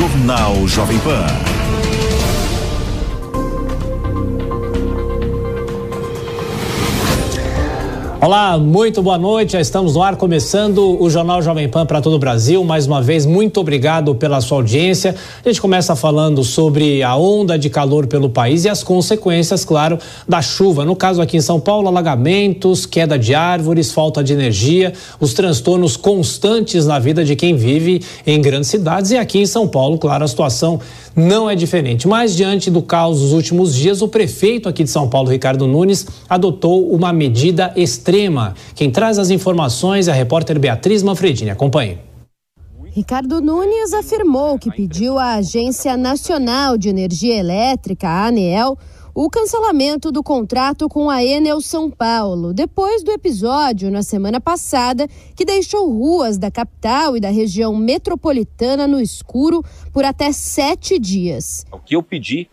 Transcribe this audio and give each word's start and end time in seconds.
Jornal 0.00 0.66
Jovem 0.66 0.98
Pan. 1.00 1.59
Olá, 8.22 8.58
muito 8.58 9.00
boa 9.00 9.16
noite. 9.16 9.52
Já 9.52 9.62
estamos 9.62 9.94
no 9.94 10.02
ar 10.02 10.14
começando 10.14 11.02
o 11.02 11.08
Jornal 11.08 11.40
Jovem 11.40 11.66
Pan 11.70 11.86
para 11.86 12.02
todo 12.02 12.16
o 12.16 12.18
Brasil. 12.18 12.62
Mais 12.62 12.86
uma 12.86 13.00
vez, 13.00 13.24
muito 13.24 13.58
obrigado 13.58 14.14
pela 14.14 14.42
sua 14.42 14.58
audiência. 14.58 15.16
A 15.42 15.48
gente 15.48 15.58
começa 15.58 15.96
falando 15.96 16.44
sobre 16.44 17.02
a 17.02 17.16
onda 17.16 17.58
de 17.58 17.70
calor 17.70 18.06
pelo 18.06 18.28
país 18.28 18.66
e 18.66 18.68
as 18.68 18.82
consequências, 18.82 19.64
claro, 19.64 19.98
da 20.28 20.42
chuva. 20.42 20.84
No 20.84 20.94
caso 20.94 21.22
aqui 21.22 21.38
em 21.38 21.40
São 21.40 21.58
Paulo, 21.58 21.88
alagamentos, 21.88 22.84
queda 22.84 23.18
de 23.18 23.34
árvores, 23.34 23.90
falta 23.90 24.22
de 24.22 24.34
energia, 24.34 24.92
os 25.18 25.32
transtornos 25.32 25.96
constantes 25.96 26.84
na 26.84 26.98
vida 26.98 27.24
de 27.24 27.34
quem 27.34 27.56
vive 27.56 28.02
em 28.26 28.38
grandes 28.38 28.68
cidades. 28.68 29.12
E 29.12 29.16
aqui 29.16 29.38
em 29.38 29.46
São 29.46 29.66
Paulo, 29.66 29.96
claro, 29.96 30.24
a 30.24 30.28
situação 30.28 30.78
não 31.16 31.48
é 31.48 31.54
diferente. 31.54 32.06
Mas 32.06 32.36
diante 32.36 32.70
do 32.70 32.82
caos 32.82 33.20
dos 33.20 33.32
últimos 33.32 33.74
dias, 33.74 34.02
o 34.02 34.08
prefeito 34.08 34.68
aqui 34.68 34.84
de 34.84 34.90
São 34.90 35.08
Paulo, 35.08 35.30
Ricardo 35.30 35.66
Nunes, 35.66 36.06
adotou 36.28 36.86
uma 36.92 37.14
medida 37.14 37.72
extrema. 37.74 38.09
Quem 38.74 38.90
traz 38.90 39.18
as 39.18 39.30
informações 39.30 40.08
é 40.08 40.10
a 40.10 40.14
repórter 40.14 40.58
Beatriz 40.58 41.02
Manfredini. 41.02 41.50
Acompanhe. 41.50 41.98
Ricardo 42.92 43.40
Nunes 43.40 43.92
afirmou 43.92 44.58
que 44.58 44.70
pediu 44.70 45.16
à 45.16 45.34
Agência 45.34 45.96
Nacional 45.96 46.76
de 46.76 46.88
Energia 46.88 47.38
Elétrica, 47.38 48.08
a 48.08 48.26
ANEEL, 48.26 48.76
o 49.14 49.30
cancelamento 49.30 50.10
do 50.10 50.22
contrato 50.22 50.88
com 50.88 51.08
a 51.08 51.22
Enel 51.22 51.60
São 51.60 51.88
Paulo, 51.88 52.52
depois 52.52 53.04
do 53.04 53.12
episódio 53.12 53.90
na 53.90 54.02
semana 54.02 54.40
passada 54.40 55.06
que 55.36 55.44
deixou 55.44 55.88
ruas 55.88 56.36
da 56.36 56.50
capital 56.50 57.16
e 57.16 57.20
da 57.20 57.30
região 57.30 57.76
metropolitana 57.76 58.88
no 58.88 59.00
escuro 59.00 59.64
por 59.92 60.04
até 60.04 60.32
sete 60.32 60.98
dias. 60.98 61.64
O 61.70 61.78
que 61.78 61.94
eu 61.94 62.02
pedi 62.02 62.48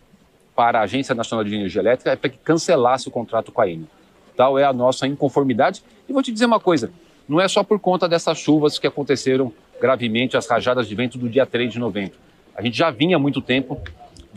para 0.54 0.80
a 0.80 0.82
Agência 0.82 1.14
Nacional 1.14 1.44
de 1.44 1.54
Energia 1.54 1.80
Elétrica 1.80 2.10
é 2.10 2.16
para 2.16 2.30
que 2.30 2.38
cancelasse 2.38 3.08
o 3.08 3.10
contrato 3.10 3.50
com 3.50 3.60
a 3.60 3.68
Enel. 3.68 3.97
Tal 4.38 4.56
é 4.56 4.62
a 4.62 4.72
nossa 4.72 5.04
inconformidade. 5.04 5.82
E 6.08 6.12
vou 6.12 6.22
te 6.22 6.30
dizer 6.30 6.46
uma 6.46 6.60
coisa: 6.60 6.92
não 7.28 7.40
é 7.40 7.48
só 7.48 7.64
por 7.64 7.80
conta 7.80 8.08
dessas 8.08 8.38
chuvas 8.38 8.78
que 8.78 8.86
aconteceram 8.86 9.52
gravemente, 9.80 10.36
as 10.36 10.46
rajadas 10.46 10.86
de 10.86 10.94
vento 10.94 11.18
do 11.18 11.28
dia 11.28 11.44
3 11.44 11.72
de 11.72 11.80
novembro. 11.80 12.16
A 12.54 12.62
gente 12.62 12.78
já 12.78 12.88
vinha 12.88 13.16
há 13.16 13.18
muito 13.18 13.40
tempo 13.40 13.76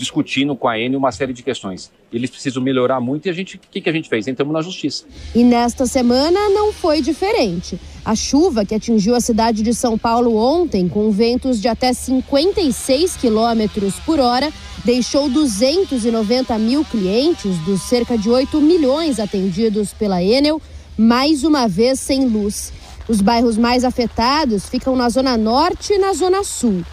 discutindo 0.01 0.55
com 0.55 0.67
a 0.67 0.79
Enel 0.79 0.97
uma 0.97 1.11
série 1.11 1.31
de 1.31 1.43
questões. 1.43 1.91
Eles 2.11 2.29
precisam 2.29 2.61
melhorar 2.61 2.99
muito 2.99 3.27
e 3.27 3.29
a 3.29 3.33
gente, 3.33 3.55
o 3.55 3.59
que, 3.59 3.79
que 3.79 3.89
a 3.89 3.93
gente 3.93 4.09
fez? 4.09 4.27
Entramos 4.27 4.51
na 4.51 4.61
justiça. 4.61 5.05
E 5.35 5.43
nesta 5.43 5.85
semana 5.85 6.49
não 6.49 6.73
foi 6.73 7.01
diferente. 7.01 7.79
A 8.03 8.15
chuva 8.15 8.65
que 8.65 8.73
atingiu 8.73 9.13
a 9.13 9.21
cidade 9.21 9.61
de 9.61 9.73
São 9.75 9.97
Paulo 9.97 10.35
ontem, 10.35 10.89
com 10.89 11.11
ventos 11.11 11.61
de 11.61 11.67
até 11.67 11.93
56 11.93 13.15
quilômetros 13.15 13.93
por 13.99 14.19
hora, 14.19 14.51
deixou 14.83 15.29
290 15.29 16.57
mil 16.57 16.83
clientes 16.83 17.55
dos 17.59 17.83
cerca 17.83 18.17
de 18.17 18.27
8 18.27 18.59
milhões 18.59 19.19
atendidos 19.19 19.93
pela 19.93 20.23
Enel, 20.23 20.59
mais 20.97 21.43
uma 21.43 21.67
vez 21.67 21.99
sem 21.99 22.27
luz. 22.27 22.73
Os 23.07 23.21
bairros 23.21 23.55
mais 23.55 23.83
afetados 23.83 24.67
ficam 24.67 24.95
na 24.95 25.09
Zona 25.09 25.37
Norte 25.37 25.93
e 25.93 25.99
na 25.99 26.13
Zona 26.13 26.43
Sul. 26.43 26.83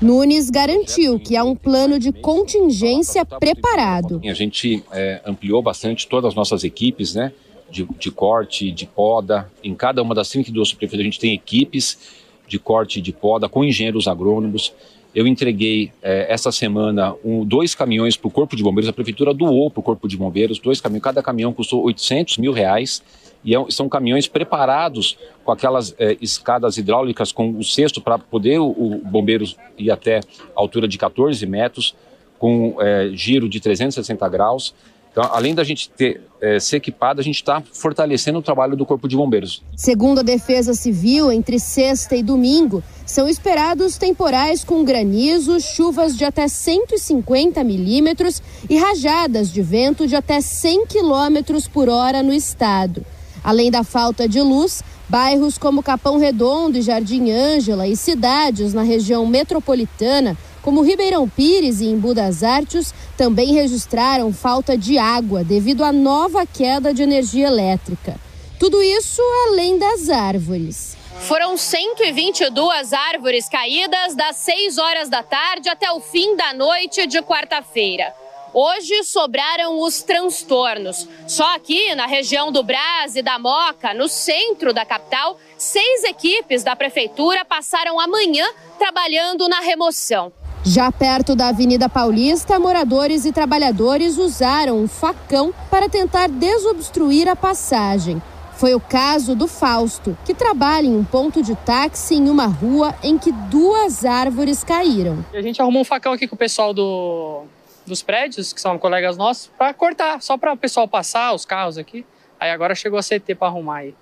Nunes 0.00 0.50
garantiu 0.50 1.18
que 1.18 1.36
há 1.36 1.44
um 1.44 1.54
plano 1.54 1.98
de 1.98 2.12
contingência 2.12 3.24
preparado. 3.24 4.20
A 4.24 4.34
gente 4.34 4.82
é, 4.92 5.20
ampliou 5.24 5.62
bastante 5.62 6.06
todas 6.06 6.28
as 6.28 6.34
nossas 6.34 6.64
equipes, 6.64 7.14
né? 7.14 7.32
De, 7.70 7.86
de, 7.98 8.10
corte, 8.10 8.70
de 8.70 8.86
poda. 8.86 9.50
Em 9.64 9.74
cada 9.74 10.02
uma 10.02 10.14
das 10.14 10.28
32 10.28 10.72
prefeituras 10.72 11.00
a 11.00 11.04
gente 11.04 11.18
tem 11.18 11.34
equipes 11.34 11.98
de 12.46 12.58
corte 12.58 13.00
e 13.00 13.02
de 13.02 13.12
poda 13.12 13.48
com 13.48 13.64
engenheiros 13.64 14.06
agrônomos. 14.06 14.72
Eu 15.14 15.26
entreguei 15.26 15.90
é, 16.02 16.32
essa 16.32 16.52
semana 16.52 17.14
um, 17.24 17.44
dois 17.44 17.74
caminhões 17.74 18.16
para 18.16 18.28
o 18.28 18.30
Corpo 18.30 18.54
de 18.54 18.62
Bombeiros. 18.62 18.88
A 18.88 18.92
prefeitura 18.92 19.32
doou 19.32 19.70
para 19.70 19.80
o 19.80 19.82
Corpo 19.82 20.06
de 20.06 20.16
Bombeiros 20.16 20.58
dois 20.58 20.80
caminhões. 20.80 21.02
Cada 21.02 21.22
caminhão 21.22 21.52
custou 21.52 21.82
800 21.84 22.36
mil 22.36 22.52
reais 22.52 23.02
e 23.46 23.54
é, 23.54 23.70
são 23.70 23.88
caminhões 23.88 24.26
preparados 24.26 25.16
com 25.44 25.52
aquelas 25.52 25.94
é, 25.98 26.16
escadas 26.20 26.76
hidráulicas 26.76 27.30
com 27.30 27.50
o 27.50 27.62
cesto 27.62 28.00
para 28.00 28.18
poder 28.18 28.58
o, 28.58 28.66
o, 28.66 29.00
bombeiro 29.04 29.44
ir 29.78 29.90
até 29.92 30.20
altura 30.54 30.88
de 30.88 30.98
14 30.98 31.46
metros, 31.46 31.94
com 32.40 32.76
é, 32.80 33.10
giro 33.12 33.48
de 33.48 33.60
360 33.60 34.28
graus. 34.28 34.74
Então, 35.12 35.30
além 35.32 35.54
da 35.54 35.64
gente 35.64 35.88
ter 35.88 36.20
é, 36.40 36.58
ser 36.60 36.76
equipado, 36.76 37.20
a 37.20 37.24
gente 37.24 37.36
está 37.36 37.62
fortalecendo 37.72 38.40
o 38.40 38.42
trabalho 38.42 38.76
do 38.76 38.84
Corpo 38.84 39.08
de 39.08 39.16
Bombeiros. 39.16 39.62
Segundo 39.74 40.18
a 40.18 40.22
Defesa 40.22 40.74
Civil, 40.74 41.32
entre 41.32 41.58
sexta 41.58 42.16
e 42.16 42.22
domingo, 42.22 42.82
são 43.06 43.26
esperados 43.26 43.96
temporais 43.96 44.62
com 44.62 44.84
granizo, 44.84 45.58
chuvas 45.60 46.16
de 46.16 46.24
até 46.24 46.48
150 46.48 47.64
milímetros 47.64 48.42
e 48.68 48.76
rajadas 48.76 49.50
de 49.50 49.62
vento 49.62 50.06
de 50.06 50.16
até 50.16 50.40
100 50.40 50.86
quilômetros 50.86 51.66
por 51.66 51.88
hora 51.88 52.22
no 52.22 52.34
estado. 52.34 53.06
Além 53.46 53.70
da 53.70 53.84
falta 53.84 54.28
de 54.28 54.42
luz, 54.42 54.82
bairros 55.08 55.56
como 55.56 55.80
Capão 55.80 56.18
Redondo 56.18 56.78
e 56.78 56.82
Jardim 56.82 57.30
Ângela 57.30 57.86
e 57.86 57.94
cidades 57.94 58.74
na 58.74 58.82
região 58.82 59.24
metropolitana, 59.24 60.36
como 60.62 60.82
Ribeirão 60.82 61.28
Pires 61.28 61.80
e 61.80 61.86
Embu 61.86 62.12
das 62.12 62.42
Artes, 62.42 62.92
também 63.16 63.54
registraram 63.54 64.32
falta 64.32 64.76
de 64.76 64.98
água 64.98 65.44
devido 65.44 65.84
à 65.84 65.92
nova 65.92 66.44
queda 66.44 66.92
de 66.92 67.04
energia 67.04 67.46
elétrica. 67.46 68.16
Tudo 68.58 68.82
isso 68.82 69.22
além 69.48 69.78
das 69.78 70.10
árvores. 70.10 70.96
Foram 71.20 71.56
122 71.56 72.92
árvores 72.92 73.48
caídas 73.48 74.16
das 74.16 74.38
6 74.38 74.76
horas 74.76 75.08
da 75.08 75.22
tarde 75.22 75.68
até 75.68 75.88
o 75.92 76.00
fim 76.00 76.34
da 76.36 76.52
noite 76.52 77.06
de 77.06 77.22
quarta-feira. 77.22 78.12
Hoje 78.52 79.02
sobraram 79.04 79.80
os 79.80 80.02
transtornos. 80.02 81.06
Só 81.26 81.54
aqui 81.54 81.94
na 81.94 82.06
região 82.06 82.50
do 82.50 82.62
Brás 82.62 83.16
e 83.16 83.22
da 83.22 83.38
Moca, 83.38 83.92
no 83.92 84.08
centro 84.08 84.72
da 84.72 84.84
capital, 84.84 85.38
seis 85.58 86.04
equipes 86.04 86.62
da 86.62 86.74
prefeitura 86.74 87.44
passaram 87.44 88.00
a 88.00 88.06
manhã 88.06 88.46
trabalhando 88.78 89.48
na 89.48 89.60
remoção. 89.60 90.32
Já 90.64 90.90
perto 90.90 91.36
da 91.36 91.48
Avenida 91.48 91.88
Paulista, 91.88 92.58
moradores 92.58 93.24
e 93.24 93.32
trabalhadores 93.32 94.18
usaram 94.18 94.78
um 94.80 94.88
facão 94.88 95.54
para 95.70 95.88
tentar 95.88 96.28
desobstruir 96.28 97.28
a 97.28 97.36
passagem. 97.36 98.20
Foi 98.56 98.74
o 98.74 98.80
caso 98.80 99.36
do 99.36 99.46
Fausto, 99.46 100.16
que 100.24 100.32
trabalha 100.32 100.86
em 100.86 100.96
um 100.96 101.04
ponto 101.04 101.42
de 101.42 101.54
táxi 101.54 102.14
em 102.14 102.30
uma 102.30 102.46
rua 102.46 102.94
em 103.02 103.18
que 103.18 103.30
duas 103.30 104.04
árvores 104.04 104.64
caíram. 104.64 105.24
A 105.32 105.42
gente 105.42 105.60
arrumou 105.60 105.82
um 105.82 105.84
facão 105.84 106.12
aqui 106.14 106.26
com 106.26 106.34
o 106.34 106.38
pessoal 106.38 106.72
do, 106.72 107.44
dos 107.86 108.02
prédios, 108.02 108.52
que 108.52 108.60
são 108.60 108.78
colegas 108.78 109.16
nossos, 109.16 109.50
para 109.58 109.72
cortar, 109.72 110.20
só 110.20 110.36
para 110.36 110.52
o 110.52 110.56
pessoal 110.56 110.86
passar 110.86 111.32
os 111.32 111.44
carros 111.44 111.78
aqui. 111.78 112.04
Aí 112.38 112.50
agora 112.50 112.74
chegou 112.74 112.98
a 112.98 113.02
CT 113.02 113.34
para 113.34 113.48
arrumar 113.48 113.78
aí. 113.78 113.94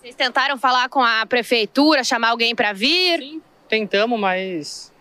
Vocês 0.00 0.14
tentaram 0.14 0.56
falar 0.58 0.88
com 0.88 1.02
a 1.02 1.24
prefeitura, 1.26 2.04
chamar 2.04 2.30
alguém 2.30 2.54
para 2.54 2.72
vir? 2.72 3.20
Sim, 3.20 3.42
tentamos, 3.68 4.18
mas 4.18 4.92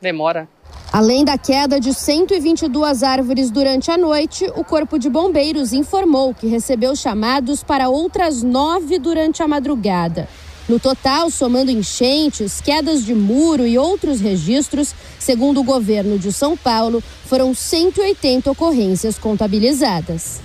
demora. 0.00 0.48
Além 0.92 1.24
da 1.24 1.38
queda 1.38 1.78
de 1.78 1.94
122 1.94 3.02
árvores 3.02 3.50
durante 3.50 3.90
a 3.90 3.96
noite, 3.96 4.44
o 4.56 4.64
Corpo 4.64 4.98
de 4.98 5.08
Bombeiros 5.08 5.72
informou 5.72 6.34
que 6.34 6.46
recebeu 6.46 6.96
chamados 6.96 7.62
para 7.62 7.88
outras 7.88 8.42
nove 8.42 8.98
durante 8.98 9.42
a 9.42 9.48
madrugada. 9.48 10.28
No 10.70 10.78
total, 10.78 11.30
somando 11.30 11.68
enchentes, 11.68 12.60
quedas 12.60 13.04
de 13.04 13.12
muro 13.12 13.66
e 13.66 13.76
outros 13.76 14.20
registros, 14.20 14.94
segundo 15.18 15.58
o 15.58 15.64
governo 15.64 16.16
de 16.16 16.32
São 16.32 16.56
Paulo, 16.56 17.02
foram 17.24 17.52
180 17.52 18.48
ocorrências 18.48 19.18
contabilizadas. 19.18 20.40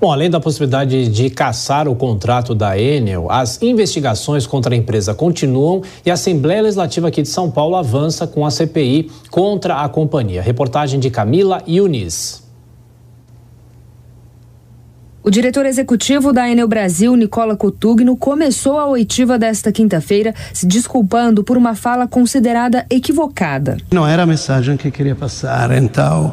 Bom, 0.00 0.10
além 0.10 0.28
da 0.28 0.40
possibilidade 0.40 1.06
de 1.06 1.30
caçar 1.30 1.86
o 1.86 1.94
contrato 1.94 2.56
da 2.56 2.76
Enel, 2.76 3.30
as 3.30 3.62
investigações 3.62 4.48
contra 4.48 4.74
a 4.74 4.76
empresa 4.76 5.14
continuam 5.14 5.80
e 6.04 6.10
a 6.10 6.14
Assembleia 6.14 6.62
Legislativa 6.62 7.06
aqui 7.06 7.22
de 7.22 7.28
São 7.28 7.48
Paulo 7.48 7.76
avança 7.76 8.26
com 8.26 8.44
a 8.44 8.50
CPI 8.50 9.12
contra 9.30 9.76
a 9.76 9.88
companhia. 9.88 10.42
Reportagem 10.42 10.98
de 10.98 11.08
Camila 11.08 11.62
Yunis. 11.68 12.45
O 15.26 15.30
diretor 15.30 15.66
executivo 15.66 16.32
da 16.32 16.48
Enel 16.48 16.68
Brasil, 16.68 17.16
Nicola 17.16 17.56
Cotugno, 17.56 18.16
começou 18.16 18.78
a 18.78 18.86
oitiva 18.86 19.36
desta 19.36 19.72
quinta-feira 19.72 20.32
se 20.52 20.64
desculpando 20.68 21.42
por 21.42 21.56
uma 21.56 21.74
fala 21.74 22.06
considerada 22.06 22.86
equivocada. 22.88 23.76
Não 23.90 24.06
era 24.06 24.22
a 24.22 24.26
mensagem 24.26 24.76
que 24.76 24.88
queria 24.88 25.16
passar, 25.16 25.72
então, 25.72 26.32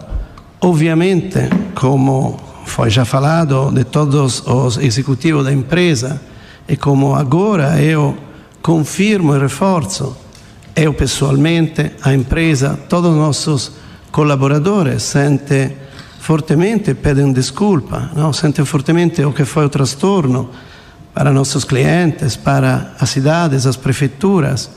obviamente, 0.61 1.39
como 1.73 2.39
foi 2.65 2.91
já 2.91 3.03
falado 3.03 3.71
de 3.71 3.83
todos 3.83 4.45
os 4.45 4.77
executivos 4.77 5.43
da 5.43 5.51
empresa, 5.51 6.21
e 6.67 6.77
como 6.77 7.15
agora 7.15 7.81
eu 7.81 8.15
confirmo 8.61 9.35
e 9.35 9.39
reforço, 9.39 10.15
eu 10.75 10.93
pessoalmente, 10.93 11.93
a 12.03 12.13
empresa, 12.13 12.79
todos 12.87 13.09
os 13.09 13.17
nossos 13.17 13.71
colaboradores 14.11 15.01
sentem 15.01 15.81
fortemente 16.23 16.93
pedem 16.93 17.33
desculpa, 17.33 18.09
não? 18.15 18.31
sentem 18.31 18.63
fortemente 18.63 19.21
o 19.25 19.33
que 19.33 19.43
foi 19.43 19.65
o 19.65 19.69
transtorno 19.69 20.49
para 21.13 21.33
nossos 21.33 21.65
clientes, 21.65 22.37
para 22.37 22.93
as 22.97 23.09
cidades, 23.09 23.65
as 23.65 23.75
prefeituras. 23.75 24.69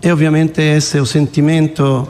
E 0.00 0.08
obviamente 0.08 0.62
esse 0.62 0.96
é 0.96 1.00
o 1.00 1.04
sentimento 1.04 2.08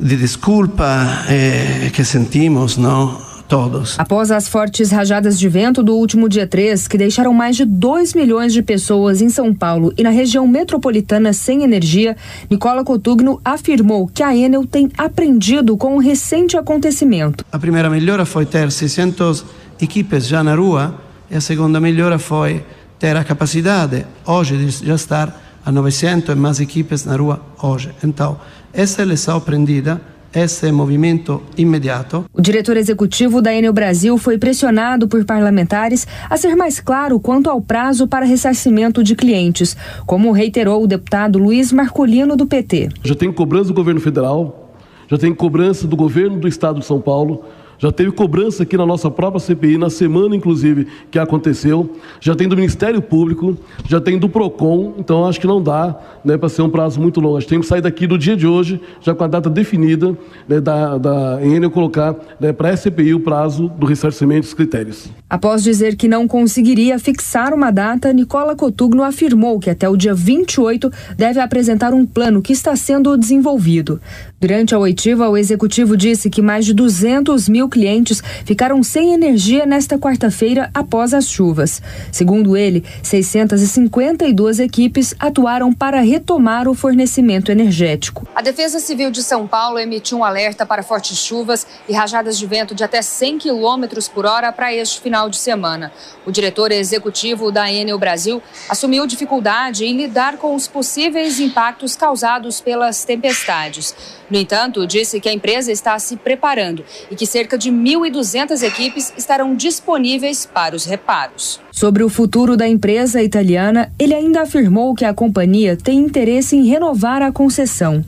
de 0.00 0.16
desculpa 0.16 1.24
eh, 1.28 1.90
que 1.92 2.04
sentimos, 2.04 2.76
não? 2.76 3.20
Todos. 3.48 3.98
Após 3.98 4.30
as 4.30 4.46
fortes 4.46 4.90
rajadas 4.90 5.38
de 5.38 5.48
vento 5.48 5.82
do 5.82 5.94
último 5.94 6.28
dia 6.28 6.46
3, 6.46 6.86
que 6.86 6.98
deixaram 6.98 7.32
mais 7.32 7.56
de 7.56 7.64
2 7.64 8.12
milhões 8.12 8.52
de 8.52 8.62
pessoas 8.62 9.22
em 9.22 9.30
São 9.30 9.54
Paulo 9.54 9.90
e 9.96 10.02
na 10.02 10.10
região 10.10 10.46
metropolitana 10.46 11.32
sem 11.32 11.62
energia, 11.62 12.14
Nicola 12.50 12.84
Cotugno 12.84 13.40
afirmou 13.42 14.06
que 14.06 14.22
a 14.22 14.36
Enel 14.36 14.66
tem 14.66 14.90
aprendido 14.98 15.78
com 15.78 15.96
o 15.96 15.98
recente 15.98 16.58
acontecimento. 16.58 17.42
A 17.50 17.58
primeira 17.58 17.88
melhora 17.88 18.26
foi 18.26 18.44
ter 18.44 18.70
600 18.70 19.46
equipes 19.80 20.26
já 20.26 20.44
na 20.44 20.54
rua 20.54 20.94
e 21.30 21.36
a 21.36 21.40
segunda 21.40 21.80
melhora 21.80 22.18
foi 22.18 22.62
ter 22.98 23.16
a 23.16 23.24
capacidade 23.24 24.04
hoje 24.26 24.58
de 24.58 24.86
já 24.86 24.94
estar 24.94 25.40
a 25.64 25.72
900 25.72 26.34
e 26.34 26.38
mais 26.38 26.60
equipes 26.60 27.04
na 27.06 27.16
rua 27.16 27.40
hoje. 27.62 27.90
Então, 28.04 28.38
essa 28.74 29.00
é 29.00 29.04
a 29.04 29.06
lição 29.06 29.38
aprendida 29.38 30.00
esse 30.34 30.70
movimento 30.70 31.42
imediato. 31.56 32.24
O 32.32 32.40
diretor 32.40 32.76
executivo 32.76 33.40
da 33.40 33.54
Enel 33.54 33.72
Brasil 33.72 34.16
foi 34.18 34.38
pressionado 34.38 35.08
por 35.08 35.24
parlamentares 35.24 36.06
a 36.28 36.36
ser 36.36 36.54
mais 36.54 36.80
claro 36.80 37.18
quanto 37.18 37.48
ao 37.50 37.60
prazo 37.60 38.06
para 38.06 38.26
ressarcimento 38.26 39.02
de 39.02 39.14
clientes, 39.14 39.76
como 40.06 40.32
reiterou 40.32 40.82
o 40.82 40.86
deputado 40.86 41.38
Luiz 41.38 41.72
Marcolino 41.72 42.36
do 42.36 42.46
PT. 42.46 42.88
Já 43.02 43.14
tem 43.14 43.32
cobrança 43.32 43.68
do 43.68 43.74
governo 43.74 44.00
federal, 44.00 44.74
já 45.10 45.16
tem 45.16 45.34
cobrança 45.34 45.86
do 45.86 45.96
governo 45.96 46.38
do 46.38 46.46
estado 46.46 46.80
de 46.80 46.86
São 46.86 47.00
Paulo, 47.00 47.44
já 47.78 47.92
teve 47.92 48.10
cobrança 48.10 48.64
aqui 48.64 48.76
na 48.76 48.84
nossa 48.84 49.10
própria 49.10 49.40
CPI, 49.40 49.78
na 49.78 49.88
semana, 49.88 50.34
inclusive, 50.34 50.86
que 51.10 51.18
aconteceu. 51.18 51.94
Já 52.20 52.34
tem 52.34 52.48
do 52.48 52.56
Ministério 52.56 53.00
Público, 53.00 53.56
já 53.88 54.00
tem 54.00 54.18
do 54.18 54.28
PROCON, 54.28 54.94
então 54.98 55.24
acho 55.24 55.40
que 55.40 55.46
não 55.46 55.62
dá 55.62 55.96
né, 56.24 56.36
para 56.36 56.48
ser 56.48 56.62
um 56.62 56.70
prazo 56.70 57.00
muito 57.00 57.20
longo. 57.20 57.36
A 57.36 57.40
gente 57.40 57.48
tem 57.48 57.60
que 57.60 57.66
sair 57.66 57.80
daqui 57.80 58.06
do 58.06 58.18
dia 58.18 58.36
de 58.36 58.46
hoje, 58.46 58.80
já 59.00 59.14
com 59.14 59.22
a 59.22 59.28
data 59.28 59.48
definida, 59.48 60.16
né, 60.48 60.60
da, 60.60 60.98
da 60.98 61.38
Enel 61.42 61.70
colocar 61.70 62.16
né, 62.40 62.52
para 62.52 62.70
a 62.70 62.76
CPI 62.76 63.14
o 63.14 63.20
prazo 63.20 63.68
do 63.78 63.86
ressarcimento 63.86 64.42
dos 64.42 64.54
critérios. 64.54 65.08
Após 65.30 65.62
dizer 65.62 65.94
que 65.94 66.08
não 66.08 66.26
conseguiria 66.26 66.98
fixar 66.98 67.54
uma 67.54 67.70
data, 67.70 68.12
Nicola 68.12 68.56
Cotugno 68.56 69.02
afirmou 69.02 69.60
que 69.60 69.70
até 69.70 69.88
o 69.88 69.96
dia 69.96 70.14
28 70.14 70.90
deve 71.16 71.38
apresentar 71.38 71.94
um 71.94 72.04
plano 72.04 72.42
que 72.42 72.52
está 72.52 72.74
sendo 72.74 73.16
desenvolvido. 73.16 74.00
Durante 74.40 74.74
a 74.74 74.78
oitiva, 74.78 75.28
o 75.28 75.36
executivo 75.36 75.96
disse 75.96 76.30
que 76.30 76.40
mais 76.40 76.64
de 76.64 76.72
200 76.72 77.48
mil 77.48 77.67
clientes 77.68 78.22
ficaram 78.44 78.82
sem 78.82 79.12
energia 79.12 79.66
nesta 79.66 79.98
quarta-feira 79.98 80.70
após 80.72 81.12
as 81.12 81.28
chuvas. 81.28 81.82
Segundo 82.10 82.56
ele, 82.56 82.84
652 83.02 84.60
equipes 84.60 85.14
atuaram 85.18 85.72
para 85.72 86.00
retomar 86.00 86.68
o 86.68 86.74
fornecimento 86.74 87.50
energético. 87.50 88.26
A 88.34 88.40
Defesa 88.40 88.78
Civil 88.78 89.10
de 89.10 89.22
São 89.22 89.46
Paulo 89.46 89.78
emitiu 89.78 90.18
um 90.18 90.24
alerta 90.24 90.64
para 90.64 90.82
fortes 90.82 91.18
chuvas 91.18 91.66
e 91.88 91.92
rajadas 91.92 92.38
de 92.38 92.46
vento 92.46 92.74
de 92.74 92.84
até 92.84 93.02
100 93.02 93.38
km 93.38 93.84
por 94.14 94.24
hora 94.24 94.52
para 94.52 94.72
este 94.72 95.00
final 95.00 95.28
de 95.28 95.36
semana. 95.36 95.92
O 96.24 96.30
diretor 96.30 96.72
executivo 96.72 97.50
da 97.50 97.70
Enel 97.70 97.98
Brasil 97.98 98.42
assumiu 98.68 99.06
dificuldade 99.06 99.84
em 99.84 99.96
lidar 99.96 100.36
com 100.36 100.54
os 100.54 100.68
possíveis 100.68 101.40
impactos 101.40 101.96
causados 101.96 102.60
pelas 102.60 103.04
tempestades. 103.04 103.94
No 104.30 104.38
entanto, 104.38 104.86
disse 104.86 105.20
que 105.20 105.28
a 105.28 105.32
empresa 105.32 105.72
está 105.72 105.98
se 105.98 106.16
preparando 106.16 106.84
e 107.10 107.16
que 107.16 107.26
cerca 107.26 107.57
de 107.58 107.70
1.200 107.70 108.62
equipes 108.62 109.12
estarão 109.18 109.54
disponíveis 109.54 110.46
para 110.46 110.76
os 110.76 110.84
reparos. 110.84 111.60
Sobre 111.72 112.02
o 112.04 112.08
futuro 112.08 112.56
da 112.56 112.66
empresa 112.66 113.22
italiana, 113.22 113.92
ele 113.98 114.14
ainda 114.14 114.42
afirmou 114.42 114.94
que 114.94 115.04
a 115.04 115.12
companhia 115.12 115.76
tem 115.76 115.98
interesse 115.98 116.56
em 116.56 116.64
renovar 116.64 117.20
a 117.20 117.32
concessão. 117.32 118.04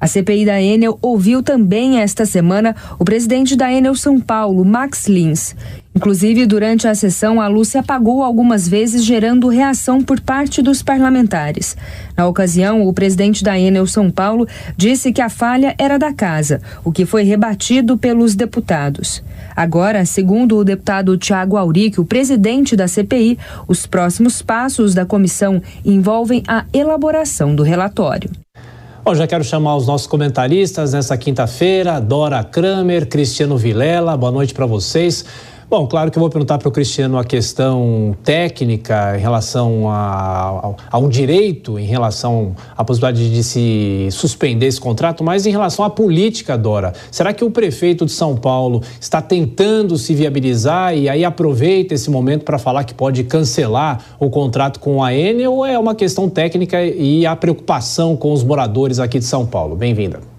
A 0.00 0.06
CPI 0.06 0.44
da 0.44 0.62
Enel 0.62 0.96
ouviu 1.02 1.42
também 1.42 2.00
esta 2.00 2.24
semana 2.24 2.74
o 3.00 3.04
presidente 3.04 3.56
da 3.56 3.72
Enel 3.72 3.96
São 3.96 4.20
Paulo, 4.20 4.64
Max 4.64 5.08
Lins. 5.08 5.56
Inclusive, 5.94 6.46
durante 6.46 6.86
a 6.86 6.94
sessão, 6.94 7.40
a 7.40 7.48
luz 7.48 7.68
se 7.68 7.78
apagou 7.78 8.22
algumas 8.22 8.68
vezes, 8.68 9.04
gerando 9.04 9.48
reação 9.48 10.00
por 10.02 10.20
parte 10.20 10.62
dos 10.62 10.82
parlamentares. 10.82 11.76
Na 12.16 12.26
ocasião, 12.26 12.86
o 12.86 12.92
presidente 12.92 13.42
da 13.42 13.58
Enel 13.58 13.86
São 13.86 14.10
Paulo 14.10 14.46
disse 14.76 15.12
que 15.12 15.20
a 15.20 15.28
falha 15.28 15.74
era 15.78 15.98
da 15.98 16.12
casa, 16.12 16.60
o 16.84 16.92
que 16.92 17.04
foi 17.04 17.24
rebatido 17.24 17.98
pelos 17.98 18.36
deputados. 18.36 19.24
Agora, 19.56 20.04
segundo 20.04 20.56
o 20.56 20.64
deputado 20.64 21.16
Tiago 21.16 21.56
Auric, 21.56 22.00
o 22.00 22.04
presidente 22.04 22.76
da 22.76 22.86
CPI, 22.86 23.36
os 23.66 23.86
próximos 23.86 24.40
passos 24.40 24.94
da 24.94 25.04
comissão 25.04 25.60
envolvem 25.84 26.44
a 26.46 26.64
elaboração 26.72 27.56
do 27.56 27.64
relatório. 27.64 28.30
Bom, 29.04 29.14
já 29.14 29.26
quero 29.26 29.42
chamar 29.42 29.74
os 29.74 29.86
nossos 29.86 30.06
comentaristas 30.06 30.92
nessa 30.92 31.16
quinta-feira, 31.16 31.98
Dora 31.98 32.44
Kramer, 32.44 33.08
Cristiano 33.08 33.56
Vilela, 33.56 34.16
boa 34.16 34.30
noite 34.30 34.52
para 34.52 34.66
vocês. 34.66 35.24
Bom, 35.70 35.86
claro 35.86 36.10
que 36.10 36.16
eu 36.16 36.20
vou 36.20 36.30
perguntar 36.30 36.56
para 36.56 36.66
o 36.66 36.72
Cristiano 36.72 37.18
a 37.18 37.24
questão 37.24 38.16
técnica 38.24 39.18
em 39.18 39.20
relação 39.20 39.90
a, 39.90 40.72
a, 40.90 40.98
um 40.98 41.10
direito, 41.10 41.78
em 41.78 41.84
relação 41.84 42.56
à 42.74 42.82
possibilidade 42.82 43.30
de 43.30 43.44
se 43.44 44.08
suspender 44.10 44.64
esse 44.64 44.80
contrato, 44.80 45.22
mas 45.22 45.44
em 45.44 45.50
relação 45.50 45.84
à 45.84 45.90
política, 45.90 46.56
Dora. 46.56 46.94
Será 47.10 47.34
que 47.34 47.44
o 47.44 47.50
prefeito 47.50 48.06
de 48.06 48.12
São 48.12 48.34
Paulo 48.34 48.82
está 48.98 49.20
tentando 49.20 49.98
se 49.98 50.14
viabilizar 50.14 50.96
e 50.96 51.06
aí 51.06 51.22
aproveita 51.22 51.92
esse 51.92 52.10
momento 52.10 52.46
para 52.46 52.56
falar 52.56 52.84
que 52.84 52.94
pode 52.94 53.22
cancelar 53.24 54.02
o 54.18 54.30
contrato 54.30 54.80
com 54.80 55.04
a 55.04 55.12
Enel 55.12 55.52
ou 55.52 55.66
é 55.66 55.78
uma 55.78 55.94
questão 55.94 56.30
técnica 56.30 56.82
e 56.82 57.26
a 57.26 57.36
preocupação 57.36 58.16
com 58.16 58.32
os 58.32 58.42
moradores 58.42 58.98
aqui 58.98 59.18
de 59.18 59.26
São 59.26 59.44
Paulo? 59.44 59.76
Bem-vinda. 59.76 60.37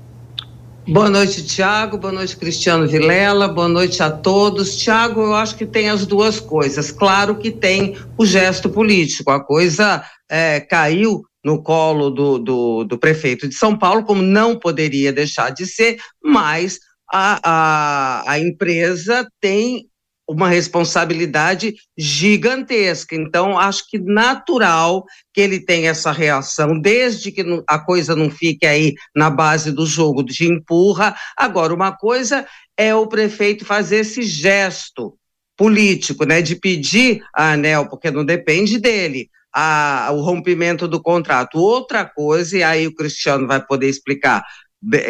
Boa 0.91 1.07
noite, 1.07 1.45
Tiago. 1.45 1.99
Boa 1.99 2.11
noite, 2.11 2.35
Cristiano 2.35 2.87
Vilela. 2.87 3.47
Boa 3.47 3.67
noite 3.67 4.01
a 4.01 4.09
todos. 4.09 4.75
Tiago, 4.75 5.21
eu 5.21 5.35
acho 5.35 5.55
que 5.55 5.65
tem 5.65 5.87
as 5.87 6.03
duas 6.03 6.39
coisas. 6.39 6.91
Claro 6.91 7.35
que 7.35 7.51
tem 7.51 7.95
o 8.17 8.25
gesto 8.25 8.71
político. 8.71 9.29
A 9.29 9.39
coisa 9.39 10.03
é, 10.27 10.59
caiu 10.59 11.21
no 11.45 11.61
colo 11.61 12.09
do, 12.09 12.39
do, 12.39 12.83
do, 12.85 12.97
prefeito 12.97 13.47
de 13.47 13.53
São 13.53 13.77
Paulo, 13.77 14.03
como 14.03 14.23
não 14.23 14.57
poderia 14.57 15.13
deixar 15.13 15.51
de 15.51 15.67
ser, 15.67 15.99
mas 16.23 16.79
a, 17.11 17.39
a, 17.43 18.31
a 18.31 18.39
empresa 18.39 19.27
tem 19.39 19.88
uma 20.29 20.47
responsabilidade 20.47 21.73
gigantesca. 21.97 23.15
Então, 23.15 23.57
acho 23.57 23.89
que 23.89 23.97
natural 23.97 25.03
que 25.33 25.41
ele 25.41 25.59
tenha 25.59 25.89
essa 25.89 26.11
reação, 26.11 26.79
desde 26.79 27.31
que 27.31 27.43
a 27.67 27.79
coisa 27.79 28.15
não 28.15 28.29
fique 28.29 28.63
aí 28.63 28.93
na 29.15 29.31
base 29.31 29.71
do 29.71 29.87
jogo 29.87 30.21
de 30.21 30.45
empurra. 30.45 31.15
Agora, 31.35 31.73
uma 31.73 31.91
coisa 31.91 32.45
é 32.77 32.93
o 32.93 33.07
prefeito 33.07 33.65
fazer 33.65 33.97
esse 33.97 34.21
gesto 34.21 35.17
político, 35.57 36.23
né, 36.25 36.43
de 36.43 36.55
pedir 36.55 37.21
a 37.35 37.53
ANEL, 37.53 37.89
porque 37.89 38.11
não 38.11 38.23
depende 38.23 38.77
dele, 38.77 39.29
a, 39.51 40.09
o 40.13 40.21
rompimento 40.21 40.87
do 40.87 41.01
contrato. 41.01 41.57
Outra 41.57 42.05
coisa, 42.05 42.55
e 42.55 42.61
aí 42.61 42.85
o 42.85 42.93
Cristiano 42.93 43.47
vai 43.47 43.65
poder 43.65 43.89
explicar 43.89 44.43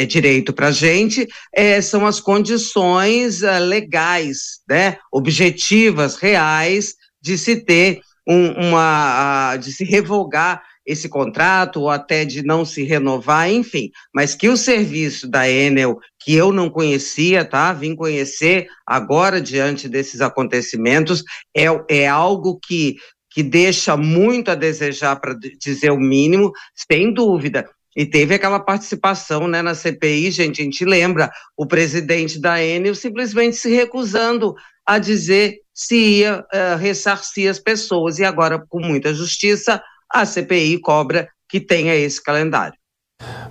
direito 0.07 0.51
para 0.51 0.67
a 0.67 0.71
gente 0.71 1.27
é, 1.53 1.79
são 1.81 2.05
as 2.05 2.19
condições 2.19 3.43
uh, 3.43 3.59
legais, 3.59 4.59
né, 4.67 4.97
objetivas, 5.11 6.15
reais 6.15 6.95
de 7.21 7.37
se 7.37 7.57
ter 7.57 8.01
um, 8.27 8.69
uma, 8.69 9.57
de 9.57 9.71
se 9.71 9.83
revogar 9.83 10.63
esse 10.85 11.07
contrato 11.07 11.81
ou 11.81 11.89
até 11.89 12.25
de 12.25 12.43
não 12.43 12.65
se 12.65 12.83
renovar, 12.83 13.51
enfim, 13.51 13.91
mas 14.13 14.33
que 14.33 14.49
o 14.49 14.57
serviço 14.57 15.29
da 15.29 15.47
Enel, 15.47 15.99
que 16.19 16.33
eu 16.33 16.51
não 16.51 16.67
conhecia, 16.67 17.45
tá, 17.45 17.71
vim 17.71 17.95
conhecer 17.95 18.67
agora 18.87 19.39
diante 19.39 19.87
desses 19.87 20.19
acontecimentos, 20.19 21.23
é, 21.55 21.65
é 21.89 22.07
algo 22.07 22.59
que 22.59 22.95
que 23.31 23.43
deixa 23.43 23.95
muito 23.95 24.49
a 24.49 24.55
desejar, 24.55 25.15
para 25.17 25.35
dizer 25.59 25.91
o 25.91 25.99
mínimo, 25.99 26.51
sem 26.73 27.13
dúvida. 27.13 27.69
E 27.99 28.05
teve 28.05 28.33
aquela 28.33 28.61
participação 28.61 29.45
né, 29.45 29.61
na 29.61 29.75
CPI, 29.75 30.31
gente, 30.31 30.61
a 30.61 30.63
gente 30.63 30.85
lembra, 30.85 31.29
o 31.57 31.65
presidente 31.65 32.39
da 32.39 32.63
Enel 32.63 32.95
simplesmente 32.95 33.57
se 33.57 33.69
recusando 33.75 34.55
a 34.85 34.97
dizer 34.97 35.57
se 35.73 35.97
ia 35.97 36.39
uh, 36.39 36.77
ressarcir 36.77 37.51
as 37.51 37.59
pessoas. 37.59 38.17
E 38.17 38.23
agora, 38.23 38.57
com 38.69 38.79
muita 38.79 39.13
justiça, 39.13 39.83
a 40.09 40.25
CPI 40.25 40.79
cobra 40.79 41.27
que 41.49 41.59
tenha 41.59 41.93
esse 41.93 42.23
calendário. 42.23 42.78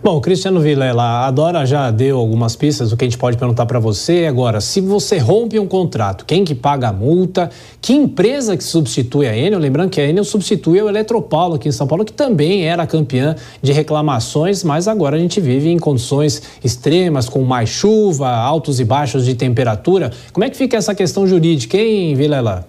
Bom, 0.00 0.20
Cristiano 0.20 0.60
Vilela, 0.60 1.26
a 1.26 1.30
Dora 1.30 1.66
já 1.66 1.90
deu 1.90 2.18
algumas 2.18 2.54
pistas 2.54 2.88
do 2.88 2.96
que 2.96 3.04
a 3.04 3.08
gente 3.08 3.18
pode 3.18 3.36
perguntar 3.36 3.66
para 3.66 3.78
você. 3.80 4.26
Agora, 4.26 4.60
se 4.60 4.80
você 4.80 5.18
rompe 5.18 5.58
um 5.58 5.66
contrato, 5.66 6.24
quem 6.24 6.44
que 6.44 6.54
paga 6.54 6.88
a 6.88 6.92
multa? 6.92 7.50
Que 7.78 7.92
empresa 7.92 8.56
que 8.56 8.62
substitui 8.62 9.26
a 9.26 9.36
Enel? 9.36 9.58
Lembrando 9.58 9.90
que 9.90 10.00
a 10.00 10.08
Enel 10.08 10.24
substitui 10.24 10.80
o 10.80 10.88
Eletropaulo 10.88 11.56
aqui 11.56 11.68
em 11.68 11.72
São 11.72 11.86
Paulo, 11.86 12.04
que 12.04 12.12
também 12.12 12.64
era 12.64 12.86
campeã 12.86 13.34
de 13.60 13.72
reclamações, 13.72 14.62
mas 14.62 14.86
agora 14.86 15.16
a 15.16 15.18
gente 15.18 15.40
vive 15.40 15.68
em 15.68 15.78
condições 15.78 16.42
extremas, 16.64 17.28
com 17.28 17.42
mais 17.42 17.68
chuva, 17.68 18.30
altos 18.30 18.78
e 18.78 18.84
baixos 18.84 19.26
de 19.26 19.34
temperatura. 19.34 20.12
Como 20.32 20.44
é 20.44 20.48
que 20.48 20.56
fica 20.56 20.76
essa 20.76 20.94
questão 20.94 21.26
jurídica, 21.26 21.76
hein, 21.76 22.14
Vilela? 22.14 22.66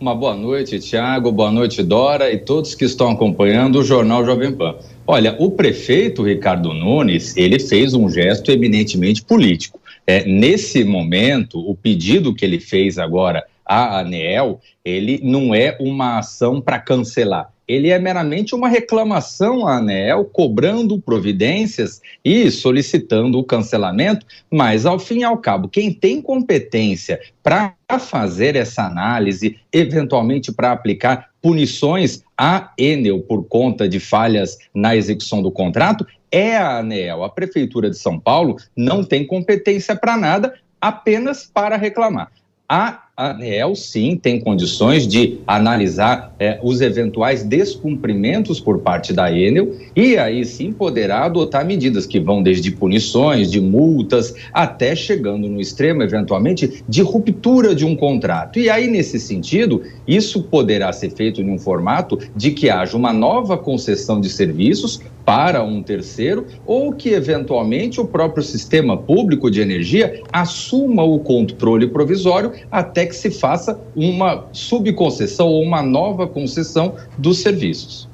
Uma 0.00 0.14
boa 0.14 0.34
noite, 0.34 0.80
Tiago, 0.80 1.30
boa 1.30 1.52
noite, 1.52 1.82
Dora 1.82 2.32
e 2.32 2.38
todos 2.38 2.74
que 2.74 2.84
estão 2.84 3.10
acompanhando 3.10 3.78
o 3.78 3.84
Jornal 3.84 4.24
Jovem 4.24 4.50
Pan. 4.50 4.74
Olha, 5.12 5.34
o 5.40 5.50
prefeito 5.50 6.22
Ricardo 6.22 6.72
Nunes, 6.72 7.36
ele 7.36 7.58
fez 7.58 7.94
um 7.94 8.08
gesto 8.08 8.52
eminentemente 8.52 9.24
político. 9.24 9.80
É, 10.06 10.24
nesse 10.24 10.84
momento, 10.84 11.58
o 11.58 11.74
pedido 11.74 12.32
que 12.32 12.44
ele 12.44 12.60
fez 12.60 12.96
agora 12.96 13.44
à 13.66 13.98
ANEEL, 13.98 14.60
ele 14.84 15.18
não 15.20 15.52
é 15.52 15.76
uma 15.80 16.18
ação 16.18 16.60
para 16.60 16.78
cancelar, 16.78 17.52
ele 17.70 17.90
é 17.90 17.98
meramente 18.00 18.52
uma 18.52 18.68
reclamação 18.68 19.64
à 19.64 19.76
ANEL, 19.76 20.24
cobrando 20.24 21.00
providências 21.00 22.00
e 22.24 22.50
solicitando 22.50 23.38
o 23.38 23.44
cancelamento, 23.44 24.26
mas 24.50 24.84
ao 24.84 24.98
fim 24.98 25.20
e 25.20 25.24
ao 25.24 25.38
cabo, 25.38 25.68
quem 25.68 25.92
tem 25.92 26.20
competência 26.20 27.20
para 27.44 27.76
fazer 28.00 28.56
essa 28.56 28.82
análise, 28.82 29.56
eventualmente 29.72 30.50
para 30.50 30.72
aplicar 30.72 31.30
punições 31.40 32.24
à 32.36 32.72
Enel 32.76 33.20
por 33.20 33.44
conta 33.44 33.88
de 33.88 34.00
falhas 34.00 34.58
na 34.74 34.96
execução 34.96 35.40
do 35.40 35.52
contrato, 35.52 36.04
é 36.32 36.56
a 36.56 36.78
ANEL. 36.78 37.22
A 37.22 37.30
Prefeitura 37.30 37.88
de 37.88 37.96
São 37.96 38.18
Paulo 38.18 38.56
não 38.76 39.04
tem 39.04 39.24
competência 39.24 39.94
para 39.94 40.16
nada, 40.16 40.54
apenas 40.80 41.46
para 41.46 41.76
reclamar. 41.76 42.32
A 42.68 43.09
a 43.20 43.32
ANEEL, 43.32 43.76
sim, 43.76 44.16
tem 44.16 44.40
condições 44.40 45.06
de 45.06 45.40
analisar 45.46 46.34
é, 46.38 46.58
os 46.62 46.80
eventuais 46.80 47.42
descumprimentos 47.42 48.58
por 48.58 48.78
parte 48.78 49.12
da 49.12 49.30
Enel 49.30 49.74
e 49.94 50.16
aí 50.16 50.42
sim 50.42 50.72
poderá 50.72 51.26
adotar 51.26 51.66
medidas 51.66 52.06
que 52.06 52.18
vão 52.18 52.42
desde 52.42 52.70
punições, 52.70 53.50
de 53.50 53.60
multas, 53.60 54.34
até 54.54 54.96
chegando 54.96 55.50
no 55.50 55.60
extremo, 55.60 56.02
eventualmente, 56.02 56.82
de 56.88 57.02
ruptura 57.02 57.74
de 57.74 57.84
um 57.84 57.94
contrato. 57.94 58.58
E 58.58 58.70
aí, 58.70 58.88
nesse 58.88 59.20
sentido, 59.20 59.82
isso 60.08 60.44
poderá 60.44 60.90
ser 60.90 61.10
feito 61.10 61.42
em 61.42 61.50
um 61.50 61.58
formato 61.58 62.18
de 62.34 62.52
que 62.52 62.70
haja 62.70 62.96
uma 62.96 63.12
nova 63.12 63.58
concessão 63.58 64.18
de 64.18 64.30
serviços 64.30 65.02
para 65.24 65.62
um 65.62 65.82
terceiro 65.82 66.46
ou 66.66 66.92
que, 66.92 67.10
eventualmente, 67.10 68.00
o 68.00 68.04
próprio 68.06 68.42
sistema 68.42 68.96
público 68.96 69.50
de 69.50 69.60
energia 69.60 70.22
assuma 70.32 71.04
o 71.04 71.18
controle 71.18 71.86
provisório 71.86 72.52
até 72.70 73.09
que 73.10 73.16
se 73.16 73.30
faça 73.30 73.78
uma 73.94 74.46
subconcessão 74.52 75.48
ou 75.48 75.62
uma 75.62 75.82
nova 75.82 76.26
concessão 76.26 76.94
dos 77.18 77.40
serviços. 77.40 78.08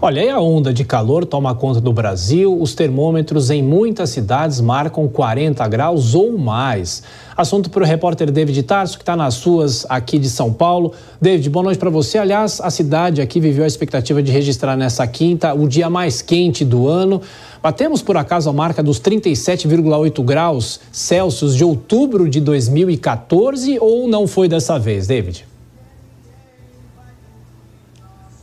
Olha, 0.00 0.22
aí 0.22 0.30
a 0.30 0.38
onda 0.38 0.72
de 0.72 0.84
calor 0.84 1.24
toma 1.24 1.52
conta 1.56 1.80
do 1.80 1.92
Brasil. 1.92 2.56
Os 2.56 2.72
termômetros 2.72 3.50
em 3.50 3.60
muitas 3.60 4.10
cidades 4.10 4.60
marcam 4.60 5.08
40 5.08 5.66
graus 5.66 6.14
ou 6.14 6.38
mais. 6.38 7.02
Assunto 7.36 7.68
para 7.68 7.82
o 7.82 7.86
repórter 7.86 8.30
David 8.30 8.62
Tarso, 8.62 8.96
que 8.96 9.02
está 9.02 9.16
nas 9.16 9.42
ruas 9.42 9.84
aqui 9.88 10.16
de 10.16 10.30
São 10.30 10.52
Paulo. 10.52 10.92
David, 11.20 11.50
boa 11.50 11.64
noite 11.64 11.78
para 11.78 11.90
você. 11.90 12.16
Aliás, 12.16 12.60
a 12.60 12.70
cidade 12.70 13.20
aqui 13.20 13.40
viveu 13.40 13.64
a 13.64 13.66
expectativa 13.66 14.22
de 14.22 14.30
registrar 14.30 14.76
nessa 14.76 15.04
quinta 15.04 15.52
o 15.52 15.66
dia 15.66 15.90
mais 15.90 16.22
quente 16.22 16.64
do 16.64 16.86
ano. 16.86 17.20
Batemos 17.62 18.02
por 18.02 18.16
acaso 18.16 18.48
a 18.48 18.52
marca 18.52 18.82
dos 18.82 19.00
37,8 19.00 20.24
graus 20.24 20.80
Celsius 20.92 21.56
de 21.56 21.64
outubro 21.64 22.28
de 22.28 22.40
2014 22.40 23.78
ou 23.80 24.06
não 24.06 24.26
foi 24.26 24.48
dessa 24.48 24.78
vez, 24.78 25.06
David? 25.06 25.47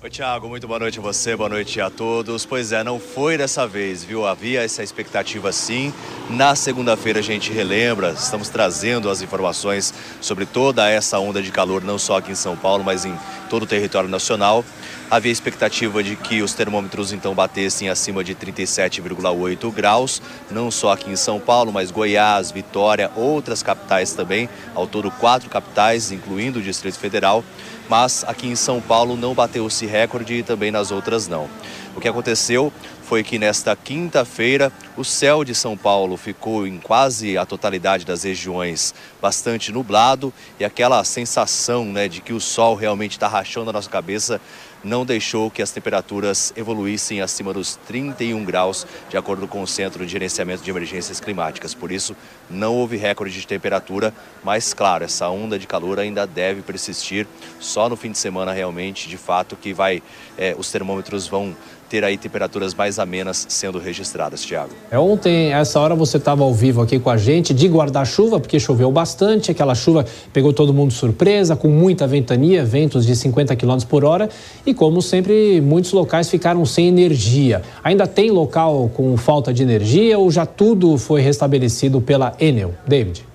Oi, 0.06 0.12
Tiago, 0.12 0.48
muito 0.48 0.68
boa 0.68 0.78
noite 0.78 1.00
a 1.00 1.02
você, 1.02 1.36
boa 1.36 1.50
noite 1.50 1.82
a 1.82 1.90
todos. 1.90 2.46
Pois 2.46 2.72
é, 2.72 2.84
não 2.84 3.00
foi 3.00 3.40
dessa 3.40 3.66
vez, 3.66 4.04
viu? 4.04 4.24
Havia 4.28 4.62
essa 4.62 4.84
expectativa 4.84 5.52
sim. 5.52 5.92
Na 6.30 6.54
segunda-feira 6.56 7.18
a 7.18 7.24
gente 7.24 7.52
relembra, 7.52 8.12
estamos 8.12 8.48
trazendo 8.48 9.10
as 9.10 9.24
informações 9.24 9.92
sobre 10.22 10.46
toda 10.46 10.88
essa 10.88 11.18
onda 11.18 11.42
de 11.42 11.52
calor, 11.52 11.84
não 11.84 11.98
só 11.98 12.18
aqui 12.18 12.32
em 12.32 12.36
São 12.36 12.56
Paulo, 12.56 12.84
mas 12.84 13.04
em 13.04 13.18
todo 13.50 13.64
o 13.64 13.66
território 13.66 14.08
nacional. 14.08 14.64
Havia 15.10 15.32
expectativa 15.32 16.04
de 16.04 16.16
que 16.16 16.44
os 16.44 16.54
termômetros 16.54 17.12
então 17.12 17.34
batessem 17.34 17.90
acima 17.90 18.24
de 18.24 18.36
37,8 18.36 19.72
graus, 19.72 20.22
não 20.52 20.70
só 20.70 20.92
aqui 20.92 21.10
em 21.10 21.16
São 21.16 21.40
Paulo, 21.40 21.74
mas 21.74 21.90
Goiás, 21.90 22.52
Vitória, 22.52 23.10
outras 23.16 23.64
capitais 23.64 24.14
também, 24.14 24.50
ao 24.76 24.86
todo 24.86 25.10
quatro 25.10 25.50
capitais, 25.50 26.12
incluindo 26.12 26.60
o 26.60 26.62
Distrito 26.62 27.00
Federal 27.00 27.44
mas 27.90 28.24
aqui 28.28 28.48
em 28.48 28.56
São 28.56 28.82
Paulo 28.82 29.16
não 29.16 29.34
bateu 29.34 29.68
esse 29.68 29.86
recorde 29.86 30.36
e 30.36 30.44
também 30.44 30.72
nas 30.72 30.92
outras 30.92 31.28
não. 31.28 31.50
O 31.96 32.02
que 32.02 32.08
aconteceu 32.08 32.74
foi 33.04 33.24
que 33.24 33.38
nesta 33.38 33.76
quinta-feira 33.76 34.72
o 34.98 35.04
céu 35.04 35.44
de 35.44 35.54
São 35.54 35.78
Paulo 35.78 36.18
ficou 36.18 36.66
em 36.66 36.80
quase 36.80 37.38
a 37.38 37.46
totalidade 37.46 38.04
das 38.04 38.24
regiões 38.24 38.96
bastante 39.22 39.72
nublado 39.72 40.34
e 40.60 40.66
aquela 40.66 41.04
sensação 41.04 41.86
né, 41.86 42.08
de 42.08 42.20
que 42.20 42.34
o 42.34 42.42
sol 42.42 42.76
realmente 42.76 43.12
está 43.12 43.28
rachando 43.28 43.70
a 43.70 43.74
nossa 43.74 43.90
cabeça 43.90 44.42
não 44.86 45.04
deixou 45.04 45.50
que 45.50 45.64
as 45.64 45.72
temperaturas 45.72 46.54
evoluíssem 46.56 47.20
acima 47.20 47.52
dos 47.52 47.76
31 47.88 48.46
graus, 48.46 48.86
de 49.10 49.18
acordo 49.18 49.48
com 49.48 49.64
o 49.64 49.68
Centro 49.68 50.06
de 50.06 50.12
Gerenciamento 50.12 50.64
de 50.64 50.70
Emergências 50.70 51.20
Climáticas. 51.20 51.74
Por 51.74 51.92
isso, 51.92 52.16
não 52.52 52.76
houve 52.76 52.96
recorde 52.96 53.34
de 53.34 53.48
temperatura, 53.48 54.14
mas 54.44 54.76
claro, 54.76 55.04
essa 55.04 55.28
onda 55.28 55.58
de 55.58 55.66
calor 55.66 56.00
ainda 56.00 56.28
deve 56.28 56.62
persistir. 56.62 57.26
Só 57.60 57.90
no 57.90 57.96
fim 57.96 58.12
de 58.12 58.20
semana, 58.20 58.54
realmente, 58.54 59.10
de 59.10 59.18
fato, 59.18 59.56
que 59.56 59.74
vai, 59.74 60.04
é, 60.38 60.56
os 60.56 60.72
termômetros 60.72 61.28
vão 61.28 61.58
ter 61.90 62.04
aí 62.04 62.18
temperaturas 62.18 62.74
mais 62.74 63.00
amenas 63.00 63.46
sendo 63.50 63.80
registradas, 63.80 64.42
Tiago. 64.44 64.72
É, 64.90 64.98
ontem, 64.98 65.54
essa 65.54 65.80
hora, 65.80 65.96
você 65.96 66.18
estava 66.18 66.44
ao 66.44 66.54
vivo 66.54 66.82
aqui 66.82 67.00
com 67.00 67.10
a 67.10 67.18
gente 67.18 67.54
de 67.54 67.68
guarda-chuva, 67.68 68.40
porque 68.40 68.60
choveu 68.60 68.92
bastante, 68.92 69.52
aquela 69.52 69.76
chuva 69.76 70.06
pegou 70.34 70.52
todo 70.54 70.74
mundo 70.74 70.90
de 70.90 70.96
surpresa, 70.96 71.56
com 71.56 71.68
muita 71.68 72.08
ventania, 72.08 72.64
ventos 72.64 73.06
de 73.06 73.16
50 73.16 73.56
km 73.56 73.78
por 73.88 74.04
hora, 74.04 74.30
e 74.66 74.74
como 74.74 75.02
sempre, 75.02 75.62
muitos 75.62 75.92
locais 75.92 76.30
ficaram 76.30 76.66
sem 76.66 76.88
energia. 76.88 77.62
Ainda 77.84 78.08
tem 78.08 78.32
local 78.32 78.90
com 78.94 79.16
falta 79.18 79.54
de 79.54 79.64
energia 79.64 80.18
ou 80.18 80.32
já 80.32 80.46
tudo 80.46 80.98
foi 80.98 81.22
restabelecido 81.22 82.02
pela 82.02 82.34
Enel? 82.40 82.74
David. 82.88 83.35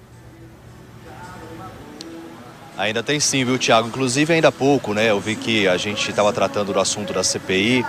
Ainda 2.81 3.03
tem 3.03 3.21
sim, 3.21 3.45
viu, 3.45 3.59
Tiago? 3.59 3.89
Inclusive, 3.89 4.33
ainda 4.33 4.49
há 4.49 4.53
pouco, 4.53 4.95
né? 4.95 5.11
Eu 5.11 5.21
vi 5.21 5.37
que 5.37 5.69
a 5.69 5.77
gente 5.77 6.09
estava 6.09 6.33
tratando 6.33 6.73
do 6.73 6.81
assunto 6.81 7.13
da 7.13 7.23
CPI, 7.23 7.85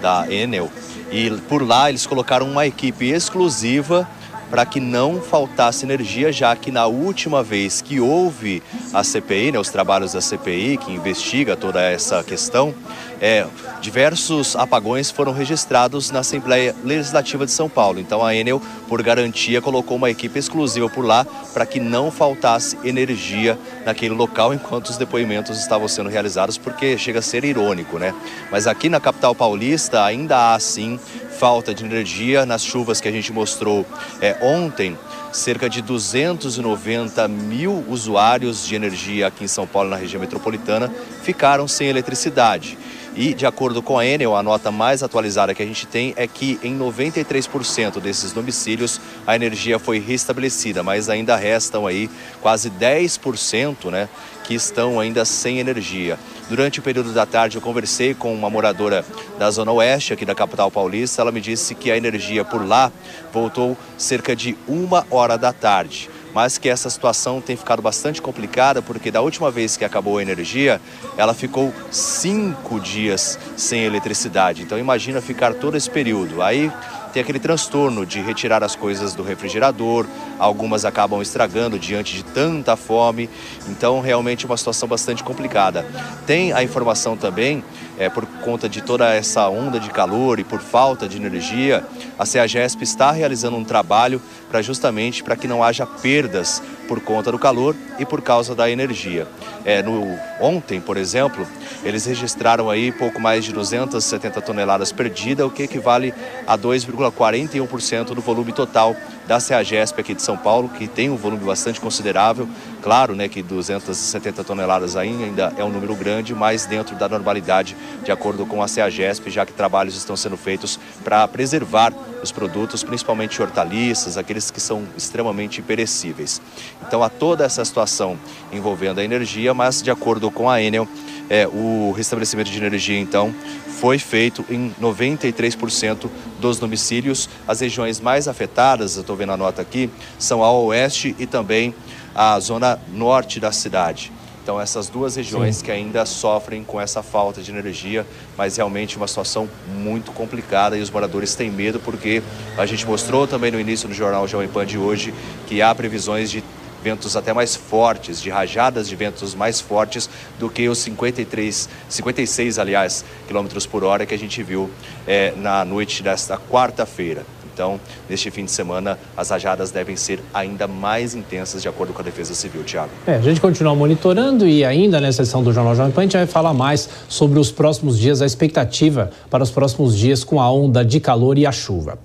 da 0.00 0.24
Enel, 0.32 0.70
e 1.10 1.28
por 1.48 1.66
lá 1.66 1.88
eles 1.88 2.06
colocaram 2.06 2.48
uma 2.48 2.64
equipe 2.64 3.06
exclusiva 3.06 4.08
para 4.50 4.64
que 4.64 4.80
não 4.80 5.20
faltasse 5.20 5.84
energia, 5.84 6.32
já 6.32 6.54
que 6.54 6.70
na 6.70 6.86
última 6.86 7.42
vez 7.42 7.80
que 7.80 8.00
houve 8.00 8.62
a 8.92 9.02
CPI, 9.02 9.52
né, 9.52 9.58
os 9.58 9.70
trabalhos 9.70 10.12
da 10.12 10.20
CPI, 10.20 10.78
que 10.78 10.92
investiga 10.92 11.56
toda 11.56 11.80
essa 11.82 12.22
questão, 12.22 12.74
é, 13.20 13.46
diversos 13.80 14.54
apagões 14.56 15.10
foram 15.10 15.32
registrados 15.32 16.10
na 16.10 16.20
Assembleia 16.20 16.74
Legislativa 16.84 17.46
de 17.46 17.52
São 17.52 17.68
Paulo. 17.68 17.98
Então 17.98 18.24
a 18.24 18.34
Enel, 18.34 18.60
por 18.88 19.02
garantia, 19.02 19.62
colocou 19.62 19.96
uma 19.96 20.10
equipe 20.10 20.38
exclusiva 20.38 20.88
por 20.88 21.04
lá 21.04 21.26
para 21.52 21.64
que 21.64 21.80
não 21.80 22.10
faltasse 22.10 22.76
energia 22.84 23.58
naquele 23.84 24.14
local 24.14 24.52
enquanto 24.52 24.88
os 24.88 24.96
depoimentos 24.96 25.58
estavam 25.58 25.88
sendo 25.88 26.10
realizados, 26.10 26.58
porque 26.58 26.98
chega 26.98 27.20
a 27.20 27.22
ser 27.22 27.44
irônico, 27.44 27.98
né? 27.98 28.14
Mas 28.50 28.66
aqui 28.66 28.88
na 28.88 29.00
capital 29.00 29.34
paulista 29.34 30.04
ainda 30.04 30.54
há 30.54 30.60
sim 30.60 30.98
falta 31.38 31.74
de 31.74 31.84
energia 31.84 32.46
nas 32.46 32.64
chuvas 32.64 33.00
que 33.00 33.08
a 33.08 33.12
gente 33.12 33.32
mostrou 33.32 33.84
é, 34.20 34.36
ontem. 34.40 34.96
Cerca 35.32 35.68
de 35.68 35.82
290 35.82 37.28
mil 37.28 37.84
usuários 37.88 38.66
de 38.66 38.74
energia 38.74 39.26
aqui 39.26 39.44
em 39.44 39.48
São 39.48 39.66
Paulo, 39.66 39.90
na 39.90 39.96
região 39.96 40.18
metropolitana, 40.18 40.90
ficaram 41.22 41.68
sem 41.68 41.88
eletricidade. 41.88 42.78
E, 43.14 43.32
de 43.32 43.46
acordo 43.46 43.82
com 43.82 43.98
a 43.98 44.04
Enel, 44.04 44.36
a 44.36 44.42
nota 44.42 44.70
mais 44.70 45.02
atualizada 45.02 45.54
que 45.54 45.62
a 45.62 45.66
gente 45.66 45.86
tem 45.86 46.12
é 46.16 46.26
que 46.26 46.58
em 46.62 46.78
93% 46.78 47.98
desses 47.98 48.32
domicílios 48.32 49.00
a 49.26 49.34
energia 49.34 49.78
foi 49.78 49.98
restabelecida, 49.98 50.82
mas 50.82 51.08
ainda 51.08 51.34
restam 51.34 51.86
aí 51.86 52.10
quase 52.42 52.70
10% 52.70 53.90
né, 53.90 54.08
que 54.44 54.54
estão 54.54 55.00
ainda 55.00 55.24
sem 55.24 55.58
energia. 55.58 56.18
Durante 56.48 56.78
o 56.78 56.82
período 56.82 57.12
da 57.12 57.26
tarde 57.26 57.56
eu 57.56 57.62
conversei 57.62 58.14
com 58.14 58.32
uma 58.32 58.48
moradora 58.48 59.04
da 59.38 59.50
Zona 59.50 59.72
Oeste, 59.72 60.12
aqui 60.12 60.24
da 60.24 60.34
capital 60.34 60.70
paulista. 60.70 61.20
Ela 61.20 61.32
me 61.32 61.40
disse 61.40 61.74
que 61.74 61.90
a 61.90 61.96
energia 61.96 62.44
por 62.44 62.66
lá 62.66 62.92
voltou 63.32 63.76
cerca 63.98 64.36
de 64.36 64.56
uma 64.68 65.04
hora 65.10 65.36
da 65.36 65.52
tarde 65.52 66.08
mas 66.36 66.58
que 66.58 66.68
essa 66.68 66.90
situação 66.90 67.40
tem 67.40 67.56
ficado 67.56 67.80
bastante 67.80 68.20
complicada 68.20 68.82
porque 68.82 69.10
da 69.10 69.22
última 69.22 69.50
vez 69.50 69.74
que 69.74 69.86
acabou 69.86 70.18
a 70.18 70.22
energia, 70.22 70.78
ela 71.16 71.32
ficou 71.32 71.72
cinco 71.90 72.78
dias 72.78 73.38
sem 73.56 73.84
eletricidade. 73.84 74.60
Então 74.60 74.78
imagina 74.78 75.22
ficar 75.22 75.54
todo 75.54 75.78
esse 75.78 75.88
período. 75.88 76.42
Aí 76.42 76.70
tem 77.16 77.22
aquele 77.22 77.38
transtorno 77.38 78.04
de 78.04 78.20
retirar 78.20 78.62
as 78.62 78.76
coisas 78.76 79.14
do 79.14 79.22
refrigerador, 79.22 80.04
algumas 80.38 80.84
acabam 80.84 81.22
estragando 81.22 81.78
diante 81.78 82.14
de 82.14 82.22
tanta 82.22 82.76
fome, 82.76 83.30
então 83.70 84.02
realmente 84.02 84.44
uma 84.44 84.54
situação 84.54 84.86
bastante 84.86 85.24
complicada. 85.24 85.86
Tem 86.26 86.52
a 86.52 86.62
informação 86.62 87.16
também 87.16 87.64
é, 87.98 88.08
por 88.08 88.26
conta 88.42 88.68
de 88.68 88.80
toda 88.80 89.12
essa 89.14 89.48
onda 89.48 89.80
de 89.80 89.90
calor 89.90 90.38
e 90.38 90.44
por 90.44 90.60
falta 90.60 91.08
de 91.08 91.16
energia, 91.16 91.84
a 92.18 92.26
CEAGESP 92.26 92.82
está 92.82 93.10
realizando 93.10 93.56
um 93.56 93.64
trabalho 93.64 94.20
para 94.48 94.62
justamente 94.62 95.22
para 95.22 95.36
que 95.36 95.48
não 95.48 95.62
haja 95.62 95.86
perdas 95.86 96.62
por 96.86 97.00
conta 97.00 97.32
do 97.32 97.38
calor 97.38 97.74
e 97.98 98.04
por 98.04 98.22
causa 98.22 98.54
da 98.54 98.70
energia. 98.70 99.26
É, 99.64 99.82
no, 99.82 100.16
ontem, 100.40 100.80
por 100.80 100.96
exemplo, 100.96 101.46
eles 101.84 102.06
registraram 102.06 102.70
aí 102.70 102.92
pouco 102.92 103.20
mais 103.20 103.44
de 103.44 103.52
270 103.52 104.40
toneladas 104.40 104.92
perdidas, 104.92 105.46
o 105.46 105.50
que 105.50 105.64
equivale 105.64 106.14
a 106.46 106.56
2,41% 106.56 108.14
do 108.14 108.20
volume 108.20 108.52
total 108.52 108.96
da 109.26 109.40
CEAGESP 109.40 110.00
aqui 110.00 110.14
de 110.14 110.22
São 110.22 110.36
Paulo, 110.36 110.68
que 110.68 110.86
tem 110.86 111.10
um 111.10 111.16
volume 111.16 111.44
bastante 111.44 111.80
considerável. 111.80 112.48
Claro 112.82 113.14
né, 113.14 113.28
que 113.28 113.42
270 113.42 114.44
toneladas 114.44 114.96
ainda 114.96 115.52
é 115.56 115.64
um 115.64 115.68
número 115.68 115.94
grande, 115.94 116.34
mas 116.34 116.66
dentro 116.66 116.94
da 116.94 117.08
normalidade, 117.08 117.76
de 118.04 118.12
acordo 118.12 118.46
com 118.46 118.62
a 118.62 118.68
CEAGESP, 118.68 119.30
já 119.30 119.44
que 119.44 119.52
trabalhos 119.52 119.96
estão 119.96 120.16
sendo 120.16 120.36
feitos 120.36 120.78
para 121.02 121.26
preservar 121.26 121.92
os 122.22 122.30
produtos, 122.30 122.82
principalmente 122.82 123.42
hortaliças, 123.42 124.16
aqueles 124.16 124.50
que 124.50 124.60
são 124.60 124.84
extremamente 124.96 125.60
perecíveis. 125.60 126.40
Então 126.86 127.02
há 127.02 127.08
toda 127.08 127.44
essa 127.44 127.64
situação 127.64 128.18
envolvendo 128.52 129.00
a 129.00 129.04
energia, 129.04 129.52
mas 129.52 129.82
de 129.82 129.90
acordo 129.90 130.30
com 130.30 130.48
a 130.48 130.62
Enel, 130.62 130.88
é, 131.28 131.46
o 131.46 131.92
restabelecimento 131.96 132.50
de 132.50 132.56
energia 132.56 132.98
então 132.98 133.34
foi 133.80 133.98
feito 133.98 134.44
em 134.48 134.74
93% 134.80 136.08
dos 136.40 136.58
domicílios. 136.58 137.28
As 137.46 137.60
regiões 137.60 138.00
mais 138.00 138.26
afetadas, 138.26 138.96
eu 138.96 139.02
estou 139.02 139.16
vendo 139.16 139.32
a 139.32 139.36
nota 139.36 139.60
aqui, 139.60 139.90
são 140.18 140.42
a 140.42 140.50
oeste 140.50 141.14
e 141.18 141.26
também 141.26 141.74
a 142.14 142.38
zona 142.40 142.78
norte 142.92 143.38
da 143.38 143.52
cidade. 143.52 144.12
Então, 144.46 144.60
essas 144.60 144.88
duas 144.88 145.16
regiões 145.16 145.56
Sim. 145.56 145.64
que 145.64 145.72
ainda 145.72 146.06
sofrem 146.06 146.62
com 146.62 146.80
essa 146.80 147.02
falta 147.02 147.42
de 147.42 147.50
energia, 147.50 148.06
mas 148.38 148.56
realmente 148.56 148.96
uma 148.96 149.08
situação 149.08 149.48
muito 149.76 150.12
complicada 150.12 150.78
e 150.78 150.80
os 150.80 150.88
moradores 150.88 151.34
têm 151.34 151.50
medo 151.50 151.80
porque 151.80 152.22
a 152.56 152.64
gente 152.64 152.86
mostrou 152.86 153.26
também 153.26 153.50
no 153.50 153.58
início 153.58 153.88
do 153.88 153.94
jornal 153.94 154.28
Jovem 154.28 154.46
Pan 154.46 154.64
de 154.64 154.78
hoje 154.78 155.12
que 155.48 155.60
há 155.60 155.74
previsões 155.74 156.30
de 156.30 156.44
ventos 156.86 157.16
até 157.16 157.32
mais 157.32 157.56
fortes, 157.56 158.22
de 158.22 158.30
rajadas 158.30 158.88
de 158.88 158.94
ventos 158.94 159.34
mais 159.34 159.60
fortes 159.60 160.08
do 160.38 160.48
que 160.48 160.68
os 160.68 160.78
53, 160.78 161.68
56, 161.88 162.60
aliás, 162.60 163.04
quilômetros 163.26 163.66
por 163.66 163.82
hora 163.82 164.06
que 164.06 164.14
a 164.14 164.18
gente 164.18 164.40
viu 164.40 164.70
é, 165.04 165.32
na 165.36 165.64
noite 165.64 166.00
desta 166.00 166.38
quarta-feira. 166.38 167.26
Então, 167.52 167.80
neste 168.08 168.30
fim 168.30 168.44
de 168.44 168.52
semana, 168.52 168.96
as 169.16 169.30
rajadas 169.30 169.72
devem 169.72 169.96
ser 169.96 170.20
ainda 170.32 170.68
mais 170.68 171.12
intensas, 171.12 171.60
de 171.60 171.68
acordo 171.68 171.92
com 171.92 172.00
a 172.02 172.04
Defesa 172.04 172.34
Civil, 172.34 172.62
Tiago. 172.62 172.90
É, 173.04 173.14
a 173.14 173.20
gente 173.20 173.40
continua 173.40 173.74
monitorando 173.74 174.46
e 174.46 174.64
ainda 174.64 175.00
nessa 175.00 175.24
sessão 175.24 175.42
do 175.42 175.52
Jornal 175.52 175.74
Jovem 175.74 175.90
Pan, 175.90 176.02
a 176.02 176.04
gente 176.04 176.16
vai 176.18 176.26
falar 176.26 176.54
mais 176.54 176.88
sobre 177.08 177.40
os 177.40 177.50
próximos 177.50 177.98
dias, 177.98 178.22
a 178.22 178.26
expectativa 178.26 179.10
para 179.28 179.42
os 179.42 179.50
próximos 179.50 179.96
dias 179.96 180.22
com 180.22 180.40
a 180.40 180.52
onda 180.52 180.84
de 180.84 181.00
calor 181.00 181.36
e 181.36 181.46
a 181.46 181.50
chuva. 181.50 181.98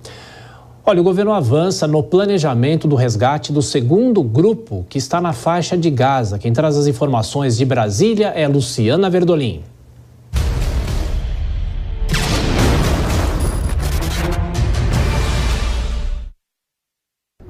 Olha, 0.84 1.00
o 1.00 1.04
governo 1.04 1.32
avança 1.32 1.86
no 1.86 2.02
planejamento 2.02 2.88
do 2.88 2.96
resgate 2.96 3.52
do 3.52 3.62
segundo 3.62 4.20
grupo 4.20 4.84
que 4.88 4.98
está 4.98 5.20
na 5.20 5.32
faixa 5.32 5.78
de 5.78 5.88
Gaza. 5.88 6.40
Quem 6.40 6.52
traz 6.52 6.76
as 6.76 6.88
informações 6.88 7.56
de 7.56 7.64
Brasília 7.64 8.32
é 8.34 8.48
Luciana 8.48 9.08
Verdolim. 9.08 9.62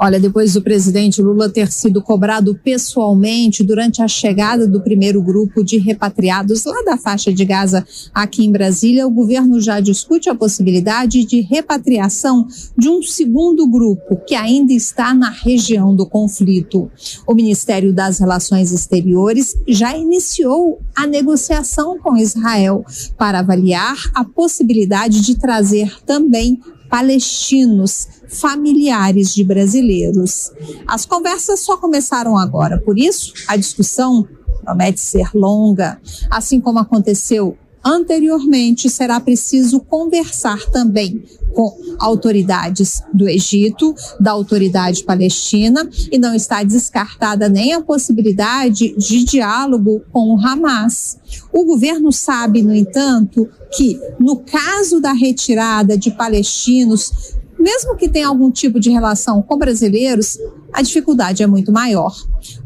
Olha, 0.04 0.18
depois 0.18 0.54
do 0.54 0.60
presidente 0.60 1.22
Lula 1.22 1.48
ter 1.48 1.70
sido 1.70 2.02
cobrado 2.02 2.58
pessoalmente 2.64 3.62
durante 3.62 4.02
a 4.02 4.08
chegada 4.08 4.66
do 4.66 4.80
primeiro 4.80 5.22
grupo 5.22 5.62
de 5.62 5.78
repatriados 5.78 6.64
lá 6.64 6.82
da 6.84 6.96
faixa 6.96 7.32
de 7.32 7.44
Gaza 7.44 7.86
aqui 8.12 8.44
em 8.44 8.50
Brasília, 8.50 9.06
o 9.06 9.10
governo 9.12 9.60
já 9.60 9.78
discute 9.78 10.28
a 10.28 10.34
possibilidade 10.34 11.24
de 11.24 11.40
repatriação 11.40 12.48
de 12.76 12.88
um 12.88 13.00
segundo 13.00 13.64
grupo 13.70 14.16
que 14.26 14.34
ainda 14.34 14.72
está 14.72 15.14
na 15.14 15.30
região 15.30 15.94
do 15.94 16.04
conflito. 16.04 16.90
O 17.24 17.32
Ministério 17.32 17.92
das 17.92 18.18
Relações 18.18 18.72
Exteriores 18.72 19.56
já 19.68 19.96
iniciou 19.96 20.80
a 20.96 21.06
negociação 21.06 21.96
com 22.00 22.16
Israel 22.16 22.84
para 23.16 23.38
avaliar 23.38 23.96
a 24.12 24.24
possibilidade 24.24 25.20
de 25.20 25.36
trazer 25.36 25.96
também 26.04 26.58
palestinos, 26.92 28.06
familiares 28.32 29.34
de 29.34 29.44
brasileiros. 29.44 30.50
As 30.86 31.04
conversas 31.04 31.60
só 31.60 31.76
começaram 31.76 32.36
agora, 32.36 32.78
por 32.78 32.98
isso 32.98 33.32
a 33.46 33.56
discussão 33.56 34.26
promete 34.64 35.00
ser 35.00 35.30
longa, 35.34 36.00
assim 36.30 36.60
como 36.60 36.78
aconteceu 36.78 37.56
anteriormente, 37.84 38.88
será 38.88 39.18
preciso 39.18 39.80
conversar 39.80 40.66
também 40.70 41.24
com 41.52 41.76
autoridades 41.98 43.02
do 43.12 43.28
Egito, 43.28 43.94
da 44.18 44.30
autoridade 44.30 45.04
palestina, 45.04 45.88
e 46.10 46.16
não 46.16 46.34
está 46.34 46.62
descartada 46.62 47.48
nem 47.48 47.74
a 47.74 47.82
possibilidade 47.82 48.94
de 48.96 49.24
diálogo 49.24 50.02
com 50.10 50.34
o 50.34 50.40
Hamas. 50.40 51.18
O 51.52 51.64
governo 51.64 52.10
sabe, 52.12 52.62
no 52.62 52.74
entanto, 52.74 53.48
que 53.76 54.00
no 54.18 54.36
caso 54.36 55.00
da 55.00 55.12
retirada 55.12 55.98
de 55.98 56.10
palestinos 56.10 57.34
mesmo 57.62 57.96
que 57.96 58.08
tenha 58.08 58.26
algum 58.26 58.50
tipo 58.50 58.80
de 58.80 58.90
relação 58.90 59.40
com 59.40 59.56
brasileiros, 59.56 60.36
a 60.72 60.82
dificuldade 60.82 61.42
é 61.42 61.46
muito 61.46 61.70
maior. 61.70 62.12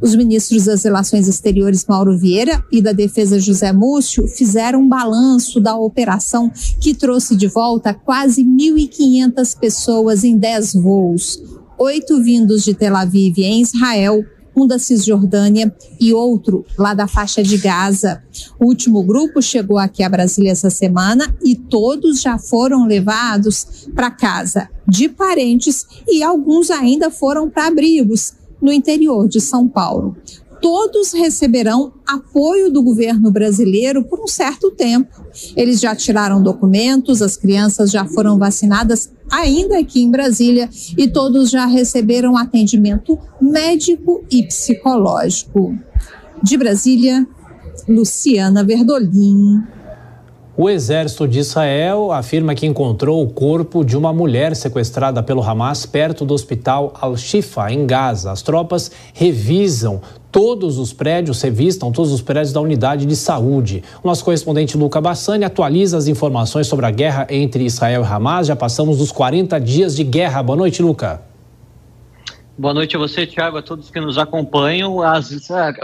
Os 0.00 0.14
ministros 0.14 0.64
das 0.64 0.84
Relações 0.84 1.28
Exteriores 1.28 1.84
Mauro 1.86 2.16
Vieira 2.16 2.64
e 2.72 2.80
da 2.80 2.92
Defesa 2.92 3.38
José 3.38 3.72
Múcio 3.72 4.26
fizeram 4.26 4.80
um 4.80 4.88
balanço 4.88 5.60
da 5.60 5.76
operação 5.76 6.50
que 6.80 6.94
trouxe 6.94 7.36
de 7.36 7.46
volta 7.46 7.92
quase 7.92 8.42
1.500 8.42 9.58
pessoas 9.58 10.24
em 10.24 10.38
10 10.38 10.74
voos, 10.74 11.42
oito 11.78 12.22
vindos 12.22 12.64
de 12.64 12.72
Tel 12.72 12.96
Aviv 12.96 13.38
em 13.38 13.60
Israel, 13.60 14.24
um 14.56 14.66
da 14.66 14.78
Cisjordânia 14.78 15.74
e 16.00 16.14
outro 16.14 16.64
lá 16.78 16.94
da 16.94 17.06
faixa 17.06 17.42
de 17.42 17.58
Gaza. 17.58 18.22
O 18.58 18.66
último 18.66 19.02
grupo 19.02 19.42
chegou 19.42 19.78
aqui 19.78 20.02
a 20.02 20.08
Brasília 20.08 20.52
essa 20.52 20.70
semana 20.70 21.36
e 21.44 21.54
todos 21.54 22.20
já 22.20 22.38
foram 22.38 22.86
levados 22.86 23.86
para 23.94 24.10
casa 24.10 24.68
de 24.88 25.08
parentes 25.08 25.86
e 26.08 26.22
alguns 26.22 26.70
ainda 26.70 27.10
foram 27.10 27.50
para 27.50 27.66
abrigos 27.66 28.34
no 28.60 28.72
interior 28.72 29.28
de 29.28 29.40
São 29.40 29.68
Paulo 29.68 30.16
todos 30.60 31.12
receberão 31.12 31.92
apoio 32.06 32.70
do 32.70 32.82
governo 32.82 33.30
brasileiro 33.30 34.04
por 34.04 34.20
um 34.20 34.26
certo 34.26 34.70
tempo. 34.70 35.24
Eles 35.56 35.80
já 35.80 35.94
tiraram 35.94 36.42
documentos, 36.42 37.22
as 37.22 37.36
crianças 37.36 37.90
já 37.90 38.04
foram 38.04 38.38
vacinadas 38.38 39.10
ainda 39.30 39.78
aqui 39.78 40.02
em 40.02 40.10
Brasília 40.10 40.68
e 40.96 41.08
todos 41.08 41.50
já 41.50 41.66
receberam 41.66 42.36
atendimento 42.36 43.18
médico 43.40 44.24
e 44.30 44.42
psicológico. 44.44 45.76
De 46.42 46.56
Brasília, 46.56 47.26
Luciana 47.88 48.64
Verdolim. 48.64 49.62
O 50.58 50.70
exército 50.70 51.28
de 51.28 51.38
Israel 51.38 52.10
afirma 52.10 52.54
que 52.54 52.64
encontrou 52.64 53.22
o 53.22 53.28
corpo 53.28 53.84
de 53.84 53.94
uma 53.94 54.10
mulher 54.10 54.56
sequestrada 54.56 55.22
pelo 55.22 55.42
Hamas 55.42 55.84
perto 55.84 56.24
do 56.24 56.32
hospital 56.32 56.94
Al-Shifa, 56.98 57.70
em 57.70 57.86
Gaza. 57.86 58.32
As 58.32 58.40
tropas 58.40 58.90
revisam 59.12 60.00
todos 60.32 60.78
os 60.78 60.94
prédios, 60.94 61.42
revistam 61.42 61.92
todos 61.92 62.10
os 62.10 62.22
prédios 62.22 62.54
da 62.54 62.62
unidade 62.62 63.04
de 63.04 63.14
saúde. 63.14 63.84
O 64.02 64.08
nosso 64.08 64.24
correspondente 64.24 64.78
Luca 64.78 64.98
Bassani 64.98 65.44
atualiza 65.44 65.98
as 65.98 66.08
informações 66.08 66.66
sobre 66.66 66.86
a 66.86 66.90
guerra 66.90 67.26
entre 67.28 67.62
Israel 67.62 68.00
e 68.00 68.06
Hamas. 68.06 68.46
Já 68.46 68.56
passamos 68.56 68.96
dos 68.96 69.12
40 69.12 69.60
dias 69.60 69.94
de 69.94 70.04
guerra. 70.04 70.42
Boa 70.42 70.56
noite, 70.56 70.80
Luca. 70.80 71.20
Boa 72.56 72.72
noite 72.72 72.96
a 72.96 72.98
você, 72.98 73.26
Tiago, 73.26 73.58
a 73.58 73.62
todos 73.62 73.90
que 73.90 74.00
nos 74.00 74.16
acompanham. 74.16 75.02
As 75.02 75.30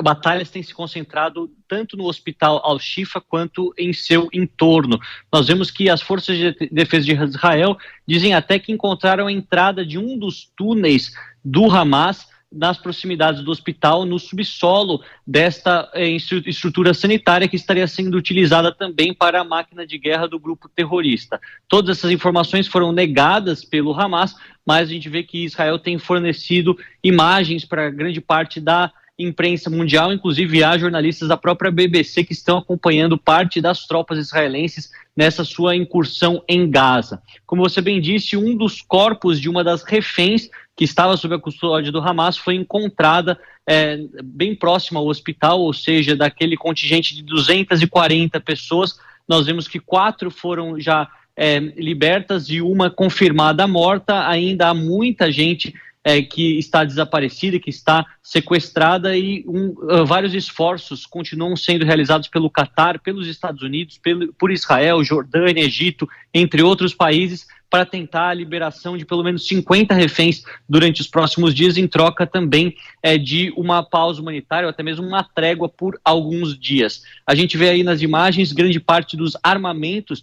batalhas 0.03 0.49
têm 0.49 0.63
se 0.63 0.73
concentrado 0.73 1.51
tanto 1.73 1.97
no 1.97 2.05
hospital 2.05 2.61
Al-Shifa 2.63 3.19
quanto 3.19 3.73
em 3.79 3.95
seu 3.95 4.29
entorno. 4.31 5.01
Nós 5.33 5.47
vemos 5.47 5.71
que 5.71 5.89
as 5.89 6.03
forças 6.03 6.37
de 6.37 6.69
defesa 6.71 7.07
de 7.07 7.15
Israel 7.15 7.79
dizem 8.07 8.35
até 8.35 8.59
que 8.59 8.71
encontraram 8.71 9.27
a 9.27 9.33
entrada 9.33 9.83
de 9.83 9.97
um 9.97 10.19
dos 10.19 10.53
túneis 10.55 11.15
do 11.43 11.71
Hamas 11.71 12.29
nas 12.53 12.77
proximidades 12.77 13.43
do 13.43 13.51
hospital, 13.51 14.05
no 14.05 14.19
subsolo 14.19 15.03
desta 15.27 15.91
eh, 15.95 16.11
estrutura 16.11 16.93
sanitária 16.93 17.49
que 17.49 17.57
estaria 17.57 17.87
sendo 17.87 18.19
utilizada 18.19 18.71
também 18.71 19.15
para 19.15 19.41
a 19.41 19.45
máquina 19.45 19.87
de 19.87 19.97
guerra 19.97 20.29
do 20.29 20.39
grupo 20.39 20.69
terrorista. 20.69 21.41
Todas 21.67 21.97
essas 21.97 22.11
informações 22.11 22.67
foram 22.67 22.93
negadas 22.93 23.65
pelo 23.65 23.99
Hamas, 23.99 24.37
mas 24.67 24.91
a 24.91 24.93
gente 24.93 25.09
vê 25.09 25.23
que 25.23 25.47
Israel 25.47 25.79
tem 25.79 25.97
fornecido 25.97 26.77
imagens 27.03 27.65
para 27.65 27.89
grande 27.89 28.21
parte 28.21 28.61
da 28.61 28.93
imprensa 29.23 29.71
mundial, 29.71 30.13
inclusive 30.13 30.63
há 30.63 30.77
jornalistas 30.77 31.29
da 31.29 31.37
própria 31.37 31.71
BBC 31.71 32.25
que 32.25 32.33
estão 32.33 32.59
acompanhando 32.59 33.17
parte 33.17 33.61
das 33.61 33.87
tropas 33.87 34.19
israelenses 34.19 34.91
nessa 35.17 35.45
sua 35.45 35.77
incursão 35.77 36.43
em 36.49 36.71
Gaza. 36.71 37.23
Como 37.47 37.63
você 37.63 37.81
bem 37.81 38.01
disse, 38.01 38.37
um 38.37 38.57
dos 38.57 38.81
corpos 38.81 39.41
de 39.41 39.49
uma 39.49 39.63
das 39.63 39.83
reféns 39.83 40.49
que 40.77 40.85
estava 40.85 41.17
sob 41.17 41.35
a 41.35 41.39
custódia 41.39 41.93
do 41.93 42.01
Hamas 42.01 42.37
foi 42.37 42.55
encontrada 42.55 43.39
é, 43.67 43.99
bem 44.25 44.55
próxima 44.55 44.99
ao 44.99 45.07
hospital, 45.07 45.61
ou 45.61 45.73
seja, 45.73 46.17
daquele 46.17 46.57
contingente 46.57 47.15
de 47.15 47.23
240 47.23 48.41
pessoas 48.41 48.99
nós 49.29 49.47
vemos 49.47 49.69
que 49.69 49.79
quatro 49.79 50.31
foram 50.31 50.79
já 50.81 51.09
é, 51.37 51.59
libertas 51.59 52.49
e 52.49 52.61
uma 52.61 52.91
confirmada 52.91 53.67
morta. 53.67 54.27
Ainda 54.29 54.69
há 54.69 54.75
muita 54.75 55.31
gente 55.31 55.75
é, 56.05 56.21
que 56.23 56.59
está 56.59 56.85
desaparecida, 56.85 57.59
que 57.59 57.71
está 57.71 58.05
sequestrada 58.23 59.17
e 59.17 59.45
um, 59.47 59.69
uh, 59.69 60.05
vários 60.05 60.35
esforços 60.35 61.07
continuam 61.07 61.57
sendo 61.57 61.85
realizados 61.85 62.29
pelo 62.29 62.51
Catar, 62.51 62.99
pelos 62.99 63.29
Estados 63.29 63.63
Unidos, 63.63 63.99
pelo, 63.99 64.33
por 64.35 64.51
Israel, 64.51 65.03
Jordânia, 65.05 65.63
Egito, 65.63 66.09
entre 66.35 66.63
outros 66.63 66.95
países, 66.95 67.47
para 67.73 67.87
tentar 67.87 68.29
a 68.29 68.35
liberação 68.35 68.99
de 68.99 69.05
pelo 69.07 69.25
menos 69.25 69.47
50 69.47 69.95
reféns 69.95 70.45
durante 70.69 71.01
os 71.01 71.07
próximos 71.07 71.55
dias, 71.55 71.79
em 71.79 71.87
troca 71.87 72.27
também 72.27 72.75
é, 73.03 73.17
de 73.17 73.51
uma 73.57 73.83
pausa 73.83 74.21
humanitária 74.21 74.67
ou 74.67 74.71
até 74.71 74.83
mesmo 74.83 75.07
uma 75.07 75.25
trégua 75.25 75.71
por 75.71 75.99
alguns 76.05 76.59
dias. 76.59 77.03
A 77.27 77.35
gente 77.35 77.57
vê 77.57 77.71
aí 77.71 77.83
nas 77.83 78.03
imagens 78.03 78.53
grande 78.53 78.79
parte 78.79 79.17
dos 79.17 79.39
armamentos 79.43 80.23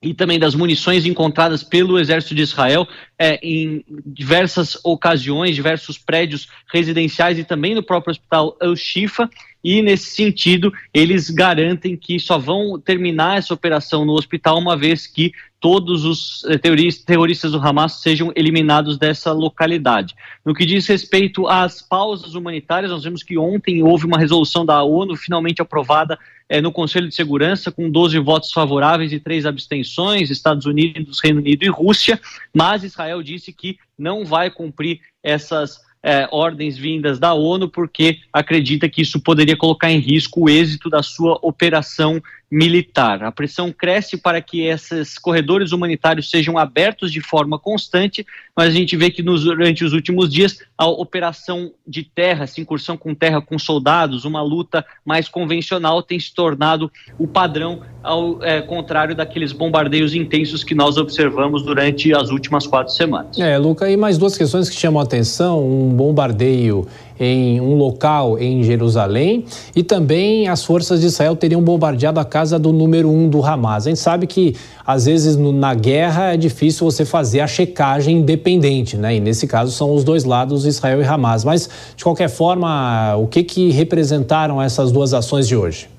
e 0.00 0.14
também 0.14 0.38
das 0.38 0.54
munições 0.54 1.04
encontradas 1.04 1.64
pelo 1.64 1.98
exército 1.98 2.34
de 2.34 2.42
Israel 2.42 2.86
é, 3.18 3.38
em 3.42 3.84
diversas 4.06 4.78
ocasiões, 4.84 5.56
diversos 5.56 5.98
prédios 5.98 6.48
residenciais 6.72 7.38
e 7.38 7.44
também 7.44 7.74
no 7.74 7.82
próprio 7.82 8.12
hospital 8.12 8.56
El-Shifa, 8.60 9.28
e 9.62 9.82
nesse 9.82 10.10
sentido 10.10 10.72
eles 10.94 11.30
garantem 11.30 11.96
que 11.96 12.18
só 12.20 12.38
vão 12.38 12.78
terminar 12.78 13.38
essa 13.38 13.52
operação 13.52 14.04
no 14.04 14.12
hospital 14.12 14.58
uma 14.58 14.76
vez 14.76 15.06
que 15.06 15.32
todos 15.60 16.04
os 16.04 16.44
eh, 16.44 16.58
terroristas 16.58 17.52
do 17.52 17.58
Hamas 17.58 17.94
sejam 17.94 18.32
eliminados 18.36 18.96
dessa 18.96 19.32
localidade. 19.32 20.14
No 20.44 20.54
que 20.54 20.64
diz 20.64 20.86
respeito 20.86 21.48
às 21.48 21.82
pausas 21.82 22.34
humanitárias, 22.34 22.90
nós 22.90 23.02
vemos 23.02 23.22
que 23.22 23.36
ontem 23.36 23.82
houve 23.82 24.06
uma 24.06 24.18
resolução 24.18 24.64
da 24.64 24.82
ONU 24.82 25.16
finalmente 25.16 25.60
aprovada 25.60 26.18
é, 26.48 26.60
no 26.60 26.72
Conselho 26.72 27.08
de 27.08 27.14
Segurança, 27.14 27.70
com 27.70 27.90
12 27.90 28.18
votos 28.20 28.52
favoráveis 28.52 29.12
e 29.12 29.20
três 29.20 29.44
abstenções, 29.44 30.30
Estados 30.30 30.64
Unidos, 30.64 31.20
Reino 31.22 31.40
Unido 31.40 31.64
e 31.64 31.68
Rússia, 31.68 32.20
mas 32.54 32.84
Israel 32.84 33.22
disse 33.22 33.52
que 33.52 33.78
não 33.98 34.24
vai 34.24 34.50
cumprir 34.50 35.00
essas 35.22 35.80
é, 36.02 36.28
ordens 36.30 36.78
vindas 36.78 37.18
da 37.18 37.34
ONU, 37.34 37.68
porque 37.68 38.20
acredita 38.32 38.88
que 38.88 39.02
isso 39.02 39.20
poderia 39.20 39.56
colocar 39.56 39.90
em 39.90 39.98
risco 39.98 40.44
o 40.44 40.48
êxito 40.48 40.88
da 40.88 41.02
sua 41.02 41.38
operação 41.42 42.22
militar. 42.50 43.22
A 43.22 43.30
pressão 43.30 43.70
cresce 43.70 44.16
para 44.16 44.40
que 44.40 44.62
esses 44.62 45.18
corredores 45.18 45.72
humanitários 45.72 46.30
sejam 46.30 46.56
abertos 46.56 47.12
de 47.12 47.20
forma 47.20 47.58
constante, 47.58 48.26
mas 48.56 48.68
a 48.68 48.70
gente 48.70 48.96
vê 48.96 49.10
que 49.10 49.22
nos, 49.22 49.44
durante 49.44 49.84
os 49.84 49.92
últimos 49.92 50.32
dias 50.32 50.58
a 50.76 50.86
operação 50.86 51.70
de 51.86 52.02
terra, 52.02 52.44
essa 52.44 52.60
incursão 52.60 52.96
com 52.96 53.14
terra 53.14 53.40
com 53.40 53.58
soldados, 53.58 54.24
uma 54.24 54.40
luta 54.40 54.84
mais 55.04 55.28
convencional 55.28 56.02
tem 56.02 56.18
se 56.18 56.32
tornado 56.34 56.90
o 57.18 57.26
padrão, 57.26 57.82
ao 58.02 58.42
é, 58.42 58.62
contrário 58.62 59.14
daqueles 59.14 59.52
bombardeios 59.52 60.14
intensos 60.14 60.64
que 60.64 60.74
nós 60.74 60.96
observamos 60.96 61.62
durante 61.62 62.14
as 62.14 62.30
últimas 62.30 62.66
quatro 62.66 62.94
semanas. 62.94 63.38
É, 63.38 63.58
Luca, 63.58 63.90
e 63.90 63.96
mais 63.96 64.16
duas 64.16 64.36
questões 64.36 64.70
que 64.70 64.76
chamam 64.76 65.00
a 65.00 65.04
atenção: 65.04 65.62
um 65.62 65.90
bombardeio 65.90 66.86
em 67.18 67.60
um 67.60 67.74
local 67.74 68.38
em 68.38 68.62
Jerusalém 68.62 69.44
e 69.74 69.82
também 69.82 70.48
as 70.48 70.64
forças 70.64 71.00
de 71.00 71.06
Israel 71.06 71.34
teriam 71.36 71.62
bombardeado 71.62 72.20
a 72.20 72.24
casa 72.24 72.58
do 72.58 72.72
número 72.72 73.10
um 73.10 73.28
do 73.28 73.44
Hamas. 73.44 73.86
A 73.86 73.90
gente 73.90 74.00
sabe 74.00 74.26
que 74.26 74.54
às 74.86 75.06
vezes 75.06 75.36
no, 75.36 75.52
na 75.52 75.74
guerra 75.74 76.34
é 76.34 76.36
difícil 76.36 76.84
você 76.84 77.04
fazer 77.04 77.40
a 77.40 77.46
checagem 77.46 78.18
independente, 78.18 78.96
né? 78.96 79.16
E 79.16 79.20
nesse 79.20 79.46
caso 79.46 79.72
são 79.72 79.92
os 79.92 80.04
dois 80.04 80.24
lados, 80.24 80.64
Israel 80.64 81.02
e 81.02 81.04
Hamas. 81.04 81.44
Mas 81.44 81.68
de 81.96 82.04
qualquer 82.04 82.28
forma, 82.28 83.16
o 83.16 83.26
que 83.26 83.42
que 83.42 83.70
representaram 83.70 84.60
essas 84.62 84.92
duas 84.92 85.12
ações 85.12 85.46
de 85.46 85.56
hoje? 85.56 85.97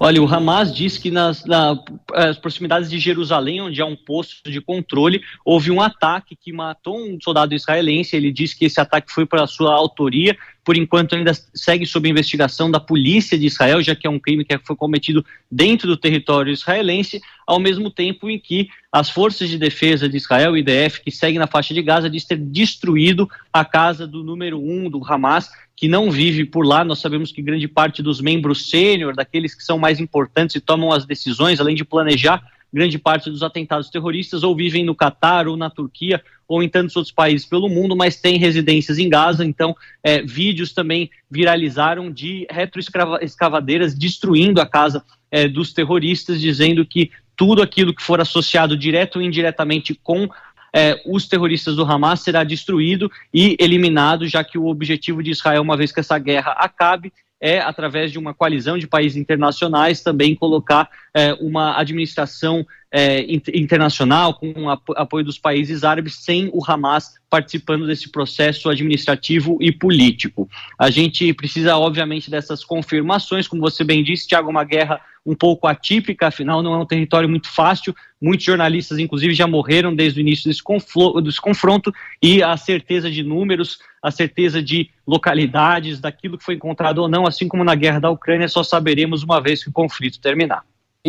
Olha, 0.00 0.22
o 0.22 0.32
Hamas 0.32 0.72
diz 0.72 0.96
que 0.96 1.10
nas, 1.10 1.44
nas 1.44 2.38
proximidades 2.40 2.88
de 2.88 3.00
Jerusalém, 3.00 3.60
onde 3.60 3.82
há 3.82 3.86
um 3.86 3.96
posto 3.96 4.48
de 4.48 4.60
controle, 4.60 5.20
houve 5.44 5.72
um 5.72 5.80
ataque 5.80 6.36
que 6.36 6.52
matou 6.52 6.96
um 6.96 7.18
soldado 7.20 7.52
israelense. 7.52 8.16
Ele 8.16 8.30
diz 8.30 8.54
que 8.54 8.66
esse 8.66 8.80
ataque 8.80 9.10
foi 9.12 9.26
para 9.26 9.46
sua 9.48 9.74
autoria. 9.74 10.38
Por 10.68 10.76
enquanto, 10.76 11.14
ainda 11.14 11.32
segue 11.54 11.86
sob 11.86 12.10
investigação 12.10 12.70
da 12.70 12.78
polícia 12.78 13.38
de 13.38 13.46
Israel, 13.46 13.80
já 13.82 13.94
que 13.96 14.06
é 14.06 14.10
um 14.10 14.18
crime 14.18 14.44
que 14.44 14.58
foi 14.58 14.76
cometido 14.76 15.24
dentro 15.50 15.88
do 15.88 15.96
território 15.96 16.52
israelense, 16.52 17.22
ao 17.46 17.58
mesmo 17.58 17.90
tempo 17.90 18.28
em 18.28 18.38
que 18.38 18.68
as 18.92 19.08
forças 19.08 19.48
de 19.48 19.56
defesa 19.56 20.06
de 20.06 20.18
Israel, 20.18 20.58
IDF, 20.58 21.00
que 21.00 21.10
seguem 21.10 21.38
na 21.38 21.46
faixa 21.46 21.72
de 21.72 21.80
Gaza, 21.80 22.10
diz 22.10 22.26
ter 22.26 22.36
destruído 22.36 23.26
a 23.50 23.64
casa 23.64 24.06
do 24.06 24.22
número 24.22 24.60
um 24.60 24.90
do 24.90 25.02
Hamas, 25.02 25.48
que 25.74 25.88
não 25.88 26.10
vive 26.10 26.44
por 26.44 26.66
lá. 26.66 26.84
Nós 26.84 26.98
sabemos 26.98 27.32
que 27.32 27.40
grande 27.40 27.66
parte 27.66 28.02
dos 28.02 28.20
membros 28.20 28.68
sênior, 28.68 29.16
daqueles 29.16 29.54
que 29.54 29.64
são 29.64 29.78
mais 29.78 29.98
importantes 29.98 30.56
e 30.56 30.60
tomam 30.60 30.92
as 30.92 31.06
decisões, 31.06 31.60
além 31.60 31.74
de 31.74 31.82
planejar 31.82 32.42
grande 32.72 32.98
parte 32.98 33.30
dos 33.30 33.42
atentados 33.42 33.90
terroristas, 33.90 34.42
ou 34.42 34.54
vivem 34.54 34.84
no 34.84 34.94
Catar 34.94 35.48
ou 35.48 35.56
na 35.56 35.70
Turquia 35.70 36.22
ou 36.46 36.62
em 36.62 36.68
tantos 36.68 36.96
outros 36.96 37.12
países 37.12 37.46
pelo 37.46 37.68
mundo, 37.68 37.94
mas 37.94 38.16
têm 38.16 38.38
residências 38.38 38.98
em 38.98 39.08
Gaza. 39.08 39.44
Então, 39.44 39.76
é, 40.02 40.22
vídeos 40.22 40.72
também 40.72 41.10
viralizaram 41.30 42.10
de 42.10 42.46
retroescavadeiras 42.50 43.94
destruindo 43.94 44.60
a 44.60 44.66
casa 44.66 45.04
é, 45.30 45.46
dos 45.46 45.72
terroristas, 45.72 46.40
dizendo 46.40 46.86
que 46.86 47.10
tudo 47.36 47.62
aquilo 47.62 47.94
que 47.94 48.02
for 48.02 48.20
associado 48.20 48.76
direto 48.76 49.16
ou 49.16 49.22
indiretamente 49.22 49.94
com 49.94 50.28
é, 50.74 51.00
os 51.06 51.28
terroristas 51.28 51.76
do 51.76 51.84
Hamas 51.84 52.20
será 52.20 52.44
destruído 52.44 53.10
e 53.32 53.56
eliminado, 53.60 54.26
já 54.26 54.42
que 54.42 54.58
o 54.58 54.66
objetivo 54.66 55.22
de 55.22 55.30
Israel, 55.30 55.62
uma 55.62 55.76
vez 55.76 55.92
que 55.92 56.00
essa 56.00 56.18
guerra 56.18 56.52
acabe, 56.52 57.12
é, 57.40 57.60
através 57.60 58.10
de 58.10 58.18
uma 58.18 58.34
coalizão 58.34 58.78
de 58.78 58.86
países 58.86 59.16
internacionais, 59.16 60.02
também 60.02 60.34
colocar 60.34 60.90
é, 61.14 61.32
uma 61.34 61.78
administração 61.78 62.66
é, 62.90 63.24
internacional 63.54 64.34
com 64.34 64.70
apoio 64.70 65.24
dos 65.24 65.38
países 65.38 65.84
árabes, 65.84 66.16
sem 66.16 66.48
o 66.52 66.60
Hamas 66.66 67.14
participando 67.28 67.86
desse 67.86 68.10
processo 68.10 68.70
administrativo 68.70 69.58
e 69.60 69.70
político. 69.70 70.48
A 70.78 70.88
gente 70.88 71.32
precisa, 71.34 71.76
obviamente, 71.76 72.30
dessas 72.30 72.64
confirmações, 72.64 73.46
como 73.46 73.60
você 73.60 73.84
bem 73.84 74.02
disse, 74.02 74.26
Tiago, 74.26 74.48
uma 74.48 74.64
guerra 74.64 75.00
um 75.26 75.34
pouco 75.34 75.66
atípica, 75.66 76.28
afinal 76.28 76.62
não 76.62 76.72
é 76.72 76.78
um 76.78 76.86
território 76.86 77.28
muito 77.28 77.50
fácil, 77.50 77.94
muitos 78.20 78.46
jornalistas, 78.46 78.98
inclusive, 78.98 79.34
já 79.34 79.46
morreram 79.46 79.94
desde 79.94 80.18
o 80.18 80.22
início 80.22 80.48
desse, 80.48 80.62
desse 81.22 81.40
confronto, 81.40 81.92
e 82.22 82.42
a 82.42 82.56
certeza 82.56 83.10
de 83.10 83.22
números, 83.22 83.78
a 84.02 84.10
certeza 84.10 84.62
de 84.62 84.88
localidades, 85.06 86.00
daquilo 86.00 86.38
que 86.38 86.44
foi 86.44 86.54
encontrado 86.54 87.02
ou 87.02 87.08
não, 87.08 87.26
assim 87.26 87.46
como 87.46 87.62
na 87.62 87.74
guerra 87.74 87.98
da 87.98 88.10
Ucrânia, 88.10 88.48
só 88.48 88.62
saberemos 88.62 89.22
uma 89.22 89.38
vez 89.38 89.62
que 89.62 89.68
o 89.68 89.72
conflito 89.72 90.18
terminar. 90.18 90.64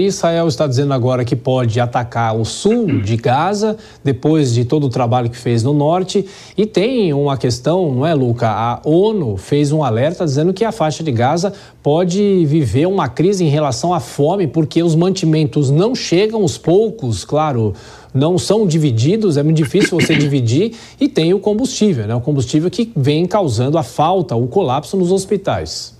Israel 0.05 0.47
está 0.47 0.67
dizendo 0.67 0.93
agora 0.93 1.23
que 1.25 1.35
pode 1.35 1.79
atacar 1.79 2.35
o 2.35 2.45
sul 2.45 3.01
de 3.01 3.15
Gaza, 3.15 3.77
depois 4.03 4.53
de 4.53 4.65
todo 4.65 4.87
o 4.87 4.89
trabalho 4.89 5.29
que 5.29 5.37
fez 5.37 5.63
no 5.63 5.73
norte. 5.73 6.25
E 6.57 6.65
tem 6.65 7.13
uma 7.13 7.37
questão, 7.37 7.93
não 7.93 8.05
é, 8.05 8.13
Luca? 8.13 8.47
A 8.49 8.81
ONU 8.83 9.37
fez 9.37 9.71
um 9.71 9.83
alerta 9.83 10.25
dizendo 10.25 10.53
que 10.53 10.65
a 10.65 10.71
faixa 10.71 11.03
de 11.03 11.11
Gaza 11.11 11.53
pode 11.83 12.45
viver 12.45 12.87
uma 12.87 13.07
crise 13.07 13.43
em 13.43 13.49
relação 13.49 13.93
à 13.93 13.99
fome, 13.99 14.47
porque 14.47 14.81
os 14.81 14.95
mantimentos 14.95 15.69
não 15.69 15.93
chegam, 15.93 16.43
os 16.43 16.57
poucos, 16.57 17.23
claro, 17.23 17.73
não 18.13 18.37
são 18.37 18.65
divididos, 18.65 19.37
é 19.37 19.43
muito 19.43 19.57
difícil 19.57 19.99
você 19.99 20.15
dividir, 20.17 20.73
e 20.99 21.07
tem 21.07 21.33
o 21.33 21.39
combustível, 21.39 22.07
né? 22.07 22.15
O 22.15 22.21
combustível 22.21 22.69
que 22.69 22.91
vem 22.95 23.25
causando 23.25 23.77
a 23.77 23.83
falta, 23.83 24.35
o 24.35 24.47
colapso 24.47 24.97
nos 24.97 25.11
hospitais. 25.11 25.98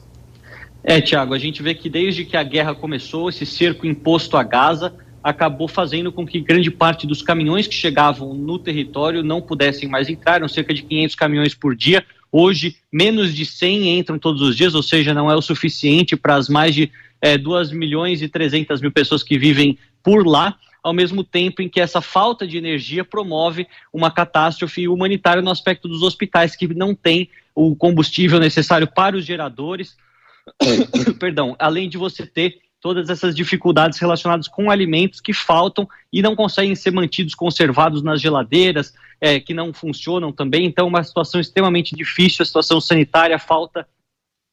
É, 0.84 1.02
Tiago, 1.02 1.34
a 1.34 1.38
gente 1.38 1.62
vê 1.62 1.74
que 1.74 1.90
desde 1.90 2.24
que 2.24 2.38
a 2.38 2.44
guerra 2.44 2.74
começou, 2.74 3.30
esse 3.30 3.46
cerco 3.46 3.86
imposto 3.86 4.38
a 4.38 4.44
Gaza 4.44 4.94
acabou 5.22 5.68
fazendo 5.68 6.12
com 6.12 6.26
que 6.26 6.40
grande 6.40 6.72
parte 6.72 7.06
dos 7.06 7.22
caminhões 7.22 7.68
que 7.68 7.74
chegavam 7.74 8.34
no 8.34 8.58
território 8.58 9.22
não 9.22 9.42
pudessem 9.42 9.90
mais 9.90 10.10
entrar, 10.10 10.36
eram 10.36 10.48
cerca 10.48 10.74
de 10.74 10.82
500 10.84 11.16
caminhões 11.16 11.54
por 11.54 11.76
dia. 11.76 12.06
Hoje, 12.32 12.78
menos 12.92 13.34
de 13.34 13.46
100 13.46 14.00
entram 14.00 14.18
todos 14.18 14.42
os 14.42 14.56
dias, 14.56 14.76
ou 14.76 14.84
seja, 14.84 15.14
não 15.14 15.30
é 15.30 15.36
o 15.36 15.42
suficiente 15.42 16.16
para 16.16 16.36
as 16.36 16.48
mais 16.48 16.74
de 16.74 16.92
é, 17.22 17.38
2 17.38 17.72
milhões 17.72 18.22
e 18.22 18.30
300 18.30 18.80
mil 18.82 18.92
pessoas 18.92 19.24
que 19.24 19.38
vivem 19.38 19.78
por 20.02 20.26
lá, 20.26 20.56
ao 20.82 20.94
mesmo 20.94 21.24
tempo 21.24 21.62
em 21.62 21.68
que 21.68 21.82
essa 21.82 22.00
falta 22.00 22.48
de 22.48 22.58
energia 22.58 23.04
promove 23.04 23.68
uma 23.92 24.10
catástrofe 24.10 24.88
humanitária 24.88 25.42
no 25.42 25.52
aspecto 25.52 25.90
dos 25.90 26.02
hospitais 26.02 26.56
que 26.56 26.74
não 26.74 26.96
têm 26.96 27.30
o 27.54 27.76
combustível 27.76 28.40
necessário 28.40 28.88
para 28.88 29.18
os 29.18 29.26
geradores, 29.26 29.98
perdão, 31.20 31.56
além 31.60 31.90
de 31.90 31.98
você 31.98 32.26
ter 32.26 32.60
todas 32.82 33.10
essas 33.10 33.36
dificuldades 33.36 34.00
relacionadas 34.00 34.48
com 34.48 34.72
alimentos 34.72 35.20
que 35.20 35.34
faltam 35.34 35.88
e 36.12 36.22
não 36.22 36.36
conseguem 36.36 36.76
ser 36.76 36.92
mantidos 36.92 37.36
conservados 37.36 38.02
nas 38.02 38.22
geladeiras, 38.22 38.94
é, 39.20 39.40
que 39.40 39.54
não 39.54 39.74
funcionam 39.74 40.32
também. 40.32 40.66
Então, 40.66 40.88
uma 40.88 41.04
situação 41.04 41.42
extremamente 41.42 41.96
difícil, 41.96 42.44
a 42.44 42.46
situação 42.46 42.80
sanitária, 42.80 43.38
falta 43.38 43.86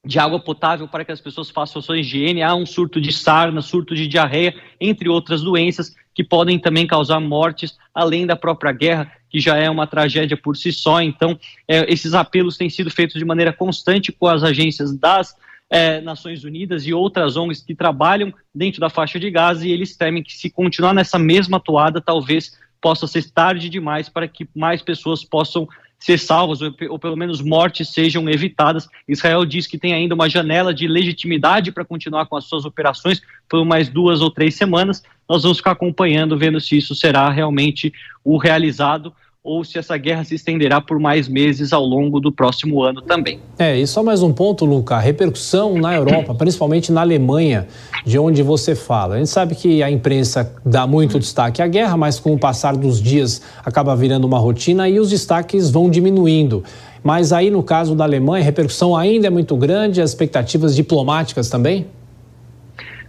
de 0.04 0.18
água 0.18 0.38
potável 0.38 0.86
para 0.86 1.04
que 1.04 1.12
as 1.12 1.20
pessoas 1.20 1.50
façam 1.50 1.80
a 1.80 1.82
sua 1.82 1.98
higiene, 1.98 2.42
há 2.42 2.54
um 2.54 2.66
surto 2.66 3.00
de 3.00 3.12
sarna, 3.12 3.60
surto 3.60 3.94
de 3.94 4.06
diarreia, 4.06 4.54
entre 4.80 5.08
outras 5.08 5.42
doenças 5.42 5.94
que 6.14 6.24
podem 6.24 6.58
também 6.58 6.86
causar 6.86 7.20
mortes, 7.20 7.76
além 7.94 8.24
da 8.24 8.34
própria 8.36 8.72
guerra, 8.72 9.12
que 9.28 9.38
já 9.38 9.56
é 9.56 9.68
uma 9.68 9.86
tragédia 9.86 10.36
por 10.36 10.56
si 10.56 10.72
só. 10.72 11.02
Então, 11.02 11.38
é, 11.68 11.92
esses 11.92 12.14
apelos 12.14 12.56
têm 12.56 12.70
sido 12.70 12.90
feitos 12.90 13.18
de 13.18 13.24
maneira 13.24 13.52
constante 13.52 14.10
com 14.10 14.26
as 14.26 14.42
agências 14.42 14.96
das 14.96 15.34
é, 15.68 16.00
Nações 16.00 16.44
Unidas 16.44 16.86
e 16.86 16.94
outras 16.94 17.36
ONGs 17.36 17.62
que 17.62 17.74
trabalham 17.74 18.32
dentro 18.54 18.80
da 18.80 18.88
faixa 18.88 19.18
de 19.18 19.30
Gaza 19.30 19.66
e 19.66 19.72
eles 19.72 19.96
temem 19.96 20.22
que 20.22 20.34
se 20.34 20.48
continuar 20.50 20.94
nessa 20.94 21.18
mesma 21.18 21.58
toada, 21.58 22.00
talvez 22.00 22.56
possa 22.80 23.06
ser 23.06 23.30
tarde 23.30 23.68
demais 23.68 24.08
para 24.08 24.28
que 24.28 24.48
mais 24.54 24.82
pessoas 24.82 25.24
possam 25.24 25.66
ser 25.98 26.18
salvas, 26.18 26.60
ou, 26.60 26.74
ou, 26.90 26.98
pelo 26.98 27.16
menos 27.16 27.40
mortes 27.40 27.88
sejam 27.88 28.28
evitadas. 28.28 28.88
Israel 29.08 29.44
diz 29.44 29.66
que 29.66 29.78
tem 29.78 29.94
ainda 29.94 30.14
uma 30.14 30.28
janela 30.28 30.72
de 30.72 30.86
legitimidade 30.86 31.72
para 31.72 31.84
continuar 31.84 32.26
com 32.26 32.36
as 32.36 32.44
suas 32.44 32.64
operações 32.64 33.22
por 33.48 33.64
mais 33.64 33.88
duas 33.88 34.20
ou 34.20 34.30
três 34.30 34.54
semanas. 34.54 35.02
Nós 35.28 35.42
vamos 35.42 35.58
ficar 35.58 35.72
acompanhando, 35.72 36.38
vendo 36.38 36.60
se 36.60 36.76
isso 36.76 36.94
será 36.94 37.30
realmente 37.30 37.92
o 38.22 38.36
realizado 38.36 39.12
ou 39.46 39.64
se 39.64 39.78
essa 39.78 39.96
guerra 39.96 40.24
se 40.24 40.34
estenderá 40.34 40.80
por 40.80 40.98
mais 40.98 41.28
meses 41.28 41.72
ao 41.72 41.84
longo 41.84 42.18
do 42.18 42.32
próximo 42.32 42.82
ano 42.82 43.00
também. 43.00 43.38
É, 43.56 43.78
e 43.78 43.86
só 43.86 44.02
mais 44.02 44.20
um 44.20 44.32
ponto, 44.32 44.64
Luca, 44.64 44.96
a 44.96 44.98
repercussão 44.98 45.78
na 45.78 45.94
Europa, 45.96 46.34
principalmente 46.34 46.90
na 46.90 47.02
Alemanha, 47.02 47.68
de 48.04 48.18
onde 48.18 48.42
você 48.42 48.74
fala. 48.74 49.14
A 49.14 49.18
gente 49.18 49.30
sabe 49.30 49.54
que 49.54 49.84
a 49.84 49.90
imprensa 49.90 50.52
dá 50.64 50.84
muito 50.84 51.18
destaque 51.20 51.62
à 51.62 51.68
guerra, 51.68 51.96
mas 51.96 52.18
com 52.18 52.34
o 52.34 52.38
passar 52.38 52.76
dos 52.76 53.00
dias 53.00 53.40
acaba 53.64 53.94
virando 53.94 54.24
uma 54.24 54.38
rotina 54.38 54.88
e 54.88 54.98
os 54.98 55.10
destaques 55.10 55.70
vão 55.70 55.88
diminuindo. 55.88 56.64
Mas 57.04 57.32
aí, 57.32 57.48
no 57.48 57.62
caso 57.62 57.94
da 57.94 58.02
Alemanha, 58.02 58.42
a 58.42 58.44
repercussão 58.44 58.96
ainda 58.96 59.28
é 59.28 59.30
muito 59.30 59.56
grande, 59.56 60.02
as 60.02 60.10
expectativas 60.10 60.74
diplomáticas 60.74 61.48
também? 61.48 61.86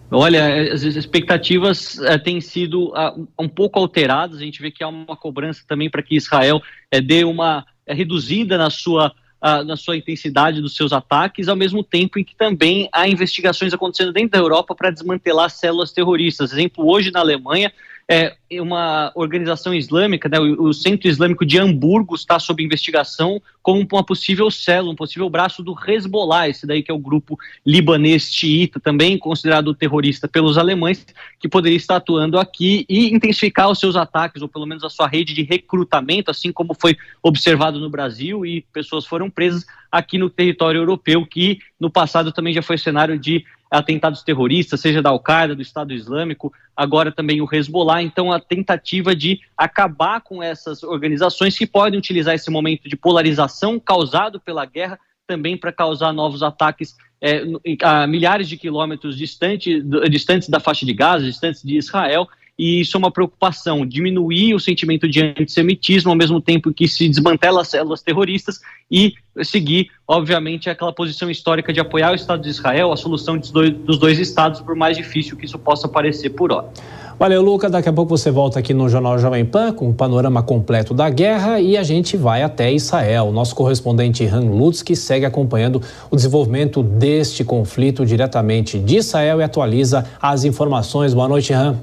Olha, 0.10 0.74
as 0.74 0.84
expectativas 0.84 2.00
é, 2.00 2.18
têm 2.18 2.40
sido 2.40 2.90
uh, 2.90 3.28
um 3.38 3.50
pouco 3.50 3.78
alteradas. 3.78 4.38
A 4.38 4.44
gente 4.44 4.62
vê 4.62 4.72
que 4.72 4.84
há 4.84 4.88
uma 4.88 5.18
cobrança 5.18 5.64
também 5.68 5.90
para 5.90 6.02
que 6.02 6.16
Israel 6.16 6.62
é, 6.90 7.02
dê 7.02 7.26
uma 7.26 7.66
é, 7.86 7.94
reduzida 7.94 8.58
na 8.58 8.70
sua, 8.70 9.14
uh, 9.42 9.64
na 9.66 9.76
sua 9.76 9.98
intensidade 9.98 10.62
dos 10.62 10.78
seus 10.78 10.94
ataques, 10.94 11.50
ao 11.50 11.58
mesmo 11.58 11.84
tempo 11.84 12.18
em 12.18 12.24
que 12.24 12.36
também 12.36 12.88
há 12.94 13.08
investigações 13.08 13.74
acontecendo 13.74 14.14
dentro 14.14 14.32
da 14.32 14.38
Europa 14.38 14.74
para 14.74 14.92
desmantelar 14.92 15.50
células 15.50 15.92
terroristas. 15.92 16.54
Exemplo, 16.54 16.90
hoje 16.90 17.12
na 17.12 17.20
Alemanha, 17.20 17.74
é, 18.10 18.38
uma 18.62 19.12
organização 19.16 19.74
islâmica, 19.74 20.30
né, 20.30 20.40
o, 20.40 20.68
o, 20.68 20.74
Centro 20.74 21.10
Islâmico 21.10 21.46
de 21.46 21.60
Hamburgo 21.60 22.16
está 22.16 22.40
sob 22.40 22.64
investigação 22.64 23.42
como 23.62 23.86
uma 23.92 24.04
possível 24.04 24.50
célula, 24.50 24.94
um 24.94 24.96
possível 24.96 25.30
braço 25.30 25.62
do 25.62 25.76
Hezbollah, 25.78 26.48
esse 26.48 26.66
daí 26.66 26.82
que 26.82 26.90
é 26.90 26.94
o 26.94 27.00
grupo 27.00 27.38
libanês 27.66 28.32
xiita, 28.32 28.80
também 28.80 29.18
considerado 29.18 29.74
terrorista 29.74 30.26
pelos 30.26 30.58
alemães, 30.58 31.06
que 31.38 31.50
poderia 31.50 31.76
estar 31.76 31.98
atuando 31.98 32.40
aqui 32.40 32.86
e 32.88 33.14
intensificar 33.14 33.70
os 33.70 33.80
seus 33.80 33.98
ataques, 33.98 34.42
ou 34.42 34.48
pelo 34.48 34.66
menos 34.66 34.86
a 34.86 34.90
sua 34.90 35.08
rede 35.08 35.34
de 35.34 35.44
recrutamento, 35.44 36.32
assim 36.32 36.54
como 36.54 36.74
foi 36.74 36.96
observado 37.22 37.78
no 37.78 37.90
Brasil 37.90 38.46
e 38.46 38.62
pessoas 38.72 39.06
foram 39.06 39.30
presas 39.30 39.66
aqui 39.92 40.18
no 40.18 40.30
território 40.30 40.80
europeu, 40.80 41.26
que 41.26 41.60
no 41.78 41.90
passado 41.90 42.32
também 42.32 42.54
já 42.54 42.62
foi 42.62 42.78
cenário 42.78 43.20
de 43.20 43.44
atentados 43.70 44.24
terroristas, 44.24 44.80
seja 44.80 45.02
da 45.02 45.10
Al-Qaeda, 45.10 45.56
do 45.56 45.62
Estado 45.62 45.94
Islâmico, 45.94 46.54
agora 46.76 47.12
também 47.12 47.42
o 47.42 47.48
Hezbollah. 47.52 48.02
Então, 48.02 48.32
a 48.32 48.40
tentativa 48.40 49.16
de 49.16 49.40
acabar 49.58 50.22
com 50.22 50.42
essas 50.42 50.84
organizações 50.84 51.58
que 51.58 51.68
podem 51.68 52.00
utilizar 52.00 52.36
esse 52.36 52.50
momento 52.50 52.88
de 52.88 52.96
polarização 52.96 53.80
causado 53.80 54.40
pela 54.40 54.66
guerra 54.66 55.00
também 55.26 55.58
para 55.58 55.74
causar 55.74 56.14
novos 56.14 56.42
ataques 56.42 56.96
é, 57.22 57.44
a 57.84 58.08
milhares 58.08 58.48
de 58.48 58.58
quilômetros 58.58 59.18
distante, 59.18 59.82
distantes 60.10 60.50
da 60.50 60.60
faixa 60.60 60.86
de 60.86 60.94
Gaza, 60.94 61.26
distantes 61.26 61.64
de 61.64 61.78
Israel, 61.78 62.28
e 62.58 62.82
isso 62.82 62.98
é 62.98 63.00
uma 63.00 63.12
preocupação, 63.12 63.86
diminuir 63.86 64.56
o 64.56 64.60
sentimento 64.60 65.08
de 65.08 65.22
antissemitismo 65.22 66.10
ao 66.10 66.18
mesmo 66.18 66.42
tempo 66.42 66.74
que 66.74 66.88
se 66.88 67.08
desmantela 67.08 67.62
as 67.62 67.68
células 67.68 68.02
terroristas 68.02 68.60
e 68.90 69.14
seguir, 69.44 69.90
obviamente, 70.08 70.70
aquela 70.70 70.92
posição 70.92 71.30
histórica 71.30 71.72
de 71.72 71.80
apoiar 71.80 72.12
o 72.12 72.16
Estado 72.16 72.42
de 72.42 72.50
Israel, 72.50 72.92
a 72.92 72.98
solução 72.98 73.38
dos 73.38 73.52
dois, 73.52 73.72
dos 73.72 74.00
dois 74.00 74.18
estados, 74.18 74.60
por 74.62 74.76
mais 74.76 74.98
difícil 74.98 75.38
que 75.38 75.46
isso 75.46 75.60
possa 75.60 75.88
parecer 75.88 76.32
por 76.32 76.52
hora. 76.52 76.68
Valeu, 77.20 77.42
Luca. 77.42 77.68
Daqui 77.68 77.90
a 77.90 77.94
pouco 77.94 78.16
você 78.16 78.30
volta 78.30 78.60
aqui 78.60 78.76
no 78.76 78.88
Jornal 78.88 79.18
Jovem 79.18 79.44
Pan 79.44 79.72
com 79.72 79.90
um 79.90 79.94
panorama 79.94 80.44
completo 80.44 80.94
da 80.94 81.10
guerra 81.10 81.60
e 81.60 81.76
a 81.76 81.82
gente 81.82 82.16
vai 82.16 82.44
até 82.44 82.72
Israel. 82.72 83.32
Nosso 83.32 83.56
correspondente 83.56 84.24
Han 84.26 84.52
Lutzki 84.52 84.96
segue 84.96 85.26
acompanhando 85.26 85.82
o 86.12 86.16
desenvolvimento 86.16 86.84
deste 86.84 87.44
conflito 87.44 88.06
diretamente 88.06 88.78
de 88.78 88.98
Israel 88.98 89.42
e 89.42 89.44
atualiza 89.44 90.06
as 90.22 90.44
informações. 90.44 91.14
Boa 91.14 91.28
noite, 91.28 91.52
Han. 91.54 91.78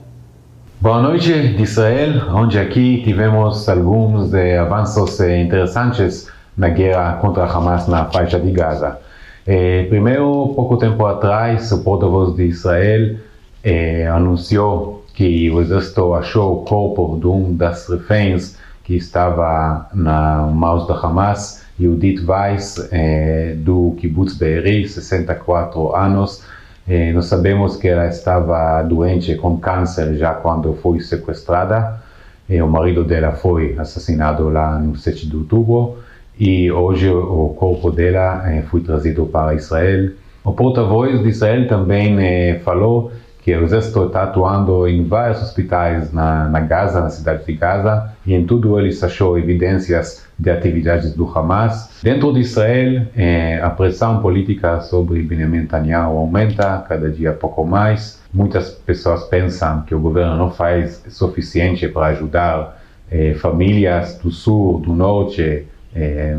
Boa 0.85 1.01
noite 1.01 1.33
de 1.33 1.63
Israel, 1.63 2.29
onde 2.35 2.59
aqui 2.59 3.01
tivemos 3.03 3.67
alguns 3.71 4.35
eh, 4.35 4.59
avanços 4.59 5.19
eh, 5.19 5.41
interessantes 5.41 6.31
na 6.55 6.69
guerra 6.69 7.15
contra 7.23 7.47
Hamas 7.47 7.89
na 7.89 8.05
faixa 8.05 8.39
de 8.39 8.51
Gaza. 8.51 8.99
Eh, 9.47 9.87
primeiro, 9.89 10.53
pouco 10.55 10.77
tempo 10.77 11.07
atrás, 11.07 11.73
o 11.73 11.83
porta-voz 11.83 12.37
de 12.37 12.45
Israel 12.45 13.17
eh, 13.63 14.07
anunciou 14.09 15.07
que 15.15 15.51
o 15.51 15.63
exército 15.63 16.13
achou 16.13 16.61
o 16.61 16.65
corpo 16.67 17.19
de 17.19 17.29
um 17.29 17.57
das 17.57 17.89
reféns 17.89 18.59
que 18.85 18.95
estava 18.95 19.89
na 19.95 20.43
mãos 20.43 20.87
da 20.87 20.97
Hamas, 20.97 21.65
Yudit 21.81 22.23
Weiss, 22.27 22.91
eh, 22.93 23.55
do 23.57 23.97
kibbutz 23.97 24.35
Be'eri, 24.35 24.87
64 24.87 25.97
anos, 25.97 26.45
eh, 26.87 27.13
nós 27.13 27.27
sabemos 27.27 27.77
que 27.77 27.89
ela 27.89 28.07
estava 28.07 28.83
doente 28.83 29.35
com 29.37 29.59
câncer 29.59 30.17
já 30.17 30.35
quando 30.35 30.75
foi 30.75 31.01
sequestrada. 31.01 32.03
Eh, 32.49 32.63
o 32.63 32.69
marido 32.69 33.05
dela 33.05 33.33
foi 33.33 33.75
assassinado 33.79 34.49
lá 34.51 34.79
no 34.79 34.97
7 34.97 35.27
de 35.29 35.37
outubro 35.37 35.99
e 36.39 36.71
hoje 36.71 37.09
o 37.09 37.55
corpo 37.57 37.91
dela 37.91 38.43
eh, 38.51 38.63
foi 38.63 38.81
trazido 38.81 39.27
para 39.27 39.55
Israel. 39.55 40.11
O 40.45 40.53
porta-voz 40.53 41.23
de 41.23 41.29
Israel 41.29 41.67
também 41.69 42.17
eh, 42.21 42.61
falou 42.65 43.13
que 43.43 43.55
o 43.55 43.63
exército 43.63 44.07
está 44.07 44.25
atuando 44.25 44.89
em 44.89 45.05
vários 45.05 45.43
hospitais 45.43 46.13
na, 46.13 46.49
na 46.49 46.61
Gaza, 46.61 47.01
na 47.01 47.11
cidade 47.11 47.45
de 47.45 47.53
Gaza, 47.53 48.11
e 48.27 48.35
em 48.35 48.45
tudo 48.45 48.79
eles 48.79 49.03
achou 49.03 49.39
evidências 49.39 50.24
de 50.39 50.51
atividades 50.51 51.15
do 51.15 51.27
Hamas. 51.27 52.01
Dentro 52.03 52.33
de 52.33 52.41
Israel, 52.41 53.07
eh, 53.17 53.61
a 53.63 53.71
pressão 53.71 54.21
política 54.21 54.81
sobre 54.81 55.23
Benjamin 55.23 55.61
Netanyahu 55.61 56.19
aumenta 56.19 56.85
cada 56.89 57.11
dia 57.11 57.33
pouco 57.33 57.65
mais. 57.65 58.21
Muitas 58.33 58.71
pessoas 58.71 59.25
pensam 59.25 59.83
que 59.83 59.95
o 59.95 60.01
governo 60.01 60.37
não 60.37 60.51
faz 60.51 61.05
suficiente 61.09 61.87
para 61.89 62.07
ajudar 62.09 62.83
eh, 63.11 63.35
famílias 63.35 64.19
do 64.19 64.31
sul, 64.31 64.81
do 64.81 64.93
norte, 64.93 65.67
eh, 65.95 66.39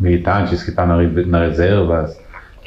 militantes 0.00 0.62
que 0.62 0.70
estão 0.70 0.86
nas 0.86 1.26
na 1.26 1.40
reservas 1.40 2.18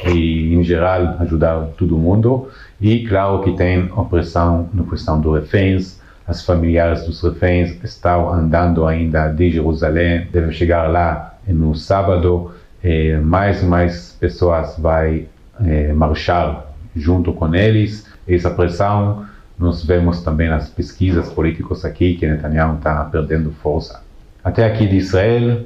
e, 0.05 0.53
em 0.53 0.63
geral, 0.63 1.17
ajudar 1.19 1.69
todo 1.77 1.97
mundo. 1.97 2.47
E 2.79 3.05
claro 3.07 3.41
que 3.41 3.53
tem 3.53 3.91
opressão 3.91 4.69
na 4.73 4.83
questão 4.83 5.19
dos 5.19 5.41
reféns. 5.41 5.98
As 6.29 6.45
familiares 6.45 7.05
dos 7.05 7.23
reféns 7.23 7.83
estão 7.83 8.31
andando 8.31 8.85
ainda 8.85 9.29
de 9.29 9.49
Jerusalém, 9.49 10.27
devem 10.31 10.51
chegar 10.51 10.87
lá 10.87 11.33
no 11.47 11.73
sábado. 11.73 12.51
E 12.83 13.15
mais 13.15 13.63
e 13.63 13.65
mais 13.65 14.15
pessoas 14.19 14.77
vão 14.77 15.23
eh, 15.65 15.91
marchar 15.91 16.67
junto 16.95 17.33
com 17.33 17.55
eles. 17.55 18.05
Essa 18.27 18.51
pressão 18.51 19.25
nós 19.57 19.83
vemos 19.83 20.21
também 20.21 20.47
nas 20.47 20.69
pesquisas 20.69 21.29
políticas 21.29 21.83
aqui 21.83 22.15
que 22.15 22.27
Netanyahu 22.27 22.75
está 22.75 23.03
perdendo 23.05 23.49
força. 23.63 24.03
Até 24.43 24.65
aqui 24.65 24.85
de 24.85 24.97
Israel, 24.97 25.65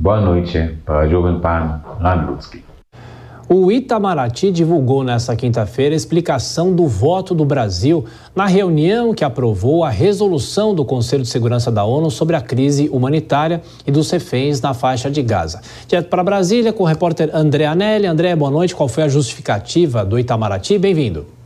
boa 0.00 0.20
noite 0.20 0.78
para 0.84 0.98
a 0.98 1.08
Jovem 1.08 1.38
Pan, 1.38 1.80
Ran 2.00 2.26
Lutzki. 2.26 2.71
O 3.54 3.70
Itamaraty 3.70 4.50
divulgou 4.50 5.04
nesta 5.04 5.36
quinta-feira 5.36 5.94
a 5.94 5.96
explicação 5.96 6.74
do 6.74 6.86
voto 6.86 7.34
do 7.34 7.44
Brasil 7.44 8.06
na 8.34 8.46
reunião 8.46 9.12
que 9.12 9.22
aprovou 9.22 9.84
a 9.84 9.90
resolução 9.90 10.74
do 10.74 10.86
Conselho 10.86 11.22
de 11.22 11.28
Segurança 11.28 11.70
da 11.70 11.84
ONU 11.84 12.10
sobre 12.10 12.34
a 12.34 12.40
crise 12.40 12.88
humanitária 12.88 13.60
e 13.86 13.92
dos 13.92 14.10
reféns 14.10 14.58
na 14.62 14.72
faixa 14.72 15.10
de 15.10 15.22
Gaza. 15.22 15.60
Direto 15.86 16.08
para 16.08 16.24
Brasília 16.24 16.72
com 16.72 16.84
o 16.84 16.86
repórter 16.86 17.28
André 17.34 17.66
Anelli. 17.66 18.06
André, 18.06 18.34
boa 18.34 18.50
noite. 18.50 18.74
Qual 18.74 18.88
foi 18.88 19.02
a 19.02 19.08
justificativa 19.08 20.02
do 20.02 20.18
Itamaraty? 20.18 20.78
Bem-vindo. 20.78 21.41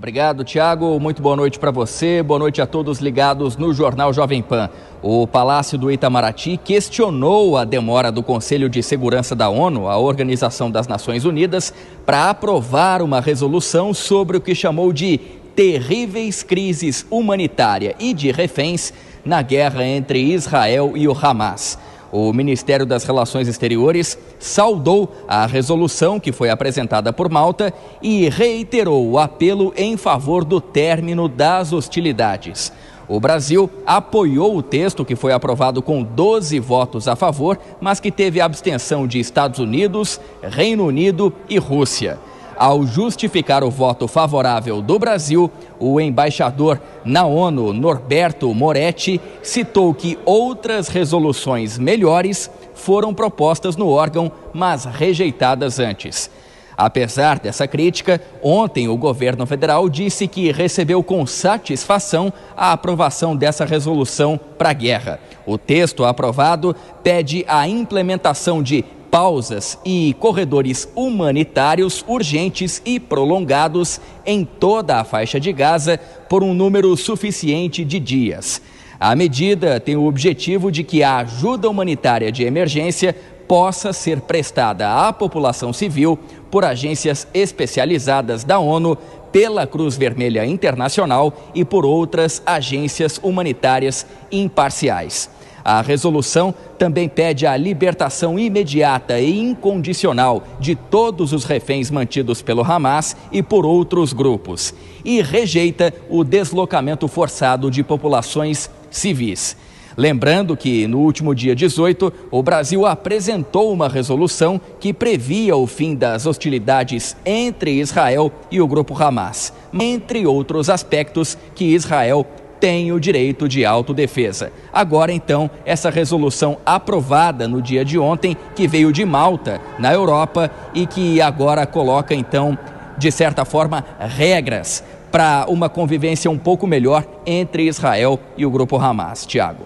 Obrigado, 0.00 0.44
Tiago. 0.44 0.98
Muito 0.98 1.20
boa 1.20 1.36
noite 1.36 1.58
para 1.58 1.70
você. 1.70 2.22
Boa 2.22 2.38
noite 2.38 2.62
a 2.62 2.66
todos 2.66 3.00
ligados 3.00 3.58
no 3.58 3.70
Jornal 3.74 4.14
Jovem 4.14 4.40
Pan. 4.40 4.70
O 5.02 5.26
Palácio 5.26 5.76
do 5.76 5.92
Itamaraty 5.92 6.56
questionou 6.56 7.58
a 7.58 7.66
demora 7.66 8.10
do 8.10 8.22
Conselho 8.22 8.70
de 8.70 8.82
Segurança 8.82 9.36
da 9.36 9.50
ONU, 9.50 9.86
a 9.88 9.98
Organização 9.98 10.70
das 10.70 10.88
Nações 10.88 11.26
Unidas, 11.26 11.74
para 12.06 12.30
aprovar 12.30 13.02
uma 13.02 13.20
resolução 13.20 13.92
sobre 13.92 14.38
o 14.38 14.40
que 14.40 14.54
chamou 14.54 14.90
de 14.90 15.18
terríveis 15.54 16.42
crises 16.42 17.04
humanitária 17.10 17.94
e 18.00 18.14
de 18.14 18.32
reféns 18.32 18.94
na 19.22 19.42
guerra 19.42 19.84
entre 19.84 20.18
Israel 20.18 20.92
e 20.94 21.06
o 21.06 21.12
Hamas. 21.12 21.78
O 22.12 22.32
Ministério 22.32 22.84
das 22.84 23.04
Relações 23.04 23.46
Exteriores 23.46 24.18
saudou 24.38 25.12
a 25.28 25.46
resolução 25.46 26.18
que 26.18 26.32
foi 26.32 26.50
apresentada 26.50 27.12
por 27.12 27.28
Malta 27.28 27.72
e 28.02 28.28
reiterou 28.28 29.08
o 29.08 29.18
apelo 29.18 29.72
em 29.76 29.96
favor 29.96 30.44
do 30.44 30.60
término 30.60 31.28
das 31.28 31.72
hostilidades. 31.72 32.72
O 33.06 33.18
Brasil 33.18 33.68
apoiou 33.84 34.56
o 34.56 34.62
texto 34.62 35.04
que 35.04 35.16
foi 35.16 35.32
aprovado 35.32 35.82
com 35.82 36.02
12 36.02 36.58
votos 36.60 37.08
a 37.08 37.16
favor, 37.16 37.58
mas 37.80 37.98
que 37.98 38.10
teve 38.10 38.40
abstenção 38.40 39.06
de 39.06 39.18
Estados 39.18 39.58
Unidos, 39.58 40.20
Reino 40.42 40.86
Unido 40.86 41.32
e 41.48 41.58
Rússia. 41.58 42.18
Ao 42.60 42.84
justificar 42.86 43.64
o 43.64 43.70
voto 43.70 44.06
favorável 44.06 44.82
do 44.82 44.98
Brasil, 44.98 45.50
o 45.78 45.98
embaixador 45.98 46.78
na 47.02 47.24
ONU, 47.24 47.72
Norberto 47.72 48.52
Moretti, 48.52 49.18
citou 49.42 49.94
que 49.94 50.18
outras 50.26 50.88
resoluções 50.88 51.78
melhores 51.78 52.50
foram 52.74 53.14
propostas 53.14 53.78
no 53.78 53.88
órgão, 53.88 54.30
mas 54.52 54.84
rejeitadas 54.84 55.78
antes. 55.78 56.30
Apesar 56.76 57.38
dessa 57.38 57.66
crítica, 57.66 58.20
ontem 58.42 58.88
o 58.88 58.96
governo 58.98 59.46
federal 59.46 59.88
disse 59.88 60.28
que 60.28 60.52
recebeu 60.52 61.02
com 61.02 61.24
satisfação 61.24 62.30
a 62.54 62.72
aprovação 62.72 63.34
dessa 63.34 63.64
resolução 63.64 64.38
para 64.58 64.68
a 64.68 64.74
guerra. 64.74 65.18
O 65.46 65.56
texto 65.56 66.04
aprovado 66.04 66.76
pede 67.02 67.42
a 67.48 67.66
implementação 67.66 68.62
de 68.62 68.84
pausas 69.10 69.78
e 69.84 70.14
corredores 70.18 70.88
humanitários 70.94 72.04
urgentes 72.06 72.80
e 72.84 73.00
prolongados 73.00 74.00
em 74.24 74.44
toda 74.44 75.00
a 75.00 75.04
faixa 75.04 75.40
de 75.40 75.52
Gaza 75.52 75.98
por 76.28 76.42
um 76.42 76.54
número 76.54 76.96
suficiente 76.96 77.84
de 77.84 77.98
dias. 77.98 78.62
A 78.98 79.16
medida 79.16 79.80
tem 79.80 79.96
o 79.96 80.06
objetivo 80.06 80.70
de 80.70 80.84
que 80.84 81.02
a 81.02 81.18
ajuda 81.18 81.68
humanitária 81.68 82.30
de 82.30 82.44
emergência 82.44 83.16
possa 83.48 83.92
ser 83.92 84.20
prestada 84.20 85.08
à 85.08 85.12
população 85.12 85.72
civil 85.72 86.16
por 86.50 86.64
agências 86.64 87.26
especializadas 87.34 88.44
da 88.44 88.60
ONU, 88.60 88.96
pela 89.32 89.66
Cruz 89.66 89.96
Vermelha 89.96 90.44
Internacional 90.44 91.32
e 91.54 91.64
por 91.64 91.84
outras 91.86 92.42
agências 92.44 93.18
humanitárias 93.22 94.06
imparciais. 94.30 95.30
A 95.64 95.82
resolução 95.82 96.54
também 96.78 97.08
pede 97.08 97.46
a 97.46 97.56
libertação 97.56 98.38
imediata 98.38 99.20
e 99.20 99.38
incondicional 99.38 100.42
de 100.58 100.74
todos 100.74 101.32
os 101.32 101.44
reféns 101.44 101.90
mantidos 101.90 102.42
pelo 102.42 102.62
Hamas 102.62 103.16
e 103.30 103.42
por 103.42 103.66
outros 103.66 104.12
grupos 104.12 104.74
e 105.04 105.22
rejeita 105.22 105.92
o 106.08 106.24
deslocamento 106.24 107.06
forçado 107.08 107.70
de 107.70 107.82
populações 107.82 108.70
civis. 108.90 109.56
Lembrando 109.96 110.56
que, 110.56 110.86
no 110.86 111.00
último 111.00 111.34
dia 111.34 111.54
18, 111.54 112.12
o 112.30 112.42
Brasil 112.42 112.86
apresentou 112.86 113.72
uma 113.72 113.88
resolução 113.88 114.60
que 114.78 114.92
previa 114.92 115.56
o 115.56 115.66
fim 115.66 115.94
das 115.94 116.26
hostilidades 116.26 117.16
entre 117.24 117.72
Israel 117.72 118.32
e 118.50 118.60
o 118.60 118.66
grupo 118.66 118.94
Hamas, 119.00 119.52
entre 119.72 120.26
outros 120.26 120.70
aspectos 120.70 121.36
que 121.54 121.64
Israel 121.64 122.24
tem 122.60 122.92
o 122.92 123.00
direito 123.00 123.48
de 123.48 123.64
autodefesa. 123.64 124.52
Agora, 124.72 125.10
então, 125.10 125.50
essa 125.64 125.88
resolução 125.90 126.58
aprovada 126.64 127.48
no 127.48 127.62
dia 127.62 127.84
de 127.84 127.98
ontem, 127.98 128.36
que 128.54 128.68
veio 128.68 128.92
de 128.92 129.04
Malta, 129.04 129.60
na 129.78 129.92
Europa, 129.92 130.50
e 130.74 130.86
que 130.86 131.20
agora 131.20 131.66
coloca, 131.66 132.14
então, 132.14 132.56
de 132.98 133.10
certa 133.10 133.44
forma, 133.44 133.84
regras 133.98 134.84
para 135.10 135.46
uma 135.48 135.68
convivência 135.68 136.30
um 136.30 136.38
pouco 136.38 136.66
melhor 136.66 137.04
entre 137.26 137.66
Israel 137.66 138.20
e 138.36 138.46
o 138.46 138.50
grupo 138.50 138.76
Hamas. 138.76 139.26
Tiago. 139.26 139.64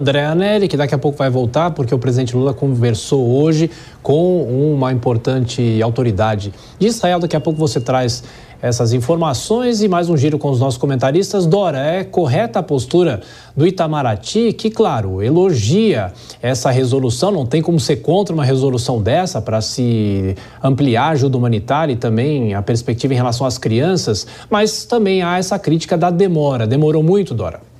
André 0.00 0.24
Anelli, 0.24 0.66
que 0.66 0.76
daqui 0.76 0.94
a 0.94 0.98
pouco 0.98 1.16
vai 1.16 1.30
voltar, 1.30 1.70
porque 1.70 1.94
o 1.94 1.98
presidente 1.98 2.34
Lula 2.34 2.52
conversou 2.52 3.40
hoje 3.40 3.70
com 4.02 4.42
uma 4.74 4.92
importante 4.92 5.80
autoridade 5.80 6.52
de 6.76 6.86
Israel. 6.88 7.20
Daqui 7.20 7.36
a 7.36 7.40
pouco 7.40 7.56
você 7.56 7.80
traz 7.80 8.24
essas 8.62 8.92
informações 8.92 9.82
e 9.82 9.88
mais 9.88 10.08
um 10.08 10.16
giro 10.16 10.38
com 10.38 10.48
os 10.48 10.60
nossos 10.60 10.78
comentaristas. 10.78 11.44
Dora, 11.44 11.80
é 11.80 12.04
correta 12.04 12.60
a 12.60 12.62
postura 12.62 13.20
do 13.56 13.66
Itamaraty, 13.66 14.52
que, 14.52 14.70
claro, 14.70 15.20
elogia 15.20 16.12
essa 16.40 16.70
resolução, 16.70 17.32
não 17.32 17.44
tem 17.44 17.60
como 17.60 17.80
ser 17.80 17.96
contra 17.96 18.32
uma 18.32 18.44
resolução 18.44 19.02
dessa 19.02 19.42
para 19.42 19.60
se 19.60 20.36
ampliar 20.62 21.06
a 21.06 21.10
ajuda 21.10 21.36
humanitária 21.36 21.92
e 21.92 21.96
também 21.96 22.54
a 22.54 22.62
perspectiva 22.62 23.12
em 23.12 23.16
relação 23.16 23.44
às 23.44 23.58
crianças, 23.58 24.28
mas 24.48 24.84
também 24.84 25.22
há 25.22 25.38
essa 25.38 25.58
crítica 25.58 25.98
da 25.98 26.10
demora. 26.10 26.64
Demorou 26.64 27.02
muito, 27.02 27.34
Dora? 27.34 27.71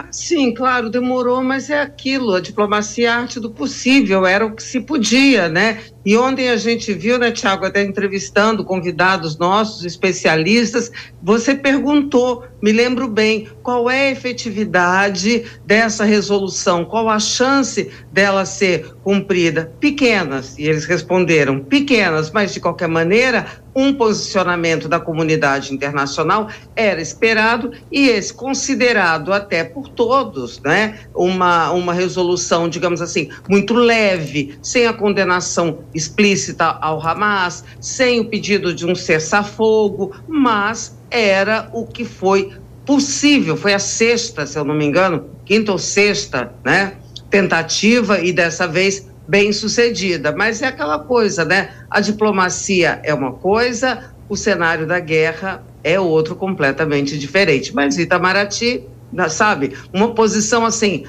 Ah, 0.00 0.12
sim, 0.12 0.54
claro, 0.54 0.88
demorou, 0.88 1.42
mas 1.42 1.68
é 1.70 1.80
aquilo, 1.80 2.32
a 2.32 2.40
diplomacia 2.40 3.08
é 3.08 3.10
a 3.10 3.16
arte 3.16 3.40
do 3.40 3.50
possível, 3.50 4.24
era 4.24 4.46
o 4.46 4.54
que 4.54 4.62
se 4.62 4.80
podia, 4.80 5.48
né? 5.48 5.80
E 6.06 6.16
ontem 6.16 6.50
a 6.50 6.56
gente 6.56 6.94
viu, 6.94 7.18
né, 7.18 7.32
Tiago, 7.32 7.66
até 7.66 7.82
entrevistando 7.82 8.64
convidados 8.64 9.36
nossos, 9.36 9.84
especialistas, 9.84 10.88
você 11.20 11.52
perguntou, 11.52 12.44
me 12.62 12.70
lembro 12.70 13.08
bem, 13.08 13.48
qual 13.60 13.90
é 13.90 14.06
a 14.06 14.10
efetividade 14.12 15.44
dessa 15.66 16.04
resolução, 16.04 16.84
qual 16.84 17.08
a 17.08 17.18
chance 17.18 17.90
dela 18.12 18.44
ser 18.44 18.94
cumprida? 19.02 19.72
Pequenas, 19.80 20.56
e 20.56 20.62
eles 20.62 20.84
responderam, 20.84 21.58
pequenas, 21.58 22.30
mas 22.30 22.54
de 22.54 22.60
qualquer 22.60 22.88
maneira, 22.88 23.46
um 23.78 23.94
posicionamento 23.94 24.88
da 24.88 24.98
comunidade 24.98 25.72
internacional 25.72 26.48
era 26.74 27.00
esperado 27.00 27.70
e 27.92 28.08
esse 28.08 28.34
considerado 28.34 29.32
até 29.32 29.62
por 29.62 29.88
todos, 29.88 30.60
né, 30.60 30.98
uma, 31.14 31.70
uma 31.70 31.92
resolução, 31.94 32.68
digamos 32.68 33.00
assim, 33.00 33.30
muito 33.48 33.74
leve, 33.74 34.58
sem 34.60 34.88
a 34.88 34.92
condenação 34.92 35.78
explícita 35.94 36.64
ao 36.64 37.00
Hamas, 37.00 37.64
sem 37.80 38.18
o 38.18 38.24
pedido 38.24 38.74
de 38.74 38.84
um 38.84 38.96
cessar-fogo, 38.96 40.12
mas 40.26 40.98
era 41.08 41.70
o 41.72 41.86
que 41.86 42.04
foi 42.04 42.52
possível. 42.84 43.56
Foi 43.56 43.74
a 43.74 43.78
sexta, 43.78 44.44
se 44.44 44.58
eu 44.58 44.64
não 44.64 44.74
me 44.74 44.84
engano, 44.84 45.26
quinta 45.44 45.70
ou 45.70 45.78
sexta, 45.78 46.52
né? 46.64 46.94
Tentativa 47.30 48.18
e 48.18 48.32
dessa 48.32 48.66
vez 48.66 49.07
bem 49.28 49.52
sucedida. 49.52 50.32
Mas 50.32 50.62
é 50.62 50.66
aquela 50.66 50.98
coisa, 50.98 51.44
né? 51.44 51.70
A 51.90 52.00
diplomacia 52.00 53.00
é 53.04 53.12
uma 53.12 53.32
coisa, 53.32 54.12
o 54.28 54.36
cenário 54.36 54.86
da 54.86 54.98
guerra 54.98 55.62
é 55.84 56.00
outro 56.00 56.34
completamente 56.34 57.18
diferente. 57.18 57.74
Mas 57.74 57.98
Itamaraty 57.98 58.84
sabe? 59.30 59.74
Uma 59.92 60.14
posição 60.14 60.66
assim 60.66 61.04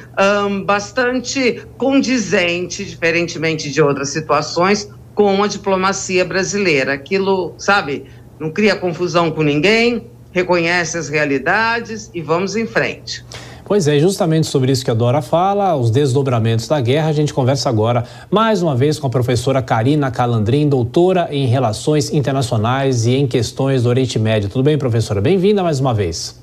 um, 0.47 0.63
bastante 0.63 1.63
condizente, 1.77 2.85
diferentemente 2.85 3.69
de 3.69 3.81
outras 3.81 4.09
situações, 4.09 4.89
com 5.13 5.43
a 5.43 5.47
diplomacia 5.47 6.23
brasileira. 6.23 6.93
Aquilo, 6.93 7.53
sabe? 7.57 8.05
Não 8.39 8.51
cria 8.51 8.75
confusão 8.75 9.31
com 9.31 9.43
ninguém, 9.43 10.07
reconhece 10.31 10.97
as 10.97 11.09
realidades 11.09 12.09
e 12.13 12.21
vamos 12.21 12.55
em 12.55 12.65
frente. 12.65 13.25
Pois 13.69 13.87
é, 13.87 13.99
justamente 13.99 14.47
sobre 14.47 14.71
isso 14.71 14.83
que 14.83 14.89
a 14.89 14.95
Dora 14.95 15.21
fala, 15.21 15.75
os 15.75 15.91
desdobramentos 15.91 16.67
da 16.67 16.81
guerra, 16.81 17.09
a 17.09 17.13
gente 17.13 17.31
conversa 17.31 17.69
agora 17.69 18.03
mais 18.31 18.63
uma 18.63 18.75
vez 18.75 18.97
com 18.97 19.05
a 19.05 19.11
professora 19.11 19.61
Karina 19.61 20.09
Calandrin, 20.09 20.67
doutora 20.67 21.27
em 21.29 21.45
Relações 21.45 22.11
Internacionais 22.11 23.05
e 23.05 23.13
em 23.13 23.27
Questões 23.27 23.83
do 23.83 23.89
Oriente 23.89 24.17
Médio. 24.17 24.49
Tudo 24.49 24.63
bem, 24.63 24.75
professora? 24.75 25.21
Bem-vinda 25.21 25.61
mais 25.61 25.79
uma 25.79 25.93
vez. 25.93 26.41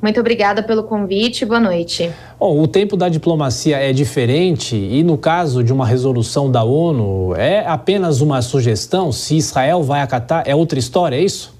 Muito 0.00 0.20
obrigada 0.20 0.62
pelo 0.62 0.84
convite. 0.84 1.44
Boa 1.44 1.58
noite. 1.58 2.12
Bom, 2.38 2.62
o 2.62 2.68
tempo 2.68 2.96
da 2.96 3.08
diplomacia 3.08 3.76
é 3.76 3.92
diferente 3.92 4.76
e, 4.76 5.02
no 5.02 5.18
caso 5.18 5.64
de 5.64 5.72
uma 5.72 5.84
resolução 5.84 6.48
da 6.48 6.62
ONU, 6.62 7.34
é 7.34 7.66
apenas 7.66 8.20
uma 8.20 8.40
sugestão? 8.40 9.10
Se 9.10 9.36
Israel 9.36 9.82
vai 9.82 10.00
acatar, 10.00 10.44
é 10.46 10.54
outra 10.54 10.78
história, 10.78 11.16
é 11.16 11.22
isso? 11.22 11.56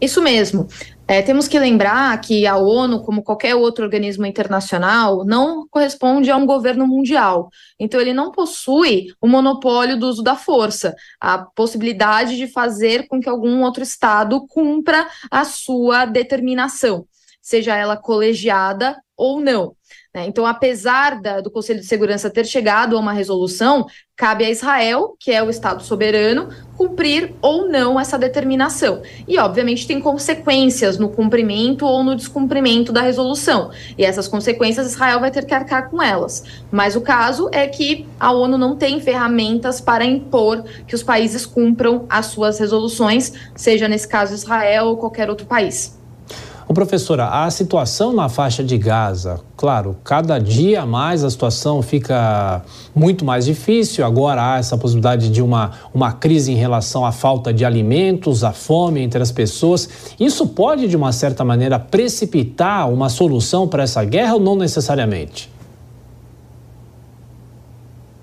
Isso 0.00 0.20
mesmo. 0.20 0.66
É, 1.10 1.22
temos 1.22 1.48
que 1.48 1.58
lembrar 1.58 2.20
que 2.20 2.46
a 2.46 2.58
ONU, 2.58 3.02
como 3.02 3.22
qualquer 3.22 3.54
outro 3.54 3.82
organismo 3.82 4.26
internacional, 4.26 5.24
não 5.24 5.66
corresponde 5.66 6.30
a 6.30 6.36
um 6.36 6.44
governo 6.44 6.86
mundial. 6.86 7.48
Então, 7.80 7.98
ele 7.98 8.12
não 8.12 8.30
possui 8.30 9.06
o 9.18 9.26
monopólio 9.26 9.98
do 9.98 10.06
uso 10.06 10.22
da 10.22 10.36
força, 10.36 10.94
a 11.18 11.38
possibilidade 11.38 12.36
de 12.36 12.46
fazer 12.46 13.08
com 13.08 13.18
que 13.20 13.28
algum 13.28 13.62
outro 13.62 13.82
Estado 13.82 14.46
cumpra 14.48 15.08
a 15.30 15.46
sua 15.46 16.04
determinação, 16.04 17.06
seja 17.40 17.74
ela 17.74 17.96
colegiada 17.96 18.94
ou 19.16 19.40
não. 19.40 19.77
Né? 20.14 20.26
Então, 20.26 20.46
apesar 20.46 21.20
da, 21.20 21.40
do 21.40 21.50
Conselho 21.50 21.80
de 21.80 21.86
Segurança 21.86 22.30
ter 22.30 22.46
chegado 22.46 22.96
a 22.96 23.00
uma 23.00 23.12
resolução, 23.12 23.86
cabe 24.16 24.44
a 24.44 24.50
Israel, 24.50 25.16
que 25.20 25.30
é 25.30 25.42
o 25.42 25.50
Estado 25.50 25.82
soberano, 25.82 26.48
cumprir 26.76 27.34
ou 27.40 27.68
não 27.68 28.00
essa 28.00 28.18
determinação. 28.18 29.02
E, 29.28 29.38
obviamente, 29.38 29.86
tem 29.86 30.00
consequências 30.00 30.98
no 30.98 31.08
cumprimento 31.08 31.86
ou 31.86 32.02
no 32.02 32.16
descumprimento 32.16 32.92
da 32.92 33.02
resolução. 33.02 33.70
E 33.96 34.04
essas 34.04 34.26
consequências 34.26 34.86
Israel 34.86 35.20
vai 35.20 35.30
ter 35.30 35.44
que 35.44 35.54
arcar 35.54 35.90
com 35.90 36.02
elas. 36.02 36.42
Mas 36.70 36.96
o 36.96 37.00
caso 37.00 37.48
é 37.52 37.66
que 37.66 38.08
a 38.18 38.32
ONU 38.32 38.58
não 38.58 38.76
tem 38.76 39.00
ferramentas 39.00 39.80
para 39.80 40.04
impor 40.04 40.64
que 40.86 40.94
os 40.94 41.02
países 41.02 41.46
cumpram 41.46 42.06
as 42.08 42.26
suas 42.26 42.58
resoluções, 42.58 43.32
seja 43.54 43.86
nesse 43.86 44.08
caso 44.08 44.34
Israel 44.34 44.86
ou 44.86 44.96
qualquer 44.96 45.28
outro 45.28 45.46
país. 45.46 45.97
O 46.68 46.74
professora, 46.74 47.28
a 47.28 47.50
situação 47.50 48.12
na 48.12 48.28
faixa 48.28 48.62
de 48.62 48.76
Gaza, 48.76 49.40
claro, 49.56 49.96
cada 50.04 50.38
dia 50.38 50.84
mais 50.84 51.24
a 51.24 51.30
situação 51.30 51.80
fica 51.80 52.62
muito 52.94 53.24
mais 53.24 53.46
difícil. 53.46 54.04
Agora 54.04 54.52
há 54.52 54.58
essa 54.58 54.76
possibilidade 54.76 55.30
de 55.30 55.40
uma, 55.40 55.70
uma 55.94 56.12
crise 56.12 56.52
em 56.52 56.56
relação 56.56 57.06
à 57.06 57.10
falta 57.10 57.54
de 57.54 57.64
alimentos, 57.64 58.44
à 58.44 58.52
fome 58.52 59.00
entre 59.00 59.22
as 59.22 59.32
pessoas. 59.32 60.12
Isso 60.20 60.46
pode, 60.46 60.86
de 60.88 60.94
uma 60.94 61.10
certa 61.10 61.42
maneira, 61.42 61.78
precipitar 61.78 62.92
uma 62.92 63.08
solução 63.08 63.66
para 63.66 63.84
essa 63.84 64.04
guerra 64.04 64.34
ou 64.34 64.40
não 64.40 64.54
necessariamente? 64.54 65.50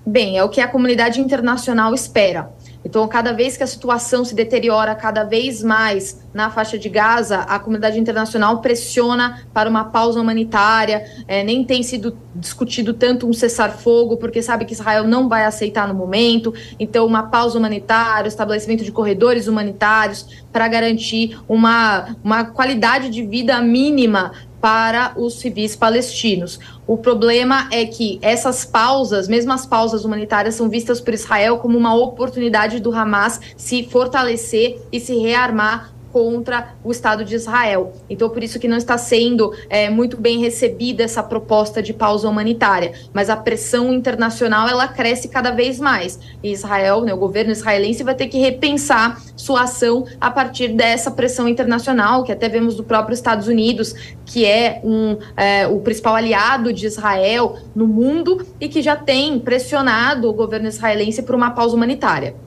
Bem, 0.06 0.38
é 0.38 0.44
o 0.44 0.48
que 0.48 0.60
a 0.60 0.68
comunidade 0.68 1.20
internacional 1.20 1.92
espera. 1.92 2.52
Então, 2.86 3.06
cada 3.08 3.32
vez 3.32 3.56
que 3.56 3.64
a 3.64 3.66
situação 3.66 4.24
se 4.24 4.32
deteriora 4.32 4.94
cada 4.94 5.24
vez 5.24 5.60
mais 5.60 6.24
na 6.32 6.50
faixa 6.50 6.78
de 6.78 6.88
Gaza, 6.88 7.38
a 7.38 7.58
comunidade 7.58 7.98
internacional 7.98 8.60
pressiona 8.60 9.42
para 9.52 9.68
uma 9.68 9.86
pausa 9.86 10.20
humanitária. 10.20 11.04
É, 11.26 11.42
nem 11.42 11.64
tem 11.64 11.82
sido 11.82 12.16
discutido 12.32 12.94
tanto 12.94 13.28
um 13.28 13.32
cessar-fogo, 13.32 14.16
porque 14.18 14.40
sabe 14.40 14.64
que 14.64 14.72
Israel 14.72 15.02
não 15.02 15.28
vai 15.28 15.44
aceitar 15.44 15.88
no 15.88 15.94
momento. 15.94 16.54
Então, 16.78 17.04
uma 17.04 17.24
pausa 17.24 17.58
humanitária, 17.58 18.28
estabelecimento 18.28 18.84
de 18.84 18.92
corredores 18.92 19.48
humanitários 19.48 20.44
para 20.52 20.68
garantir 20.68 21.36
uma, 21.48 22.16
uma 22.22 22.44
qualidade 22.44 23.10
de 23.10 23.26
vida 23.26 23.60
mínima 23.60 24.30
para 24.60 25.12
os 25.16 25.38
civis 25.40 25.76
palestinos. 25.76 26.58
O 26.86 26.96
problema 26.96 27.68
é 27.72 27.84
que 27.84 28.18
essas 28.22 28.64
pausas, 28.64 29.28
mesmo 29.28 29.52
as 29.52 29.66
pausas 29.66 30.04
humanitárias, 30.04 30.54
são 30.54 30.68
vistas 30.68 31.00
por 31.00 31.14
Israel 31.14 31.58
como 31.58 31.76
uma 31.76 31.94
oportunidade 31.94 32.80
do 32.80 32.94
Hamas 32.94 33.40
se 33.56 33.84
fortalecer 33.84 34.80
e 34.92 35.00
se 35.00 35.16
rearmar 35.16 35.95
contra 36.16 36.74
o 36.82 36.90
Estado 36.90 37.26
de 37.26 37.34
Israel. 37.34 37.92
Então, 38.08 38.30
por 38.30 38.42
isso 38.42 38.58
que 38.58 38.66
não 38.66 38.78
está 38.78 38.96
sendo 38.96 39.52
é, 39.68 39.90
muito 39.90 40.16
bem 40.16 40.38
recebida 40.38 41.02
essa 41.02 41.22
proposta 41.22 41.82
de 41.82 41.92
pausa 41.92 42.26
humanitária. 42.26 42.92
Mas 43.12 43.28
a 43.28 43.36
pressão 43.36 43.92
internacional 43.92 44.66
ela 44.66 44.88
cresce 44.88 45.28
cada 45.28 45.50
vez 45.50 45.78
mais. 45.78 46.18
E 46.42 46.50
Israel, 46.50 47.02
né, 47.02 47.12
o 47.12 47.18
governo 47.18 47.52
israelense, 47.52 48.02
vai 48.02 48.14
ter 48.14 48.28
que 48.28 48.38
repensar 48.38 49.20
sua 49.36 49.64
ação 49.64 50.06
a 50.18 50.30
partir 50.30 50.68
dessa 50.68 51.10
pressão 51.10 51.46
internacional, 51.46 52.24
que 52.24 52.32
até 52.32 52.48
vemos 52.48 52.76
do 52.76 52.82
próprio 52.82 53.12
Estados 53.12 53.46
Unidos, 53.46 53.94
que 54.24 54.46
é, 54.46 54.80
um, 54.82 55.18
é, 55.36 55.66
o 55.66 55.80
principal 55.80 56.14
aliado 56.14 56.72
de 56.72 56.86
Israel 56.86 57.58
no 57.74 57.86
mundo 57.86 58.42
e 58.58 58.70
que 58.70 58.80
já 58.80 58.96
tem 58.96 59.38
pressionado 59.38 60.30
o 60.30 60.32
governo 60.32 60.66
israelense 60.66 61.22
por 61.22 61.34
uma 61.34 61.50
pausa 61.50 61.76
humanitária. 61.76 62.45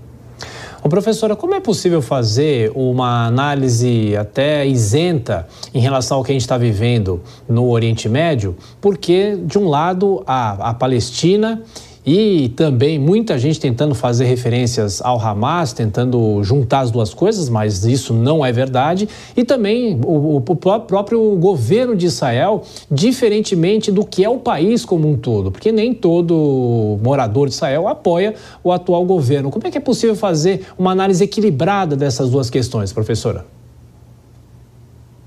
Ô, 0.81 0.87
professora, 0.87 1.35
como 1.35 1.53
é 1.53 1.59
possível 1.59 2.01
fazer 2.01 2.71
uma 2.73 3.25
análise 3.25 4.15
até 4.15 4.65
isenta 4.65 5.45
em 5.73 5.79
relação 5.79 6.17
ao 6.17 6.23
que 6.23 6.31
a 6.31 6.33
gente 6.33 6.41
está 6.41 6.57
vivendo 6.57 7.21
no 7.49 7.69
Oriente 7.69 8.07
Médio? 8.07 8.55
Porque, 8.79 9.37
de 9.43 9.59
um 9.59 9.67
lado, 9.67 10.23
a, 10.25 10.69
a 10.69 10.73
Palestina 10.73 11.61
e 12.05 12.49
também 12.55 12.97
muita 12.97 13.37
gente 13.37 13.59
tentando 13.59 13.93
fazer 13.93 14.25
referências 14.25 15.01
ao 15.01 15.19
Hamas, 15.19 15.73
tentando 15.73 16.43
juntar 16.43 16.81
as 16.81 16.91
duas 16.91 17.13
coisas, 17.13 17.49
mas 17.49 17.83
isso 17.85 18.13
não 18.13 18.45
é 18.45 18.51
verdade. 18.51 19.07
E 19.35 19.43
também 19.43 19.99
o, 20.05 20.37
o, 20.37 20.41
próprio 20.41 21.35
governo 21.35 21.95
de 21.95 22.05
Israel, 22.05 22.63
diferentemente 22.89 23.91
do 23.91 24.05
que 24.05 24.23
é 24.23 24.29
o 24.29 24.37
país 24.37 24.85
como 24.85 25.09
um 25.09 25.17
todo, 25.17 25.51
porque 25.51 25.71
nem 25.71 25.93
todo 25.93 26.97
morador 27.03 27.47
de 27.47 27.53
Israel 27.53 27.87
apoia 27.87 28.35
o 28.63 28.71
atual 28.71 29.05
governo. 29.05 29.49
Como 29.49 29.67
é 29.67 29.71
que 29.71 29.77
é 29.77 29.81
possível 29.81 30.15
fazer 30.15 30.67
uma 30.77 30.91
análise 30.91 31.23
equilibrada 31.23 31.95
dessas 31.95 32.29
duas 32.29 32.49
questões, 32.49 32.93
professora? 32.93 33.45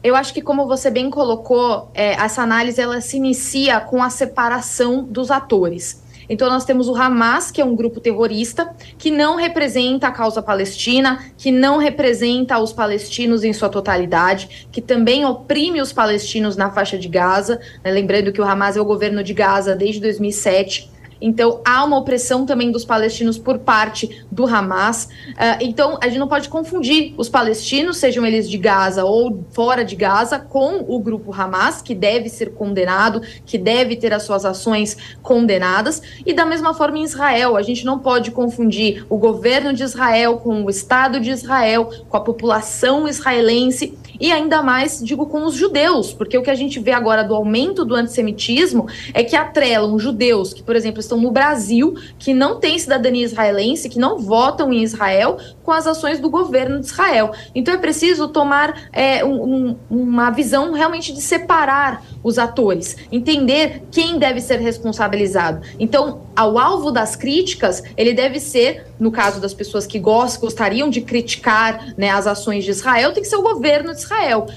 Eu 0.03 0.17
acho 0.17 0.35
que, 0.35 0.43
como 0.43 0.67
você 0.67 0.91
bem 0.91 1.09
colocou, 1.09 1.89
é, 1.95 2.15
essa 2.15 2.43
análise 2.43 2.81
ela 2.81 3.01
se 3.01 3.17
inicia 3.17 3.79
com 3.79 4.03
a 4.03 4.11
separação 4.11 5.05
dos 5.05 5.31
atores. 5.31 6.02
Então, 6.29 6.49
nós 6.49 6.65
temos 6.65 6.89
o 6.89 6.95
Hamas, 6.95 7.51
que 7.51 7.61
é 7.61 7.65
um 7.65 7.75
grupo 7.75 8.01
terrorista, 8.01 8.75
que 8.99 9.11
não 9.11 9.37
representa 9.37 10.09
a 10.09 10.11
causa 10.13 10.43
palestina, 10.43 11.25
que 11.37 11.51
não 11.51 11.79
representa 11.79 12.59
os 12.59 12.73
palestinos 12.73 13.45
em 13.45 13.53
sua 13.53 13.69
totalidade, 13.69 14.67
que 14.71 14.81
também 14.81 15.25
oprime 15.25 15.81
os 15.81 15.93
palestinos 15.93 16.57
na 16.57 16.71
faixa 16.71 16.99
de 16.99 17.09
Gaza. 17.09 17.61
Né? 17.85 17.91
Lembrando 17.91 18.33
que 18.33 18.41
o 18.41 18.45
Hamas 18.45 18.77
é 18.77 18.81
o 18.81 18.85
governo 18.85 19.23
de 19.23 19.35
Gaza 19.35 19.75
desde 19.75 20.01
2007 20.01 20.93
então, 21.23 21.61
há 21.65 21.85
uma 21.85 21.97
opressão 21.97 22.45
também 22.45 22.73
dos 22.73 22.85
palestinos 22.85 23.39
por 23.39 23.61
parte 23.61 24.25
do 24.31 24.45
Hamas. 24.45 25.05
Uh, 25.05 25.59
então, 25.61 25.99
a 26.03 26.09
gente 26.09 26.19
não 26.19 26.27
pode 26.27 26.49
confundir 26.49 27.15
os 27.17 27.29
palestinos, 27.29 27.99
sejam 27.99 28.27
eles 28.27 28.51
de 28.51 28.59
Gaza 28.59 29.05
ou 29.05 29.45
fora 29.53 29.85
de 29.85 29.95
Gaza, 29.95 30.39
com 30.39 30.85
o 30.89 30.99
grupo 30.99 31.33
Hamas, 31.33 31.81
que 31.81 31.95
deve 31.95 32.29
ser 32.29 32.53
condenado, 32.55 33.23
que 33.47 33.57
deve 33.57 33.97
ter 33.97 34.13
as 34.13 34.25
suas 34.25 34.45
ações 34.45 34.97
condenadas. 35.23 36.03
E 36.27 36.35
da 36.35 36.45
mesma 36.45 36.75
forma 36.75 36.99
em 36.99 37.05
Israel, 37.05 37.57
a 37.57 37.63
gente 37.63 37.85
não 37.85 38.01
pode 38.01 38.33
confundir 38.33 39.07
o 39.09 39.17
governo 39.17 39.73
de 39.73 39.85
Israel 39.85 40.39
com 40.39 40.65
o 40.65 40.71
Estado 40.71 41.21
de 41.21 41.31
Israel, 41.31 41.89
com 42.09 42.17
a 42.17 42.21
população 42.21 43.07
israelense 43.07 43.97
e 44.23 44.31
ainda 44.31 44.63
mais, 44.63 45.03
digo, 45.03 45.27
com 45.27 45.45
os 45.45 45.57
judeus, 45.57 46.13
porque 46.13 46.39
o 46.39 46.43
que 46.45 46.51
a 46.51 46.55
gente 46.55 46.79
vê 46.79 46.93
agora 46.93 47.25
do 47.25 47.35
aumento 47.35 47.85
do 47.85 47.97
antissemitismo 47.97 48.87
é 49.13 49.25
que 49.25 49.35
atrelam 49.35 49.99
judeus 49.99 50.55
que, 50.55 50.63
por 50.63 50.77
exemplo, 50.77 51.01
estão 51.01 51.21
no 51.21 51.33
Brasil, 51.33 51.97
que 52.21 52.33
não 52.33 52.61
têm 52.61 52.79
cidadania 52.79 53.25
israelense, 53.25 53.89
que 53.89 53.99
não 53.99 54.21
votam 54.21 54.73
em 54.73 54.81
Israel, 54.81 55.39
com 55.65 55.73
as 55.73 55.89
ações 55.89 56.21
do 56.21 56.31
governo 56.31 56.79
de 56.79 56.87
Israel. 56.87 57.33
Então 57.53 57.75
é 57.75 57.79
preciso 57.79 58.29
tomar 58.29 58.89
é, 58.93 59.25
um, 59.25 59.77
uma 59.91 60.31
visão 60.31 60.73
realmente 60.73 61.13
de 61.13 61.21
separar 61.21 62.05
os 62.23 62.39
atores, 62.39 62.97
entender 63.11 63.83
quem 63.91 64.19
deve 64.19 64.41
ser 64.41 64.61
responsabilizado. 64.61 65.67
Então, 65.81 66.23
ao 66.37 66.59
alvo 66.59 66.91
das 66.91 67.17
críticas, 67.17 67.83
ele 67.97 68.13
deve 68.13 68.39
ser, 68.39 68.87
no 68.99 69.11
caso 69.11 69.41
das 69.41 69.53
pessoas 69.53 69.87
que 69.87 69.99
gostam, 69.99 70.43
gostariam 70.43 70.89
de 70.89 71.01
criticar 71.01 71.93
né, 71.97 72.11
as 72.11 72.27
ações 72.27 72.65
de 72.65 72.71
Israel, 72.71 73.13
tem 73.13 73.23
que 73.23 73.29
ser 73.29 73.37
o 73.37 73.43
governo 73.43 73.93
de 73.93 73.99
Israel, 73.99 74.12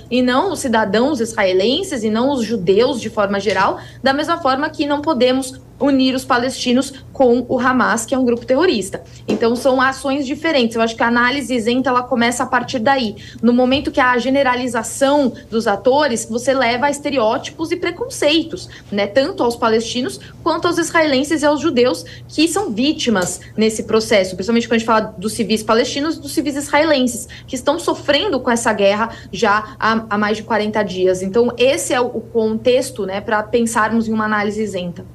e 0.10 0.22
não 0.22 0.52
os 0.52 0.60
cidadãos 0.60 1.20
israelenses, 1.20 2.04
e 2.04 2.10
não 2.10 2.32
os 2.32 2.44
judeus 2.44 3.00
de 3.00 3.10
forma 3.10 3.40
geral, 3.40 3.80
da 4.04 4.14
mesma 4.14 4.38
forma 4.38 4.70
que 4.70 4.86
não 4.86 5.02
podemos 5.02 5.60
unir 5.80 6.16
os 6.16 6.26
palestinos 6.26 6.94
com 7.12 7.46
o 7.48 7.60
Hamas, 7.60 8.06
que 8.06 8.14
é 8.14 8.20
um 8.20 8.26
grupo 8.26 8.46
terrorista. 8.46 9.04
Então 9.28 9.56
são 9.56 9.82
ações 9.82 10.26
diferentes. 10.26 10.76
Eu 10.76 10.82
acho 10.82 10.96
que 10.96 11.04
a 11.04 11.08
análise 11.08 11.54
isenta 11.54 11.90
ela 11.90 12.04
começa 12.04 12.44
a 12.44 12.46
partir 12.46 12.80
daí. 12.80 13.16
No 13.42 13.54
momento 13.54 13.92
que 13.92 14.00
há 14.00 14.12
a 14.12 14.18
generalização 14.18 15.34
dos 15.50 15.66
atores, 15.66 16.26
você 16.30 16.54
leva 16.54 16.88
a 16.88 16.92
estereótipos 16.92 17.72
e 17.72 17.78
preconceitos, 17.78 18.70
né, 18.92 19.08
tanto 19.08 19.44
aos 19.44 19.56
palestinos 19.56 20.20
quanto 20.44 20.68
aos 20.68 20.78
israelenses 20.78 21.42
e 21.42 21.46
aos 21.46 21.62
judeus 21.62 22.06
que 22.28 22.48
são 22.48 22.72
vítimas 22.72 23.40
nesse 23.56 23.84
processo, 23.84 24.36
principalmente 24.36 24.68
quando 24.68 24.76
a 24.76 24.80
gente 24.80 24.88
fala 24.88 25.16
dos 25.18 25.34
civis 25.34 25.64
palestinos 25.64 26.18
e 26.18 26.20
dos 26.20 26.34
civis 26.34 26.56
israelenses, 26.56 27.28
que 27.48 27.56
estão 27.56 27.80
sofrendo 27.80 28.40
com 28.40 28.52
essa 28.52 28.74
guerra 28.74 29.10
já 29.32 29.76
há, 29.80 30.06
há 30.10 30.18
mais 30.18 30.38
de 30.38 30.44
40 30.44 30.84
dias. 30.84 31.22
Então 31.22 31.54
esse 31.58 31.94
é 31.94 32.02
o 32.02 32.10
contexto, 32.10 33.06
né, 33.06 33.22
para 33.22 33.42
pensarmos 33.44 34.08
em 34.08 34.14
uma 34.14 34.26
análise 34.26 34.62
isenta. 34.62 35.15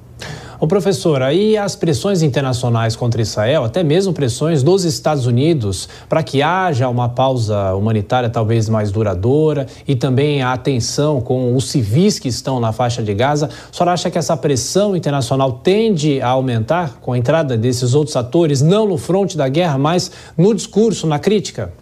Ô 0.61 0.67
professor, 0.67 1.23
aí 1.23 1.57
as 1.57 1.75
pressões 1.75 2.21
internacionais 2.21 2.95
contra 2.95 3.23
Israel, 3.23 3.65
até 3.65 3.83
mesmo 3.83 4.13
pressões 4.13 4.63
dos 4.63 4.85
Estados 4.85 5.25
Unidos 5.25 5.89
para 6.07 6.23
que 6.23 6.43
haja 6.43 6.87
uma 6.87 7.09
pausa 7.09 7.73
humanitária 7.73 8.29
talvez 8.29 8.69
mais 8.69 8.93
duradoura 8.93 9.67
e 9.89 9.97
também 9.97 10.43
a 10.43 10.53
atenção 10.53 11.19
com 11.19 11.57
os 11.57 11.71
civis 11.71 12.19
que 12.19 12.29
estão 12.29 12.61
na 12.61 12.73
faixa 12.73 13.03
de 13.03 13.15
Gaza, 13.15 13.47
a 13.47 13.75
senhora 13.75 13.95
acha 13.95 14.11
que 14.11 14.19
essa 14.19 14.37
pressão 14.37 14.95
internacional 14.95 15.51
tende 15.51 16.21
a 16.21 16.29
aumentar 16.29 16.99
com 17.01 17.15
a 17.15 17.19
entrada 17.19 17.57
desses 17.57 17.95
outros 17.95 18.15
atores, 18.15 18.61
não 18.61 18.87
no 18.87 18.99
fronte 18.99 19.39
da 19.39 19.49
guerra, 19.49 19.79
mas 19.79 20.13
no 20.37 20.55
discurso, 20.55 21.07
na 21.07 21.19
crítica? 21.19 21.73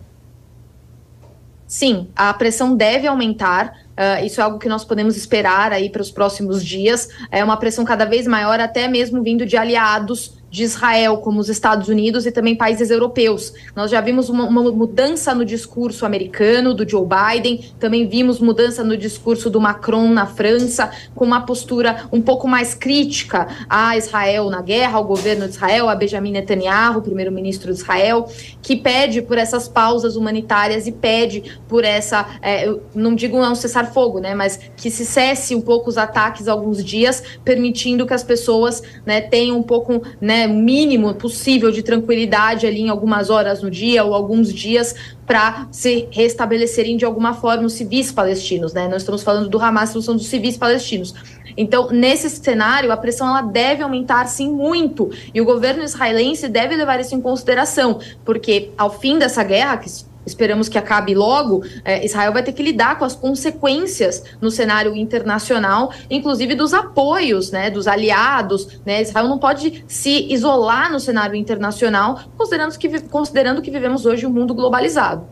Sim, 1.66 2.06
a 2.14 2.32
pressão 2.32 2.76
deve 2.76 3.08
aumentar 3.08 3.87
Uh, 3.98 4.24
isso 4.24 4.40
é 4.40 4.44
algo 4.44 4.60
que 4.60 4.68
nós 4.68 4.84
podemos 4.84 5.16
esperar 5.16 5.72
aí 5.72 5.90
para 5.90 6.00
os 6.00 6.10
próximos 6.10 6.64
dias. 6.64 7.08
É 7.32 7.42
uma 7.42 7.56
pressão 7.56 7.84
cada 7.84 8.04
vez 8.04 8.28
maior, 8.28 8.60
até 8.60 8.86
mesmo 8.86 9.20
vindo 9.24 9.44
de 9.44 9.56
aliados 9.56 10.37
de 10.50 10.62
Israel, 10.62 11.18
como 11.18 11.40
os 11.40 11.48
Estados 11.48 11.88
Unidos 11.88 12.26
e 12.26 12.32
também 12.32 12.56
países 12.56 12.90
europeus. 12.90 13.52
Nós 13.76 13.90
já 13.90 14.00
vimos 14.00 14.28
uma, 14.28 14.44
uma, 14.44 14.62
mudança 14.70 15.34
no 15.34 15.44
discurso 15.44 16.06
americano 16.06 16.72
do 16.72 16.88
Joe 16.88 17.06
Biden, 17.06 17.72
também 17.78 18.08
vimos 18.08 18.40
mudança 18.40 18.82
no 18.82 18.96
discurso 18.96 19.50
do 19.50 19.60
Macron 19.60 20.08
na 20.08 20.26
França, 20.26 20.90
com 21.14 21.24
uma 21.24 21.42
postura 21.42 22.08
um 22.12 22.20
pouco 22.20 22.48
mais 22.48 22.74
crítica 22.74 23.46
a 23.68 23.96
Israel 23.96 24.48
na 24.48 24.62
guerra, 24.62 24.98
ao 24.98 25.04
governo 25.04 25.46
de 25.46 25.54
Israel, 25.54 25.88
a 25.88 25.94
Benjamin 25.94 26.32
Netanyahu, 26.32 27.02
primeiro-ministro 27.02 27.72
de 27.72 27.78
Israel, 27.78 28.28
que 28.62 28.76
pede 28.76 29.20
por 29.20 29.36
essas 29.36 29.68
pausas 29.68 30.16
humanitárias 30.16 30.86
e 30.86 30.92
pede 30.92 31.58
por 31.68 31.84
essa, 31.84 32.26
é, 32.40 32.72
não 32.94 33.14
digo 33.14 33.38
não 33.38 33.54
cessar 33.54 33.92
fogo, 33.92 34.18
né, 34.18 34.34
mas 34.34 34.58
que 34.76 34.90
se 34.90 35.04
cesse 35.04 35.54
um 35.54 35.60
pouco 35.60 35.90
os 35.90 35.98
ataques 35.98 36.48
alguns 36.48 36.82
dias, 36.84 37.22
permitindo 37.44 38.06
que 38.06 38.14
as 38.14 38.22
pessoas, 38.22 38.82
né, 39.04 39.20
tenham 39.20 39.58
um 39.58 39.62
pouco, 39.62 40.02
né, 40.20 40.37
né, 40.38 40.46
mínimo 40.46 41.14
possível 41.14 41.72
de 41.72 41.82
tranquilidade 41.82 42.66
ali 42.66 42.82
em 42.82 42.88
algumas 42.88 43.28
horas 43.28 43.60
no 43.60 43.70
dia 43.70 44.04
ou 44.04 44.14
alguns 44.14 44.52
dias 44.52 44.94
para 45.26 45.66
se 45.72 46.06
restabelecerem 46.10 46.96
de 46.96 47.04
alguma 47.04 47.34
forma 47.34 47.64
os 47.64 47.72
civis 47.72 48.12
palestinos, 48.12 48.72
né? 48.72 48.86
Nós 48.86 49.02
estamos 49.02 49.22
falando 49.22 49.48
do 49.48 49.58
Hamas, 49.58 49.88
estamos 49.88 50.06
falando 50.06 50.20
dos 50.20 50.28
civis 50.28 50.56
palestinos. 50.56 51.14
Então, 51.56 51.90
nesse 51.90 52.30
cenário, 52.30 52.92
a 52.92 52.96
pressão 52.96 53.26
ela 53.26 53.42
deve 53.42 53.82
aumentar 53.82 54.26
sim 54.26 54.48
muito, 54.48 55.10
e 55.34 55.40
o 55.40 55.44
governo 55.44 55.82
israelense 55.82 56.48
deve 56.48 56.76
levar 56.76 57.00
isso 57.00 57.16
em 57.16 57.20
consideração, 57.20 57.98
porque 58.24 58.70
ao 58.78 58.90
fim 59.00 59.18
dessa 59.18 59.42
guerra, 59.42 59.76
que 59.76 59.90
esperamos 60.28 60.68
que 60.68 60.78
acabe 60.78 61.14
logo, 61.14 61.64
é, 61.84 62.04
Israel 62.04 62.32
vai 62.32 62.42
ter 62.42 62.52
que 62.52 62.62
lidar 62.62 62.98
com 62.98 63.04
as 63.04 63.14
consequências 63.14 64.22
no 64.40 64.50
cenário 64.50 64.94
internacional, 64.94 65.92
inclusive 66.10 66.54
dos 66.54 66.72
apoios, 66.72 67.50
né, 67.50 67.70
dos 67.70 67.88
aliados. 67.88 68.80
Né? 68.84 69.02
Israel 69.02 69.28
não 69.28 69.38
pode 69.38 69.84
se 69.88 70.32
isolar 70.32 70.92
no 70.92 71.00
cenário 71.00 71.34
internacional, 71.34 72.20
considerando 72.36 72.78
que, 72.78 73.00
considerando 73.02 73.62
que 73.62 73.70
vivemos 73.70 74.06
hoje 74.06 74.26
um 74.26 74.30
mundo 74.30 74.54
globalizado. 74.54 75.24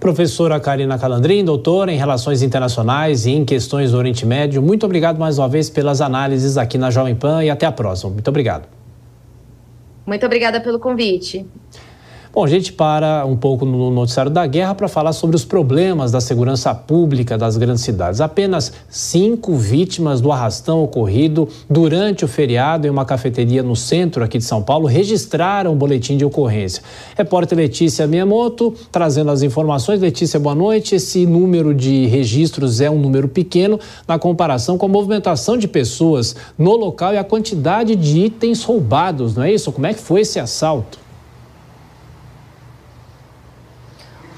Professora 0.00 0.58
Karina 0.58 0.98
Calandrin, 0.98 1.44
doutora 1.44 1.92
em 1.92 1.96
Relações 1.96 2.42
Internacionais 2.42 3.24
e 3.24 3.30
em 3.30 3.44
Questões 3.44 3.92
do 3.92 3.98
Oriente 3.98 4.26
Médio, 4.26 4.60
muito 4.60 4.84
obrigado 4.84 5.16
mais 5.16 5.38
uma 5.38 5.48
vez 5.48 5.70
pelas 5.70 6.00
análises 6.00 6.58
aqui 6.58 6.76
na 6.76 6.90
Jovem 6.90 7.14
Pan 7.14 7.44
e 7.44 7.48
até 7.48 7.66
a 7.66 7.70
próxima. 7.70 8.10
Muito 8.10 8.26
obrigado. 8.26 8.66
Muito 10.04 10.26
obrigada 10.26 10.60
pelo 10.60 10.80
convite. 10.80 11.46
Bom, 12.34 12.44
a 12.44 12.48
gente 12.48 12.72
para 12.72 13.26
um 13.26 13.36
pouco 13.36 13.66
no 13.66 13.90
noticiário 13.90 14.32
da 14.32 14.46
guerra 14.46 14.74
para 14.74 14.88
falar 14.88 15.12
sobre 15.12 15.36
os 15.36 15.44
problemas 15.44 16.10
da 16.10 16.18
segurança 16.18 16.74
pública 16.74 17.36
das 17.36 17.58
grandes 17.58 17.82
cidades. 17.82 18.22
Apenas 18.22 18.72
cinco 18.88 19.54
vítimas 19.54 20.18
do 20.22 20.32
arrastão 20.32 20.82
ocorrido 20.82 21.46
durante 21.68 22.24
o 22.24 22.28
feriado 22.28 22.86
em 22.86 22.90
uma 22.90 23.04
cafeteria 23.04 23.62
no 23.62 23.76
centro 23.76 24.24
aqui 24.24 24.38
de 24.38 24.44
São 24.44 24.62
Paulo 24.62 24.86
registraram 24.86 25.74
o 25.74 25.76
boletim 25.76 26.16
de 26.16 26.24
ocorrência. 26.24 26.82
Repórter 27.18 27.58
Letícia 27.58 28.06
Miyamoto 28.06 28.72
trazendo 28.90 29.30
as 29.30 29.42
informações. 29.42 30.00
Letícia, 30.00 30.40
boa 30.40 30.54
noite. 30.54 30.94
Esse 30.94 31.26
número 31.26 31.74
de 31.74 32.06
registros 32.06 32.80
é 32.80 32.90
um 32.90 32.98
número 32.98 33.28
pequeno 33.28 33.78
na 34.08 34.18
comparação 34.18 34.78
com 34.78 34.86
a 34.86 34.88
movimentação 34.88 35.58
de 35.58 35.68
pessoas 35.68 36.34
no 36.56 36.76
local 36.76 37.12
e 37.12 37.18
a 37.18 37.24
quantidade 37.24 37.94
de 37.94 38.20
itens 38.20 38.64
roubados, 38.64 39.36
não 39.36 39.42
é 39.42 39.52
isso? 39.52 39.70
Como 39.70 39.86
é 39.86 39.92
que 39.92 40.00
foi 40.00 40.22
esse 40.22 40.40
assalto? 40.40 41.01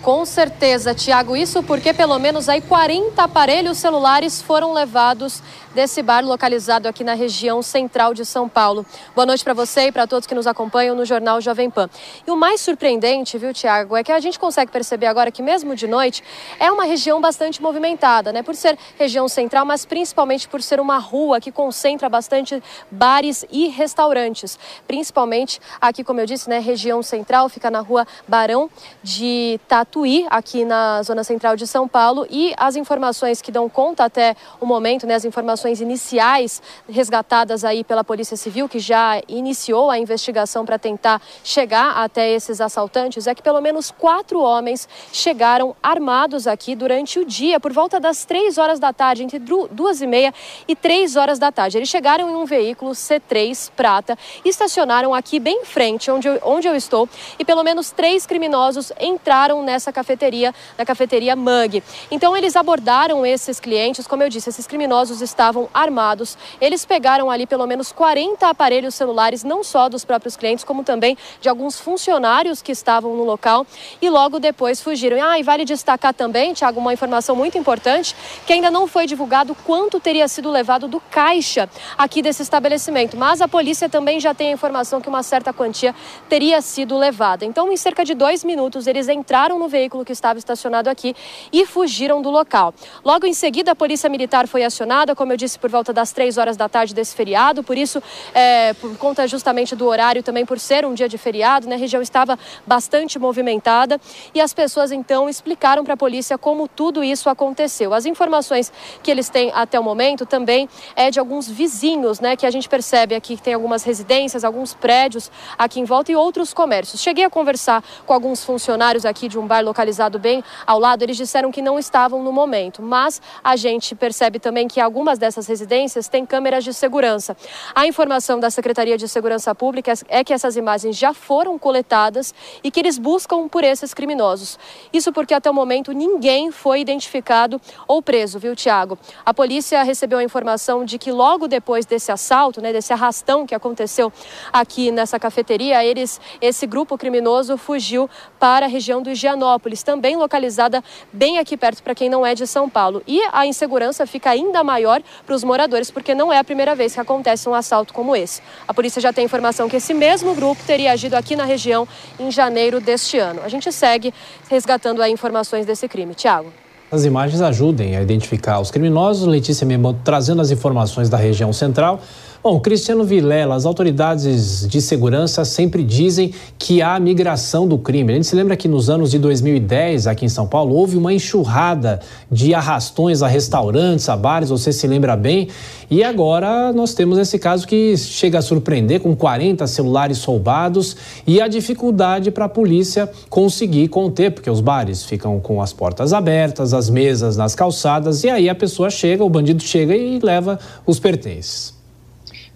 Com 0.04 0.26
certeza, 0.26 0.94
Tiago, 0.94 1.34
isso 1.34 1.62
porque 1.62 1.94
pelo 1.94 2.18
menos 2.18 2.46
aí 2.46 2.60
40 2.60 3.22
aparelhos 3.22 3.78
celulares 3.78 4.42
foram 4.42 4.74
levados 4.74 5.42
desse 5.74 6.02
bar 6.02 6.24
localizado 6.24 6.86
aqui 6.86 7.02
na 7.02 7.14
região 7.14 7.62
central 7.62 8.12
de 8.12 8.24
São 8.24 8.48
Paulo. 8.48 8.84
Boa 9.14 9.24
noite 9.26 9.42
para 9.42 9.54
você 9.54 9.86
e 9.86 9.92
para 9.92 10.06
todos 10.06 10.26
que 10.26 10.34
nos 10.34 10.46
acompanham 10.46 10.94
no 10.94 11.04
Jornal 11.04 11.40
Jovem 11.40 11.70
Pan. 11.70 11.88
E 12.26 12.30
o 12.30 12.36
mais 12.36 12.60
surpreendente, 12.60 13.38
viu, 13.38 13.54
Tiago, 13.54 13.96
é 13.96 14.04
que 14.04 14.12
a 14.12 14.20
gente 14.20 14.38
consegue 14.38 14.70
perceber 14.70 15.06
agora 15.06 15.30
que 15.30 15.42
mesmo 15.42 15.74
de 15.74 15.86
noite 15.86 16.22
é 16.60 16.70
uma 16.70 16.84
região 16.84 17.20
bastante 17.20 17.62
movimentada, 17.62 18.32
né? 18.32 18.42
Por 18.42 18.54
ser 18.54 18.78
região 18.98 19.26
central, 19.26 19.64
mas 19.64 19.86
principalmente 19.86 20.48
por 20.48 20.60
ser 20.60 20.80
uma 20.80 20.98
rua 20.98 21.40
que 21.40 21.50
concentra 21.50 22.08
bastante 22.08 22.62
bares 22.90 23.44
e 23.50 23.68
restaurantes. 23.68 24.58
Principalmente 24.86 25.60
aqui, 25.80 26.04
como 26.04 26.20
eu 26.20 26.26
disse, 26.26 26.48
né, 26.48 26.58
região 26.58 27.02
central 27.02 27.48
fica 27.48 27.70
na 27.70 27.80
rua 27.80 28.06
Barão 28.28 28.68
de 29.02 29.58
Tatu 29.66 29.94
Tatuí, 29.94 30.26
aqui 30.28 30.64
na 30.64 31.02
zona 31.04 31.22
central 31.22 31.54
de 31.54 31.68
São 31.68 31.86
Paulo, 31.86 32.26
e 32.28 32.52
as 32.56 32.74
informações 32.74 33.40
que 33.40 33.52
dão 33.52 33.68
conta 33.68 34.04
até 34.04 34.34
o 34.60 34.66
momento, 34.66 35.06
né, 35.06 35.14
as 35.14 35.24
informações 35.24 35.63
iniciais 35.80 36.62
resgatadas 36.88 37.64
aí 37.64 37.84
pela 37.84 38.04
Polícia 38.04 38.36
Civil, 38.36 38.68
que 38.68 38.78
já 38.78 39.20
iniciou 39.28 39.90
a 39.90 39.98
investigação 39.98 40.64
para 40.64 40.78
tentar 40.78 41.20
chegar 41.42 41.96
até 41.96 42.30
esses 42.30 42.60
assaltantes, 42.60 43.26
é 43.26 43.34
que 43.34 43.42
pelo 43.42 43.60
menos 43.60 43.90
quatro 43.90 44.40
homens 44.40 44.88
chegaram 45.12 45.76
armados 45.82 46.46
aqui 46.46 46.74
durante 46.74 47.18
o 47.18 47.24
dia, 47.24 47.60
por 47.60 47.72
volta 47.72 48.00
das 48.00 48.24
três 48.24 48.58
horas 48.58 48.78
da 48.78 48.92
tarde, 48.92 49.22
entre 49.22 49.38
duas 49.38 50.00
e 50.00 50.06
meia 50.06 50.34
e 50.66 50.74
três 50.74 51.16
horas 51.16 51.38
da 51.38 51.52
tarde. 51.52 51.78
Eles 51.78 51.88
chegaram 51.88 52.28
em 52.28 52.34
um 52.34 52.44
veículo 52.44 52.92
C3 52.92 53.70
prata, 53.76 54.18
estacionaram 54.44 55.14
aqui 55.14 55.38
bem 55.38 55.62
em 55.62 55.64
frente, 55.64 56.10
onde 56.10 56.28
eu, 56.28 56.38
onde 56.42 56.66
eu 56.66 56.74
estou, 56.74 57.08
e 57.38 57.44
pelo 57.44 57.62
menos 57.62 57.90
três 57.90 58.26
criminosos 58.26 58.92
entraram 59.00 59.62
nessa 59.62 59.92
cafeteria, 59.92 60.54
na 60.76 60.84
cafeteria 60.84 61.36
Mug. 61.36 61.82
Então 62.10 62.36
eles 62.36 62.56
abordaram 62.56 63.24
esses 63.24 63.60
clientes, 63.60 64.06
como 64.06 64.22
eu 64.22 64.28
disse, 64.28 64.48
esses 64.48 64.66
criminosos 64.66 65.20
estavam 65.20 65.53
armados. 65.72 66.36
Eles 66.60 66.84
pegaram 66.84 67.30
ali 67.30 67.46
pelo 67.46 67.66
menos 67.66 67.92
40 67.92 68.48
aparelhos 68.48 68.94
celulares, 68.94 69.44
não 69.44 69.62
só 69.64 69.88
dos 69.88 70.04
próprios 70.04 70.36
clientes, 70.36 70.64
como 70.64 70.84
também 70.84 71.16
de 71.40 71.48
alguns 71.48 71.78
funcionários 71.78 72.62
que 72.62 72.72
estavam 72.72 73.16
no 73.16 73.24
local 73.24 73.66
e 74.00 74.08
logo 74.08 74.38
depois 74.38 74.80
fugiram. 74.80 75.22
Ah, 75.22 75.38
e 75.38 75.42
vale 75.42 75.64
destacar 75.64 76.14
também, 76.14 76.52
Tiago, 76.52 76.80
uma 76.80 76.92
informação 76.92 77.36
muito 77.36 77.56
importante, 77.58 78.14
que 78.46 78.52
ainda 78.52 78.70
não 78.70 78.86
foi 78.86 79.06
divulgado 79.06 79.54
quanto 79.64 80.00
teria 80.00 80.26
sido 80.28 80.50
levado 80.50 80.88
do 80.88 81.00
caixa 81.00 81.68
aqui 81.96 82.22
desse 82.22 82.42
estabelecimento, 82.42 83.16
mas 83.16 83.40
a 83.40 83.48
polícia 83.48 83.88
também 83.88 84.18
já 84.18 84.34
tem 84.34 84.48
a 84.48 84.52
informação 84.52 85.00
que 85.00 85.08
uma 85.08 85.22
certa 85.22 85.52
quantia 85.52 85.94
teria 86.28 86.60
sido 86.60 86.96
levada. 86.96 87.44
Então, 87.44 87.70
em 87.70 87.76
cerca 87.76 88.04
de 88.04 88.14
dois 88.14 88.42
minutos, 88.42 88.86
eles 88.86 89.08
entraram 89.08 89.58
no 89.58 89.68
veículo 89.68 90.04
que 90.04 90.12
estava 90.12 90.38
estacionado 90.38 90.88
aqui 90.88 91.14
e 91.52 91.66
fugiram 91.66 92.22
do 92.22 92.30
local. 92.30 92.72
Logo 93.04 93.26
em 93.26 93.34
seguida, 93.34 93.72
a 93.72 93.74
Polícia 93.74 94.08
Militar 94.08 94.48
foi 94.48 94.64
acionada, 94.64 95.14
como 95.14 95.32
eu 95.32 95.36
disse, 95.36 95.43
por 95.58 95.70
volta 95.70 95.92
das 95.92 96.12
três 96.12 96.38
horas 96.38 96.56
da 96.56 96.68
tarde 96.68 96.94
desse 96.94 97.14
feriado, 97.14 97.62
por 97.62 97.76
isso, 97.76 98.02
é, 98.32 98.72
por 98.74 98.96
conta 98.96 99.28
justamente 99.28 99.76
do 99.76 99.86
horário, 99.86 100.22
também 100.22 100.46
por 100.46 100.58
ser 100.58 100.84
um 100.84 100.94
dia 100.94 101.08
de 101.08 101.18
feriado, 101.18 101.68
né, 101.68 101.74
a 101.74 101.78
região 101.78 102.00
estava 102.00 102.38
bastante 102.66 103.18
movimentada 103.18 104.00
e 104.34 104.40
as 104.40 104.54
pessoas 104.54 104.92
então 104.92 105.28
explicaram 105.28 105.84
para 105.84 105.94
a 105.94 105.96
polícia 105.96 106.38
como 106.38 106.68
tudo 106.68 107.02
isso 107.02 107.28
aconteceu. 107.28 107.92
As 107.92 108.06
informações 108.06 108.72
que 109.02 109.10
eles 109.10 109.28
têm 109.28 109.50
até 109.54 109.78
o 109.78 109.84
momento 109.84 110.24
também 110.24 110.68
é 110.94 111.10
de 111.10 111.18
alguns 111.18 111.48
vizinhos, 111.48 112.20
né, 112.20 112.36
que 112.36 112.46
a 112.46 112.50
gente 112.50 112.68
percebe 112.68 113.14
aqui 113.14 113.36
que 113.36 113.42
tem 113.42 113.54
algumas 113.54 113.82
residências, 113.82 114.44
alguns 114.44 114.74
prédios 114.74 115.30
aqui 115.58 115.80
em 115.80 115.84
volta 115.84 116.12
e 116.12 116.16
outros 116.16 116.54
comércios. 116.54 117.00
Cheguei 117.00 117.24
a 117.24 117.30
conversar 117.30 117.82
com 118.06 118.12
alguns 118.12 118.44
funcionários 118.44 119.04
aqui 119.04 119.28
de 119.28 119.38
um 119.38 119.46
bar 119.46 119.64
localizado 119.64 120.18
bem 120.18 120.42
ao 120.66 120.78
lado, 120.78 121.02
eles 121.02 121.16
disseram 121.16 121.50
que 121.50 121.60
não 121.60 121.78
estavam 121.78 122.22
no 122.22 122.32
momento, 122.32 122.82
mas 122.82 123.20
a 123.42 123.56
gente 123.56 123.94
percebe 123.94 124.38
também 124.38 124.68
que 124.68 124.80
algumas 124.80 125.18
dessas 125.18 125.33
residências 125.46 126.08
têm 126.08 126.24
câmeras 126.24 126.64
de 126.64 126.72
segurança. 126.72 127.36
A 127.74 127.86
informação 127.86 128.38
da 128.38 128.50
Secretaria 128.50 128.96
de 128.96 129.08
Segurança 129.08 129.54
Pública 129.54 129.92
é 130.08 130.22
que 130.22 130.32
essas 130.32 130.56
imagens 130.56 130.96
já 130.96 131.12
foram 131.12 131.58
coletadas 131.58 132.32
e 132.62 132.70
que 132.70 132.80
eles 132.80 132.98
buscam 132.98 133.48
por 133.48 133.64
esses 133.64 133.92
criminosos. 133.92 134.58
Isso 134.92 135.12
porque 135.12 135.34
até 135.34 135.50
o 135.50 135.54
momento 135.54 135.92
ninguém 135.92 136.50
foi 136.50 136.80
identificado 136.80 137.60
ou 137.86 138.00
preso, 138.00 138.38
viu, 138.38 138.54
Tiago? 138.54 138.98
A 139.24 139.34
polícia 139.34 139.82
recebeu 139.82 140.18
a 140.18 140.24
informação 140.24 140.84
de 140.84 140.98
que 140.98 141.10
logo 141.10 141.48
depois 141.48 141.84
desse 141.84 142.12
assalto, 142.12 142.60
né, 142.60 142.72
desse 142.72 142.92
arrastão 142.92 143.46
que 143.46 143.54
aconteceu 143.54 144.12
aqui 144.52 144.90
nessa 144.90 145.18
cafeteria, 145.18 145.84
eles, 145.84 146.20
esse 146.40 146.66
grupo 146.66 146.96
criminoso 146.96 147.56
fugiu 147.56 148.08
para 148.38 148.66
a 148.66 148.68
região 148.68 149.02
do 149.02 149.10
Higienópolis 149.10 149.82
também 149.82 150.16
localizada 150.16 150.82
bem 151.12 151.38
aqui 151.38 151.56
perto 151.56 151.82
para 151.82 151.94
quem 151.94 152.08
não 152.08 152.24
é 152.24 152.34
de 152.34 152.46
São 152.46 152.68
Paulo. 152.68 153.02
E 153.06 153.20
a 153.32 153.46
insegurança 153.46 154.06
fica 154.06 154.30
ainda 154.30 154.64
maior 154.64 155.02
para 155.24 155.34
os 155.34 155.42
moradores, 155.42 155.90
porque 155.90 156.14
não 156.14 156.32
é 156.32 156.38
a 156.38 156.44
primeira 156.44 156.74
vez 156.74 156.94
que 156.94 157.00
acontece 157.00 157.48
um 157.48 157.54
assalto 157.54 157.92
como 157.92 158.14
esse. 158.14 158.42
A 158.66 158.74
polícia 158.74 159.00
já 159.00 159.12
tem 159.12 159.24
informação 159.24 159.68
que 159.68 159.76
esse 159.76 159.94
mesmo 159.94 160.34
grupo 160.34 160.62
teria 160.66 160.92
agido 160.92 161.14
aqui 161.14 161.34
na 161.36 161.44
região 161.44 161.86
em 162.18 162.30
janeiro 162.30 162.80
deste 162.80 163.18
ano. 163.18 163.40
A 163.44 163.48
gente 163.48 163.70
segue 163.72 164.12
resgatando 164.48 165.02
aí 165.02 165.12
informações 165.12 165.66
desse 165.66 165.88
crime. 165.88 166.14
Tiago. 166.14 166.52
As 166.90 167.04
imagens 167.04 167.40
ajudem 167.40 167.96
a 167.96 168.02
identificar 168.02 168.60
os 168.60 168.70
criminosos. 168.70 169.26
Letícia 169.26 169.66
Membo 169.66 169.98
trazendo 170.04 170.40
as 170.40 170.50
informações 170.50 171.08
da 171.08 171.16
região 171.16 171.52
central. 171.52 172.00
Bom, 172.44 172.60
Cristiano 172.60 173.04
Vilela, 173.04 173.54
as 173.54 173.64
autoridades 173.64 174.68
de 174.68 174.82
segurança 174.82 175.46
sempre 175.46 175.82
dizem 175.82 176.34
que 176.58 176.82
há 176.82 177.00
migração 177.00 177.66
do 177.66 177.78
crime. 177.78 178.12
A 178.12 178.16
gente 178.16 178.26
se 178.26 178.36
lembra 178.36 178.54
que 178.54 178.68
nos 178.68 178.90
anos 178.90 179.10
de 179.10 179.18
2010, 179.18 180.06
aqui 180.06 180.26
em 180.26 180.28
São 180.28 180.46
Paulo, 180.46 180.74
houve 180.74 180.98
uma 180.98 181.10
enxurrada 181.10 182.00
de 182.30 182.52
arrastões 182.52 183.22
a 183.22 183.28
restaurantes, 183.28 184.10
a 184.10 184.14
bares, 184.14 184.50
você 184.50 184.74
se 184.74 184.86
lembra 184.86 185.16
bem. 185.16 185.48
E 185.90 186.04
agora 186.04 186.70
nós 186.70 186.92
temos 186.92 187.16
esse 187.16 187.38
caso 187.38 187.66
que 187.66 187.96
chega 187.96 188.40
a 188.40 188.42
surpreender 188.42 189.00
com 189.00 189.16
40 189.16 189.66
celulares 189.66 190.22
roubados 190.22 190.98
e 191.26 191.40
a 191.40 191.48
dificuldade 191.48 192.30
para 192.30 192.44
a 192.44 192.48
polícia 192.50 193.10
conseguir 193.30 193.88
conter, 193.88 194.32
porque 194.32 194.50
os 194.50 194.60
bares 194.60 195.02
ficam 195.02 195.40
com 195.40 195.62
as 195.62 195.72
portas 195.72 196.12
abertas, 196.12 196.74
as 196.74 196.90
mesas 196.90 197.38
nas 197.38 197.54
calçadas, 197.54 198.22
e 198.22 198.28
aí 198.28 198.50
a 198.50 198.54
pessoa 198.54 198.90
chega, 198.90 199.24
o 199.24 199.30
bandido 199.30 199.62
chega 199.62 199.96
e 199.96 200.18
leva 200.18 200.58
os 200.86 200.98
pertences. 200.98 201.73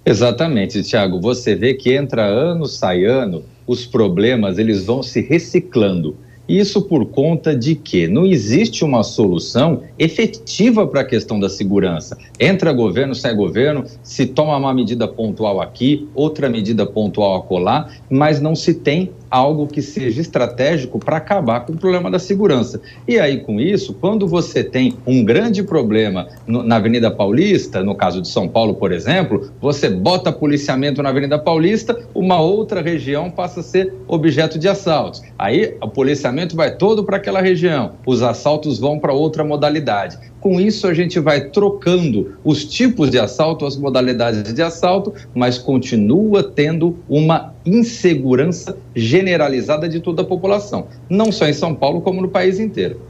Exatamente, 0.08 0.82
Tiago. 0.82 1.20
Você 1.20 1.54
vê 1.54 1.74
que 1.74 1.94
entra 1.94 2.24
ano, 2.24 2.64
sai 2.64 3.04
ano, 3.04 3.44
os 3.66 3.84
problemas 3.84 4.56
eles 4.56 4.86
vão 4.86 5.02
se 5.02 5.20
reciclando. 5.20 6.16
Isso 6.48 6.80
por 6.80 7.04
conta 7.04 7.54
de 7.54 7.74
que 7.74 8.08
não 8.08 8.24
existe 8.24 8.82
uma 8.82 9.02
solução 9.02 9.82
efetiva 9.98 10.86
para 10.86 11.02
a 11.02 11.04
questão 11.04 11.38
da 11.38 11.50
segurança. 11.50 12.16
Entra 12.40 12.72
governo, 12.72 13.14
sai 13.14 13.34
governo, 13.34 13.84
se 14.02 14.24
toma 14.24 14.56
uma 14.56 14.72
medida 14.72 15.06
pontual 15.06 15.60
aqui, 15.60 16.08
outra 16.14 16.48
medida 16.48 16.86
pontual 16.86 17.36
acolá, 17.36 17.90
mas 18.08 18.40
não 18.40 18.56
se 18.56 18.72
tem 18.72 19.10
algo 19.30 19.66
que 19.66 19.82
seja 19.82 20.20
estratégico 20.20 20.98
para 20.98 21.16
acabar 21.16 21.60
com 21.60 21.72
o 21.72 21.76
problema 21.76 22.10
da 22.10 22.18
segurança. 22.18 22.80
E 23.06 23.18
aí, 23.18 23.40
com 23.40 23.60
isso, 23.60 23.94
quando 23.94 24.26
você 24.26 24.62
tem 24.64 24.96
um 25.06 25.24
grande 25.24 25.62
problema 25.62 26.28
no, 26.46 26.62
na 26.62 26.76
Avenida 26.76 27.10
Paulista, 27.10 27.82
no 27.82 27.94
caso 27.94 28.20
de 28.22 28.28
São 28.28 28.48
Paulo, 28.48 28.74
por 28.74 28.92
exemplo, 28.92 29.50
você 29.60 29.88
bota 29.88 30.32
policiamento 30.32 31.02
na 31.02 31.10
Avenida 31.10 31.38
Paulista, 31.38 31.98
uma 32.14 32.40
outra 32.40 32.80
região 32.80 33.30
passa 33.30 33.60
a 33.60 33.62
ser 33.62 33.94
objeto 34.06 34.58
de 34.58 34.68
assaltos. 34.68 35.22
Aí 35.38 35.76
o 35.80 35.88
policiamento 35.88 36.56
vai 36.56 36.76
todo 36.76 37.04
para 37.04 37.16
aquela 37.16 37.40
região, 37.40 37.92
os 38.06 38.22
assaltos 38.22 38.78
vão 38.78 38.98
para 38.98 39.12
outra 39.12 39.44
modalidade. 39.44 40.18
Com 40.40 40.60
isso, 40.60 40.86
a 40.86 40.94
gente 40.94 41.18
vai 41.18 41.48
trocando 41.48 42.36
os 42.44 42.64
tipos 42.64 43.10
de 43.10 43.18
assalto, 43.18 43.66
as 43.66 43.76
modalidades 43.76 44.52
de 44.54 44.62
assalto, 44.62 45.12
mas 45.34 45.58
continua 45.58 46.44
tendo 46.44 46.96
uma 47.08 47.54
insegurança 47.66 48.76
generalizada 48.94 49.88
de 49.88 49.98
toda 49.98 50.22
a 50.22 50.24
população, 50.24 50.86
não 51.10 51.32
só 51.32 51.48
em 51.48 51.52
São 51.52 51.74
Paulo, 51.74 52.00
como 52.00 52.22
no 52.22 52.28
país 52.28 52.60
inteiro. 52.60 53.00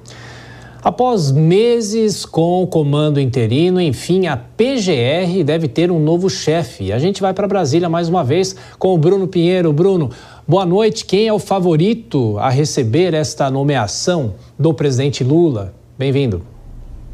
Após 0.82 1.30
meses 1.30 2.24
com 2.24 2.62
o 2.62 2.66
comando 2.66 3.20
interino, 3.20 3.80
enfim, 3.80 4.26
a 4.26 4.36
PGR 4.36 5.44
deve 5.44 5.68
ter 5.68 5.90
um 5.90 5.98
novo 5.98 6.30
chefe. 6.30 6.92
A 6.92 6.98
gente 6.98 7.20
vai 7.20 7.34
para 7.34 7.48
Brasília 7.48 7.88
mais 7.88 8.08
uma 8.08 8.24
vez 8.24 8.56
com 8.78 8.94
o 8.94 8.98
Bruno 8.98 9.26
Pinheiro. 9.26 9.72
Bruno, 9.72 10.10
boa 10.46 10.64
noite. 10.64 11.04
Quem 11.04 11.26
é 11.26 11.32
o 11.32 11.38
favorito 11.38 12.38
a 12.38 12.48
receber 12.48 13.12
esta 13.12 13.50
nomeação 13.50 14.34
do 14.56 14.72
presidente 14.72 15.24
Lula? 15.24 15.74
Bem-vindo 15.98 16.57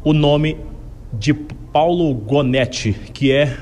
o 0.05 0.13
nome 0.13 0.55
de 1.11 1.33
Paulo 1.33 2.13
Gonetti, 2.13 2.93
que 3.11 3.31
é 3.31 3.57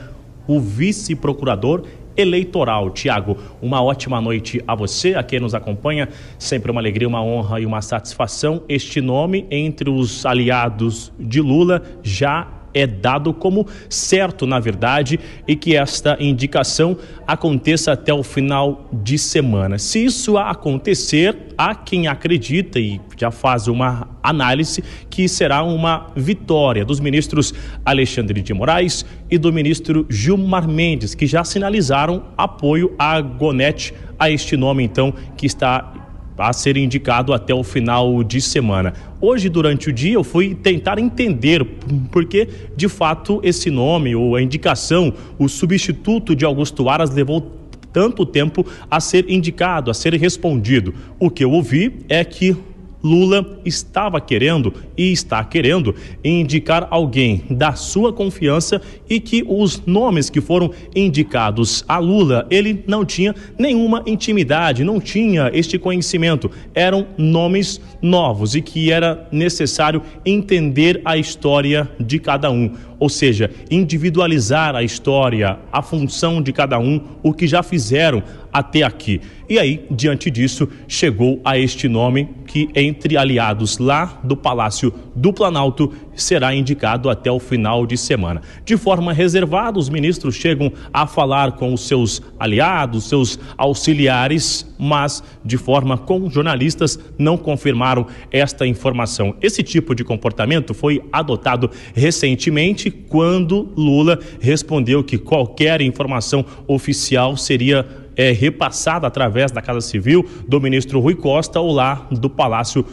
o 0.46 0.60
vice-procurador 0.60 1.86
eleitoral. 2.18 2.90
Tiago, 2.90 3.38
uma 3.62 3.82
ótima 3.82 4.20
noite 4.20 4.62
a 4.68 4.76
você, 4.76 5.16
a 5.16 5.24
quem 5.24 5.40
nos 5.40 5.56
acompanha. 5.56 6.10
Sempre 6.38 6.70
uma 6.70 6.82
alegria, 6.82 7.08
uma 7.08 7.24
honra 7.24 7.62
e 7.62 7.66
uma 7.66 7.82
satisfação. 7.82 8.62
Este 8.68 9.00
nome, 9.00 9.48
entre 9.50 9.90
os 9.90 10.26
aliados 10.26 11.14
de 11.18 11.40
Lula, 11.40 11.82
já 12.04 12.46
é 12.74 12.88
dado 12.88 13.34
como 13.34 13.68
certo, 13.90 14.46
na 14.46 14.60
verdade, 14.60 15.20
e 15.48 15.56
que 15.56 15.76
esta 15.76 16.18
indicação 16.20 16.98
aconteça 17.28 17.92
até 17.92 18.14
o 18.14 18.24
final 18.24 18.90
de 18.92 19.18
semana. 19.18 19.78
Se 19.78 20.04
isso 20.04 20.38
acontecer, 20.38 21.38
há 21.58 21.76
quem 21.76 22.08
acredita 22.08 22.80
e 22.80 23.00
já 23.18 23.32
faz 23.32 23.68
uma 23.68 24.10
análise 24.22 24.84
que 25.10 25.28
será 25.28 25.64
uma 25.64 26.08
vitória 26.16 26.84
dos 26.84 27.00
ministros 27.00 27.54
Alexandre 27.86 28.42
de 28.42 28.54
Moraes 28.54 29.06
e 29.30 29.38
do 29.38 29.52
ministro 29.52 30.06
Gilmar 30.10 30.68
Mendes, 30.68 31.16
que 31.16 31.28
já 31.28 31.44
sinalizaram 31.44 32.26
apoio 32.38 32.94
a 32.98 33.20
Gonete, 33.22 33.94
a 34.20 34.30
este 34.30 34.56
nome 34.56 34.84
então 34.84 35.14
que 35.36 35.46
está 35.46 36.03
a 36.38 36.52
ser 36.54 36.78
indicado 36.78 37.34
até 37.34 37.54
o 37.54 37.64
final 37.64 38.24
de 38.24 38.42
semana. 38.42 38.94
Hoje, 39.22 39.50
durante 39.50 39.90
o 39.90 39.94
dia, 39.94 40.14
eu 40.14 40.24
fui 40.24 40.56
tentar 40.56 41.00
entender 41.00 41.66
porque, 42.12 42.48
de 42.76 42.90
fato, 42.90 43.40
esse 43.44 43.70
nome 43.70 44.16
ou 44.16 44.36
a 44.36 44.42
indicação, 44.42 45.14
o 45.38 45.48
substituto 45.48 46.36
de 46.36 46.46
Augusto 46.46 46.90
Aras 46.90 47.14
levou 47.14 47.52
tanto 47.92 48.26
tempo 48.26 48.66
a 48.90 49.00
ser 49.00 49.30
indicado, 49.30 49.92
a 49.92 49.94
ser 49.94 50.14
respondido. 50.16 50.94
O 51.20 51.30
que 51.30 51.44
eu 51.44 51.52
ouvi 51.52 52.00
é 52.10 52.24
que 52.26 52.58
Lula 53.04 53.60
estava 53.66 54.22
querendo 54.22 54.74
e 54.98 55.12
está 55.12 55.44
querendo 55.44 55.94
indicar 56.24 56.88
alguém 56.90 57.44
da 57.50 57.74
sua 57.74 58.14
confiança 58.14 58.82
e 59.14 59.20
que 59.20 59.44
os 59.48 59.86
nomes 59.86 60.28
que 60.28 60.42
foram 60.42 60.72
indicados 60.96 61.86
a 61.88 62.00
Lula, 62.00 62.48
ele 62.50 62.84
não 62.88 63.06
tinha 63.06 63.36
nenhuma 63.60 64.02
intimidade, 64.08 64.84
não 64.84 65.00
tinha 65.00 65.52
este 65.54 65.78
conhecimento. 65.78 66.50
Eram 66.74 67.06
nomes 67.16 67.80
novos 68.02 68.56
e 68.56 68.62
que 68.62 68.92
era 68.92 69.28
necessário 69.32 70.02
entender 70.26 71.00
a 71.06 71.16
história 71.16 71.88
de 72.00 72.18
cada 72.18 72.50
um 72.50 72.72
ou 73.04 73.10
seja, 73.10 73.52
individualizar 73.70 74.78
a 74.78 74.82
história, 74.82 75.60
a 75.70 75.82
função 75.82 76.42
de 76.42 76.54
cada 76.54 76.80
um, 76.80 77.02
o 77.22 77.34
que 77.34 77.46
já 77.46 77.62
fizeram 77.62 78.24
até 78.50 78.82
aqui. 78.82 79.20
E 79.50 79.60
aí, 79.60 79.86
diante 79.92 80.32
disso, 80.32 80.70
chegou 80.88 81.42
a 81.44 81.60
este 81.60 81.90
nome 81.90 82.30
que, 82.48 82.70
entre 82.74 83.18
aliados 83.18 83.78
lá 83.78 84.22
do 84.24 84.38
Palácio 84.38 84.94
do 85.14 85.34
Planalto, 85.34 85.92
será 86.16 86.54
indicado 86.54 87.10
até 87.10 87.32
o 87.32 87.40
final 87.40 87.86
de 87.86 87.98
semana. 87.98 88.42
De 88.66 88.78
forma 88.78 89.14
reservada, 89.14 89.80
os 89.80 89.90
ministros 89.90 90.36
chegam 90.36 90.72
a 90.94 91.08
falar 91.08 91.54
com 91.54 91.74
os 91.74 91.88
seus 91.88 92.22
aliados, 92.40 93.06
seus 93.06 93.40
auxiliares, 93.58 94.66
mas 94.78 95.24
de 95.44 95.58
forma 95.58 95.98
com 95.98 96.30
jornalistas 96.30 97.00
não 97.18 97.38
confirmaram 97.38 98.06
esta 98.32 98.68
informação. 98.68 99.36
Esse 99.42 99.64
tipo 99.64 99.96
de 99.96 100.04
comportamento 100.04 100.74
foi 100.74 101.04
adotado 101.12 101.70
recentemente 101.94 102.92
quando 102.92 103.72
Lula 103.76 104.20
respondeu 104.40 105.04
que 105.04 105.18
qualquer 105.18 105.82
informação 105.82 106.46
oficial 106.68 107.38
seria 107.38 108.03
é, 108.16 108.32
repassada 108.32 109.08
através 109.08 109.52
da 109.52 109.62
Casa 109.62 109.82
Civil 109.82 110.26
do 110.48 110.60
ministro 110.60 111.00
Rui 111.00 111.16
Costa 111.16 111.60
ou 111.60 111.72
lá 111.72 112.08
do 112.12 112.30
Palácio 112.30 112.86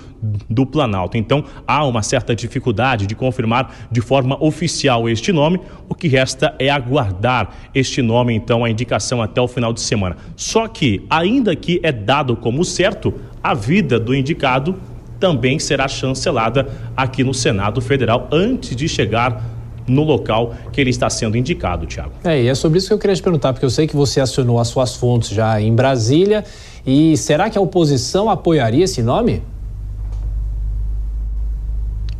do 0.49 0.67
Planalto. 0.67 1.17
Então 1.17 1.45
há 1.67 1.85
uma 1.85 2.03
certa 2.03 2.35
dificuldade 2.35 3.07
de 3.07 3.15
confirmar 3.15 3.89
de 3.91 4.01
forma 4.01 4.43
oficial 4.43 5.09
este 5.09 5.33
nome. 5.33 5.61
O 5.89 5.95
que 5.95 6.09
resta 6.09 6.55
é 6.59 6.69
aguardar 6.69 7.55
este 7.75 8.03
nome, 8.03 8.35
então, 8.35 8.65
a 8.65 8.71
indicação 8.71 9.23
até 9.23 9.41
o 9.41 9.49
final 9.49 9.73
de 9.73 9.81
semana. 9.81 10.17
Só 10.37 10.69
que, 10.69 11.05
ainda 11.09 11.55
que 11.57 11.81
é 11.83 11.93
dado 11.93 12.37
como 12.37 12.65
certo, 12.65 13.15
a 13.43 13.55
vida 13.55 13.99
do 13.99 14.15
indicado 14.15 14.77
também 15.19 15.59
será 15.59 15.87
chancelada 15.87 16.67
aqui 16.97 17.23
no 17.23 17.35
Senado 17.35 17.81
Federal 17.81 18.29
antes 18.33 18.75
de 18.75 18.89
chegar 18.89 19.60
no 19.91 20.05
local 20.05 20.55
que 20.73 20.81
ele 20.81 20.91
está 20.91 21.11
sendo 21.11 21.37
indicado, 21.37 21.87
Tiago. 21.87 22.13
É, 22.25 22.43
e 22.43 22.49
é 22.49 22.55
sobre 22.55 22.79
isso 22.79 22.89
que 22.89 22.95
eu 22.95 22.99
queria 22.99 23.17
te 23.17 23.23
perguntar, 23.23 23.53
porque 23.53 23.65
eu 23.65 23.71
sei 23.71 23.87
que 23.87 23.97
você 23.97 24.21
acionou 24.21 24.59
as 24.59 24.69
suas 24.69 24.95
fontes 24.95 25.31
já 25.31 25.61
em 25.61 25.75
Brasília. 25.75 26.45
E 26.87 27.17
será 27.17 27.51
que 27.51 27.59
a 27.59 27.61
oposição 27.61 28.31
apoiaria 28.31 28.85
esse 28.85 29.03
nome? 29.03 29.43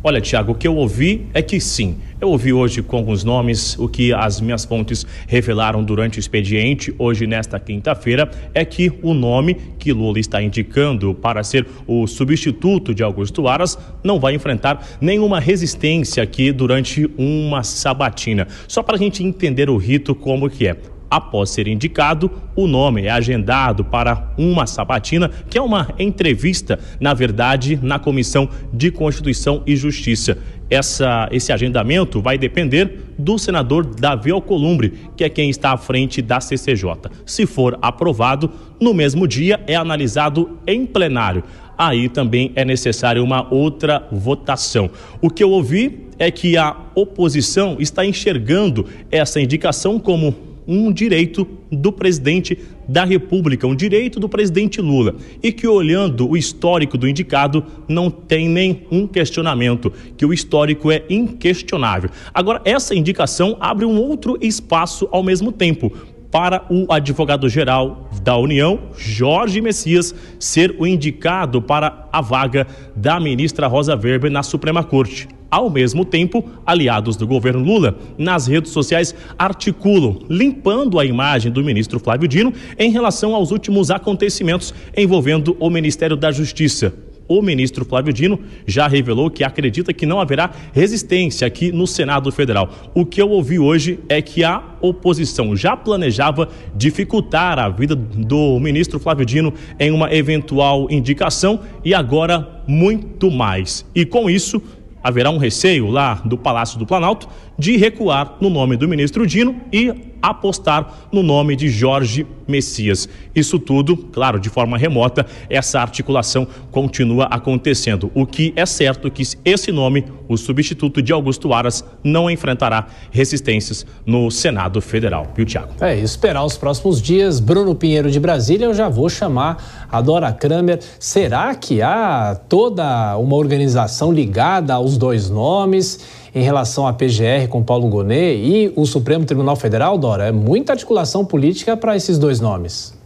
Olha, 0.03 0.19
Tiago, 0.19 0.53
o 0.53 0.55
que 0.55 0.67
eu 0.67 0.75
ouvi 0.75 1.27
é 1.31 1.43
que 1.43 1.59
sim. 1.59 1.97
Eu 2.19 2.29
ouvi 2.29 2.51
hoje 2.51 2.81
com 2.81 2.97
alguns 2.97 3.23
nomes, 3.23 3.77
o 3.77 3.87
que 3.87 4.11
as 4.11 4.41
minhas 4.41 4.65
fontes 4.65 5.05
revelaram 5.27 5.83
durante 5.83 6.17
o 6.17 6.19
expediente, 6.19 6.91
hoje 6.97 7.27
nesta 7.27 7.59
quinta-feira, 7.59 8.27
é 8.51 8.65
que 8.65 8.91
o 9.03 9.13
nome 9.13 9.55
que 9.77 9.93
Lula 9.93 10.17
está 10.17 10.41
indicando 10.41 11.13
para 11.13 11.43
ser 11.43 11.67
o 11.85 12.07
substituto 12.07 12.95
de 12.95 13.03
Augusto 13.03 13.47
Aras 13.47 13.77
não 14.03 14.19
vai 14.19 14.33
enfrentar 14.33 14.83
nenhuma 14.99 15.39
resistência 15.39 16.23
aqui 16.23 16.51
durante 16.51 17.07
uma 17.15 17.61
sabatina. 17.61 18.47
Só 18.67 18.81
para 18.81 18.95
a 18.95 18.99
gente 18.99 19.23
entender 19.23 19.69
o 19.69 19.77
rito 19.77 20.15
como 20.15 20.49
que 20.49 20.67
é 20.67 20.75
após 21.11 21.49
ser 21.49 21.67
indicado, 21.67 22.31
o 22.55 22.65
nome 22.65 23.03
é 23.03 23.11
agendado 23.11 23.83
para 23.83 24.31
uma 24.37 24.65
sabatina, 24.65 25.29
que 25.49 25.57
é 25.57 25.61
uma 25.61 25.89
entrevista, 25.99 26.79
na 27.01 27.13
verdade, 27.13 27.77
na 27.83 27.99
Comissão 27.99 28.47
de 28.71 28.89
Constituição 28.89 29.61
e 29.67 29.75
Justiça. 29.75 30.37
Essa, 30.69 31.27
esse 31.33 31.51
agendamento 31.51 32.21
vai 32.21 32.37
depender 32.37 33.11
do 33.19 33.37
senador 33.37 33.85
Davi 33.85 34.31
Alcolumbre, 34.31 34.93
que 35.17 35.25
é 35.25 35.29
quem 35.29 35.49
está 35.49 35.73
à 35.73 35.77
frente 35.77 36.21
da 36.21 36.39
CCJ. 36.39 37.11
Se 37.25 37.45
for 37.45 37.77
aprovado, 37.81 38.49
no 38.79 38.93
mesmo 38.93 39.27
dia 39.27 39.59
é 39.67 39.75
analisado 39.75 40.59
em 40.65 40.85
plenário. 40.85 41.43
Aí 41.77 42.07
também 42.07 42.53
é 42.55 42.63
necessária 42.63 43.21
uma 43.21 43.53
outra 43.53 44.07
votação. 44.11 44.89
O 45.19 45.29
que 45.29 45.43
eu 45.43 45.51
ouvi 45.51 46.07
é 46.17 46.31
que 46.31 46.55
a 46.55 46.77
oposição 46.95 47.77
está 47.79 48.05
enxergando 48.05 48.85
essa 49.11 49.41
indicação 49.41 49.99
como 49.99 50.50
um 50.71 50.91
direito 50.91 51.45
do 51.69 51.91
presidente 51.91 52.57
da 52.87 53.03
República, 53.03 53.67
um 53.67 53.75
direito 53.75 54.19
do 54.19 54.29
presidente 54.29 54.79
Lula, 54.79 55.15
e 55.43 55.51
que 55.51 55.67
olhando 55.67 56.29
o 56.29 56.37
histórico 56.37 56.97
do 56.97 57.07
indicado 57.07 57.65
não 57.87 58.09
tem 58.09 58.47
nenhum 58.47 59.05
questionamento, 59.05 59.91
que 60.15 60.25
o 60.25 60.33
histórico 60.33 60.89
é 60.89 61.03
inquestionável. 61.09 62.09
Agora, 62.33 62.61
essa 62.63 62.95
indicação 62.95 63.57
abre 63.59 63.85
um 63.85 63.99
outro 63.99 64.37
espaço 64.41 65.09
ao 65.11 65.21
mesmo 65.21 65.51
tempo 65.51 65.91
para 66.31 66.65
o 66.69 66.85
advogado-geral 66.89 68.09
da 68.23 68.37
União, 68.37 68.79
Jorge 68.97 69.59
Messias, 69.59 70.15
ser 70.39 70.73
o 70.79 70.87
indicado 70.87 71.61
para 71.61 72.07
a 72.13 72.21
vaga 72.21 72.65
da 72.95 73.19
ministra 73.19 73.67
Rosa 73.67 73.93
Weber 73.97 74.31
na 74.31 74.41
Suprema 74.41 74.81
Corte. 74.81 75.27
Ao 75.51 75.69
mesmo 75.69 76.05
tempo, 76.05 76.49
aliados 76.65 77.17
do 77.17 77.27
governo 77.27 77.61
Lula 77.61 77.97
nas 78.17 78.47
redes 78.47 78.71
sociais 78.71 79.13
articulam, 79.37 80.19
limpando 80.29 80.97
a 80.97 81.03
imagem 81.03 81.51
do 81.51 81.61
ministro 81.61 81.99
Flávio 81.99 82.25
Dino 82.25 82.53
em 82.79 82.89
relação 82.89 83.35
aos 83.35 83.51
últimos 83.51 83.91
acontecimentos 83.91 84.73
envolvendo 84.95 85.57
o 85.59 85.69
Ministério 85.69 86.15
da 86.15 86.31
Justiça. 86.31 86.93
o 87.37 87.41
ministro 87.41 87.85
Flávio 87.85 88.11
Dino 88.11 88.39
já 88.67 88.87
revelou 88.87 89.29
que 89.29 89.41
acredita 89.41 89.93
que 89.93 90.05
não 90.05 90.19
haverá 90.19 90.51
resistência 90.73 91.47
aqui 91.47 91.71
no 91.71 91.87
Senado 91.87 92.29
Federal. 92.29 92.69
O 92.93 93.05
que 93.05 93.21
eu 93.21 93.29
ouvi 93.29 93.57
hoje 93.57 93.99
é 94.09 94.21
que 94.21 94.43
a 94.43 94.61
oposição 94.81 95.55
já 95.55 95.77
planejava 95.77 96.49
dificultar 96.75 97.57
a 97.57 97.69
vida 97.69 97.95
do 97.95 98.59
ministro 98.59 98.99
Flávio 98.99 99.25
Dino 99.25 99.53
em 99.79 99.91
uma 99.91 100.13
eventual 100.13 100.91
indicação 100.91 101.61
e 101.85 101.93
agora 101.93 102.63
muito 102.67 103.31
mais. 103.31 103.85
E 103.95 104.05
com 104.05 104.29
isso, 104.29 104.61
haverá 105.03 105.29
um 105.29 105.37
receio 105.37 105.89
lá 105.89 106.21
do 106.25 106.37
Palácio 106.37 106.77
do 106.77 106.85
Planalto 106.85 107.27
de 107.61 107.77
recuar 107.77 108.37
no 108.41 108.49
nome 108.49 108.75
do 108.75 108.87
ministro 108.87 109.27
Dino 109.27 109.55
e 109.71 109.93
apostar 110.19 111.07
no 111.11 111.21
nome 111.21 111.55
de 111.55 111.69
Jorge 111.69 112.25
Messias. 112.47 113.07
Isso 113.35 113.59
tudo, 113.59 113.95
claro, 113.95 114.39
de 114.39 114.49
forma 114.49 114.77
remota, 114.77 115.25
essa 115.47 115.79
articulação 115.79 116.47
continua 116.71 117.25
acontecendo. 117.25 118.11
O 118.15 118.25
que 118.25 118.51
é 118.55 118.65
certo 118.65 119.07
é 119.07 119.11
que 119.11 119.21
esse 119.45 119.71
nome, 119.71 120.05
o 120.27 120.37
substituto 120.37 121.03
de 121.03 121.13
Augusto 121.13 121.53
Aras, 121.53 121.85
não 122.03 122.29
enfrentará 122.31 122.87
resistências 123.11 123.85
no 124.05 124.31
Senado 124.31 124.81
Federal. 124.81 125.31
Viu, 125.35 125.45
Tiago? 125.45 125.73
É, 125.79 125.97
esperar 125.99 126.43
os 126.43 126.57
próximos 126.57 126.99
dias. 126.99 127.39
Bruno 127.39 127.75
Pinheiro 127.75 128.09
de 128.09 128.19
Brasília, 128.19 128.65
eu 128.65 128.73
já 128.73 128.89
vou 128.89 129.07
chamar 129.07 129.87
a 129.91 130.01
Dora 130.01 130.33
Kramer. 130.33 130.79
Será 130.99 131.53
que 131.53 131.79
há 131.79 132.35
toda 132.49 133.15
uma 133.17 133.35
organização 133.35 134.11
ligada 134.11 134.73
aos 134.73 134.97
dois 134.97 135.29
nomes? 135.29 136.20
Em 136.33 136.41
relação 136.41 136.87
à 136.87 136.93
PGR 136.93 137.47
com 137.49 137.63
Paulo 137.63 137.87
Gonet 137.89 138.37
e 138.37 138.71
o 138.75 138.85
Supremo 138.85 139.25
Tribunal 139.25 139.55
Federal, 139.55 139.97
Dora? 139.97 140.25
É 140.25 140.31
muita 140.31 140.73
articulação 140.73 141.25
política 141.25 141.75
para 141.75 141.95
esses 141.95 142.17
dois 142.17 142.39
nomes. 142.39 142.99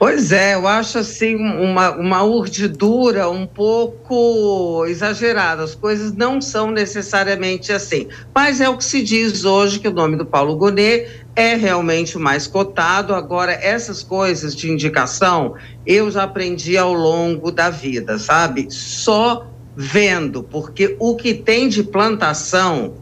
Pois 0.00 0.32
é, 0.32 0.54
eu 0.54 0.66
acho 0.66 0.96
assim 0.96 1.36
uma, 1.36 1.90
uma 1.90 2.24
urdidura 2.24 3.28
um 3.28 3.46
pouco 3.46 4.86
exagerada. 4.86 5.62
As 5.62 5.74
coisas 5.74 6.14
não 6.14 6.40
são 6.40 6.70
necessariamente 6.70 7.70
assim. 7.70 8.08
Mas 8.34 8.62
é 8.62 8.68
o 8.70 8.78
que 8.78 8.84
se 8.84 9.02
diz 9.02 9.44
hoje 9.44 9.78
que 9.78 9.88
o 9.88 9.92
nome 9.92 10.16
do 10.16 10.24
Paulo 10.24 10.56
Gonet 10.56 11.06
é 11.36 11.54
realmente 11.54 12.16
o 12.16 12.20
mais 12.20 12.46
cotado. 12.46 13.14
Agora, 13.14 13.52
essas 13.52 14.02
coisas 14.02 14.56
de 14.56 14.70
indicação 14.70 15.54
eu 15.84 16.10
já 16.10 16.22
aprendi 16.22 16.78
ao 16.78 16.94
longo 16.94 17.52
da 17.52 17.68
vida, 17.68 18.18
sabe? 18.18 18.68
Só 18.70 19.50
vendo, 19.76 20.42
porque 20.42 20.96
o 20.98 21.16
que 21.16 21.34
tem 21.34 21.68
de 21.68 21.82
plantação, 21.82 22.94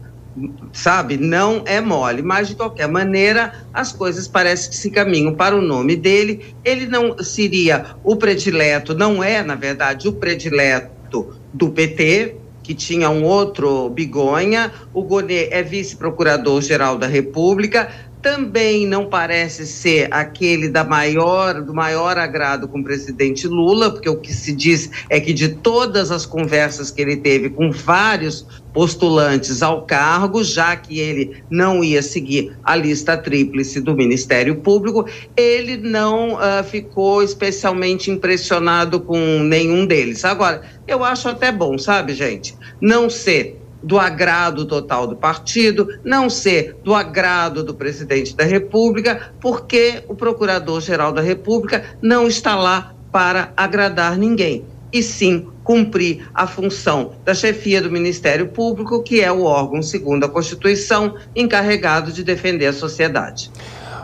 sabe, 0.71 1.17
não 1.17 1.63
é 1.65 1.81
mole. 1.81 2.21
Mas, 2.21 2.47
de 2.47 2.55
qualquer 2.55 2.87
maneira, 2.87 3.53
as 3.73 3.91
coisas 3.91 4.27
parecem 4.27 4.69
que 4.69 4.77
se 4.77 4.89
caminham 4.89 5.33
para 5.33 5.55
o 5.55 5.61
nome 5.61 5.95
dele. 5.95 6.55
Ele 6.63 6.85
não 6.85 7.17
seria 7.23 7.95
o 8.03 8.15
predileto, 8.15 8.93
não 8.93 9.23
é, 9.23 9.43
na 9.43 9.55
verdade, 9.55 10.07
o 10.07 10.13
predileto 10.13 11.33
do 11.53 11.69
PT, 11.69 12.35
que 12.63 12.75
tinha 12.75 13.09
um 13.09 13.23
outro 13.23 13.89
bigonha. 13.89 14.71
O 14.93 15.01
Gonê 15.01 15.49
é 15.49 15.63
vice-procurador-geral 15.63 16.97
da 16.97 17.07
República 17.07 17.89
também 18.21 18.85
não 18.85 19.05
parece 19.05 19.65
ser 19.65 20.07
aquele 20.11 20.69
da 20.69 20.83
maior, 20.83 21.61
do 21.61 21.73
maior 21.73 22.17
agrado 22.17 22.67
com 22.67 22.79
o 22.79 22.83
presidente 22.83 23.47
Lula, 23.47 23.91
porque 23.91 24.09
o 24.09 24.17
que 24.17 24.33
se 24.33 24.53
diz 24.53 24.89
é 25.09 25.19
que 25.19 25.33
de 25.33 25.49
todas 25.49 26.11
as 26.11 26.25
conversas 26.25 26.91
que 26.91 27.01
ele 27.01 27.17
teve 27.17 27.49
com 27.49 27.71
vários 27.71 28.45
postulantes 28.73 29.61
ao 29.61 29.85
cargo, 29.85 30.43
já 30.43 30.75
que 30.75 30.99
ele 30.99 31.43
não 31.49 31.83
ia 31.83 32.01
seguir 32.01 32.55
a 32.63 32.75
lista 32.75 33.17
tríplice 33.17 33.79
do 33.79 33.95
Ministério 33.95 34.55
Público, 34.57 35.05
ele 35.35 35.77
não 35.77 36.35
uh, 36.35 36.63
ficou 36.63 37.23
especialmente 37.23 38.11
impressionado 38.11 38.99
com 38.99 39.17
nenhum 39.39 39.85
deles. 39.85 40.23
Agora, 40.23 40.61
eu 40.87 41.03
acho 41.03 41.27
até 41.29 41.51
bom, 41.51 41.77
sabe, 41.77 42.13
gente, 42.13 42.55
não 42.81 43.09
ser 43.09 43.58
do 43.81 43.97
agrado 43.97 44.65
total 44.65 45.07
do 45.07 45.15
partido, 45.15 45.87
não 46.03 46.29
ser 46.29 46.77
do 46.83 46.93
agrado 46.93 47.63
do 47.63 47.73
presidente 47.73 48.35
da 48.35 48.43
República, 48.43 49.31
porque 49.39 50.03
o 50.07 50.15
procurador-geral 50.15 51.11
da 51.11 51.21
República 51.21 51.83
não 52.01 52.27
está 52.27 52.55
lá 52.55 52.93
para 53.11 53.51
agradar 53.55 54.17
ninguém, 54.17 54.65
e 54.91 55.01
sim 55.01 55.47
cumprir 55.63 56.27
a 56.33 56.47
função 56.47 57.13
da 57.23 57.33
chefia 57.33 57.81
do 57.81 57.91
Ministério 57.91 58.47
Público, 58.47 59.03
que 59.03 59.21
é 59.21 59.31
o 59.31 59.43
órgão, 59.43 59.83
segundo 59.83 60.23
a 60.23 60.29
Constituição, 60.29 61.15
encarregado 61.35 62.11
de 62.11 62.23
defender 62.23 62.65
a 62.65 62.73
sociedade. 62.73 63.51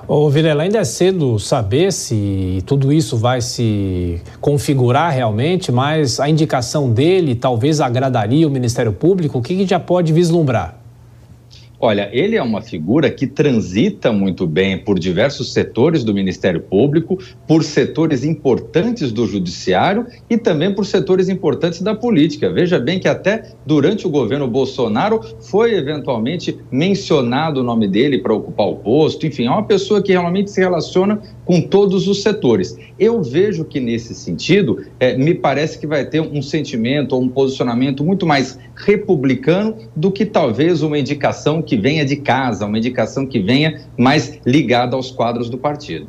Ô 0.07 0.29
Vilela, 0.29 0.61
ainda 0.61 0.77
é 0.77 0.83
cedo 0.83 1.39
saber 1.39 1.91
se 1.91 2.61
tudo 2.67 2.93
isso 2.93 3.17
vai 3.17 3.41
se 3.41 4.21
configurar 4.39 5.11
realmente, 5.11 5.71
mas 5.71 6.19
a 6.19 6.29
indicação 6.29 6.91
dele 6.91 7.33
talvez 7.33 7.81
agradaria 7.81 8.47
o 8.47 8.51
Ministério 8.51 8.93
Público. 8.93 9.39
O 9.39 9.41
que, 9.41 9.55
que 9.55 9.65
já 9.65 9.79
pode 9.79 10.13
vislumbrar? 10.13 10.84
Olha, 11.85 12.09
ele 12.11 12.35
é 12.35 12.41
uma 12.41 12.63
figura 12.63 13.11
que 13.11 13.27
transita 13.27 14.11
muito 14.11 14.47
bem 14.47 14.75
por 14.75 14.97
diversos 14.97 15.53
setores 15.53 16.03
do 16.03 16.15
Ministério 16.15 16.59
Público, 16.59 17.19
por 17.47 17.63
setores 17.63 18.23
importantes 18.23 19.11
do 19.11 19.27
Judiciário 19.27 20.07
e 20.27 20.35
também 20.35 20.73
por 20.73 20.83
setores 20.87 21.29
importantes 21.29 21.83
da 21.83 21.93
política. 21.93 22.51
Veja 22.51 22.79
bem 22.79 22.99
que 22.99 23.07
até 23.07 23.51
durante 23.67 24.07
o 24.07 24.09
governo 24.09 24.47
Bolsonaro 24.47 25.21
foi 25.41 25.75
eventualmente 25.75 26.57
mencionado 26.71 27.59
o 27.59 27.63
nome 27.63 27.87
dele 27.87 28.17
para 28.17 28.33
ocupar 28.33 28.65
o 28.65 28.77
posto. 28.77 29.27
Enfim, 29.27 29.45
é 29.45 29.51
uma 29.51 29.67
pessoa 29.67 30.01
que 30.01 30.11
realmente 30.11 30.49
se 30.49 30.59
relaciona 30.59 31.21
com 31.45 31.61
todos 31.61 32.07
os 32.07 32.23
setores. 32.23 32.75
Eu 32.97 33.21
vejo 33.21 33.63
que 33.63 33.79
nesse 33.79 34.15
sentido, 34.15 34.83
é, 34.99 35.15
me 35.15 35.35
parece 35.35 35.77
que 35.77 35.85
vai 35.85 36.03
ter 36.03 36.19
um 36.19 36.41
sentimento 36.41 37.13
ou 37.13 37.21
um 37.21 37.29
posicionamento 37.29 38.03
muito 38.03 38.25
mais 38.25 38.57
republicano 38.75 39.77
do 39.95 40.11
que 40.11 40.25
talvez 40.25 40.81
uma 40.81 40.97
indicação 40.97 41.61
que 41.61 41.74
venha 41.77 42.05
de 42.05 42.17
casa, 42.17 42.65
uma 42.65 42.77
indicação 42.77 43.25
que 43.25 43.39
venha 43.39 43.81
mais 43.97 44.39
ligada 44.45 44.95
aos 44.95 45.11
quadros 45.11 45.49
do 45.49 45.57
partido. 45.57 46.07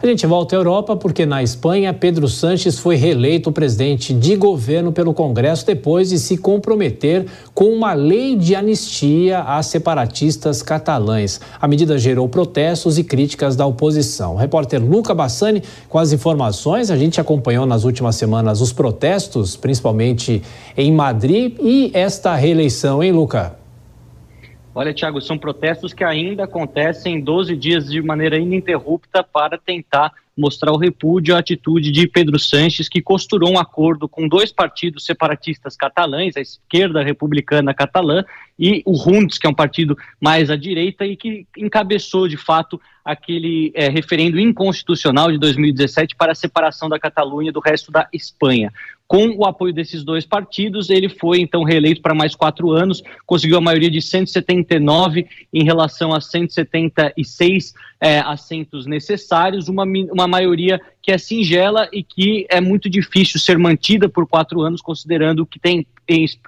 A 0.00 0.06
gente 0.06 0.24
volta 0.28 0.54
à 0.54 0.58
Europa 0.58 0.94
porque 0.94 1.26
na 1.26 1.42
Espanha 1.42 1.92
Pedro 1.92 2.28
Sanches 2.28 2.78
foi 2.78 2.94
reeleito 2.94 3.50
presidente 3.50 4.14
de 4.14 4.36
governo 4.36 4.92
pelo 4.92 5.12
Congresso 5.12 5.66
depois 5.66 6.10
de 6.10 6.20
se 6.20 6.38
comprometer 6.38 7.26
com 7.52 7.64
uma 7.64 7.94
lei 7.94 8.36
de 8.36 8.54
anistia 8.54 9.40
a 9.40 9.60
separatistas 9.60 10.62
catalães. 10.62 11.40
A 11.60 11.66
medida 11.66 11.98
gerou 11.98 12.28
protestos 12.28 12.96
e 12.96 13.02
críticas 13.02 13.56
da 13.56 13.66
oposição. 13.66 14.34
O 14.34 14.38
repórter 14.38 14.80
Luca 14.80 15.12
Bassani 15.12 15.64
com 15.88 15.98
as 15.98 16.12
informações. 16.12 16.92
A 16.92 16.96
gente 16.96 17.20
acompanhou 17.20 17.66
nas 17.66 17.82
últimas 17.82 18.14
semanas 18.14 18.60
os 18.60 18.72
protestos, 18.72 19.56
principalmente 19.56 20.40
em 20.76 20.92
Madrid, 20.92 21.56
e 21.60 21.90
esta 21.92 22.36
reeleição, 22.36 23.02
hein, 23.02 23.10
Luca? 23.10 23.57
Olha, 24.78 24.94
Tiago, 24.94 25.20
são 25.20 25.36
protestos 25.36 25.92
que 25.92 26.04
ainda 26.04 26.44
acontecem 26.44 27.20
12 27.20 27.56
dias 27.56 27.90
de 27.90 28.00
maneira 28.00 28.38
ininterrupta 28.38 29.24
para 29.24 29.58
tentar 29.58 30.12
mostrar 30.38 30.72
o 30.72 30.78
repúdio 30.78 31.34
à 31.34 31.40
atitude 31.40 31.90
de 31.90 32.06
Pedro 32.06 32.38
Sanches, 32.38 32.88
que 32.88 33.02
costurou 33.02 33.50
um 33.50 33.58
acordo 33.58 34.08
com 34.08 34.28
dois 34.28 34.52
partidos 34.52 35.04
separatistas 35.04 35.76
catalães, 35.76 36.36
a 36.36 36.40
esquerda 36.40 37.02
republicana 37.02 37.74
catalã 37.74 38.24
e 38.58 38.82
o 38.86 38.94
Junts, 38.94 39.38
que 39.38 39.46
é 39.46 39.50
um 39.50 39.54
partido 39.54 39.96
mais 40.20 40.50
à 40.50 40.56
direita 40.56 41.04
e 41.04 41.16
que 41.16 41.46
encabeçou, 41.56 42.28
de 42.28 42.36
fato, 42.36 42.80
aquele 43.04 43.72
é, 43.74 43.88
referendo 43.88 44.38
inconstitucional 44.38 45.32
de 45.32 45.38
2017 45.38 46.14
para 46.14 46.32
a 46.32 46.34
separação 46.34 46.88
da 46.88 46.98
Catalunha 46.98 47.50
do 47.50 47.60
resto 47.60 47.90
da 47.90 48.06
Espanha. 48.12 48.70
Com 49.06 49.28
o 49.38 49.46
apoio 49.46 49.72
desses 49.72 50.04
dois 50.04 50.26
partidos, 50.26 50.90
ele 50.90 51.08
foi 51.08 51.40
então 51.40 51.62
reeleito 51.62 52.02
para 52.02 52.14
mais 52.14 52.34
quatro 52.34 52.70
anos, 52.70 53.02
conseguiu 53.24 53.56
a 53.56 53.60
maioria 53.62 53.90
de 53.90 54.02
179 54.02 55.26
em 55.50 55.64
relação 55.64 56.12
a 56.12 56.20
176 56.20 57.72
é, 57.98 58.18
assentos 58.18 58.84
necessários, 58.84 59.68
uma, 59.68 59.84
uma 59.84 60.27
maioria 60.28 60.80
que 61.02 61.10
é 61.10 61.18
singela 61.18 61.88
e 61.92 62.02
que 62.02 62.46
é 62.50 62.60
muito 62.60 62.88
difícil 62.88 63.40
ser 63.40 63.58
mantida 63.58 64.08
por 64.08 64.26
quatro 64.26 64.60
anos, 64.60 64.82
considerando 64.82 65.46
que 65.46 65.58
tem 65.58 65.86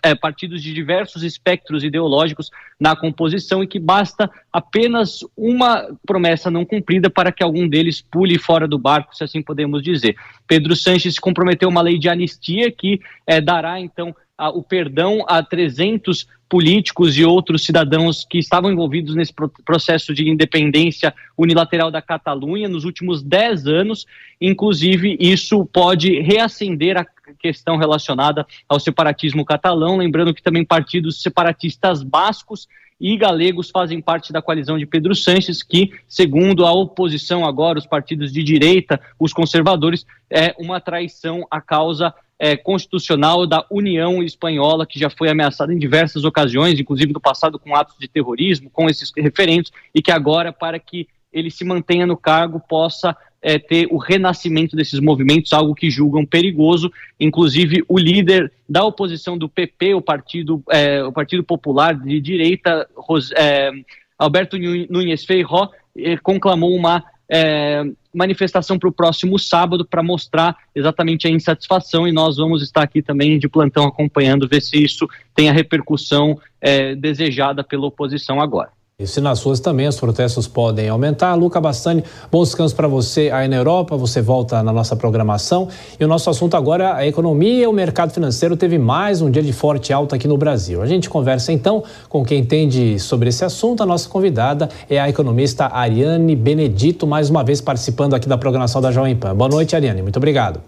é, 0.03 0.15
partidos 0.15 0.63
de 0.63 0.73
diversos 0.73 1.23
espectros 1.23 1.83
ideológicos 1.83 2.51
na 2.79 2.95
composição 2.97 3.63
e 3.63 3.67
que 3.67 3.79
basta 3.79 4.31
apenas 4.53 5.21
uma 5.37 5.87
promessa 6.07 6.51
não 6.51 6.65
cumprida 6.65 7.11
para 7.11 7.33
que 7.33 7.43
algum 7.43 7.69
deles 7.69 8.01
pule 8.01 8.39
fora 8.39 8.69
do 8.69 8.79
barco, 8.79 9.17
se 9.17 9.25
assim 9.25 9.43
podemos 9.43 9.83
dizer. 9.83 10.17
Pedro 10.47 10.75
Sanches 10.77 11.19
comprometeu 11.19 11.69
uma 11.69 11.83
lei 11.83 11.99
de 11.99 12.09
anistia 12.09 12.71
que 12.71 13.01
é, 13.27 13.41
dará 13.41 13.81
então 13.81 14.15
o 14.49 14.63
perdão 14.63 15.25
a 15.29 15.43
300 15.43 16.27
políticos 16.49 17.17
e 17.17 17.25
outros 17.25 17.65
cidadãos 17.65 18.27
que 18.29 18.39
estavam 18.39 18.73
envolvidos 18.73 19.15
nesse 19.15 19.33
processo 19.65 20.13
de 20.13 20.29
independência 20.29 21.15
unilateral 21.39 21.93
da 21.93 22.03
Catalunha 22.03 22.69
nos 22.69 22.85
últimos 22.85 23.23
10 23.23 23.69
anos. 23.69 24.05
Inclusive, 24.41 25.17
isso 25.21 25.65
pode 25.67 26.21
reacender 26.21 26.99
a 26.99 27.07
questão 27.39 27.77
relacionada 27.77 28.45
ao 28.69 28.81
separatismo 28.81 29.45
catalão. 29.45 29.97
Lembrando 29.97 30.35
que 30.35 30.43
também 30.43 30.65
partidos 30.65 31.23
separatistas 31.23 32.03
bascos 32.03 32.67
e 33.01 33.17
galegos 33.17 33.71
fazem 33.71 34.03
parte 34.03 34.33
da 34.33 34.43
coalizão 34.43 34.77
de 34.77 34.85
Pedro 34.85 35.15
Sanches, 35.15 35.63
que, 35.63 35.93
segundo 36.07 36.67
a 36.67 36.73
oposição 36.73 37.47
agora, 37.47 37.79
os 37.79 37.87
partidos 37.87 38.33
de 38.33 38.43
direita, 38.43 39.01
os 39.19 39.33
conservadores, 39.33 40.05
é 40.29 40.55
uma 40.59 40.81
traição 40.81 41.47
à 41.51 41.61
causa 41.61 42.13
é, 42.41 42.57
constitucional 42.57 43.47
da 43.47 43.67
União 43.71 44.23
Espanhola, 44.23 44.87
que 44.87 44.99
já 44.99 45.11
foi 45.11 45.29
ameaçada 45.29 45.75
em 45.75 45.79
diversas 45.79 46.25
ocasiões, 46.25 46.81
inclusive 46.81 47.13
no 47.13 47.21
passado 47.21 47.59
com 47.59 47.77
atos 47.77 47.97
de 48.01 48.09
terrorismo, 48.09 48.71
com 48.71 48.89
esses 48.89 49.13
referendos, 49.15 49.71
e 49.95 50.01
que 50.01 50.11
agora, 50.11 50.51
para 50.51 50.79
que 50.79 51.07
ele 51.31 51.51
se 51.51 51.67
mantenha 51.67 52.07
no 52.07 52.17
cargo, 52.17 52.59
possa 52.59 53.15
é, 53.43 53.59
ter 53.59 53.87
o 53.91 53.99
renascimento 53.99 54.75
desses 54.75 55.01
movimentos, 55.01 55.53
algo 55.53 55.75
que 55.75 55.91
julgam 55.91 56.25
perigoso. 56.25 56.91
Inclusive, 57.21 57.85
o 57.87 57.99
líder 57.99 58.51
da 58.67 58.85
oposição 58.85 59.37
do 59.37 59.47
PP, 59.47 59.95
o 59.95 60.01
Partido, 60.01 60.63
é, 60.71 61.05
o 61.05 61.13
partido 61.13 61.45
Popular 61.45 61.95
de 61.95 62.19
Direita, 62.23 62.89
é, 63.37 63.71
Alberto 64.19 64.57
Núñez 64.57 65.27
Feijó, 65.27 65.71
é, 65.95 66.17
conclamou 66.17 66.75
uma 66.75 67.05
é, 67.31 67.85
manifestação 68.13 68.79
para 68.79 68.89
o 68.89 68.93
próximo 68.93 69.39
sábado 69.39 69.85
para 69.85 70.03
mostrar 70.03 70.57
exatamente 70.75 71.29
a 71.29 71.31
insatisfação 71.31 72.09
e 72.09 72.13
nós 72.13 72.37
vamos 72.37 72.63
estar 72.63 72.83
aqui 72.83 73.01
também 73.01 73.39
de 73.39 73.49
plantão 73.49 73.85
acompanhando, 73.85 74.49
ver 74.49 74.61
se 74.61 74.83
isso 74.83 75.09
tem 75.35 75.49
a 75.49 75.53
repercussão 75.53 76.39
é, 76.61 76.95
desejada 76.97 77.63
pela 77.63 77.87
oposição 77.87 78.41
agora. 78.41 78.71
E 79.01 79.07
se 79.07 79.19
nas 79.19 79.43
ruas 79.43 79.61
também 79.61 79.89
os 79.89 79.99
protestos 79.99 80.47
podem 80.47 80.91
aumentar. 80.91 81.35
Luca 81.35 81.59
Bastani, 81.59 82.05
bom 82.31 82.43
descanso 82.43 82.77
para 82.77 82.87
você 82.87 83.31
aí 83.33 83.49
na 83.49 83.57
Europa. 83.57 83.97
Você 83.97 84.21
volta 84.21 84.63
na 84.63 84.75
nossa 84.75 84.95
programação. 84.95 85.69
E 85.99 86.05
o 86.05 86.09
nosso 86.09 86.29
assunto 86.29 86.55
agora 86.55 86.85
é 86.85 86.93
a 86.93 87.07
economia 87.07 87.65
e 87.65 87.67
o 87.67 87.73
mercado 87.73 88.13
financeiro 88.13 88.59
teve 88.59 88.79
mais 88.79 89.23
um 89.23 89.31
dia 89.31 89.43
de 89.43 89.55
forte 89.55 89.91
alta 89.91 90.17
aqui 90.17 90.29
no 90.29 90.37
Brasil. 90.37 90.83
A 90.83 90.87
gente 90.87 91.09
conversa 91.09 91.51
então 91.51 91.83
com 92.11 92.23
quem 92.23 92.41
entende 92.41 92.99
sobre 92.99 93.31
esse 93.31 93.43
assunto. 93.43 93.83
A 93.83 93.87
nossa 93.87 94.07
convidada 94.07 94.69
é 94.89 95.01
a 95.01 95.09
economista 95.09 95.71
Ariane 95.73 96.37
Benedito, 96.37 97.07
mais 97.07 97.31
uma 97.31 97.43
vez 97.43 97.63
participando 97.63 98.13
aqui 98.13 98.29
da 98.29 98.37
programação 98.37 98.83
da 98.83 98.93
Jovem 98.93 99.17
Pan. 99.17 99.35
Boa 99.35 99.49
noite, 99.49 99.75
Ariane. 99.75 100.03
Muito 100.03 100.19
obrigado. 100.19 100.61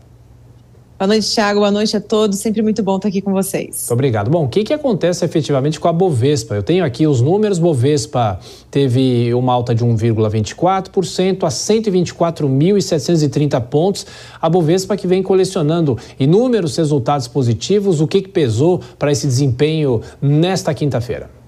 Boa 1.02 1.08
noite, 1.08 1.34
Thiago. 1.34 1.58
Boa 1.58 1.72
noite 1.72 1.96
a 1.96 2.00
todos. 2.00 2.38
Sempre 2.38 2.62
muito 2.62 2.80
bom 2.80 2.94
estar 2.94 3.08
aqui 3.08 3.20
com 3.20 3.32
vocês. 3.32 3.90
Obrigado. 3.90 4.30
Bom, 4.30 4.44
o 4.44 4.48
que, 4.48 4.62
que 4.62 4.72
acontece 4.72 5.24
efetivamente 5.24 5.80
com 5.80 5.88
a 5.88 5.92
Bovespa? 5.92 6.54
Eu 6.54 6.62
tenho 6.62 6.84
aqui 6.84 7.08
os 7.08 7.20
números. 7.20 7.58
Bovespa 7.58 8.38
teve 8.70 9.34
uma 9.34 9.52
alta 9.52 9.74
de 9.74 9.84
1,24% 9.84 11.42
a 11.42 11.48
124.730 11.48 13.60
pontos. 13.62 14.06
A 14.40 14.48
Bovespa 14.48 14.96
que 14.96 15.08
vem 15.08 15.24
colecionando 15.24 15.98
inúmeros 16.20 16.76
resultados 16.76 17.26
positivos. 17.26 18.00
O 18.00 18.06
que, 18.06 18.22
que 18.22 18.28
pesou 18.28 18.80
para 18.96 19.10
esse 19.10 19.26
desempenho 19.26 20.00
nesta 20.20 20.72
quinta-feira? 20.72 21.41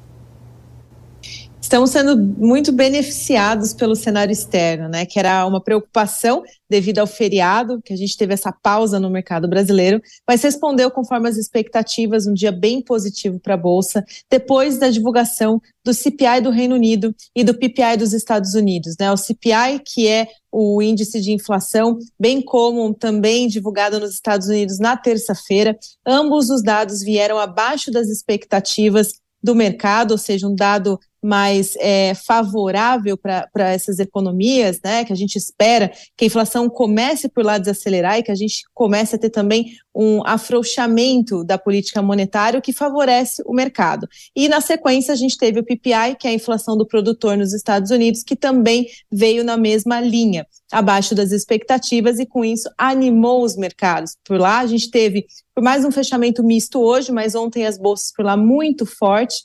Estamos 1.75 1.91
sendo 1.91 2.16
muito 2.16 2.70
beneficiados 2.70 3.75
pelo 3.75 3.97
cenário 3.97 4.31
externo, 4.31 4.89
né? 4.89 5.05
Que 5.05 5.18
era 5.18 5.45
uma 5.45 5.61
preocupação 5.61 6.45
devido 6.70 7.01
ao 7.01 7.07
feriado, 7.07 7.83
que 7.85 7.93
a 7.93 7.97
gente 7.97 8.16
teve 8.16 8.33
essa 8.33 8.53
pausa 8.53 9.01
no 9.01 9.11
mercado 9.11 9.49
brasileiro, 9.49 10.01
mas 10.27 10.41
respondeu 10.41 10.89
conforme 10.89 11.29
as 11.29 11.37
expectativas, 11.37 12.29
um 12.29 12.33
dia 12.33 12.53
bem 12.53 12.81
positivo 12.81 13.41
para 13.41 13.55
a 13.55 13.57
Bolsa, 13.57 14.05
depois 14.31 14.79
da 14.79 14.89
divulgação 14.89 15.61
do 15.85 15.93
CPI 15.93 16.43
do 16.43 16.51
Reino 16.51 16.77
Unido 16.77 17.12
e 17.35 17.43
do 17.43 17.55
PPI 17.55 17.97
dos 17.99 18.12
Estados 18.12 18.55
Unidos, 18.55 18.95
né? 19.01 19.11
O 19.11 19.16
CPI, 19.16 19.81
que 19.85 20.07
é 20.07 20.29
o 20.53 20.81
índice 20.81 21.20
de 21.20 21.33
inflação, 21.33 21.99
bem 22.16 22.41
como 22.41 22.95
também 22.95 23.49
divulgado 23.49 23.99
nos 23.99 24.14
Estados 24.14 24.47
Unidos 24.47 24.79
na 24.79 24.97
terça-feira. 24.97 25.77
Ambos 26.07 26.51
os 26.51 26.62
dados 26.62 27.01
vieram 27.01 27.37
abaixo 27.37 27.91
das 27.91 28.07
expectativas 28.07 29.14
do 29.45 29.55
mercado, 29.55 30.12
ou 30.12 30.18
seja, 30.18 30.49
um 30.49 30.55
dado 30.55 30.99
mais 31.25 31.75
é, 31.79 32.14
favorável 32.14 33.16
para 33.16 33.72
essas 33.72 33.99
economias, 33.99 34.79
né? 34.85 35.07
Que 35.07 35.12
a 35.12 35.16
gente 35.16 35.37
espera 35.37 35.91
que 36.14 36.25
a 36.25 36.27
inflação 36.27 36.68
comece 36.68 37.31
por 37.31 37.43
lá 37.43 37.57
desacelerar 37.57 38.18
e 38.18 38.22
que 38.22 38.31
a 38.31 38.35
gente 38.35 38.62
comece 38.75 39.16
a 39.16 39.18
ter 39.18 39.31
também 39.31 39.72
um 39.95 40.20
afrouxamento 40.27 41.43
da 41.43 41.57
política 41.57 42.03
monetária, 42.03 42.61
que 42.61 42.75
favorece 42.75 43.43
o 43.47 43.55
mercado. 43.55 44.07
E 44.37 44.51
na 44.51 44.61
sequência 44.61 45.14
a 45.14 45.16
gente 45.16 45.39
teve 45.39 45.61
o 45.61 45.64
PPI, 45.64 46.16
que 46.20 46.29
é 46.29 46.31
a 46.31 46.35
inflação 46.35 46.77
do 46.77 46.87
produtor 46.87 47.39
nos 47.39 47.55
Estados 47.55 47.91
Unidos, 47.91 48.22
que 48.22 48.37
também 48.37 48.87
veio 49.11 49.43
na 49.43 49.57
mesma 49.57 50.01
linha, 50.01 50.47
abaixo 50.70 51.14
das 51.14 51.33
expectativas, 51.33 52.18
e 52.18 52.27
com 52.27 52.45
isso 52.45 52.68
animou 52.77 53.43
os 53.43 53.57
mercados. 53.57 54.14
Por 54.27 54.39
lá 54.39 54.59
a 54.59 54.66
gente 54.66 54.91
teve, 54.91 55.25
por 55.55 55.64
mais 55.64 55.87
um 55.87 55.91
fechamento 55.91 56.43
misto 56.43 56.81
hoje, 56.81 57.11
mas 57.11 57.35
ontem 57.35 57.64
as 57.64 57.79
bolsas 57.79 58.12
por 58.14 58.27
lá 58.27 58.37
muito 58.37 58.85
forte 58.85 59.37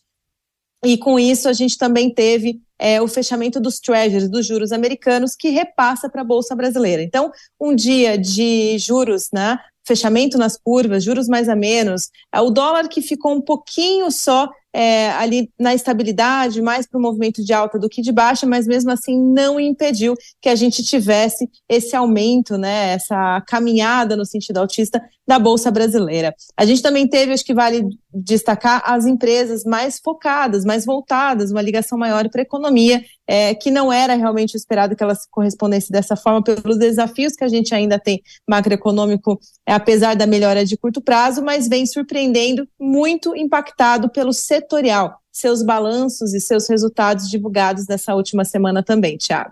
e 0.83 0.97
com 0.97 1.19
isso 1.19 1.49
a 1.49 1.53
gente 1.53 1.77
também 1.77 2.13
teve 2.13 2.61
é, 2.77 3.01
o 3.01 3.07
fechamento 3.07 3.59
dos 3.59 3.79
treasuries, 3.79 4.29
dos 4.29 4.45
juros 4.45 4.71
americanos, 4.71 5.35
que 5.35 5.49
repassa 5.49 6.09
para 6.09 6.21
a 6.21 6.25
Bolsa 6.25 6.55
Brasileira. 6.55 7.03
Então, 7.03 7.31
um 7.59 7.75
dia 7.75 8.17
de 8.17 8.77
juros, 8.77 9.27
né, 9.33 9.57
fechamento 9.85 10.37
nas 10.37 10.57
curvas, 10.57 11.03
juros 11.03 11.27
mais 11.27 11.49
a 11.49 11.55
menos, 11.55 12.09
é, 12.33 12.39
o 12.39 12.49
dólar 12.49 12.87
que 12.87 13.01
ficou 13.01 13.35
um 13.35 13.41
pouquinho 13.41 14.09
só 14.09 14.49
é, 14.73 15.09
ali 15.11 15.49
na 15.59 15.73
estabilidade, 15.73 16.61
mais 16.61 16.87
para 16.87 16.99
o 16.99 17.01
movimento 17.01 17.43
de 17.43 17.53
alta 17.53 17.79
do 17.79 17.89
que 17.89 18.01
de 18.01 18.11
baixa, 18.11 18.45
mas 18.45 18.67
mesmo 18.67 18.91
assim 18.91 19.19
não 19.19 19.59
impediu 19.59 20.15
que 20.41 20.49
a 20.49 20.55
gente 20.55 20.83
tivesse 20.83 21.49
esse 21.67 21.95
aumento, 21.95 22.57
né, 22.57 22.93
essa 22.93 23.41
caminhada 23.47 24.15
no 24.15 24.25
sentido 24.25 24.57
autista 24.57 25.01
da 25.27 25.37
Bolsa 25.37 25.69
Brasileira. 25.69 26.33
A 26.57 26.65
gente 26.65 26.81
também 26.81 27.07
teve, 27.07 27.33
acho 27.33 27.45
que 27.45 27.53
vale 27.53 27.83
destacar, 28.11 28.81
as 28.85 29.05
empresas 29.05 29.63
mais 29.63 29.99
focadas, 30.03 30.65
mais 30.65 30.85
voltadas, 30.85 31.51
uma 31.51 31.61
ligação 31.61 31.97
maior 31.97 32.27
para 32.29 32.41
a 32.41 32.43
economia, 32.43 33.03
é, 33.29 33.53
que 33.53 33.69
não 33.69 33.93
era 33.93 34.15
realmente 34.15 34.55
esperado 34.55 34.95
que 34.95 35.03
ela 35.03 35.13
se 35.13 35.27
correspondesse 35.29 35.91
dessa 35.91 36.15
forma 36.15 36.41
pelos 36.41 36.79
desafios 36.79 37.33
que 37.33 37.43
a 37.43 37.47
gente 37.47 37.75
ainda 37.75 37.99
tem 37.99 38.23
macroeconômico, 38.49 39.39
é, 39.67 39.73
apesar 39.73 40.15
da 40.15 40.25
melhora 40.25 40.65
de 40.65 40.75
curto 40.75 40.99
prazo, 40.99 41.43
mas 41.43 41.67
vem 41.67 41.85
surpreendendo, 41.85 42.67
muito 42.79 43.35
impactado 43.35 44.09
pelo 44.09 44.33
setor 44.33 44.79
setorial, 44.79 45.19
seus 45.39 45.63
balanços 45.63 46.33
e 46.33 46.39
seus 46.39 46.67
resultados 46.67 47.29
divulgados 47.29 47.87
nessa 47.87 48.13
última 48.13 48.43
semana 48.43 48.83
também, 48.83 49.15
Tiago. 49.15 49.51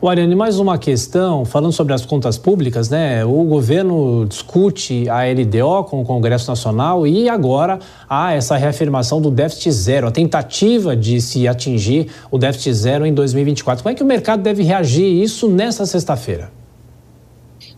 O 0.00 0.08
Ariane, 0.08 0.34
mais 0.34 0.58
uma 0.58 0.76
questão, 0.76 1.44
falando 1.44 1.72
sobre 1.72 1.94
as 1.94 2.04
contas 2.04 2.36
públicas, 2.36 2.90
né? 2.90 3.24
O 3.24 3.44
governo 3.44 4.26
discute 4.26 5.08
a 5.08 5.22
LDO 5.22 5.84
com 5.84 6.02
o 6.02 6.04
Congresso 6.04 6.50
Nacional 6.50 7.06
e 7.06 7.28
agora 7.28 7.78
há 8.08 8.32
essa 8.32 8.56
reafirmação 8.56 9.22
do 9.22 9.30
déficit 9.30 9.70
zero, 9.70 10.08
a 10.08 10.10
tentativa 10.10 10.96
de 10.96 11.20
se 11.20 11.46
atingir 11.46 12.10
o 12.30 12.38
déficit 12.38 12.74
zero 12.74 13.06
em 13.06 13.14
2024. 13.14 13.84
Como 13.84 13.92
é 13.92 13.96
que 13.96 14.02
o 14.02 14.06
mercado 14.06 14.42
deve 14.42 14.64
reagir 14.64 15.06
isso 15.06 15.48
nessa 15.48 15.86
sexta-feira? 15.86 16.50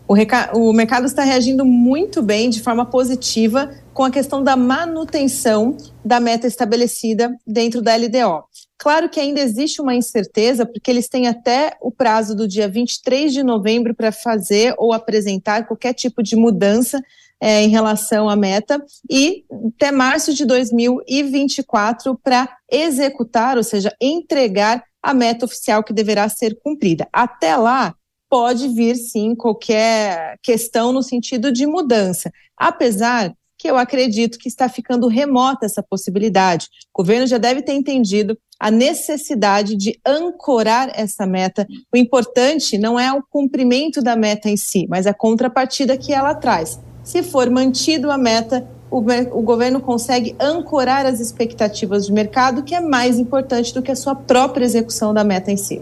O, 0.07 0.15
o, 0.57 0.73
mercado 0.73 1.05
está 1.05 1.23
reagindo 1.23 1.63
muito 1.63 2.21
bem, 2.21 2.49
de 2.49 2.61
forma 2.61 2.85
positiva, 2.85 3.71
com 3.95 4.03
a 4.03 4.11
questão 4.11 4.43
da 4.43 4.57
manutenção 4.57 5.77
da 6.03 6.19
meta 6.19 6.45
estabelecida 6.45 7.33
dentro 7.47 7.81
da 7.81 7.95
LDO. 7.95 8.43
Claro 8.77 9.09
que 9.09 9.21
ainda 9.21 9.39
existe 9.39 9.81
uma 9.81 9.95
incerteza, 9.95 10.65
porque 10.65 10.91
eles 10.91 11.07
têm 11.07 11.29
até 11.29 11.77
o 11.79 11.89
prazo 11.89 12.35
do 12.35 12.45
dia 12.45 12.67
23 12.67 13.31
de 13.31 13.41
novembro 13.41 13.95
para 13.95 14.11
fazer 14.11 14.75
ou 14.77 14.91
apresentar 14.91 15.65
qualquer 15.65 15.93
tipo 15.93 16.21
de 16.21 16.35
mudança 16.35 17.01
é, 17.39 17.63
em 17.63 17.69
relação 17.69 18.29
à 18.29 18.35
meta, 18.35 18.83
e 19.09 19.45
até 19.73 19.93
março 19.93 20.33
de 20.33 20.45
2024 20.45 22.19
para 22.21 22.49
executar, 22.69 23.55
ou 23.55 23.63
seja, 23.63 23.95
entregar 24.01 24.83
a 25.01 25.13
meta 25.13 25.45
oficial 25.45 25.81
que 25.81 25.93
deverá 25.93 26.27
ser 26.27 26.59
cumprida. 26.61 27.07
Até 27.13 27.55
lá, 27.55 27.95
pode 28.29 28.67
vir 28.67 28.97
sim 28.97 29.35
qualquer 29.35 30.37
questão 30.43 30.91
no 30.91 31.01
sentido 31.01 31.49
de 31.49 31.65
mudança, 31.65 32.29
apesar 32.57 33.33
que 33.65 33.71
eu 33.71 33.77
acredito 33.77 34.37
que 34.37 34.47
está 34.47 34.69
ficando 34.69 35.07
remota 35.07 35.65
essa 35.65 35.81
possibilidade. 35.81 36.67
O 36.93 37.01
governo 37.01 37.25
já 37.25 37.39
deve 37.39 37.63
ter 37.63 37.73
entendido 37.73 38.37
a 38.59 38.69
necessidade 38.69 39.75
de 39.75 39.99
ancorar 40.05 40.91
essa 40.93 41.25
meta. 41.25 41.65
O 41.91 41.97
importante 41.97 42.77
não 42.77 42.99
é 42.99 43.11
o 43.11 43.23
cumprimento 43.27 44.03
da 44.03 44.15
meta 44.15 44.47
em 44.47 44.55
si, 44.55 44.85
mas 44.87 45.07
a 45.07 45.15
contrapartida 45.15 45.97
que 45.97 46.13
ela 46.13 46.35
traz. 46.35 46.79
Se 47.03 47.23
for 47.23 47.49
mantido 47.49 48.11
a 48.11 48.19
meta, 48.19 48.69
o, 48.91 48.99
o, 48.99 49.41
governo 49.41 49.81
consegue 49.81 50.35
ancorar 50.39 51.07
as 51.07 51.19
expectativas 51.19 52.05
de 52.05 52.13
mercado, 52.13 52.61
que 52.61 52.75
é 52.75 52.79
mais 52.79 53.17
importante 53.17 53.73
do 53.73 53.81
que 53.81 53.91
a 53.91 53.95
sua 53.95 54.13
própria 54.13 54.63
execução 54.63 55.11
da 55.11 55.23
meta 55.23 55.51
em 55.51 55.57
si. 55.57 55.81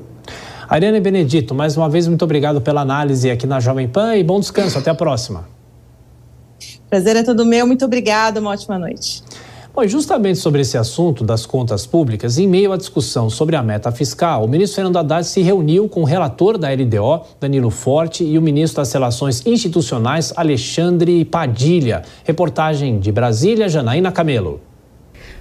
Ariane 0.69 1.01
Benedito, 1.01 1.53
mais 1.53 1.75
uma 1.75 1.89
vez, 1.89 2.07
muito 2.07 2.23
obrigado 2.23 2.61
pela 2.61 2.79
análise 2.79 3.29
aqui 3.29 3.45
na 3.45 3.59
Jovem 3.59 3.89
Pan 3.89 4.15
e 4.15 4.23
bom 4.23 4.39
descanso. 4.39 4.77
Até 4.77 4.89
a 4.89 4.95
próxima. 4.95 5.53
Prazer 6.93 7.15
é 7.15 7.23
todo 7.23 7.43
meu. 7.43 7.65
Muito 7.65 7.83
obrigado. 7.85 8.37
Uma 8.37 8.51
ótima 8.51 8.77
noite. 8.77 9.23
Bom, 9.73 9.83
justamente 9.87 10.37
sobre 10.37 10.61
esse 10.61 10.77
assunto 10.77 11.23
das 11.23 11.43
contas 11.43 11.87
públicas, 11.87 12.37
em 12.37 12.47
meio 12.47 12.71
à 12.71 12.77
discussão 12.77 13.31
sobre 13.31 13.55
a 13.55 13.63
meta 13.63 13.91
fiscal, 13.91 14.45
o 14.45 14.47
ministro 14.47 14.75
Fernando 14.75 14.97
Haddad 14.97 15.25
se 15.25 15.41
reuniu 15.41 15.89
com 15.89 16.01
o 16.01 16.03
relator 16.03 16.55
da 16.55 16.69
LDO, 16.69 17.25
Danilo 17.39 17.71
Forte, 17.71 18.23
e 18.23 18.37
o 18.37 18.41
ministro 18.43 18.79
das 18.79 18.93
Relações 18.93 19.43
Institucionais, 19.43 20.31
Alexandre 20.35 21.25
Padilha. 21.25 22.03
Reportagem 22.23 22.99
de 22.99 23.11
Brasília, 23.11 23.67
Janaína 23.67 24.11
Camelo. 24.11 24.61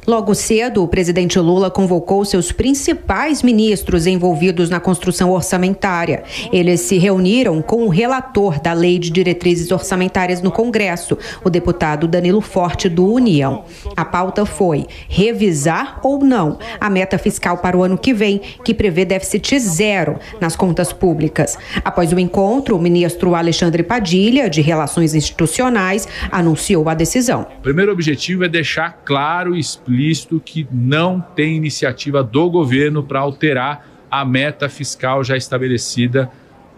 Logo 0.04 0.34
cedo, 0.34 0.82
o 0.82 0.88
presidente 0.88 1.38
Lula 1.38 1.70
convocou 1.70 2.24
seus 2.24 2.50
principais 2.50 3.40
ministros 3.40 4.04
envolvidos 4.04 4.68
na 4.68 4.80
construção 4.80 5.30
orçamentária. 5.30 6.24
Eles 6.52 6.80
se 6.80 6.98
reuniram 6.98 7.62
com 7.62 7.84
o 7.84 7.88
relator 7.88 8.60
da 8.60 8.72
Lei 8.72 8.98
de 8.98 9.10
Diretrizes 9.10 9.70
Orçamentárias 9.70 10.42
no 10.42 10.50
Congresso, 10.50 11.16
o 11.44 11.48
deputado 11.48 12.08
Danilo 12.08 12.40
Forte, 12.40 12.88
do 12.88 13.06
União. 13.06 13.64
A 13.96 14.04
pauta 14.04 14.44
foi 14.44 14.86
revisar 15.08 16.00
ou 16.02 16.18
não 16.18 16.58
a 16.80 16.90
meta 16.90 17.16
fiscal 17.16 17.58
para 17.58 17.76
o 17.76 17.84
ano 17.84 17.96
que 17.96 18.12
vem, 18.12 18.40
que 18.64 18.74
prevê 18.74 19.04
déficit 19.04 19.60
zero 19.60 20.18
nas 20.40 20.56
contas 20.56 20.92
públicas. 20.92 21.56
Após 21.84 22.12
o 22.12 22.18
encontro, 22.18 22.76
o 22.76 22.82
ministro 22.82 23.36
Alexandre 23.36 23.84
Padilha, 23.84 24.50
de 24.50 24.62
Relações 24.62 25.14
Institucionais, 25.14 26.08
anunciou 26.28 26.88
a 26.88 26.94
decisão. 26.94 27.46
O 27.60 27.62
primeiro 27.62 27.92
objetivo 27.92 28.42
é 28.42 28.48
deixar 28.48 29.00
claro 29.04 29.54
e 29.54 29.60
explícito 29.60 29.91
explícito 29.92 30.40
que 30.40 30.66
não 30.70 31.20
tem 31.20 31.56
iniciativa 31.56 32.22
do 32.22 32.50
governo 32.50 33.02
para 33.02 33.20
alterar 33.20 33.86
a 34.10 34.24
meta 34.24 34.68
fiscal 34.68 35.22
já 35.22 35.36
estabelecida 35.36 36.30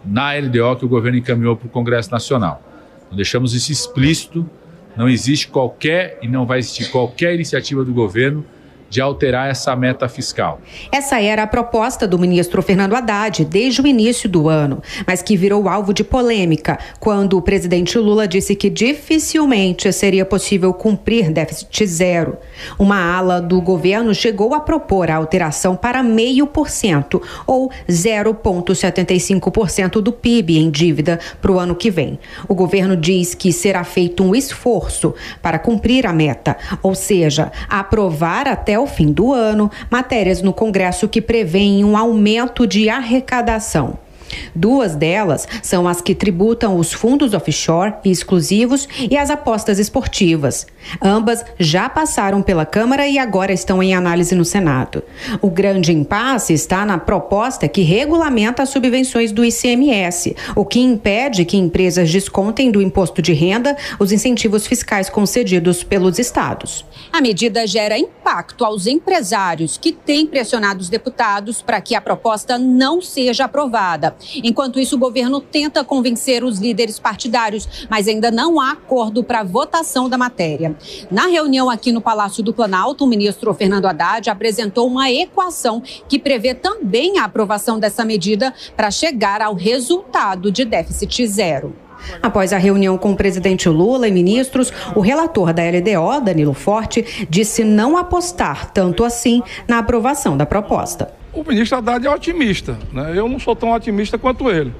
na 0.05 0.33
LDO 0.33 0.75
que 0.77 0.85
o 0.85 0.89
governo 0.89 1.17
encaminhou 1.17 1.55
para 1.55 1.67
o 1.67 1.69
Congresso 1.69 2.11
Nacional. 2.11 2.61
Então, 3.05 3.15
deixamos 3.15 3.53
isso 3.53 3.71
explícito, 3.71 4.47
não 4.95 5.09
existe 5.09 5.47
qualquer 5.47 6.19
e 6.21 6.27
não 6.27 6.45
vai 6.45 6.59
existir 6.59 6.91
qualquer 6.91 7.33
iniciativa 7.33 7.83
do 7.83 7.93
governo 7.93 8.45
de 8.89 9.01
alterar 9.01 9.49
essa 9.49 9.75
meta 9.75 10.07
fiscal. 10.07 10.59
Essa 10.91 11.21
era 11.21 11.43
a 11.43 11.47
proposta 11.47 12.07
do 12.07 12.17
ministro 12.17 12.61
Fernando 12.61 12.95
Haddad 12.95 13.43
desde 13.45 13.81
o 13.81 13.87
início 13.87 14.29
do 14.29 14.47
ano, 14.47 14.81
mas 15.05 15.21
que 15.21 15.35
virou 15.35 15.67
alvo 15.67 15.93
de 15.93 16.03
polêmica 16.03 16.79
quando 16.99 17.37
o 17.37 17.41
presidente 17.41 17.97
Lula 17.97 18.27
disse 18.27 18.55
que 18.55 18.69
dificilmente 18.69 19.91
seria 19.91 20.25
possível 20.25 20.73
cumprir 20.73 21.31
déficit 21.31 21.85
zero. 21.85 22.37
Uma 22.77 23.17
ala 23.17 23.41
do 23.41 23.61
governo 23.61 24.13
chegou 24.13 24.53
a 24.53 24.59
propor 24.59 25.09
a 25.09 25.15
alteração 25.15 25.75
para 25.75 26.03
meio 26.03 26.47
por 26.47 26.69
cento 26.69 27.21
ou 27.45 27.71
0,75% 27.89 30.01
do 30.01 30.11
PIB 30.11 30.57
em 30.57 30.69
dívida 30.69 31.19
para 31.41 31.51
o 31.51 31.59
ano 31.59 31.75
que 31.75 31.91
vem. 31.91 32.19
O 32.47 32.55
governo 32.55 32.95
diz 32.95 33.33
que 33.33 33.51
será 33.51 33.83
feito 33.83 34.23
um 34.23 34.35
esforço 34.35 35.13
para 35.41 35.59
cumprir 35.59 36.05
a 36.05 36.13
meta, 36.13 36.57
ou 36.81 36.95
seja, 36.95 37.51
aprovar 37.69 38.47
até 38.47 38.74
o 38.77 38.85
ao 38.85 38.87
fim 38.87 39.11
do 39.11 39.33
ano 39.33 39.71
matérias 39.89 40.41
no 40.41 40.53
Congresso 40.53 41.07
que 41.07 41.19
prevêem 41.19 41.83
um 41.83 41.97
aumento 41.97 42.67
de 42.67 42.87
arrecadação. 42.87 44.04
Duas 44.53 44.95
delas 44.95 45.47
são 45.61 45.87
as 45.87 46.01
que 46.01 46.15
tributam 46.15 46.77
os 46.77 46.93
fundos 46.93 47.33
offshore 47.33 47.93
e 48.03 48.11
exclusivos 48.11 48.87
e 49.09 49.17
as 49.17 49.29
apostas 49.29 49.79
esportivas. 49.79 50.67
Ambas 51.01 51.43
já 51.59 51.89
passaram 51.89 52.41
pela 52.41 52.65
Câmara 52.65 53.07
e 53.07 53.17
agora 53.17 53.51
estão 53.51 53.81
em 53.81 53.93
análise 53.93 54.35
no 54.35 54.45
Senado. 54.45 55.03
O 55.41 55.49
grande 55.49 55.91
impasse 55.91 56.53
está 56.53 56.85
na 56.85 56.97
proposta 56.97 57.67
que 57.67 57.81
regulamenta 57.81 58.63
as 58.63 58.69
subvenções 58.69 59.31
do 59.31 59.43
ICMS, 59.43 60.35
o 60.55 60.65
que 60.65 60.79
impede 60.79 61.45
que 61.45 61.57
empresas 61.57 62.11
descontem 62.11 62.71
do 62.71 62.81
imposto 62.81 63.21
de 63.21 63.33
renda 63.33 63.75
os 63.99 64.11
incentivos 64.11 64.67
fiscais 64.67 65.09
concedidos 65.09 65.83
pelos 65.83 66.19
estados. 66.19 66.85
A 67.11 67.21
medida 67.21 67.65
gera 67.65 67.97
impacto 67.97 68.63
aos 68.63 68.87
empresários 68.87 69.77
que 69.77 69.91
têm 69.91 70.27
pressionado 70.27 70.81
os 70.81 70.89
deputados 70.89 71.61
para 71.61 71.81
que 71.81 71.95
a 71.95 72.01
proposta 72.01 72.57
não 72.57 73.01
seja 73.01 73.45
aprovada. 73.45 74.15
Enquanto 74.43 74.79
isso, 74.79 74.95
o 74.95 74.99
governo 74.99 75.39
tenta 75.39 75.83
convencer 75.83 76.43
os 76.43 76.59
líderes 76.59 76.99
partidários, 76.99 77.87
mas 77.89 78.07
ainda 78.07 78.31
não 78.31 78.59
há 78.59 78.71
acordo 78.71 79.23
para 79.23 79.43
votação 79.43 80.09
da 80.09 80.17
matéria. 80.17 80.75
Na 81.09 81.27
reunião 81.27 81.69
aqui 81.69 81.91
no 81.91 82.01
Palácio 82.01 82.43
do 82.43 82.53
Planalto, 82.53 83.03
o 83.03 83.07
ministro 83.07 83.53
Fernando 83.53 83.85
Haddad 83.85 84.29
apresentou 84.29 84.87
uma 84.87 85.11
equação 85.11 85.81
que 86.07 86.19
prevê 86.19 86.53
também 86.53 87.19
a 87.19 87.25
aprovação 87.25 87.79
dessa 87.79 88.05
medida 88.05 88.53
para 88.75 88.91
chegar 88.91 89.41
ao 89.41 89.53
resultado 89.53 90.51
de 90.51 90.65
déficit 90.65 91.25
zero. 91.27 91.75
Após 92.21 92.53
a 92.53 92.57
reunião 92.57 92.97
com 92.97 93.13
o 93.13 93.15
presidente 93.15 93.69
Lula 93.69 94.07
e 94.07 94.11
ministros, 94.11 94.71
o 94.95 94.99
relator 94.99 95.53
da 95.53 95.63
LDO, 95.63 96.23
Danilo 96.23 96.53
Forte, 96.53 97.27
disse 97.29 97.63
não 97.63 97.97
apostar 97.97 98.71
tanto 98.71 99.03
assim 99.03 99.41
na 99.67 99.79
aprovação 99.79 100.37
da 100.37 100.45
proposta 100.45 101.13
o 101.35 101.43
ministro 101.47 101.77
Haddad 101.77 102.07
é 102.07 102.09
otimista. 102.09 102.77
Né? 102.93 103.13
Eu 103.13 103.27
não 103.27 103.37
sou 103.37 103.55
tão 103.55 103.71
otimista 103.73 104.17
quanto 104.17 104.49
ele, 104.49 104.73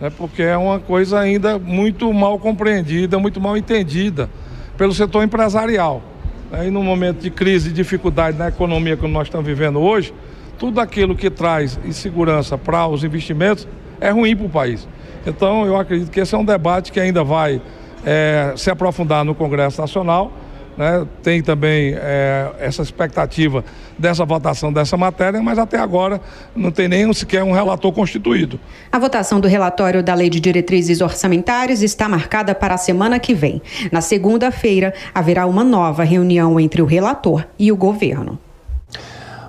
né? 0.00 0.10
porque 0.10 0.42
é 0.42 0.56
uma 0.56 0.80
coisa 0.80 1.20
ainda 1.20 1.58
muito 1.58 2.12
mal 2.12 2.38
compreendida, 2.38 3.18
muito 3.18 3.40
mal 3.40 3.56
entendida 3.56 4.30
pelo 4.76 4.94
setor 4.94 5.22
empresarial. 5.22 6.02
Né? 6.50 6.68
E 6.68 6.70
no 6.70 6.82
momento 6.82 7.20
de 7.20 7.30
crise 7.30 7.68
e 7.68 7.72
dificuldade 7.72 8.38
na 8.38 8.48
economia 8.48 8.96
que 8.96 9.06
nós 9.06 9.26
estamos 9.26 9.46
vivendo 9.46 9.78
hoje, 9.78 10.14
tudo 10.58 10.80
aquilo 10.80 11.14
que 11.14 11.30
traz 11.30 11.78
insegurança 11.84 12.56
para 12.56 12.86
os 12.86 13.04
investimentos 13.04 13.68
é 14.00 14.10
ruim 14.10 14.34
para 14.34 14.46
o 14.46 14.50
país. 14.50 14.88
Então, 15.26 15.66
eu 15.66 15.76
acredito 15.76 16.10
que 16.10 16.20
esse 16.20 16.34
é 16.34 16.38
um 16.38 16.44
debate 16.44 16.90
que 16.90 16.98
ainda 16.98 17.22
vai 17.22 17.60
é, 18.04 18.54
se 18.56 18.70
aprofundar 18.70 19.24
no 19.24 19.34
Congresso 19.34 19.80
Nacional 19.80 20.32
né? 20.80 21.06
Tem 21.22 21.42
também 21.42 21.94
é, 21.94 22.52
essa 22.58 22.80
expectativa 22.80 23.62
dessa 23.98 24.24
votação 24.24 24.72
dessa 24.72 24.96
matéria, 24.96 25.42
mas 25.42 25.58
até 25.58 25.78
agora 25.78 26.18
não 26.56 26.70
tem 26.70 26.88
nem 26.88 27.12
sequer 27.12 27.44
um 27.44 27.52
relator 27.52 27.92
constituído. 27.92 28.58
A 28.90 28.98
votação 28.98 29.38
do 29.40 29.46
relatório 29.46 30.02
da 30.02 30.14
Lei 30.14 30.30
de 30.30 30.40
Diretrizes 30.40 31.02
Orçamentárias 31.02 31.82
está 31.82 32.08
marcada 32.08 32.54
para 32.54 32.76
a 32.76 32.78
semana 32.78 33.18
que 33.18 33.34
vem. 33.34 33.60
Na 33.92 34.00
segunda-feira, 34.00 34.94
haverá 35.14 35.44
uma 35.44 35.62
nova 35.62 36.02
reunião 36.02 36.58
entre 36.58 36.80
o 36.80 36.86
relator 36.86 37.46
e 37.58 37.70
o 37.70 37.76
governo. 37.76 38.38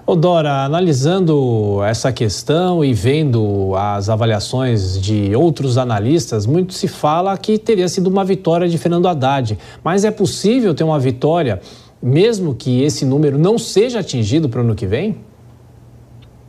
Ô 0.04 0.16
Dora, 0.16 0.66
analisando 0.66 1.80
essa 1.84 2.12
questão 2.12 2.84
e 2.84 2.92
vendo 2.92 3.76
as 3.76 4.10
avaliações 4.10 5.00
de 5.00 5.36
outros 5.36 5.78
analistas, 5.78 6.48
muito 6.48 6.74
se 6.74 6.88
fala 6.88 7.38
que 7.38 7.60
teria 7.60 7.88
sido 7.88 8.08
uma 8.08 8.26
vitória 8.26 8.68
de 8.68 8.80
Fernando 8.80 9.08
Haddad. 9.08 9.60
Mas 9.84 10.04
é 10.04 10.10
possível 10.10 10.74
ter 10.74 10.84
uma 10.84 11.00
vitória, 11.00 11.62
mesmo 12.02 12.56
que 12.56 12.82
esse 12.82 13.06
número 13.06 13.38
não 13.38 13.60
seja 13.60 14.00
atingido 14.00 14.50
para 14.50 14.62
o 14.62 14.64
ano 14.64 14.74
que 14.74 14.88
vem? 14.88 15.18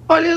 Olha, 0.08 0.36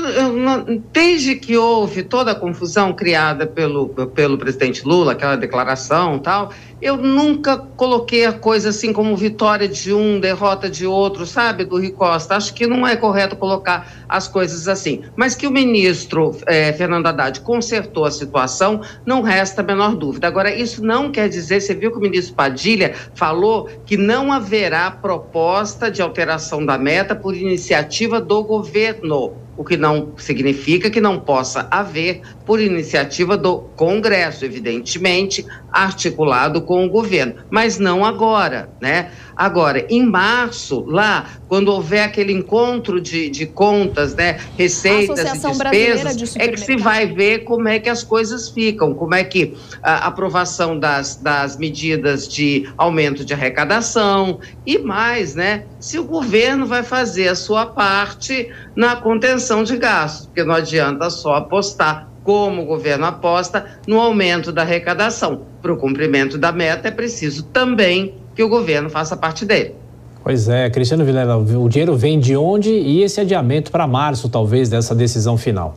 desde 0.92 1.34
que 1.34 1.56
houve 1.56 2.02
toda 2.02 2.30
a 2.30 2.34
confusão 2.34 2.92
criada 2.94 3.46
pelo, 3.46 3.88
pelo 3.88 4.38
presidente 4.38 4.86
Lula, 4.86 5.12
aquela 5.12 5.36
declaração 5.36 6.18
tal, 6.18 6.50
eu 6.80 6.96
nunca 6.96 7.58
coloquei 7.58 8.24
a 8.24 8.32
coisa 8.32 8.70
assim 8.70 8.92
como 8.92 9.16
vitória 9.16 9.68
de 9.68 9.92
um, 9.92 10.20
derrota 10.20 10.70
de 10.70 10.86
outro, 10.86 11.26
sabe, 11.26 11.64
do 11.64 11.76
Rui 11.76 11.90
Costa. 11.90 12.36
Acho 12.36 12.54
que 12.54 12.66
não 12.66 12.86
é 12.86 12.96
correto 12.96 13.36
colocar 13.36 14.04
as 14.08 14.28
coisas 14.28 14.68
assim. 14.68 15.02
Mas 15.16 15.34
que 15.34 15.46
o 15.46 15.50
ministro 15.50 16.34
eh, 16.46 16.72
Fernando 16.72 17.08
Haddad 17.08 17.40
consertou 17.40 18.04
a 18.04 18.10
situação, 18.10 18.80
não 19.04 19.20
resta 19.20 19.62
a 19.62 19.64
menor 19.64 19.94
dúvida. 19.94 20.26
Agora, 20.26 20.54
isso 20.54 20.82
não 20.82 21.10
quer 21.10 21.28
dizer, 21.28 21.60
você 21.60 21.74
viu 21.74 21.90
que 21.90 21.98
o 21.98 22.00
ministro 22.00 22.34
Padilha 22.34 22.94
falou 23.14 23.68
que 23.84 23.96
não 23.96 24.32
haverá 24.32 24.90
proposta 24.90 25.90
de 25.90 26.00
alteração 26.00 26.64
da 26.64 26.78
meta 26.78 27.14
por 27.14 27.34
iniciativa 27.34 28.20
do 28.20 28.42
governo 28.44 29.45
o 29.56 29.64
que 29.64 29.76
não 29.76 30.12
significa 30.16 30.90
que 30.90 31.00
não 31.00 31.18
possa 31.18 31.66
haver 31.70 32.20
por 32.44 32.60
iniciativa 32.60 33.36
do 33.36 33.58
Congresso, 33.76 34.44
evidentemente, 34.44 35.46
articulado 35.72 36.62
com 36.62 36.84
o 36.84 36.90
governo, 36.90 37.36
mas 37.50 37.78
não 37.78 38.04
agora, 38.04 38.70
né? 38.80 39.10
Agora, 39.36 39.86
em 39.90 40.02
março, 40.02 40.82
lá, 40.86 41.26
quando 41.46 41.68
houver 41.68 42.02
aquele 42.02 42.32
encontro 42.32 43.00
de, 43.00 43.28
de 43.28 43.44
contas, 43.44 44.14
né, 44.14 44.38
receitas 44.56 45.18
e 45.18 45.38
despesas, 45.38 46.16
de 46.16 46.42
é 46.42 46.48
que 46.48 46.58
se 46.58 46.76
vai 46.76 47.06
ver 47.06 47.40
como 47.40 47.68
é 47.68 47.78
que 47.78 47.90
as 47.90 48.02
coisas 48.02 48.48
ficam, 48.48 48.94
como 48.94 49.14
é 49.14 49.22
que 49.22 49.54
a 49.82 50.06
aprovação 50.06 50.78
das, 50.78 51.16
das 51.16 51.58
medidas 51.58 52.26
de 52.26 52.66
aumento 52.78 53.26
de 53.26 53.34
arrecadação 53.34 54.40
e 54.64 54.78
mais, 54.78 55.34
né, 55.34 55.64
se 55.78 55.98
o 55.98 56.04
governo 56.04 56.64
vai 56.64 56.82
fazer 56.82 57.28
a 57.28 57.34
sua 57.34 57.66
parte 57.66 58.50
na 58.74 58.96
contenção 58.96 59.62
de 59.62 59.76
gastos, 59.76 60.26
porque 60.26 60.44
não 60.44 60.54
adianta 60.54 61.10
só 61.10 61.34
apostar 61.34 62.10
como 62.24 62.62
o 62.62 62.66
governo 62.66 63.06
aposta 63.06 63.78
no 63.86 64.00
aumento 64.00 64.50
da 64.50 64.62
arrecadação. 64.62 65.46
Para 65.62 65.72
o 65.72 65.76
cumprimento 65.76 66.36
da 66.36 66.50
meta, 66.50 66.88
é 66.88 66.90
preciso 66.90 67.44
também 67.44 68.25
que 68.36 68.42
o 68.42 68.48
governo 68.48 68.90
faça 68.90 69.16
parte 69.16 69.44
dele. 69.46 69.74
Pois 70.22 70.48
é, 70.48 70.68
Cristiano 70.68 71.04
Vilela, 71.04 71.36
o 71.36 71.68
dinheiro 71.68 71.96
vem 71.96 72.20
de 72.20 72.36
onde 72.36 72.70
e 72.70 73.02
esse 73.02 73.20
adiamento 73.20 73.70
para 73.70 73.86
março, 73.86 74.28
talvez, 74.28 74.68
dessa 74.68 74.94
decisão 74.94 75.38
final? 75.38 75.74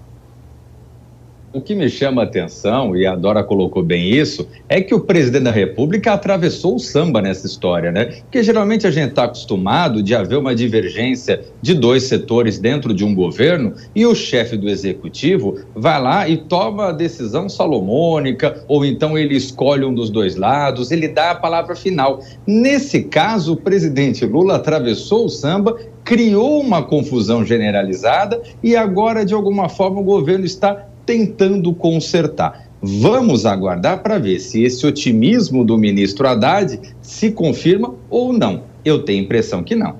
O 1.51 1.59
que 1.59 1.73
me 1.73 1.89
chama 1.89 2.21
a 2.21 2.25
atenção, 2.25 2.95
e 2.95 3.07
a 3.07 3.15
Dora 3.15 3.43
colocou 3.43 3.81
bem 3.81 4.11
isso, 4.11 4.47
é 4.67 4.81
que 4.81 4.93
o 4.93 4.99
presidente 4.99 5.45
da 5.45 5.51
República 5.51 6.13
atravessou 6.13 6.75
o 6.75 6.79
samba 6.79 7.23
nessa 7.23 7.47
história, 7.47 7.91
né? 7.91 8.05
Porque 8.05 8.43
geralmente 8.43 8.85
a 8.85 8.91
gente 8.91 9.09
está 9.09 9.23
acostumado 9.23 10.03
de 10.03 10.13
haver 10.13 10.37
uma 10.37 10.53
divergência 10.53 11.41
de 11.59 11.73
dois 11.73 12.03
setores 12.03 12.59
dentro 12.59 12.93
de 12.93 13.03
um 13.03 13.15
governo 13.15 13.73
e 13.95 14.05
o 14.05 14.13
chefe 14.13 14.55
do 14.57 14.69
executivo 14.69 15.57
vai 15.73 15.99
lá 15.99 16.29
e 16.29 16.37
toma 16.37 16.89
a 16.89 16.91
decisão 16.91 17.49
salomônica, 17.49 18.63
ou 18.67 18.85
então 18.85 19.17
ele 19.17 19.35
escolhe 19.35 19.83
um 19.83 19.93
dos 19.93 20.11
dois 20.11 20.35
lados, 20.35 20.91
ele 20.91 21.07
dá 21.07 21.31
a 21.31 21.35
palavra 21.35 21.75
final. 21.75 22.21
Nesse 22.45 23.01
caso, 23.05 23.53
o 23.53 23.57
presidente 23.57 24.23
Lula 24.23 24.57
atravessou 24.57 25.25
o 25.25 25.29
samba 25.29 25.75
criou 26.09 26.59
uma 26.59 26.81
confusão 26.81 27.45
generalizada 27.45 28.41
e 28.63 28.75
agora, 28.75 29.23
de 29.23 29.35
alguma 29.35 29.69
forma, 29.69 29.99
o 29.99 30.03
governo 30.03 30.43
está 30.43 30.87
tentando 31.09 31.73
consertar. 31.73 32.69
Vamos 32.79 33.43
aguardar 33.43 34.03
para 34.03 34.19
ver 34.19 34.39
se 34.39 34.61
esse 34.61 34.85
otimismo 34.85 35.65
do 35.65 35.75
ministro 35.75 36.27
Haddad 36.27 36.79
se 37.01 37.31
confirma 37.31 37.95
ou 38.11 38.31
não. 38.31 38.61
Eu 38.85 39.01
tenho 39.01 39.21
a 39.21 39.23
impressão 39.23 39.63
que 39.63 39.73
não. 39.73 39.95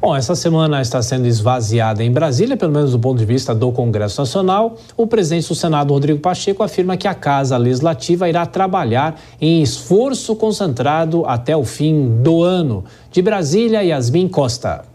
Bom, 0.00 0.16
essa 0.16 0.34
semana 0.34 0.82
está 0.82 1.00
sendo 1.00 1.28
esvaziada 1.28 2.02
em 2.02 2.10
Brasília, 2.10 2.56
pelo 2.56 2.72
menos 2.72 2.90
do 2.90 2.98
ponto 2.98 3.16
de 3.16 3.24
vista 3.24 3.54
do 3.54 3.70
Congresso 3.70 4.20
Nacional. 4.20 4.76
O 4.96 5.06
presidente 5.06 5.46
do 5.46 5.54
Senado, 5.54 5.94
Rodrigo 5.94 6.18
Pacheco, 6.18 6.64
afirma 6.64 6.96
que 6.96 7.06
a 7.06 7.14
Casa 7.14 7.56
Legislativa 7.56 8.28
irá 8.28 8.44
trabalhar 8.44 9.20
em 9.40 9.62
esforço 9.62 10.34
concentrado 10.34 11.24
até 11.26 11.56
o 11.56 11.62
fim 11.62 12.20
do 12.24 12.42
ano. 12.42 12.84
De 13.12 13.22
Brasília, 13.22 13.84
Yasmin 13.84 14.26
Costa. 14.26 14.93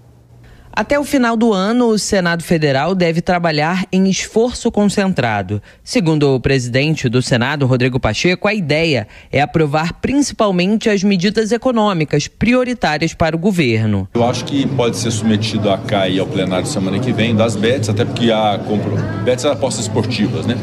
Até 0.80 0.98
o 0.98 1.04
final 1.04 1.36
do 1.36 1.52
ano, 1.52 1.88
o 1.88 2.00
Senado 2.00 2.42
Federal 2.42 2.96
deve 2.96 3.20
trabalhar 3.20 3.86
em 3.92 4.10
esforço 4.10 4.72
concentrado. 4.72 5.62
Segundo 5.84 6.34
o 6.34 6.40
presidente 6.40 7.10
do 7.10 7.22
Senado, 7.22 7.66
Rodrigo 7.66 8.00
Pacheco, 8.00 8.48
a 8.48 8.54
ideia 8.54 9.06
é 9.30 9.42
aprovar 9.42 9.96
principalmente 9.96 10.90
as 10.90 11.04
medidas 11.04 11.52
econômicas 11.52 12.30
prioritárias 12.30 13.14
para 13.14 13.36
o 13.36 13.40
governo. 13.40 14.08
Eu 14.14 14.24
acho 14.24 14.46
que 14.46 14.66
pode 14.68 14.96
ser 14.96 15.12
submetido 15.12 15.70
a 15.70 15.78
CAI 15.78 16.18
ao 16.18 16.26
plenário 16.26 16.66
semana 16.66 16.98
que 16.98 17.12
vem, 17.12 17.36
das 17.36 17.58
BETs, 17.58 17.90
até 17.90 18.06
porque 18.06 18.32
a 18.32 18.58
compro... 18.66 18.96
BETs 19.26 19.42
são 19.42 19.52
apostas 19.52 19.84
esportivas, 19.84 20.46
né? 20.46 20.58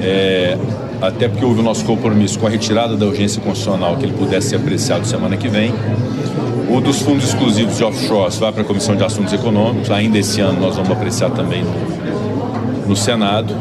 É... 0.00 0.56
Até 1.02 1.28
porque 1.28 1.44
houve 1.44 1.60
o 1.60 1.62
nosso 1.62 1.84
compromisso 1.84 2.38
com 2.38 2.46
a 2.46 2.50
retirada 2.50 2.96
da 2.96 3.04
urgência 3.04 3.42
constitucional, 3.42 3.98
que 3.98 4.06
ele 4.06 4.14
pudesse 4.14 4.48
ser 4.48 4.56
apreciado 4.56 5.06
semana 5.06 5.36
que 5.36 5.46
vem. 5.46 5.74
O 6.78 6.80
dos 6.80 7.02
fundos 7.02 7.24
exclusivos 7.24 7.76
de 7.76 7.82
offshore 7.82 8.32
vai 8.38 8.52
para 8.52 8.62
a 8.62 8.64
Comissão 8.64 8.94
de 8.94 9.02
Assuntos 9.02 9.32
Econômicos. 9.32 9.90
Ainda 9.90 10.16
esse 10.16 10.40
ano 10.40 10.60
nós 10.60 10.76
vamos 10.76 10.92
apreciar 10.92 11.28
também 11.28 11.64
no, 11.64 12.86
no 12.86 12.94
Senado. 12.94 13.52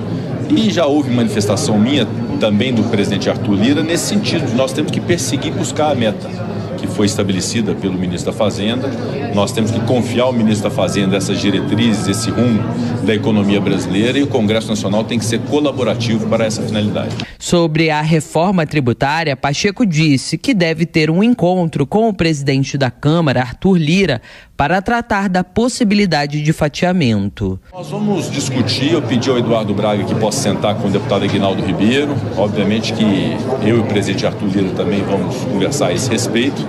E 0.55 0.69
já 0.69 0.85
houve 0.85 1.09
manifestação 1.09 1.79
minha 1.79 2.07
também 2.39 2.71
do 2.71 2.83
presidente 2.83 3.27
Arthur 3.27 3.55
Lira 3.55 3.81
nesse 3.81 4.05
sentido. 4.05 4.55
Nós 4.55 4.71
temos 4.71 4.91
que 4.91 5.01
perseguir 5.01 5.51
buscar 5.51 5.89
a 5.93 5.95
meta 5.95 6.29
que 6.77 6.87
foi 6.87 7.05
estabelecida 7.05 7.73
pelo 7.75 7.93
ministro 7.97 8.31
da 8.31 8.37
Fazenda. 8.37 8.89
Nós 9.33 9.51
temos 9.51 9.71
que 9.71 9.79
confiar 9.81 10.25
ao 10.25 10.33
ministro 10.33 10.69
da 10.69 10.75
Fazenda 10.75 11.17
essas 11.17 11.39
diretrizes, 11.39 12.07
esse 12.07 12.29
rumo 12.29 12.63
da 13.05 13.13
economia 13.13 13.59
brasileira 13.59 14.17
e 14.17 14.23
o 14.23 14.27
Congresso 14.27 14.69
Nacional 14.69 15.03
tem 15.03 15.19
que 15.19 15.25
ser 15.25 15.39
colaborativo 15.41 16.27
para 16.27 16.45
essa 16.45 16.61
finalidade. 16.61 17.15
Sobre 17.39 17.89
a 17.89 18.01
reforma 18.01 18.65
tributária, 18.65 19.35
Pacheco 19.35 19.85
disse 19.85 20.37
que 20.37 20.53
deve 20.53 20.85
ter 20.85 21.09
um 21.09 21.23
encontro 21.23 21.85
com 21.85 22.09
o 22.09 22.13
presidente 22.13 22.77
da 22.77 22.89
Câmara, 22.89 23.41
Arthur 23.41 23.77
Lira, 23.77 24.21
para 24.57 24.81
tratar 24.81 25.29
da 25.29 25.43
possibilidade 25.43 26.41
de 26.41 26.51
fatiamento. 26.51 27.59
Nós 27.71 27.89
vamos 27.89 28.31
discutir, 28.31 28.91
eu 28.91 29.01
pedi 29.03 29.29
ao 29.29 29.37
Eduardo 29.37 29.73
Braga 29.73 30.03
que 30.03 30.15
possa 30.15 30.41
sentar 30.41 30.75
com 30.75 30.87
o 30.87 30.91
deputado 30.91 31.23
Aguinaldo 31.23 31.63
Ribeiro. 31.63 32.15
Obviamente 32.35 32.91
que 32.91 33.37
eu 33.61 33.77
e 33.77 33.79
o 33.79 33.83
presidente 33.83 34.25
Arthur 34.25 34.47
Lira 34.47 34.69
também 34.75 35.03
vamos 35.03 35.35
conversar 35.43 35.87
a 35.87 35.93
esse 35.93 36.09
respeito 36.09 36.65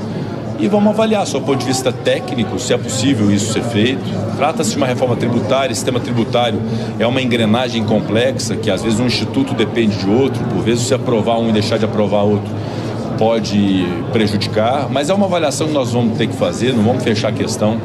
e 0.58 0.66
vamos 0.66 0.88
avaliar, 0.92 1.24
do 1.24 1.40
ponto 1.40 1.58
de 1.58 1.66
vista 1.66 1.92
técnico, 1.92 2.58
se 2.58 2.72
é 2.72 2.78
possível 2.78 3.30
isso 3.30 3.52
ser 3.52 3.62
feito. 3.62 4.02
Trata-se 4.36 4.72
de 4.72 4.76
uma 4.76 4.86
reforma 4.86 5.16
tributária, 5.16 5.74
sistema 5.74 6.00
tributário 6.00 6.60
é 6.98 7.06
uma 7.06 7.22
engrenagem 7.22 7.84
complexa 7.84 8.56
que 8.56 8.70
às 8.70 8.82
vezes 8.82 8.98
um 8.98 9.06
instituto 9.06 9.54
depende 9.54 9.96
de 9.96 10.10
outro, 10.10 10.42
por 10.44 10.62
vezes 10.62 10.86
se 10.86 10.94
aprovar 10.94 11.38
um 11.38 11.48
e 11.48 11.52
deixar 11.52 11.78
de 11.78 11.84
aprovar 11.84 12.22
outro 12.22 12.50
pode 13.18 13.84
prejudicar, 14.12 14.88
mas 14.88 15.10
é 15.10 15.14
uma 15.14 15.26
avaliação 15.26 15.66
que 15.66 15.72
nós 15.72 15.92
vamos 15.92 16.16
ter 16.16 16.28
que 16.28 16.36
fazer, 16.36 16.72
não 16.72 16.84
vamos 16.84 17.02
fechar 17.02 17.28
a 17.28 17.32
questão 17.32 17.76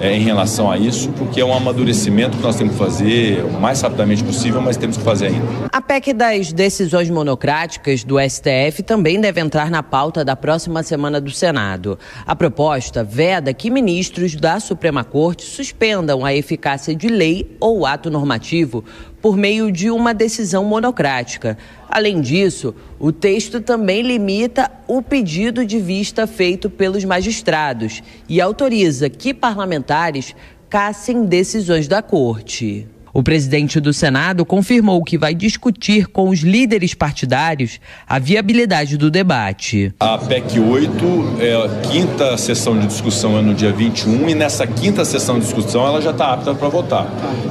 é, 0.00 0.16
em 0.16 0.20
relação 0.20 0.70
a 0.70 0.78
isso, 0.78 1.10
porque 1.12 1.40
é 1.40 1.44
um 1.44 1.54
amadurecimento 1.54 2.36
que 2.36 2.42
nós 2.42 2.56
temos 2.56 2.72
que 2.72 2.78
fazer 2.78 3.44
o 3.44 3.60
mais 3.60 3.80
rapidamente 3.80 4.24
possível, 4.24 4.60
mas 4.60 4.76
temos 4.76 4.96
que 4.96 5.02
fazer 5.02 5.26
ainda. 5.26 5.46
A 5.70 5.80
PEC 5.80 6.12
das 6.12 6.52
decisões 6.52 7.10
monocráticas 7.10 8.02
do 8.02 8.16
STF 8.18 8.82
também 8.82 9.20
deve 9.20 9.40
entrar 9.40 9.70
na 9.70 9.82
pauta 9.82 10.24
da 10.24 10.34
próxima 10.34 10.82
semana 10.82 11.20
do 11.20 11.30
Senado. 11.30 11.98
A 12.26 12.34
proposta 12.34 13.04
veda 13.04 13.52
que 13.52 13.70
ministros 13.70 14.34
da 14.34 14.58
Suprema 14.58 15.04
Corte 15.04 15.44
suspendam 15.44 16.24
a 16.24 16.34
eficácia 16.34 16.94
de 16.94 17.08
lei 17.08 17.56
ou 17.60 17.84
ato 17.84 18.10
normativo 18.10 18.84
por 19.20 19.36
meio 19.36 19.70
de 19.70 19.90
uma 19.90 20.14
decisão 20.14 20.64
monocrática. 20.64 21.58
Além 21.92 22.20
disso, 22.20 22.72
o 23.00 23.10
texto 23.10 23.60
também 23.60 24.02
limita 24.02 24.70
o 24.86 25.02
pedido 25.02 25.66
de 25.66 25.80
vista 25.80 26.24
feito 26.24 26.70
pelos 26.70 27.04
magistrados 27.04 28.00
e 28.28 28.40
autoriza 28.40 29.10
que 29.10 29.34
parlamentares 29.34 30.36
cassem 30.68 31.24
decisões 31.24 31.88
da 31.88 32.00
Corte. 32.00 32.86
O 33.12 33.22
presidente 33.22 33.80
do 33.80 33.92
Senado 33.92 34.44
confirmou 34.44 35.02
que 35.02 35.18
vai 35.18 35.34
discutir 35.34 36.06
com 36.06 36.28
os 36.28 36.40
líderes 36.40 36.94
partidários 36.94 37.80
a 38.06 38.18
viabilidade 38.18 38.96
do 38.96 39.10
debate. 39.10 39.92
A 39.98 40.16
PEC 40.16 40.60
8 40.60 41.36
é 41.40 41.54
a 41.54 41.68
quinta 41.88 42.36
sessão 42.36 42.78
de 42.78 42.86
discussão 42.86 43.36
é 43.38 43.42
no 43.42 43.54
dia 43.54 43.72
21 43.72 44.28
e 44.28 44.34
nessa 44.34 44.66
quinta 44.66 45.04
sessão 45.04 45.38
de 45.38 45.44
discussão 45.44 45.86
ela 45.86 46.00
já 46.00 46.10
está 46.10 46.32
apta 46.32 46.54
para 46.54 46.68
votar. 46.68 47.06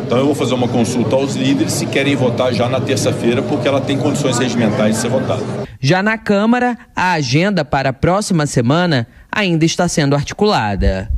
Então 0.05 0.17
eu 0.17 0.25
vou 0.25 0.35
fazer 0.35 0.53
uma 0.53 0.67
consulta 0.67 1.15
aos 1.15 1.35
líderes 1.35 1.73
se 1.73 1.85
querem 1.85 2.15
votar 2.15 2.53
já 2.53 2.69
na 2.69 2.79
terça-feira 2.79 3.41
porque 3.41 3.67
ela 3.67 3.81
tem 3.81 3.97
condições 3.97 4.37
regimentais 4.37 4.95
de 4.95 5.01
ser 5.01 5.09
votada. 5.09 5.43
Já 5.81 6.03
na 6.03 6.17
Câmara, 6.17 6.77
a 6.95 7.13
agenda 7.13 7.63
para 7.63 7.89
a 7.89 7.93
próxima 7.93 8.45
semana 8.45 9.07
ainda 9.31 9.65
está 9.65 9.87
sendo 9.87 10.15
articulada. 10.15 11.09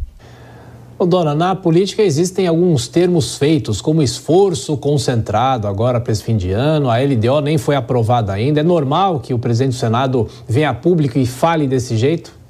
Ô, 1.02 1.06
dona, 1.08 1.34
na 1.34 1.56
política 1.56 2.04
existem 2.04 2.46
alguns 2.46 2.88
termos 2.88 3.36
feitos, 3.36 3.82
como 3.82 4.04
esforço 4.04 4.78
concentrado 4.78 5.68
agora 5.68 6.00
para 6.00 6.14
esse 6.14 6.22
fim 6.22 6.38
de 6.38 6.52
ano, 6.52 6.92
a 6.92 7.00
LDO 7.00 7.42
nem 7.42 7.58
foi 7.58 7.76
aprovada 7.76 8.32
ainda. 8.32 8.60
É 8.60 8.64
normal 8.64 9.20
que 9.20 9.34
o 9.34 9.40
presidente 9.40 9.74
do 9.74 9.80
Senado 9.80 10.28
venha 10.48 10.70
a 10.70 10.76
público 10.76 11.18
e 11.18 11.26
fale 11.26 11.66
desse 11.66 11.98
jeito? 11.98 12.41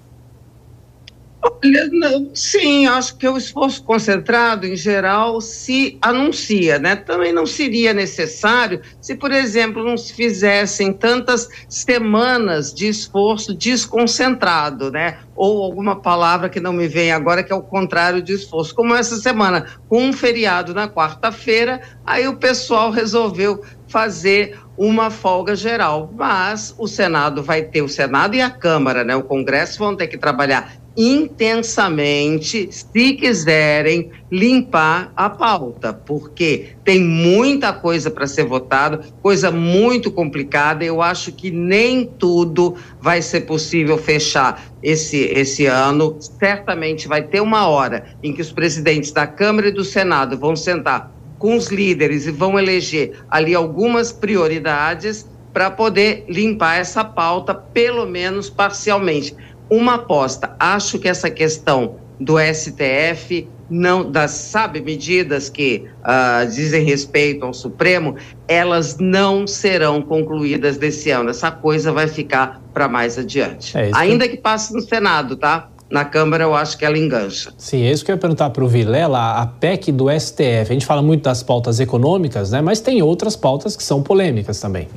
Olha, 1.44 1.90
não, 1.92 2.30
sim, 2.36 2.86
acho 2.86 3.18
que 3.18 3.28
o 3.28 3.36
esforço 3.36 3.84
concentrado, 3.84 4.68
em 4.68 4.76
geral, 4.76 5.42
se 5.42 5.98
anuncia, 6.00 6.78
né? 6.78 6.96
Também 6.96 7.34
não 7.34 7.48
seria 7.48 7.94
necessário 7.94 8.82
se, 9.00 9.16
por 9.16 9.32
exemplo, 9.32 9.84
não 9.84 9.98
se 9.98 10.14
fizessem 10.14 10.94
tantas 10.94 11.48
semanas 11.68 12.72
de 12.72 12.88
esforço 12.88 13.56
desconcentrado, 13.56 14.92
né? 14.92 15.18
Ou 15.36 15.64
alguma 15.64 16.00
palavra 16.00 16.48
que 16.48 16.60
não 16.60 16.74
me 16.74 16.88
vem 16.88 17.12
agora, 17.12 17.44
que 17.44 17.52
é 17.52 17.56
o 17.56 17.64
contrário 17.64 18.22
de 18.22 18.34
esforço. 18.34 18.76
Como 18.76 18.94
essa 18.94 19.16
semana, 19.16 19.66
com 19.90 20.04
um 20.04 20.14
feriado 20.14 20.76
na 20.76 20.88
quarta-feira, 20.88 21.82
aí 22.06 22.28
o 22.28 22.38
pessoal 22.38 22.92
resolveu 22.92 23.64
fazer 23.88 24.58
uma 24.78 25.10
folga 25.10 25.56
geral. 25.56 26.14
Mas 26.16 26.74
o 26.78 26.88
Senado 26.88 27.42
vai 27.44 27.64
ter, 27.64 27.82
o 27.82 27.90
Senado 27.90 28.36
e 28.36 28.42
a 28.42 28.50
Câmara, 28.50 29.04
né? 29.04 29.16
O 29.16 29.24
Congresso 29.24 29.80
vão 29.80 29.96
ter 29.96 30.08
que 30.08 30.18
trabalhar 30.18 30.81
intensamente 30.96 32.70
se 32.72 33.14
quiserem 33.14 34.12
limpar 34.30 35.12
a 35.16 35.30
pauta, 35.30 35.94
porque 35.94 36.70
tem 36.84 37.00
muita 37.00 37.72
coisa 37.72 38.12
para 38.12 38.28
ser 38.28 38.46
votado, 38.46 39.02
coisa 39.22 39.52
muito 39.52 40.12
complicada. 40.12 40.84
Eu 40.84 41.02
acho 41.02 41.32
que 41.32 41.50
nem 41.50 42.06
tudo 42.06 42.76
vai 43.00 43.22
ser 43.22 43.42
possível 43.42 43.98
fechar 43.98 44.64
esse, 44.84 45.18
esse 45.18 45.66
ano. 45.66 46.18
Certamente 46.20 47.08
vai 47.08 47.24
ter 47.24 47.42
uma 47.42 47.68
hora 47.68 48.06
em 48.22 48.34
que 48.34 48.42
os 48.42 48.52
presidentes 48.52 49.12
da 49.12 49.26
Câmara 49.26 49.70
e 49.70 49.74
do 49.74 49.84
Senado 49.84 50.38
vão 50.38 50.56
sentar 50.56 51.12
com 51.38 51.56
os 51.56 51.70
líderes 51.70 52.28
e 52.28 52.32
vão 52.32 52.60
eleger 52.60 53.14
ali 53.30 53.56
algumas 53.56 54.12
prioridades 54.12 55.26
para 55.54 55.70
poder 55.70 56.26
limpar 56.30 56.78
essa 56.78 57.04
pauta, 57.04 57.54
pelo 57.54 58.06
menos 58.06 58.50
parcialmente 58.50 59.36
uma 59.72 59.96
aposta. 59.96 60.54
Acho 60.60 61.00
que 61.00 61.08
essa 61.08 61.32
questão 61.32 61.96
do 62.20 62.36
STF 62.38 63.48
não 63.70 64.12
das 64.12 64.32
sabe 64.32 64.82
medidas 64.82 65.50
que 65.50 65.86
uh, 66.02 66.46
dizem 66.46 66.84
respeito 66.84 67.46
ao 67.46 67.54
Supremo, 67.54 68.18
elas 68.46 68.98
não 69.00 69.48
serão 69.48 70.02
concluídas 70.02 70.78
desse 70.78 71.10
ano. 71.10 71.30
Essa 71.30 71.50
coisa 71.50 71.94
vai 71.94 72.08
ficar 72.08 72.62
para 72.74 72.90
mais 72.90 73.18
adiante. 73.18 73.78
É 73.78 73.90
Ainda 73.94 74.28
que... 74.28 74.36
que 74.36 74.42
passe 74.42 74.74
no 74.74 74.82
Senado, 74.82 75.38
tá? 75.38 75.70
na 75.90 76.06
Câmara 76.06 76.46
eu 76.46 76.56
acho 76.56 76.78
que 76.78 76.86
ela 76.86 76.98
engancha. 76.98 77.52
Sim, 77.58 77.84
é 77.84 77.92
isso 77.92 78.06
que 78.06 78.12
eu 78.12 78.16
ia 78.16 78.20
perguntar 78.20 78.50
para 78.50 78.64
o 78.64 78.68
Vilela, 78.68 79.42
a 79.42 79.46
PEC 79.46 79.92
do 79.92 80.10
STF. 80.10 80.70
A 80.70 80.74
gente 80.74 80.86
fala 80.86 81.02
muito 81.02 81.24
das 81.24 81.44
pautas 81.44 81.82
econômicas, 81.82 82.52
né? 82.52 82.62
mas 82.62 82.80
tem 82.80 83.02
outras 83.02 83.36
pautas 83.36 83.76
que 83.76 83.84
são 83.84 84.02
polêmicas 84.02 84.60
também. 84.60 84.88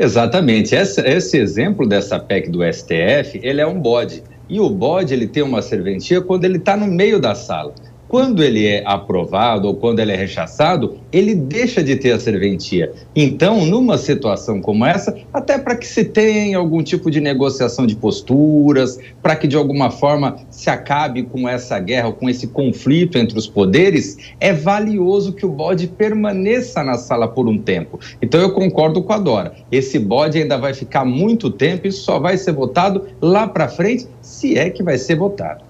Exatamente. 0.00 0.74
Esse, 0.74 1.02
esse 1.02 1.36
exemplo 1.36 1.86
dessa 1.86 2.18
PEC 2.18 2.48
do 2.48 2.60
STF, 2.64 3.38
ele 3.42 3.60
é 3.60 3.66
um 3.66 3.78
bode. 3.78 4.22
E 4.48 4.58
o 4.58 4.70
bode, 4.70 5.12
ele 5.12 5.26
tem 5.26 5.42
uma 5.42 5.60
serventia 5.60 6.22
quando 6.22 6.46
ele 6.46 6.56
está 6.56 6.74
no 6.74 6.86
meio 6.86 7.20
da 7.20 7.34
sala. 7.34 7.74
Quando 8.10 8.42
ele 8.42 8.66
é 8.66 8.82
aprovado 8.84 9.68
ou 9.68 9.74
quando 9.76 10.00
ele 10.00 10.10
é 10.10 10.16
rechaçado, 10.16 10.98
ele 11.12 11.32
deixa 11.32 11.80
de 11.80 11.94
ter 11.94 12.10
a 12.10 12.18
serventia. 12.18 12.90
Então, 13.14 13.64
numa 13.64 13.96
situação 13.96 14.60
como 14.60 14.84
essa, 14.84 15.16
até 15.32 15.56
para 15.56 15.76
que 15.76 15.86
se 15.86 16.04
tenha 16.04 16.58
algum 16.58 16.82
tipo 16.82 17.08
de 17.08 17.20
negociação 17.20 17.86
de 17.86 17.94
posturas, 17.94 18.98
para 19.22 19.36
que 19.36 19.46
de 19.46 19.54
alguma 19.54 19.92
forma 19.92 20.38
se 20.50 20.68
acabe 20.68 21.22
com 21.22 21.48
essa 21.48 21.78
guerra, 21.78 22.10
com 22.10 22.28
esse 22.28 22.48
conflito 22.48 23.16
entre 23.16 23.38
os 23.38 23.46
poderes, 23.46 24.16
é 24.40 24.52
valioso 24.52 25.32
que 25.32 25.46
o 25.46 25.48
bode 25.48 25.86
permaneça 25.86 26.82
na 26.82 26.98
sala 26.98 27.28
por 27.28 27.46
um 27.46 27.58
tempo. 27.58 28.00
Então, 28.20 28.40
eu 28.40 28.52
concordo 28.52 29.04
com 29.04 29.12
a 29.12 29.18
Dora. 29.18 29.54
Esse 29.70 30.00
bode 30.00 30.36
ainda 30.36 30.58
vai 30.58 30.74
ficar 30.74 31.04
muito 31.04 31.48
tempo 31.48 31.86
e 31.86 31.92
só 31.92 32.18
vai 32.18 32.36
ser 32.36 32.54
votado 32.54 33.06
lá 33.22 33.46
para 33.46 33.68
frente, 33.68 34.08
se 34.20 34.58
é 34.58 34.68
que 34.68 34.82
vai 34.82 34.98
ser 34.98 35.14
votado. 35.14 35.69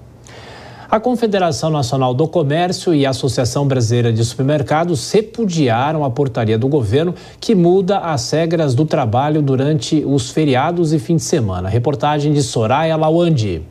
A 0.90 0.98
Confederação 0.98 1.70
Nacional 1.70 2.12
do 2.12 2.26
Comércio 2.26 2.92
e 2.92 3.06
a 3.06 3.10
Associação 3.10 3.64
Brasileira 3.64 4.12
de 4.12 4.24
Supermercados 4.24 5.08
repudiaram 5.12 6.04
a 6.04 6.10
portaria 6.10 6.58
do 6.58 6.66
governo 6.66 7.14
que 7.38 7.54
muda 7.54 7.98
as 7.98 8.28
regras 8.32 8.74
do 8.74 8.84
trabalho 8.84 9.40
durante 9.40 10.04
os 10.04 10.30
feriados 10.30 10.92
e 10.92 10.98
fim 10.98 11.14
de 11.14 11.22
semana. 11.22 11.68
Reportagem 11.68 12.32
de 12.32 12.42
Soraya 12.42 12.96
Lawandi. 12.96 13.62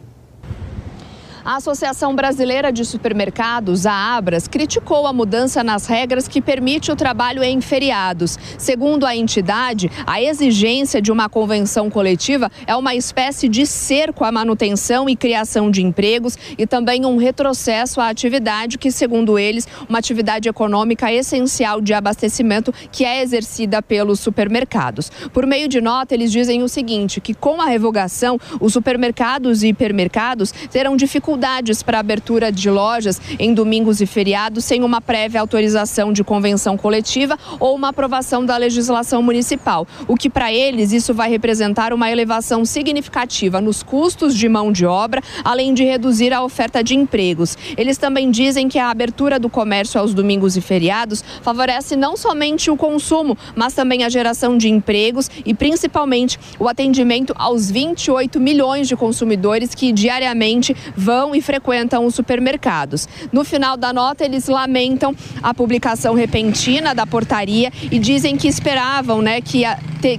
A 1.49 1.55
Associação 1.55 2.15
Brasileira 2.15 2.71
de 2.71 2.85
Supermercados, 2.85 3.88
a 3.88 3.91
Abras, 3.91 4.47
criticou 4.47 5.07
a 5.07 5.11
mudança 5.11 5.63
nas 5.63 5.88
regras 5.88 6.27
que 6.27 6.39
permite 6.39 6.91
o 6.91 6.95
trabalho 6.95 7.41
em 7.41 7.59
feriados. 7.59 8.38
Segundo 8.55 9.03
a 9.03 9.15
entidade, 9.15 9.89
a 10.05 10.21
exigência 10.21 11.01
de 11.01 11.11
uma 11.11 11.27
convenção 11.27 11.89
coletiva 11.89 12.51
é 12.67 12.76
uma 12.76 12.93
espécie 12.93 13.49
de 13.49 13.65
cerco 13.65 14.23
à 14.23 14.31
manutenção 14.31 15.09
e 15.09 15.15
criação 15.15 15.71
de 15.71 15.81
empregos 15.81 16.38
e 16.55 16.67
também 16.67 17.03
um 17.03 17.17
retrocesso 17.17 17.99
à 17.99 18.09
atividade 18.09 18.77
que, 18.77 18.91
segundo 18.91 19.39
eles, 19.39 19.67
uma 19.89 19.97
atividade 19.97 20.47
econômica 20.47 21.11
essencial 21.11 21.81
de 21.81 21.95
abastecimento 21.95 22.71
que 22.91 23.03
é 23.03 23.23
exercida 23.23 23.81
pelos 23.81 24.19
supermercados. 24.19 25.11
Por 25.34 25.47
meio 25.47 25.67
de 25.67 25.81
nota, 25.81 26.13
eles 26.13 26.31
dizem 26.31 26.61
o 26.61 26.69
seguinte, 26.69 27.19
que 27.19 27.34
com 27.34 27.59
a 27.59 27.65
revogação, 27.65 28.39
os 28.61 28.71
supermercados 28.71 29.63
e 29.63 29.69
hipermercados 29.69 30.51
terão 30.69 30.95
dificuldade 30.95 31.39
dificuldades 31.40 31.82
para 31.82 31.99
abertura 31.99 32.52
de 32.52 32.70
lojas 32.70 33.22
em 33.40 33.53
domingos 33.53 34.02
e 34.02 34.06
feriados 34.06 34.66
sem 34.66 34.84
uma 34.84 34.99
prévia 34.99 35.40
autorização 35.40 36.11
de 36.11 36.22
convenção 36.22 36.76
coletiva 36.76 37.40
ou 37.60 37.76
uma 37.76 37.90
aprovação 37.90 38.45
da 38.45 38.57
legislação 38.57 39.22
municipal, 39.24 39.88
o 40.06 40.18
que 40.18 40.30
para 40.30 40.52
eles 40.52 40.91
isso 40.91 41.14
vai 41.14 41.30
representar 41.30 41.94
uma 41.94 42.11
elevação 42.11 42.66
significativa 42.66 43.61
nos 43.61 43.82
custos 43.82 44.36
de 44.36 44.49
mão 44.49 44.70
de 44.70 44.86
obra, 44.86 45.24
além 45.44 45.74
de 45.74 45.86
reduzir 45.86 46.34
a 46.34 46.44
oferta 46.44 46.84
de 46.84 46.94
empregos. 46.94 47.57
Eles 47.78 47.98
também 47.98 48.30
dizem 48.30 48.68
que 48.68 48.78
a 48.78 48.90
abertura 48.90 49.40
do 49.40 49.49
comércio 49.49 49.99
aos 49.99 50.14
domingos 50.14 50.57
e 50.57 50.61
feriados 50.61 51.24
favorece 51.41 51.95
não 51.95 52.18
somente 52.18 52.70
o 52.70 52.76
consumo, 52.76 53.38
mas 53.56 53.74
também 53.74 54.03
a 54.03 54.10
geração 54.10 54.57
de 54.57 54.68
empregos 54.68 55.30
e 55.45 55.53
principalmente 55.53 56.38
o 56.60 56.68
atendimento 56.68 57.34
aos 57.38 57.72
28 57.72 58.40
milhões 58.41 58.90
de 58.90 58.95
consumidores 58.98 59.74
que 59.74 59.94
diariamente 59.94 60.76
vão 60.95 61.19
e 61.36 61.41
frequentam 61.41 62.06
os 62.06 62.16
supermercados. 62.16 63.08
No 63.32 63.44
final 63.44 63.76
da 63.76 63.91
nota, 63.91 64.26
eles 64.26 64.48
lamentam 64.48 65.16
a 65.41 65.54
publicação 65.54 66.14
repentina 66.14 66.96
da 66.96 67.06
portaria 67.06 67.72
e 67.91 68.00
dizem 68.00 68.38
que 68.38 68.48
esperavam 68.48 69.22
né, 69.22 69.41
que, 69.41 69.64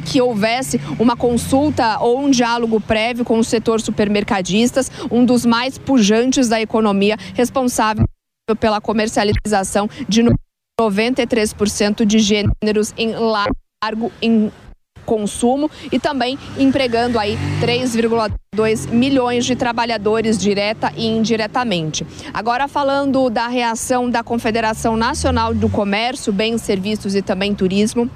que 0.04 0.20
houvesse 0.20 0.80
uma 0.98 1.16
consulta 1.16 1.98
ou 2.00 2.20
um 2.20 2.30
diálogo 2.30 2.80
prévio 2.80 3.24
com 3.24 3.38
o 3.38 3.44
setor 3.44 3.80
supermercadistas, 3.80 4.90
um 5.10 5.24
dos 5.24 5.46
mais 5.46 5.78
pujantes 5.78 6.48
da 6.48 6.60
economia, 6.60 7.16
responsável 7.34 8.04
pela 8.58 8.80
comercialização 8.80 9.88
de 10.08 10.24
93% 10.80 12.04
de 12.04 12.18
gêneros 12.18 12.92
em 12.96 13.12
largo 13.12 14.12
em 14.20 14.50
consumo 15.10 15.68
e 15.90 15.98
também 15.98 16.38
empregando 16.56 17.18
aí 17.18 17.36
3,2 17.60 18.88
milhões 18.88 19.44
de 19.44 19.56
trabalhadores 19.56 20.38
direta 20.38 20.92
e 20.96 21.04
indiretamente. 21.04 22.06
Agora 22.32 22.68
falando 22.68 23.28
da 23.28 23.48
reação 23.48 24.08
da 24.08 24.22
Confederação 24.22 24.96
Nacional 24.96 25.52
do 25.52 25.68
Comércio, 25.68 26.32
Bens, 26.32 26.62
Serviços 26.62 27.16
e 27.16 27.22
também 27.22 27.56
Turismo, 27.56 28.08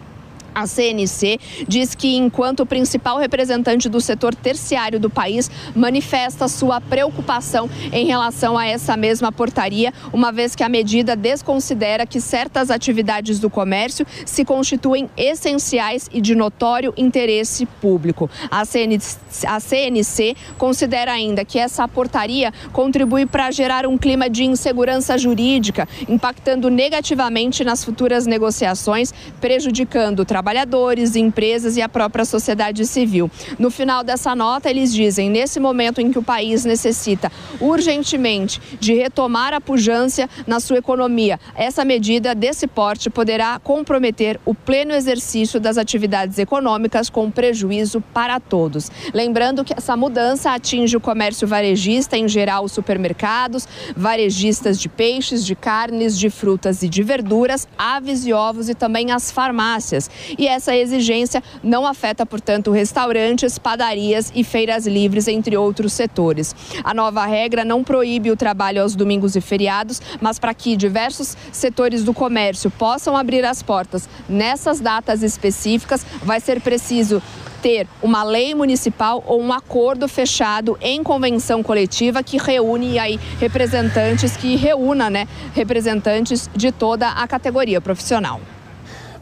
a 0.54 0.66
CNC 0.66 1.38
diz 1.66 1.94
que, 1.94 2.16
enquanto 2.16 2.64
principal 2.64 3.18
representante 3.18 3.88
do 3.88 4.00
setor 4.00 4.34
terciário 4.34 5.00
do 5.00 5.10
país, 5.10 5.50
manifesta 5.74 6.46
sua 6.48 6.80
preocupação 6.80 7.68
em 7.92 8.06
relação 8.06 8.56
a 8.56 8.66
essa 8.66 8.96
mesma 8.96 9.32
portaria, 9.32 9.92
uma 10.12 10.30
vez 10.30 10.54
que 10.54 10.62
a 10.62 10.68
medida 10.68 11.16
desconsidera 11.16 12.06
que 12.06 12.20
certas 12.20 12.70
atividades 12.70 13.38
do 13.40 13.50
comércio 13.50 14.06
se 14.24 14.44
constituem 14.44 15.10
essenciais 15.16 16.08
e 16.12 16.20
de 16.20 16.34
notório 16.34 16.94
interesse 16.96 17.66
público. 17.66 18.30
A 18.50 18.64
CNC, 18.64 19.18
a 19.46 19.58
CNC 19.58 20.36
considera 20.56 21.12
ainda 21.12 21.44
que 21.44 21.58
essa 21.58 21.86
portaria 21.88 22.52
contribui 22.72 23.26
para 23.26 23.50
gerar 23.50 23.86
um 23.86 23.98
clima 23.98 24.30
de 24.30 24.44
insegurança 24.44 25.18
jurídica, 25.18 25.88
impactando 26.08 26.70
negativamente 26.70 27.64
nas 27.64 27.84
futuras 27.84 28.26
negociações, 28.26 29.12
prejudicando 29.40 30.20
o 30.20 30.24
trabalho 30.24 30.43
trabalhadores, 30.44 31.16
empresas 31.16 31.78
e 31.78 31.80
a 31.80 31.88
própria 31.88 32.22
sociedade 32.26 32.84
civil. 32.84 33.30
No 33.58 33.70
final 33.70 34.04
dessa 34.04 34.36
nota, 34.36 34.68
eles 34.68 34.92
dizem: 34.92 35.30
nesse 35.30 35.58
momento 35.58 36.02
em 36.02 36.12
que 36.12 36.18
o 36.18 36.22
país 36.22 36.66
necessita 36.66 37.32
urgentemente 37.58 38.60
de 38.78 38.92
retomar 38.92 39.54
a 39.54 39.60
pujança 39.60 40.28
na 40.46 40.60
sua 40.60 40.76
economia, 40.76 41.40
essa 41.54 41.82
medida 41.82 42.34
desse 42.34 42.66
porte 42.66 43.08
poderá 43.08 43.58
comprometer 43.58 44.38
o 44.44 44.54
pleno 44.54 44.92
exercício 44.92 45.58
das 45.58 45.78
atividades 45.78 46.38
econômicas 46.38 47.08
com 47.08 47.30
prejuízo 47.30 48.02
para 48.12 48.38
todos. 48.38 48.90
Lembrando 49.14 49.64
que 49.64 49.72
essa 49.72 49.96
mudança 49.96 50.50
atinge 50.50 50.94
o 50.94 51.00
comércio 51.00 51.48
varejista, 51.48 52.18
em 52.18 52.28
geral 52.28 52.64
os 52.64 52.72
supermercados, 52.72 53.66
varejistas 53.96 54.78
de 54.78 54.90
peixes, 54.90 55.42
de 55.46 55.54
carnes, 55.54 56.18
de 56.18 56.28
frutas 56.28 56.82
e 56.82 56.88
de 56.88 57.02
verduras, 57.02 57.66
aves 57.78 58.26
e 58.26 58.32
ovos 58.34 58.68
e 58.68 58.74
também 58.74 59.10
as 59.10 59.30
farmácias 59.30 60.10
e 60.38 60.46
essa 60.46 60.76
exigência 60.76 61.42
não 61.62 61.86
afeta, 61.86 62.24
portanto, 62.24 62.70
restaurantes, 62.70 63.58
padarias 63.58 64.32
e 64.34 64.44
feiras 64.44 64.86
livres, 64.86 65.28
entre 65.28 65.56
outros 65.56 65.92
setores. 65.92 66.54
A 66.82 66.92
nova 66.94 67.24
regra 67.24 67.64
não 67.64 67.84
proíbe 67.84 68.30
o 68.30 68.36
trabalho 68.36 68.82
aos 68.82 68.94
domingos 68.94 69.36
e 69.36 69.40
feriados, 69.40 70.00
mas 70.20 70.38
para 70.38 70.54
que 70.54 70.76
diversos 70.76 71.36
setores 71.52 72.04
do 72.04 72.12
comércio 72.14 72.70
possam 72.70 73.16
abrir 73.16 73.44
as 73.44 73.62
portas 73.62 74.08
nessas 74.28 74.80
datas 74.80 75.22
específicas, 75.22 76.04
vai 76.22 76.40
ser 76.40 76.60
preciso 76.60 77.22
ter 77.64 77.86
uma 78.02 78.22
lei 78.22 78.54
municipal 78.54 79.24
ou 79.26 79.40
um 79.40 79.50
acordo 79.50 80.06
fechado 80.06 80.76
em 80.82 81.02
convenção 81.02 81.62
coletiva 81.62 82.22
que 82.22 82.36
reúne 82.36 82.98
aí 82.98 83.18
representantes 83.40 84.36
que 84.36 84.54
reúna, 84.54 85.08
né, 85.08 85.26
representantes 85.54 86.50
de 86.54 86.70
toda 86.70 87.08
a 87.08 87.26
categoria 87.26 87.80
profissional. 87.80 88.38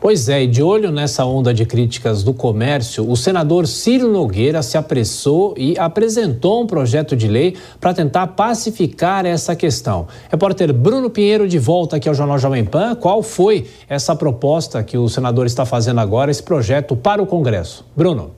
Pois 0.02 0.28
é, 0.28 0.42
e 0.42 0.48
de 0.48 0.60
olho 0.60 0.90
nessa 0.90 1.24
onda 1.24 1.54
de 1.54 1.64
críticas 1.64 2.24
do 2.24 2.34
comércio, 2.34 3.08
o 3.08 3.16
senador 3.16 3.68
Ciro 3.68 4.10
Nogueira 4.10 4.60
se 4.60 4.76
apressou 4.76 5.54
e 5.56 5.78
apresentou 5.78 6.60
um 6.60 6.66
projeto 6.66 7.14
de 7.14 7.28
lei 7.28 7.54
para 7.80 7.94
tentar 7.94 8.26
pacificar 8.26 9.24
essa 9.24 9.54
questão. 9.54 10.08
Repórter 10.28 10.72
Bruno 10.72 11.08
Pinheiro 11.08 11.46
de 11.46 11.56
volta 11.56 11.98
aqui 11.98 12.08
ao 12.08 12.16
Jornal 12.16 12.36
Jovem 12.36 12.64
Pan. 12.64 12.96
Qual 12.96 13.22
foi 13.22 13.68
essa 13.88 14.16
proposta 14.16 14.82
que 14.82 14.98
o 14.98 15.08
senador 15.08 15.46
está 15.46 15.64
fazendo 15.64 16.00
agora, 16.00 16.32
esse 16.32 16.42
projeto 16.42 16.96
para 16.96 17.22
o 17.22 17.26
Congresso? 17.26 17.86
Bruno. 17.94 18.32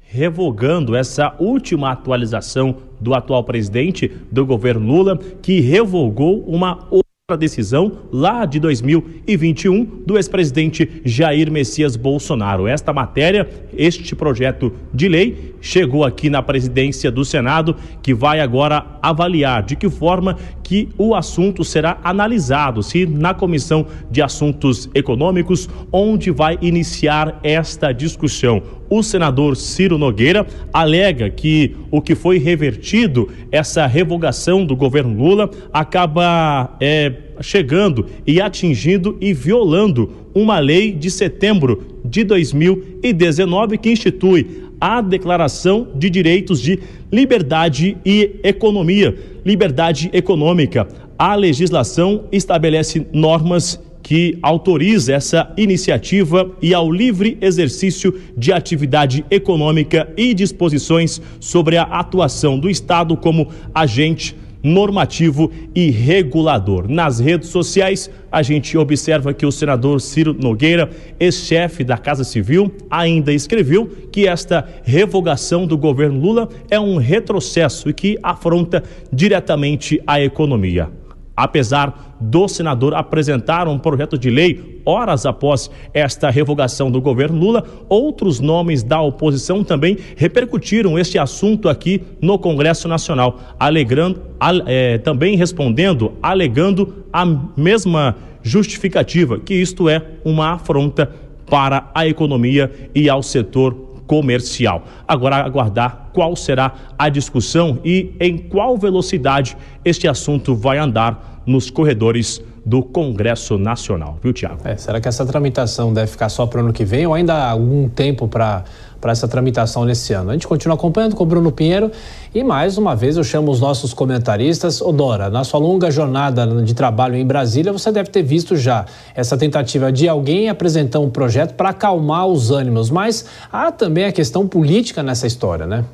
Revogando 0.00 0.96
essa 0.96 1.34
última 1.38 1.92
atualização 1.92 2.74
do 2.98 3.12
atual 3.12 3.44
presidente 3.44 4.10
do 4.32 4.46
governo 4.46 4.86
Lula, 4.86 5.18
que 5.42 5.60
revogou 5.60 6.42
uma 6.46 6.88
a 7.30 7.36
decisão 7.36 8.08
lá 8.10 8.46
de 8.46 8.58
2021 8.58 9.84
do 9.84 10.16
ex-presidente 10.16 11.02
Jair 11.04 11.52
Messias 11.52 11.94
Bolsonaro. 11.94 12.66
Esta 12.66 12.90
matéria 12.90 13.46
este 13.78 14.14
projeto 14.16 14.72
de 14.92 15.08
lei 15.08 15.54
chegou 15.60 16.04
aqui 16.04 16.28
na 16.28 16.42
presidência 16.42 17.10
do 17.10 17.24
Senado, 17.24 17.76
que 18.02 18.12
vai 18.12 18.40
agora 18.40 18.84
avaliar 19.00 19.62
de 19.62 19.76
que 19.76 19.88
forma 19.88 20.36
que 20.62 20.88
o 20.98 21.14
assunto 21.14 21.64
será 21.64 21.98
analisado, 22.04 22.82
se 22.82 23.06
na 23.06 23.32
Comissão 23.32 23.86
de 24.10 24.20
Assuntos 24.20 24.90
Econômicos, 24.94 25.68
onde 25.90 26.30
vai 26.30 26.58
iniciar 26.60 27.38
esta 27.42 27.92
discussão. 27.92 28.62
O 28.90 29.02
senador 29.02 29.56
Ciro 29.56 29.98
Nogueira 29.98 30.46
alega 30.72 31.28
que 31.30 31.76
o 31.90 32.00
que 32.00 32.14
foi 32.14 32.38
revertido, 32.38 33.28
essa 33.52 33.86
revogação 33.86 34.64
do 34.64 34.74
governo 34.74 35.16
Lula, 35.16 35.50
acaba 35.72 36.76
é, 36.80 37.10
chegando 37.40 38.06
e 38.26 38.40
atingindo 38.40 39.16
e 39.20 39.32
violando 39.32 40.10
uma 40.34 40.58
lei 40.58 40.92
de 40.92 41.10
setembro 41.10 42.00
de 42.04 42.24
2019 42.24 43.78
que 43.78 43.90
institui 43.90 44.64
a 44.80 45.00
Declaração 45.00 45.88
de 45.94 46.08
Direitos 46.08 46.60
de 46.60 46.78
Liberdade 47.10 47.96
e 48.04 48.36
Economia, 48.42 49.16
liberdade 49.44 50.10
econômica. 50.12 50.86
A 51.18 51.34
legislação 51.34 52.24
estabelece 52.30 53.06
normas 53.12 53.80
que 54.02 54.38
autoriza 54.40 55.12
essa 55.12 55.52
iniciativa 55.56 56.50
e 56.62 56.72
ao 56.72 56.90
livre 56.90 57.36
exercício 57.40 58.18
de 58.36 58.52
atividade 58.52 59.24
econômica 59.30 60.08
e 60.16 60.32
disposições 60.32 61.20
sobre 61.40 61.76
a 61.76 61.82
atuação 61.82 62.58
do 62.58 62.70
Estado 62.70 63.16
como 63.16 63.48
agente 63.74 64.34
normativo 64.62 65.50
e 65.74 65.90
regulador. 65.90 66.88
Nas 66.88 67.18
redes 67.18 67.48
sociais, 67.48 68.10
a 68.30 68.42
gente 68.42 68.76
observa 68.76 69.32
que 69.32 69.46
o 69.46 69.52
senador 69.52 70.00
Ciro 70.00 70.34
Nogueira, 70.34 70.90
ex-chefe 71.18 71.84
da 71.84 71.96
Casa 71.96 72.24
Civil, 72.24 72.72
ainda 72.90 73.32
escreveu 73.32 73.86
que 74.10 74.26
esta 74.26 74.68
revogação 74.84 75.66
do 75.66 75.76
governo 75.76 76.20
Lula 76.20 76.48
é 76.70 76.78
um 76.78 76.96
retrocesso 76.96 77.88
e 77.88 77.94
que 77.94 78.18
afronta 78.22 78.82
diretamente 79.12 80.00
a 80.06 80.20
economia 80.20 80.90
apesar 81.38 82.16
do 82.20 82.48
senador 82.48 82.94
apresentar 82.94 83.68
um 83.68 83.78
projeto 83.78 84.18
de 84.18 84.28
lei 84.28 84.80
horas 84.84 85.24
após 85.24 85.70
esta 85.94 86.30
revogação 86.30 86.90
do 86.90 87.00
governo 87.00 87.38
Lula, 87.38 87.64
outros 87.88 88.40
nomes 88.40 88.82
da 88.82 89.00
oposição 89.00 89.62
também 89.62 89.96
repercutiram 90.16 90.98
este 90.98 91.16
assunto 91.16 91.68
aqui 91.68 92.02
no 92.20 92.40
Congresso 92.40 92.88
Nacional, 92.88 93.38
alegando, 93.58 94.20
é, 94.66 94.98
também 94.98 95.36
respondendo, 95.36 96.12
alegando 96.20 97.04
a 97.12 97.24
mesma 97.56 98.16
justificativa, 98.42 99.38
que 99.38 99.54
isto 99.54 99.88
é 99.88 100.02
uma 100.24 100.54
afronta 100.54 101.08
para 101.48 101.88
a 101.94 102.06
economia 102.06 102.90
e 102.94 103.08
ao 103.08 103.22
setor 103.22 103.87
comercial. 104.08 104.82
Agora 105.06 105.36
aguardar 105.36 106.08
qual 106.12 106.34
será 106.34 106.72
a 106.98 107.08
discussão 107.08 107.78
e 107.84 108.12
em 108.18 108.36
qual 108.36 108.76
velocidade 108.76 109.56
este 109.84 110.08
assunto 110.08 110.56
vai 110.56 110.78
andar 110.78 111.42
nos 111.46 111.70
corredores 111.70 112.42
do 112.66 112.82
Congresso 112.82 113.56
Nacional, 113.56 114.18
viu, 114.22 114.32
Tiago? 114.32 114.60
É, 114.64 114.76
será 114.76 115.00
que 115.00 115.08
essa 115.08 115.24
tramitação 115.24 115.92
deve 115.94 116.08
ficar 116.08 116.28
só 116.28 116.46
para 116.46 116.60
o 116.60 116.64
ano 116.64 116.72
que 116.72 116.84
vem 116.84 117.06
ou 117.06 117.14
ainda 117.14 117.32
há 117.32 117.50
algum 117.50 117.88
tempo 117.88 118.28
para 118.28 118.64
para 119.00 119.12
essa 119.12 119.28
tramitação 119.28 119.84
nesse 119.84 120.12
ano. 120.12 120.30
A 120.30 120.32
gente 120.32 120.46
continua 120.46 120.74
acompanhando 120.74 121.14
com 121.14 121.22
o 121.22 121.26
Bruno 121.26 121.52
Pinheiro 121.52 121.90
e 122.34 122.42
mais 122.42 122.76
uma 122.78 122.96
vez 122.96 123.16
eu 123.16 123.24
chamo 123.24 123.50
os 123.50 123.60
nossos 123.60 123.94
comentaristas. 123.94 124.80
Odora, 124.80 125.30
na 125.30 125.44
sua 125.44 125.60
longa 125.60 125.90
jornada 125.90 126.46
de 126.62 126.74
trabalho 126.74 127.16
em 127.16 127.26
Brasília, 127.26 127.72
você 127.72 127.92
deve 127.92 128.10
ter 128.10 128.22
visto 128.22 128.56
já 128.56 128.84
essa 129.14 129.36
tentativa 129.36 129.92
de 129.92 130.08
alguém 130.08 130.48
apresentar 130.48 130.98
um 130.98 131.10
projeto 131.10 131.54
para 131.54 131.70
acalmar 131.70 132.26
os 132.26 132.50
ânimos, 132.50 132.90
mas 132.90 133.26
há 133.52 133.70
também 133.70 134.04
a 134.04 134.12
questão 134.12 134.46
política 134.46 135.02
nessa 135.02 135.26
história, 135.26 135.66
né? 135.66 135.84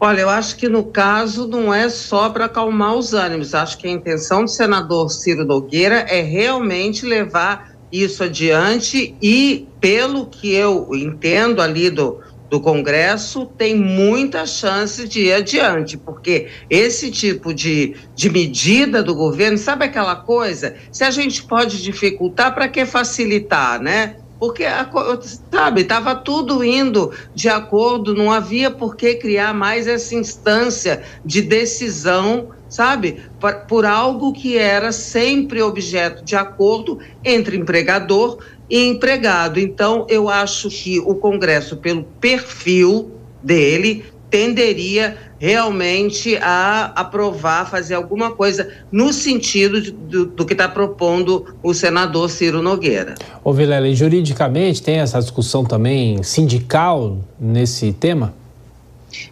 Olha, 0.00 0.20
eu 0.20 0.28
acho 0.28 0.56
que 0.56 0.68
no 0.68 0.84
caso 0.84 1.48
não 1.48 1.72
é 1.72 1.88
só 1.88 2.28
para 2.28 2.44
acalmar 2.44 2.94
os 2.94 3.14
ânimos. 3.14 3.54
Acho 3.54 3.78
que 3.78 3.86
a 3.86 3.90
intenção 3.90 4.44
do 4.44 4.50
senador 4.50 5.08
Ciro 5.08 5.46
Nogueira 5.46 6.00
é 6.00 6.20
realmente 6.20 7.06
levar 7.06 7.73
isso 8.02 8.24
adiante 8.24 9.14
e, 9.22 9.68
pelo 9.80 10.26
que 10.26 10.52
eu 10.52 10.88
entendo 10.92 11.62
ali 11.62 11.90
do, 11.90 12.20
do 12.50 12.60
Congresso, 12.60 13.46
tem 13.46 13.74
muita 13.74 14.46
chance 14.46 15.06
de 15.08 15.26
ir 15.26 15.32
adiante, 15.32 15.96
porque 15.96 16.48
esse 16.68 17.10
tipo 17.10 17.54
de, 17.54 17.94
de 18.14 18.30
medida 18.30 19.02
do 19.02 19.14
governo, 19.14 19.58
sabe 19.58 19.84
aquela 19.84 20.16
coisa? 20.16 20.74
Se 20.90 21.04
a 21.04 21.10
gente 21.10 21.42
pode 21.42 21.82
dificultar, 21.82 22.54
para 22.54 22.68
que 22.68 22.84
facilitar, 22.84 23.80
né? 23.80 24.16
Porque, 24.44 24.64
sabe, 25.50 25.80
estava 25.80 26.14
tudo 26.14 26.62
indo 26.62 27.10
de 27.34 27.48
acordo, 27.48 28.14
não 28.14 28.30
havia 28.30 28.70
por 28.70 28.94
que 28.94 29.14
criar 29.14 29.54
mais 29.54 29.86
essa 29.86 30.14
instância 30.14 31.02
de 31.24 31.40
decisão, 31.40 32.50
sabe, 32.68 33.22
por, 33.40 33.54
por 33.60 33.86
algo 33.86 34.34
que 34.34 34.58
era 34.58 34.92
sempre 34.92 35.62
objeto 35.62 36.22
de 36.22 36.36
acordo 36.36 36.98
entre 37.24 37.56
empregador 37.56 38.36
e 38.68 38.84
empregado. 38.84 39.58
Então, 39.58 40.06
eu 40.10 40.28
acho 40.28 40.68
que 40.68 41.00
o 41.00 41.14
Congresso, 41.14 41.78
pelo 41.78 42.04
perfil 42.20 43.12
dele, 43.42 44.04
tenderia 44.34 45.16
realmente 45.38 46.36
a 46.38 46.86
aprovar, 46.96 47.70
fazer 47.70 47.94
alguma 47.94 48.32
coisa 48.32 48.68
no 48.90 49.12
sentido 49.12 49.80
de, 49.80 49.92
do, 49.92 50.26
do, 50.26 50.44
que 50.44 50.54
está 50.54 50.68
propondo 50.68 51.54
o 51.62 51.72
senador 51.72 52.28
Ciro 52.28 52.60
Nogueira. 52.60 53.14
Ô 53.44 53.52
Vilela, 53.52 53.86
e 53.86 53.94
juridicamente 53.94 54.82
tem 54.82 54.96
essa 54.96 55.20
discussão 55.20 55.64
também 55.64 56.20
sindical 56.24 57.16
nesse 57.38 57.92
tema? 57.92 58.34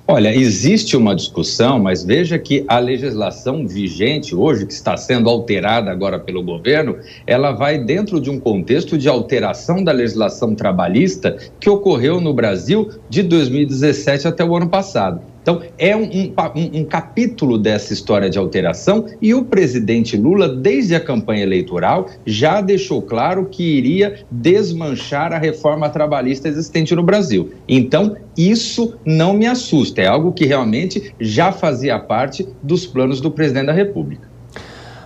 Olha, 0.07 0.35
existe 0.35 0.97
uma 0.97 1.15
discussão, 1.15 1.79
mas 1.79 2.05
veja 2.05 2.39
que 2.39 2.65
a 2.69 2.79
legislação 2.79 3.67
vigente 3.67 4.35
hoje, 4.35 4.67
que 4.67 4.73
está 4.73 4.97
sendo 4.97 5.29
alterada 5.29 5.91
agora 5.91 6.19
pelo 6.19 6.43
governo, 6.43 6.97
ela 7.27 7.53
vai 7.53 7.79
dentro 7.79 8.21
de 8.21 8.29
um 8.29 8.39
contexto 8.39 8.99
de 8.99 9.09
alteração 9.09 9.83
da 9.83 9.93
legislação 9.93 10.55
trabalhista 10.55 11.37
que 11.61 11.71
ocorreu 11.71 12.21
no 12.21 12.35
Brasil 12.35 12.91
de 13.09 13.23
2017 13.23 14.29
até 14.29 14.45
o 14.45 14.57
ano 14.57 14.69
passado. 14.69 15.32
Então, 15.43 15.61
é 15.77 15.97
um, 15.97 16.05
um, 16.05 16.81
um, 16.81 16.85
capítulo 16.85 17.59
dessa 17.59 17.93
história 17.93 18.31
de 18.31 18.39
alteração 18.39 19.07
e 19.21 19.35
o 19.35 19.45
presidente 19.45 20.17
Lula, 20.17 20.49
desde 20.49 20.95
a 20.95 21.01
campanha 21.01 21.43
eleitoral, 21.43 22.09
já 22.25 22.61
deixou 22.61 23.03
claro 23.03 23.47
que 23.47 23.63
iria 23.63 24.25
desmanchar 24.31 25.33
a 25.33 25.39
reforma 25.39 25.91
trabalhista 25.91 26.49
existente 26.49 26.95
no 26.95 27.03
Brasil. 27.03 27.51
Então, 27.69 28.17
isso 28.37 28.95
não 29.05 29.35
me 29.35 29.47
assusta, 29.47 30.01
é 30.01 30.07
algo 30.07 30.33
que 30.33 30.47
realmente 30.47 31.13
já 31.21 31.51
fazia 31.51 31.99
parte 31.99 32.49
dos 32.63 32.87
planos 32.87 33.21
do 33.21 33.31
presidente 33.31 33.67
da 33.67 33.73
República. 33.73 34.32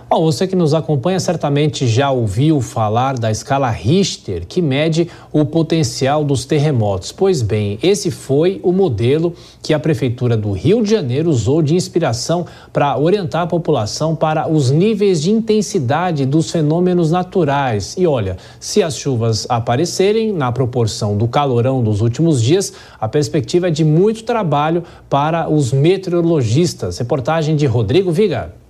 Bom, 0.09 0.23
você 0.23 0.47
que 0.47 0.55
nos 0.55 0.73
acompanha 0.73 1.19
certamente 1.19 1.85
já 1.85 2.09
ouviu 2.09 2.61
falar 2.61 3.19
da 3.19 3.29
escala 3.29 3.69
Richter, 3.69 4.47
que 4.47 4.61
mede 4.61 5.09
o 5.33 5.43
potencial 5.43 6.23
dos 6.23 6.45
terremotos. 6.45 7.11
Pois 7.11 7.41
bem, 7.41 7.77
esse 7.83 8.09
foi 8.09 8.61
o 8.63 8.71
modelo 8.71 9.33
que 9.61 9.73
a 9.73 9.79
Prefeitura 9.79 10.37
do 10.37 10.53
Rio 10.53 10.81
de 10.81 10.91
Janeiro 10.91 11.29
usou 11.29 11.61
de 11.61 11.75
inspiração 11.75 12.45
para 12.71 12.97
orientar 12.97 13.41
a 13.41 13.47
população 13.47 14.15
para 14.15 14.49
os 14.49 14.71
níveis 14.71 15.21
de 15.21 15.29
intensidade 15.29 16.25
dos 16.25 16.51
fenômenos 16.51 17.11
naturais. 17.11 17.93
E 17.97 18.07
olha, 18.07 18.37
se 18.61 18.81
as 18.81 18.97
chuvas 18.97 19.45
aparecerem 19.49 20.31
na 20.31 20.53
proporção 20.53 21.17
do 21.17 21.27
calorão 21.27 21.83
dos 21.83 21.99
últimos 21.99 22.41
dias, 22.41 22.71
a 22.97 23.09
perspectiva 23.09 23.67
é 23.67 23.71
de 23.71 23.83
muito 23.83 24.23
trabalho 24.23 24.85
para 25.09 25.49
os 25.49 25.73
meteorologistas. 25.73 26.97
Reportagem 26.97 27.57
de 27.57 27.65
Rodrigo 27.65 28.09
Viga. 28.09 28.66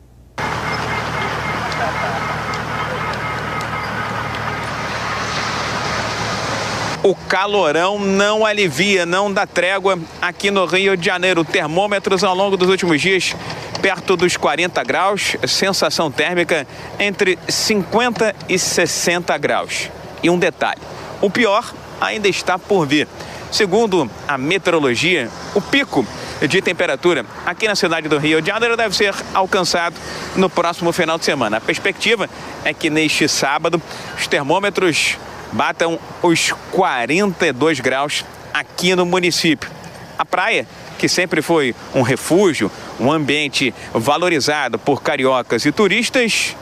O 7.10 7.16
calorão 7.16 7.98
não 7.98 8.46
alivia, 8.46 9.06
não 9.06 9.32
dá 9.32 9.48
trégua 9.48 9.98
aqui 10.22 10.52
no 10.52 10.66
Rio 10.66 10.98
de 10.98 11.06
Janeiro. 11.06 11.46
Termômetros 11.46 12.22
ao 12.22 12.36
longo 12.36 12.58
dos 12.58 12.68
últimos 12.68 13.02
dias 13.02 13.34
perto 13.82 14.18
dos 14.18 14.36
40 14.36 14.84
graus, 14.84 15.38
sensação 15.48 16.12
térmica 16.12 16.68
entre 17.00 17.40
50 17.48 18.36
e 18.50 18.60
60 18.60 19.38
graus. 19.38 19.90
E 20.22 20.30
um 20.30 20.38
detalhe: 20.38 20.82
o 21.22 21.30
pior 21.30 21.74
ainda 22.02 22.28
está 22.28 22.60
por 22.60 22.86
vir. 22.86 23.08
Segundo 23.50 24.12
a 24.28 24.38
meteorologia, 24.38 25.30
o 25.56 25.62
pico 25.62 26.06
de 26.42 26.62
temperatura 26.62 27.26
aqui 27.46 27.66
na 27.66 27.76
cidade 27.76 28.10
do 28.10 28.18
Rio 28.18 28.42
de 28.42 28.48
Janeiro 28.48 28.76
deve 28.76 28.94
ser 28.94 29.16
alcançado 29.34 29.96
no 30.36 30.50
próximo 30.50 30.92
final 30.92 31.18
de 31.18 31.24
semana. 31.24 31.56
A 31.56 31.62
perspectiva 31.62 32.30
é 32.66 32.74
que 32.74 32.90
neste 32.90 33.30
sábado 33.30 33.82
os 34.18 34.28
termômetros 34.28 35.18
batam 35.52 36.00
os 36.22 36.54
42 36.72 37.80
graus 37.80 38.26
aqui 38.54 38.96
no 38.96 39.06
município. 39.06 39.70
A 40.18 40.26
praia, 40.26 40.68
que 40.98 41.08
sempre 41.08 41.42
foi 41.42 41.76
um 41.94 42.02
refúgio, 42.02 42.72
um 43.00 43.12
ambiente 43.12 43.74
valorizado 43.94 44.80
por 44.80 45.02
cariocas 45.02 45.66
e 45.66 45.72
turistas, 45.72 46.56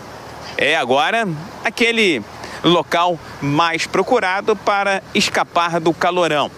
é 0.58 0.76
agora 0.76 1.28
aquele 1.64 2.22
local 2.64 3.20
mais 3.42 3.86
procurado 3.86 4.56
para 4.56 5.02
escapar 5.14 5.80
do 5.80 5.94
calorão. 5.94 6.52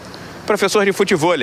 professor 0.46 0.86
de 0.86 0.94
futebol, 0.94 1.36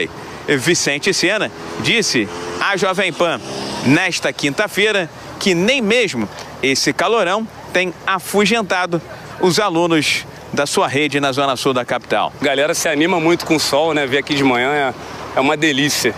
Vicente 0.58 1.12
Sena, 1.12 1.50
disse 1.80 2.28
à 2.60 2.76
Jovem 2.76 3.12
Pan 3.12 3.40
nesta 3.86 4.32
quinta-feira 4.32 5.10
que 5.38 5.54
nem 5.54 5.82
mesmo 5.82 6.28
esse 6.62 6.92
calorão 6.92 7.46
tem 7.72 7.92
afugentado 8.06 9.00
os 9.40 9.58
alunos 9.58 10.24
da 10.54 10.66
sua 10.66 10.86
rede 10.86 11.20
na 11.20 11.32
zona 11.32 11.56
sul 11.56 11.74
da 11.74 11.84
capital. 11.84 12.32
A 12.40 12.44
galera 12.44 12.74
se 12.74 12.88
anima 12.88 13.18
muito 13.18 13.44
com 13.44 13.56
o 13.56 13.60
sol, 13.60 13.92
né? 13.92 14.06
Ver 14.06 14.18
aqui 14.18 14.34
de 14.34 14.44
manhã 14.44 14.70
é, 14.70 14.94
é 15.36 15.40
uma 15.40 15.56
delícia 15.56 16.14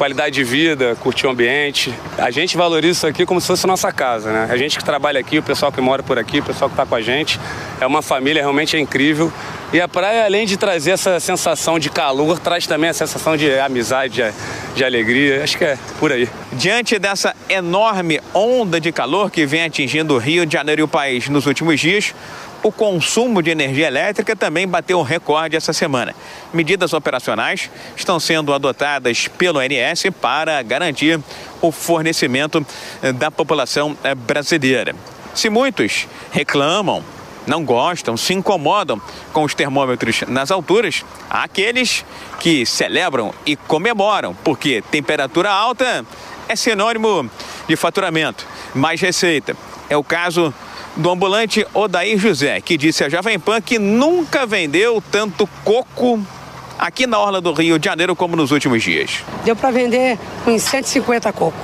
qualidade 0.00 0.34
de 0.34 0.42
vida, 0.42 0.96
curtir 0.98 1.26
o 1.26 1.30
ambiente. 1.30 1.92
A 2.16 2.30
gente 2.30 2.56
valoriza 2.56 2.92
isso 2.92 3.06
aqui 3.06 3.26
como 3.26 3.38
se 3.38 3.46
fosse 3.46 3.66
nossa 3.66 3.92
casa, 3.92 4.32
né? 4.32 4.48
A 4.50 4.56
gente 4.56 4.78
que 4.78 4.82
trabalha 4.82 5.20
aqui, 5.20 5.38
o 5.38 5.42
pessoal 5.42 5.70
que 5.70 5.78
mora 5.78 6.02
por 6.02 6.18
aqui, 6.18 6.38
o 6.38 6.42
pessoal 6.42 6.70
que 6.70 6.72
está 6.72 6.86
com 6.86 6.94
a 6.94 7.02
gente, 7.02 7.38
é 7.78 7.86
uma 7.86 8.00
família 8.00 8.40
realmente 8.40 8.74
é 8.78 8.80
incrível. 8.80 9.30
E 9.74 9.78
a 9.78 9.86
praia, 9.86 10.24
além 10.24 10.46
de 10.46 10.56
trazer 10.56 10.92
essa 10.92 11.20
sensação 11.20 11.78
de 11.78 11.90
calor, 11.90 12.38
traz 12.38 12.66
também 12.66 12.88
a 12.88 12.94
sensação 12.94 13.36
de 13.36 13.58
amizade, 13.58 14.14
de, 14.14 14.32
de 14.74 14.82
alegria. 14.82 15.44
Acho 15.44 15.58
que 15.58 15.64
é 15.66 15.78
por 15.98 16.10
aí. 16.10 16.26
Diante 16.52 16.98
dessa 16.98 17.36
enorme 17.46 18.22
onda 18.32 18.80
de 18.80 18.90
calor 18.90 19.30
que 19.30 19.44
vem 19.44 19.64
atingindo 19.64 20.14
o 20.14 20.18
Rio 20.18 20.46
de 20.46 20.54
Janeiro 20.54 20.80
e 20.80 20.84
o 20.84 20.88
país 20.88 21.28
nos 21.28 21.44
últimos 21.44 21.78
dias, 21.78 22.14
o 22.62 22.70
consumo 22.70 23.42
de 23.42 23.50
energia 23.50 23.86
elétrica 23.86 24.36
também 24.36 24.68
bateu 24.68 24.98
um 24.98 25.02
recorde 25.02 25.56
essa 25.56 25.72
semana. 25.72 26.14
Medidas 26.52 26.92
operacionais 26.92 27.70
estão 27.96 28.20
sendo 28.20 28.52
adotadas 28.52 29.28
pelo 29.28 29.58
ONS 29.58 30.04
para 30.20 30.62
garantir 30.62 31.18
o 31.60 31.72
fornecimento 31.72 32.64
eh, 33.02 33.12
da 33.12 33.30
população 33.30 33.96
eh, 34.04 34.14
brasileira. 34.14 34.94
Se 35.34 35.48
muitos 35.48 36.06
reclamam, 36.30 37.02
não 37.46 37.64
gostam, 37.64 38.16
se 38.16 38.34
incomodam 38.34 39.00
com 39.32 39.44
os 39.44 39.54
termômetros 39.54 40.22
nas 40.28 40.50
alturas, 40.50 41.04
há 41.30 41.44
aqueles 41.44 42.04
que 42.38 42.66
celebram 42.66 43.32
e 43.46 43.56
comemoram, 43.56 44.34
porque 44.44 44.82
temperatura 44.90 45.50
alta 45.50 46.04
é 46.48 46.56
sinônimo 46.56 47.30
de 47.66 47.76
faturamento, 47.76 48.46
mais 48.74 49.00
receita. 49.00 49.56
É 49.88 49.96
o 49.96 50.04
caso 50.04 50.52
do 50.96 51.10
ambulante 51.10 51.66
Odair 51.72 52.18
José, 52.18 52.60
que 52.60 52.76
disse 52.76 53.04
a 53.04 53.08
Jovem 53.08 53.38
Pan 53.38 53.60
que 53.60 53.78
nunca 53.78 54.46
vendeu 54.46 55.02
tanto 55.10 55.48
coco 55.64 56.20
aqui 56.78 57.06
na 57.06 57.18
Orla 57.18 57.40
do 57.40 57.52
Rio 57.52 57.78
de 57.78 57.86
Janeiro 57.86 58.16
como 58.16 58.36
nos 58.36 58.50
últimos 58.50 58.82
dias. 58.82 59.22
Deu 59.44 59.54
para 59.54 59.70
vender 59.70 60.18
uns 60.46 60.62
150 60.62 61.32
coco. 61.32 61.56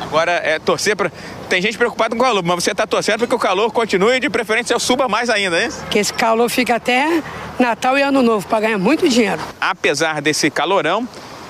Agora 0.00 0.32
é 0.32 0.58
torcer 0.58 0.94
para. 0.96 1.10
Tem 1.48 1.60
gente 1.60 1.76
preocupada 1.76 2.14
com 2.14 2.22
o 2.22 2.24
calor, 2.24 2.42
mas 2.42 2.62
você 2.64 2.70
está 2.72 2.86
torcendo 2.86 3.18
para 3.18 3.26
que 3.26 3.34
o 3.34 3.38
calor 3.38 3.70
continue 3.72 4.16
e 4.16 4.20
de 4.20 4.30
preferência 4.30 4.78
suba 4.78 5.08
mais 5.08 5.28
ainda, 5.28 5.62
hein? 5.62 5.68
Que 5.90 5.98
esse 5.98 6.12
calor 6.12 6.48
fica 6.48 6.76
até 6.76 7.22
Natal 7.58 7.98
e 7.98 8.02
Ano 8.02 8.22
Novo 8.22 8.46
para 8.46 8.60
ganhar 8.60 8.78
muito 8.78 9.08
dinheiro. 9.08 9.40
Apesar 9.60 10.20
desse 10.20 10.50
calorão, 10.50 11.08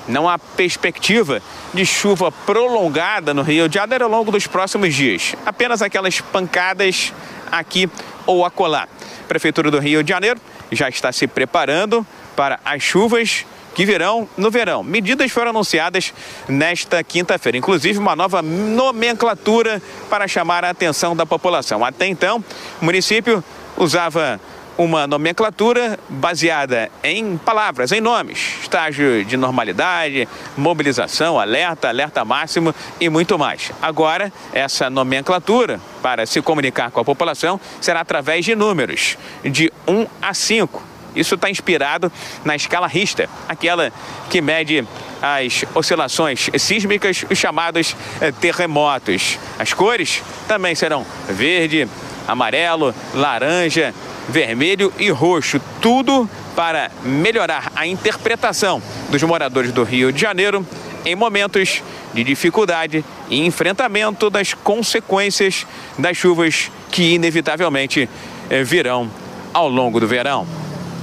não 0.09 0.29
há 0.29 0.39
perspectiva 0.39 1.43
de 1.75 1.85
chuva 1.85 2.31
prolongada 2.31 3.35
no 3.35 3.43
Rio 3.43 3.69
de 3.69 3.75
Janeiro 3.75 4.05
ao 4.05 4.11
longo 4.11 4.31
dos 4.31 4.47
próximos 4.47 4.95
dias. 4.95 5.35
Apenas 5.45 5.83
aquelas 5.83 6.21
pancadas 6.21 7.13
aqui 7.51 7.89
ou 8.27 8.45
acolá. 8.45 8.85
A 8.85 9.29
Prefeitura 9.29 9.71
do 9.71 9.79
Rio 9.79 10.03
de 10.03 10.11
Janeiro 10.11 10.41
já 10.71 10.89
está 10.89 11.13
se 11.13 11.27
preparando 11.27 12.07
para 12.35 12.61
as 12.65 12.83
chuvas 12.83 13.45
que 13.75 13.85
virão 13.85 14.27
no 14.39 14.51
verão. 14.51 14.83
Medidas 14.83 15.31
foram 15.31 15.51
anunciadas 15.51 16.15
nesta 16.49 17.05
quinta-feira, 17.05 17.59
inclusive 17.59 17.99
uma 17.99 18.17
nova 18.17 18.41
nomenclatura 18.41 19.83
para 20.09 20.27
chamar 20.27 20.65
a 20.65 20.71
atenção 20.71 21.15
da 21.15 21.27
população. 21.27 21.85
Até 21.85 22.07
então, 22.07 22.43
o 22.81 22.85
município 22.85 23.45
usava 23.77 24.41
uma 24.79 25.07
nomenclatura 25.07 25.99
baseada 26.09 26.91
em 27.03 27.37
palavras, 27.37 27.93
em 27.93 28.01
nomes, 28.01 28.57
estágio 28.63 29.25
de 29.25 29.37
normalidade, 29.37 30.29
mobilização, 30.57 31.39
alerta, 31.39 31.89
alerta 31.89 32.25
máximo 32.25 32.75
e 33.01 33.09
muito 33.09 33.39
mais. 33.39 33.73
Agora, 33.81 34.33
essa 34.53 34.91
nomenclatura 34.91 35.81
para 36.03 36.27
se 36.27 36.43
comunicar 36.43 36.91
com 36.91 37.01
a 37.01 37.05
população 37.05 37.61
será 37.81 38.01
através 38.01 38.45
de 38.45 38.55
números, 38.55 39.17
de 39.45 39.73
1 39.89 40.07
a 40.21 40.35
5. 40.35 40.83
Isso 41.15 41.35
está 41.35 41.49
inspirado 41.49 42.13
na 42.45 42.55
escala 42.55 42.87
Richter, 42.87 43.29
aquela 43.49 43.91
que 44.29 44.43
mede 44.43 44.87
as 45.21 45.65
oscilações 45.75 46.51
sísmicas, 46.59 47.25
os 47.31 47.39
chamados 47.39 47.97
eh, 48.21 48.33
terremotos. 48.33 49.39
As 49.59 49.73
cores 49.73 50.23
também 50.47 50.75
serão 50.75 51.07
verde, 51.29 51.89
amarelo, 52.27 52.95
laranja, 53.15 53.95
vermelho 54.29 54.93
e 54.99 55.11
roxo. 55.11 55.61
Tudo 55.81 56.29
para 56.55 56.91
melhorar 57.03 57.71
a 57.75 57.87
interpretação 57.87 58.83
dos 59.11 59.23
moradores 59.23 59.73
do 59.73 59.85
Rio 59.85 60.13
de 60.13 60.21
Janeiro 60.21 60.67
em 61.05 61.15
momentos 61.15 61.83
de 62.13 62.25
dificuldade 62.25 63.05
e 63.29 63.45
enfrentamento 63.45 64.29
das 64.29 64.55
consequências 64.55 65.67
das 65.99 66.17
chuvas 66.17 66.71
que 66.91 67.15
inevitavelmente 67.15 68.09
eh, 68.51 68.63
virão 68.65 69.11
ao 69.53 69.69
longo 69.69 70.01
do 70.01 70.07
verão. 70.07 70.47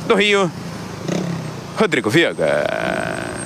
Do 0.07 0.15
Rio, 0.15 0.51
Rodrigo 1.77 2.09
Viga. 2.09 3.42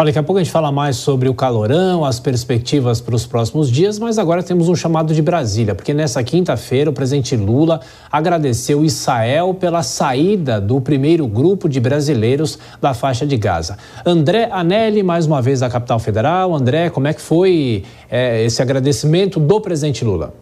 Olha, 0.00 0.10
daqui 0.10 0.18
a 0.20 0.22
pouco 0.22 0.38
a 0.38 0.42
gente 0.44 0.52
fala 0.52 0.70
mais 0.70 0.94
sobre 0.94 1.28
o 1.28 1.34
calorão, 1.34 2.04
as 2.04 2.20
perspectivas 2.20 3.00
para 3.00 3.16
os 3.16 3.26
próximos 3.26 3.68
dias, 3.68 3.98
mas 3.98 4.16
agora 4.16 4.44
temos 4.44 4.68
um 4.68 4.76
chamado 4.76 5.12
de 5.12 5.20
Brasília, 5.20 5.74
porque 5.74 5.92
nessa 5.92 6.22
quinta-feira 6.22 6.88
o 6.88 6.92
presidente 6.92 7.34
Lula 7.34 7.80
agradeceu 8.08 8.84
Israel 8.84 9.52
pela 9.54 9.82
saída 9.82 10.60
do 10.60 10.80
primeiro 10.80 11.26
grupo 11.26 11.68
de 11.68 11.80
brasileiros 11.80 12.60
da 12.80 12.94
faixa 12.94 13.26
de 13.26 13.36
Gaza. 13.36 13.76
André 14.06 14.48
Anelli, 14.52 15.02
mais 15.02 15.26
uma 15.26 15.42
vez 15.42 15.58
da 15.58 15.68
capital 15.68 15.98
federal. 15.98 16.54
André, 16.54 16.90
como 16.90 17.08
é 17.08 17.12
que 17.12 17.20
foi 17.20 17.82
é, 18.08 18.44
esse 18.44 18.62
agradecimento 18.62 19.40
do 19.40 19.60
presidente 19.60 20.04
Lula? 20.04 20.32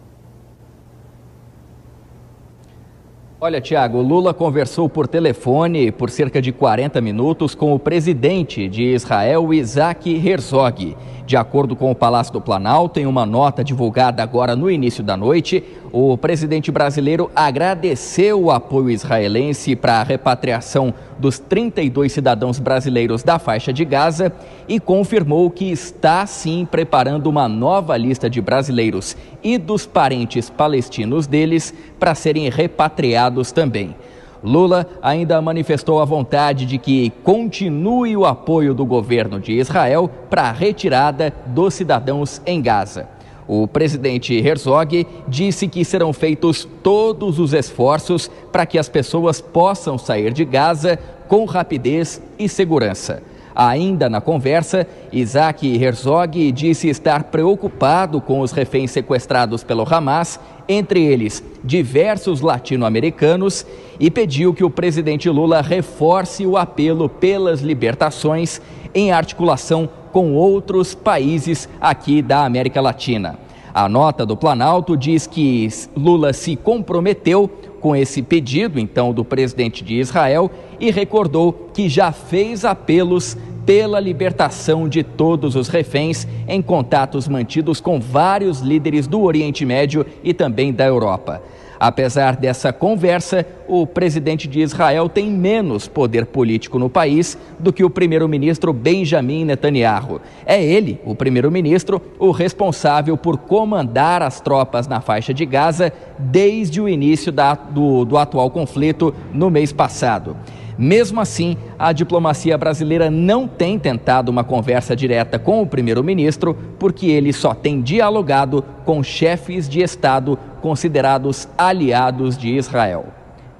Olha, 3.39 3.61
Tiago, 3.61 4.01
Lula 4.01 4.33
conversou 4.33 4.89
por 4.89 5.07
telefone 5.07 5.93
por 5.93 6.09
cerca 6.09 6.41
de 6.41 6.53
40 6.53 7.03
minutos 7.03 7.55
com 7.55 7.75
o 7.75 7.79
presidente 7.79 8.67
de 8.67 8.95
Israel, 8.95 9.53
Isaac 9.53 10.11
Herzog. 10.11 10.97
De 11.27 11.37
acordo 11.37 11.75
com 11.75 11.91
o 11.91 11.95
Palácio 11.95 12.33
do 12.33 12.41
Planalto, 12.41 13.01
em 13.01 13.07
uma 13.07 13.27
nota 13.27 13.65
divulgada 13.65 14.23
agora 14.23 14.55
no 14.55 14.71
início 14.71 15.03
da 15.03 15.17
noite, 15.17 15.61
o 15.91 16.17
presidente 16.17 16.71
brasileiro 16.71 17.29
agradeceu 17.35 18.41
o 18.41 18.51
apoio 18.53 18.91
israelense 18.91 19.75
para 19.75 19.95
a 19.95 20.05
repatriação 20.05 20.95
dos 21.19 21.41
32 21.41 22.13
cidadãos 22.13 22.61
brasileiros 22.61 23.25
da 23.25 23.41
faixa 23.41 23.73
de 23.73 23.85
Gaza 23.85 24.33
e 24.69 24.79
confirmou 24.79 25.51
que 25.51 25.65
está 25.65 26.25
sim 26.27 26.65
preparando 26.71 27.27
uma 27.27 27.49
nova 27.49 27.97
lista 27.97 28.31
de 28.31 28.41
brasileiros 28.41 29.17
e 29.43 29.59
dos 29.59 29.85
parentes 29.85 30.49
palestinos 30.49 31.27
deles 31.27 31.75
para 31.99 32.15
serem 32.15 32.49
repatriados 32.49 33.51
também. 33.51 33.97
Lula 34.43 34.87
ainda 35.03 35.41
manifestou 35.41 36.01
a 36.01 36.05
vontade 36.05 36.67
de 36.67 36.79
que 36.79 37.11
continue 37.23 38.17
o 38.17 38.25
apoio 38.25 38.75
do 38.75 38.85
governo 38.85 39.41
de 39.41 39.53
Israel 39.53 40.11
para 40.29 40.43
a 40.43 40.53
retirada 40.53 41.33
dos 41.47 41.75
cidadãos 41.75 42.41
em 42.47 42.61
Gaza. 42.61 43.09
O 43.49 43.69
presidente 43.69 44.35
Herzog 44.35 45.07
disse 45.29 45.69
que 45.69 45.85
serão 45.85 46.13
feitos 46.13 46.69
todos 46.83 47.39
os 47.39 47.53
esforços 47.53 48.31
para 48.51 48.67
que 48.67 48.79
as 48.79 48.89
pessoas 48.89 49.41
possam 49.41 49.97
sair 49.97 50.33
de 50.33 50.45
Gaza 50.45 50.99
com 51.29 51.45
rapidez 51.45 52.21
e 52.39 52.49
segurança. 52.49 53.23
Ainda 53.57 54.11
na 54.11 54.21
conversa, 54.21 54.87
Isaac 55.11 55.67
Herzog 55.83 56.53
disse 56.53 56.91
estar 56.91 57.25
preocupado 57.25 58.21
com 58.21 58.41
os 58.41 58.53
reféns 58.53 58.91
sequestrados 58.91 59.65
pelo 59.65 59.83
Hamas, 59.91 60.39
entre 60.69 61.03
eles 61.03 61.43
diversos 61.65 62.43
latino-americanos, 62.43 63.65
e 63.99 64.11
pediu 64.11 64.53
que 64.53 64.63
o 64.63 64.69
presidente 64.69 65.31
Lula 65.31 65.63
reforce 65.63 66.45
o 66.45 66.59
apelo 66.59 67.09
pelas 67.09 67.63
libertações 67.63 68.61
em 68.95 69.11
articulação 69.11 69.89
com 70.13 70.35
outros 70.35 70.95
países 70.95 71.67
aqui 71.81 72.21
da 72.21 72.45
América 72.45 72.83
Latina. 72.83 73.39
A 73.73 73.89
nota 73.89 74.25
do 74.27 74.37
Planalto 74.37 74.97
diz 74.97 75.27
que 75.27 75.69
Lula 75.97 76.33
se 76.33 76.57
comprometeu 76.57 77.51
com 77.87 77.95
esse 77.95 78.21
pedido, 78.21 78.81
então, 78.81 79.13
do 79.13 79.25
presidente 79.25 79.85
de 79.85 79.95
Israel 79.95 80.51
e 80.81 80.91
recordou 80.91 81.71
que 81.73 81.89
já 81.89 82.11
fez 82.11 82.65
apelos 82.65 83.37
pela 83.65 84.01
libertação 84.01 84.89
de 84.89 85.05
todos 85.05 85.55
os 85.55 85.69
reféns 85.69 86.27
em 86.49 86.61
contatos 86.61 87.29
mantidos 87.29 87.81
com 87.81 88.01
vários 88.01 88.59
líderes 88.59 89.07
do 89.07 89.23
Oriente 89.23 89.65
Médio 89.65 90.05
e 90.25 90.35
também 90.35 90.73
da 90.73 90.85
Europa. 90.85 91.41
Apesar 91.79 92.37
dessa 92.37 92.73
conversa, 92.73 93.47
o 93.69 93.87
presidente 93.87 94.49
de 94.49 94.61
Israel 94.61 95.09
tem 95.09 95.31
menos 95.31 95.89
poder 95.89 96.27
político 96.27 96.79
no 96.79 96.89
país 96.89 97.37
do 97.59 97.73
que 97.73 97.85
o 97.85 97.91
primeiro-ministro 97.91 98.73
Benjamin 98.73 99.45
Netanyahu. 99.45 100.21
É 100.45 100.63
ele, 100.63 101.01
o 101.05 101.15
primeiro-ministro, 101.15 102.01
o 102.19 102.31
responsável 102.31 103.17
por 103.17 103.39
comandar 103.39 104.23
as 104.23 104.41
tropas 104.41 104.87
na 104.87 105.01
faixa 105.01 105.35
de 105.35 105.45
Gaza 105.45 105.93
desde 106.19 106.81
o 106.81 106.89
início 106.89 107.31
da, 107.31 107.55
do, 107.55 108.05
do 108.05 108.17
atual 108.17 108.51
conflito 108.51 109.15
no 109.33 109.51
mês 109.51 109.73
passado. 109.73 110.37
Mesmo 110.79 111.21
assim, 111.21 111.57
a 111.79 111.93
diplomacia 111.93 112.57
brasileira 112.59 113.11
não 113.11 113.49
tem 113.49 113.79
tentado 113.79 114.31
uma 114.31 114.45
conversa 114.45 114.95
direta 114.95 115.39
com 115.39 115.63
o 115.63 115.67
primeiro-ministro, 115.67 116.57
porque 116.79 117.07
ele 117.07 117.33
só 117.33 117.55
tem 117.55 117.81
dialogado 117.81 118.65
com 118.85 119.03
chefes 119.03 119.69
de 119.69 119.81
Estado 119.83 120.39
considerados 120.61 121.49
aliados 121.57 122.37
de 122.37 122.51
Israel. 122.57 123.07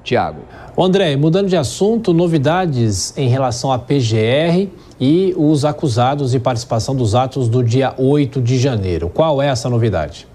Tiago. 0.05 0.43
André, 0.79 1.17
mudando 1.17 1.49
de 1.49 1.57
assunto, 1.57 2.13
novidades 2.13 3.17
em 3.17 3.29
relação 3.29 3.73
à 3.73 3.79
PGR 3.79 4.69
e 5.01 5.35
os 5.37 5.65
acusados 5.65 6.31
de 6.31 6.39
participação 6.39 6.95
dos 6.95 7.15
atos 7.15 7.49
do 7.49 7.63
dia 7.63 7.93
8 7.99 8.41
de 8.41 8.57
janeiro. 8.57 9.09
Qual 9.09 9.43
é 9.43 9.49
essa 9.49 9.69
novidade? 9.69 10.29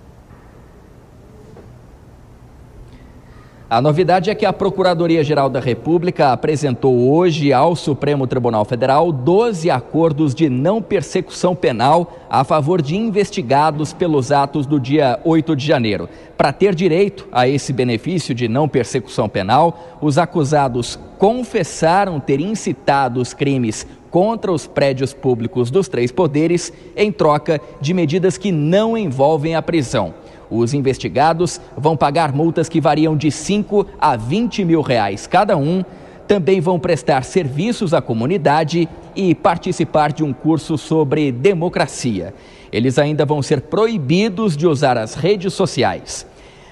A 3.71 3.81
novidade 3.81 4.29
é 4.29 4.35
que 4.35 4.45
a 4.45 4.51
Procuradoria-Geral 4.51 5.49
da 5.49 5.61
República 5.61 6.33
apresentou 6.33 7.09
hoje 7.09 7.53
ao 7.53 7.73
Supremo 7.73 8.27
Tribunal 8.27 8.65
Federal 8.65 9.13
12 9.13 9.69
acordos 9.71 10.35
de 10.35 10.49
não 10.49 10.81
persecução 10.81 11.55
penal 11.55 12.17
a 12.29 12.43
favor 12.43 12.81
de 12.81 12.97
investigados 12.97 13.93
pelos 13.93 14.29
atos 14.29 14.65
do 14.65 14.77
dia 14.77 15.21
8 15.23 15.55
de 15.55 15.65
janeiro. 15.65 16.09
Para 16.35 16.51
ter 16.51 16.75
direito 16.75 17.25
a 17.31 17.47
esse 17.47 17.71
benefício 17.71 18.35
de 18.35 18.49
não 18.49 18.67
persecução 18.67 19.29
penal, 19.29 19.97
os 20.01 20.17
acusados 20.17 20.99
confessaram 21.17 22.19
ter 22.19 22.41
incitado 22.41 23.21
os 23.21 23.33
crimes 23.33 23.87
contra 24.09 24.51
os 24.51 24.67
prédios 24.67 25.13
públicos 25.13 25.71
dos 25.71 25.87
três 25.87 26.11
poderes 26.11 26.73
em 26.93 27.09
troca 27.09 27.61
de 27.79 27.93
medidas 27.93 28.37
que 28.37 28.51
não 28.51 28.97
envolvem 28.97 29.55
a 29.55 29.61
prisão. 29.61 30.13
Os 30.51 30.73
investigados 30.73 31.61
vão 31.77 31.95
pagar 31.95 32.33
multas 32.33 32.67
que 32.67 32.81
variam 32.81 33.15
de 33.15 33.31
5 33.31 33.87
a 33.97 34.17
20 34.17 34.65
mil 34.65 34.81
reais 34.81 35.25
cada 35.25 35.55
um. 35.55 35.81
Também 36.27 36.59
vão 36.59 36.77
prestar 36.77 37.23
serviços 37.23 37.93
à 37.93 38.01
comunidade 38.01 38.87
e 39.15 39.33
participar 39.33 40.11
de 40.11 40.23
um 40.23 40.33
curso 40.33 40.77
sobre 40.77 41.31
democracia. 41.31 42.33
Eles 42.69 42.99
ainda 42.99 43.25
vão 43.25 43.41
ser 43.41 43.61
proibidos 43.61 44.57
de 44.57 44.67
usar 44.67 44.97
as 44.97 45.15
redes 45.15 45.53
sociais. 45.53 46.25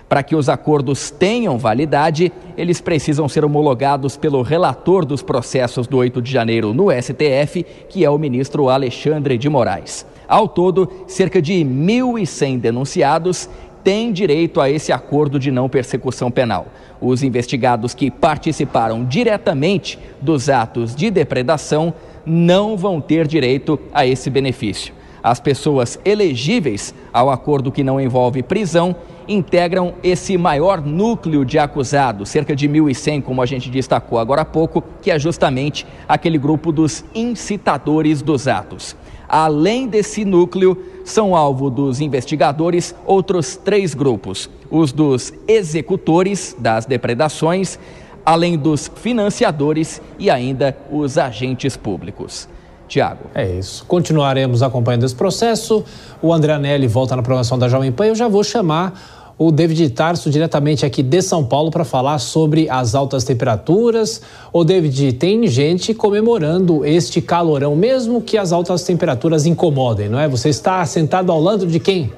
Para 0.09 0.23
que 0.23 0.35
os 0.35 0.49
acordos 0.49 1.11
tenham 1.11 1.57
validade, 1.57 2.33
eles 2.57 2.81
precisam 2.81 3.29
ser 3.29 3.45
homologados 3.45 4.17
pelo 4.17 4.41
relator 4.41 5.05
dos 5.05 5.21
processos 5.21 5.87
do 5.87 5.97
8 5.97 6.21
de 6.21 6.31
janeiro 6.31 6.73
no 6.73 6.87
STF, 6.91 7.63
que 7.87 8.03
é 8.03 8.09
o 8.09 8.17
ministro 8.17 8.69
Alexandre 8.69 9.37
de 9.37 9.47
Moraes. 9.47 10.05
Ao 10.27 10.47
todo, 10.47 10.87
cerca 11.07 11.41
de 11.41 11.53
1.100 11.53 12.59
denunciados 12.59 13.49
têm 13.83 14.11
direito 14.11 14.59
a 14.61 14.69
esse 14.69 14.91
acordo 14.91 15.39
de 15.39 15.51
não 15.51 15.69
persecução 15.69 16.29
penal. 16.29 16.67
Os 17.01 17.23
investigados 17.23 17.93
que 17.93 18.11
participaram 18.11 19.05
diretamente 19.05 19.97
dos 20.21 20.49
atos 20.49 20.95
de 20.95 21.09
depredação 21.09 21.93
não 22.25 22.77
vão 22.77 22.99
ter 23.01 23.27
direito 23.27 23.79
a 23.93 24.05
esse 24.05 24.29
benefício. 24.29 24.93
As 25.21 25.39
pessoas 25.39 25.99
elegíveis 26.05 26.93
ao 27.11 27.29
acordo 27.29 27.71
que 27.71 27.83
não 27.83 27.99
envolve 27.99 28.41
prisão 28.41 28.95
integram 29.27 29.93
esse 30.01 30.37
maior 30.37 30.81
núcleo 30.81 31.45
de 31.45 31.59
acusados, 31.59 32.29
cerca 32.29 32.55
de 32.55 32.67
1.100, 32.67 33.21
como 33.21 33.41
a 33.41 33.45
gente 33.45 33.69
destacou 33.69 34.17
agora 34.17 34.41
há 34.41 34.45
pouco, 34.45 34.83
que 35.01 35.11
é 35.11 35.19
justamente 35.19 35.85
aquele 36.07 36.37
grupo 36.37 36.71
dos 36.71 37.05
incitadores 37.13 38.21
dos 38.21 38.47
atos. 38.47 38.95
Além 39.29 39.87
desse 39.87 40.25
núcleo, 40.25 40.75
são 41.05 41.35
alvo 41.35 41.69
dos 41.69 42.01
investigadores 42.01 42.95
outros 43.05 43.55
três 43.55 43.93
grupos: 43.93 44.49
os 44.71 44.91
dos 44.91 45.31
executores 45.47 46.55
das 46.57 46.87
depredações, 46.87 47.77
além 48.25 48.57
dos 48.57 48.91
financiadores 48.95 50.01
e 50.17 50.31
ainda 50.31 50.75
os 50.91 51.19
agentes 51.19 51.77
públicos. 51.77 52.49
Tiago. 52.87 53.25
É 53.35 53.47
isso. 53.47 53.85
Continuaremos 53.85 54.63
acompanhando 54.63 55.05
esse 55.05 55.13
processo. 55.13 55.85
O 56.21 56.33
André 56.33 56.53
Anelli 56.53 56.87
volta 56.87 57.15
na 57.15 57.21
programação 57.21 57.57
da 57.57 57.69
Jovem 57.69 57.91
Pan. 57.91 58.07
Eu 58.07 58.15
já 58.15 58.27
vou 58.27 58.43
chamar 58.43 59.18
o 59.39 59.51
David 59.53 59.89
Tarso, 59.91 60.29
diretamente 60.29 60.85
aqui 60.85 61.01
de 61.01 61.21
São 61.21 61.45
Paulo, 61.45 61.71
para 61.71 61.85
falar 61.85 62.19
sobre 62.19 62.69
as 62.69 62.93
altas 62.93 63.23
temperaturas. 63.23 64.21
O 64.51 64.65
David, 64.65 65.13
tem 65.13 65.47
gente 65.47 65.93
comemorando 65.93 66.85
este 66.85 67.21
calorão, 67.21 67.73
mesmo 67.73 68.21
que 68.21 68.37
as 68.37 68.51
altas 68.51 68.83
temperaturas 68.83 69.45
incomodem, 69.45 70.09
não 70.09 70.19
é? 70.19 70.27
Você 70.27 70.49
está 70.49 70.85
sentado 70.85 71.31
ao 71.31 71.41
lado 71.41 71.65
de 71.65 71.79
quem? 71.79 72.11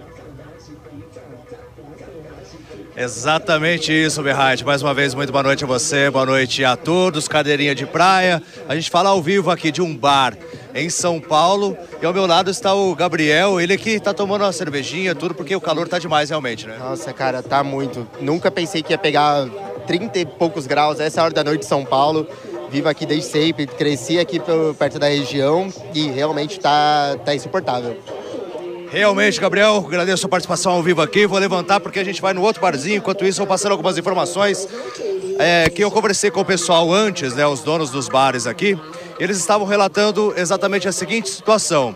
Exatamente 3.02 3.92
isso, 3.92 4.22
Berrait. 4.22 4.64
Mais 4.64 4.84
uma 4.84 4.94
vez, 4.94 5.16
muito 5.16 5.32
boa 5.32 5.42
noite 5.42 5.64
a 5.64 5.68
você, 5.68 6.08
boa 6.12 6.24
noite 6.24 6.64
a 6.64 6.76
todos, 6.76 7.28
cadeirinha 7.28 7.74
de 7.74 7.84
praia. 7.84 8.40
A 8.70 8.76
gente 8.76 8.92
fala 8.92 9.10
ao 9.10 9.20
vivo 9.24 9.50
aqui 9.50 9.72
de 9.72 9.82
um 9.82 9.98
bar 9.98 10.38
em 10.76 10.88
São 10.88 11.20
Paulo. 11.20 11.76
E 12.00 12.06
ao 12.06 12.14
meu 12.14 12.28
lado 12.28 12.52
está 12.52 12.76
o 12.76 12.94
Gabriel, 12.94 13.60
ele 13.60 13.76
que 13.76 13.90
está 13.90 14.14
tomando 14.14 14.44
uma 14.44 14.54
cervejinha, 14.54 15.16
tudo, 15.16 15.34
porque 15.34 15.56
o 15.56 15.60
calor 15.60 15.88
tá 15.88 15.98
demais 15.98 16.30
realmente, 16.30 16.68
né? 16.68 16.78
Nossa, 16.78 17.12
cara, 17.12 17.42
tá 17.42 17.64
muito. 17.64 18.08
Nunca 18.20 18.52
pensei 18.52 18.84
que 18.84 18.94
ia 18.94 19.00
pegar 19.00 19.50
30 19.88 20.20
e 20.20 20.26
poucos 20.28 20.68
graus 20.68 21.00
essa 21.00 21.24
hora 21.24 21.34
da 21.34 21.44
noite 21.44 21.66
em 21.66 21.68
São 21.68 21.84
Paulo. 21.84 22.28
Vivo 22.70 22.88
aqui 22.88 23.08
desde 23.08 23.26
sempre, 23.26 23.66
cresci 23.66 24.20
aqui 24.20 24.40
perto 24.78 25.00
da 25.00 25.08
região 25.08 25.74
e 25.92 26.08
realmente 26.08 26.60
tá, 26.60 27.18
tá 27.26 27.34
insuportável. 27.34 27.98
Realmente, 28.92 29.40
Gabriel, 29.40 29.86
agradeço 29.88 30.16
a 30.16 30.18
sua 30.18 30.30
participação 30.30 30.74
ao 30.74 30.84
vivo 30.84 31.02
aqui. 31.02 31.26
Vou 31.26 31.40
levantar 31.40 31.80
porque 31.80 31.98
a 31.98 32.04
gente 32.04 32.22
vai 32.22 32.34
no 32.34 32.42
outro 32.42 32.62
barzinho. 32.62 32.98
Enquanto 32.98 33.24
isso, 33.24 33.38
vou 33.38 33.48
passando 33.48 33.72
algumas 33.72 33.98
informações 33.98 34.68
é, 35.40 35.70
que 35.70 35.82
eu 35.82 35.90
conversei 35.90 36.30
com 36.30 36.42
o 36.42 36.46
pessoal 36.46 36.92
antes, 36.92 37.34
né, 37.34 37.48
os 37.48 37.62
donos 37.62 37.90
dos 37.90 38.10
bares 38.10 38.46
aqui. 38.46 38.78
Eles 39.18 39.38
estavam 39.38 39.66
relatando 39.66 40.34
exatamente 40.36 40.90
a 40.90 40.92
seguinte 40.92 41.30
situação: 41.30 41.96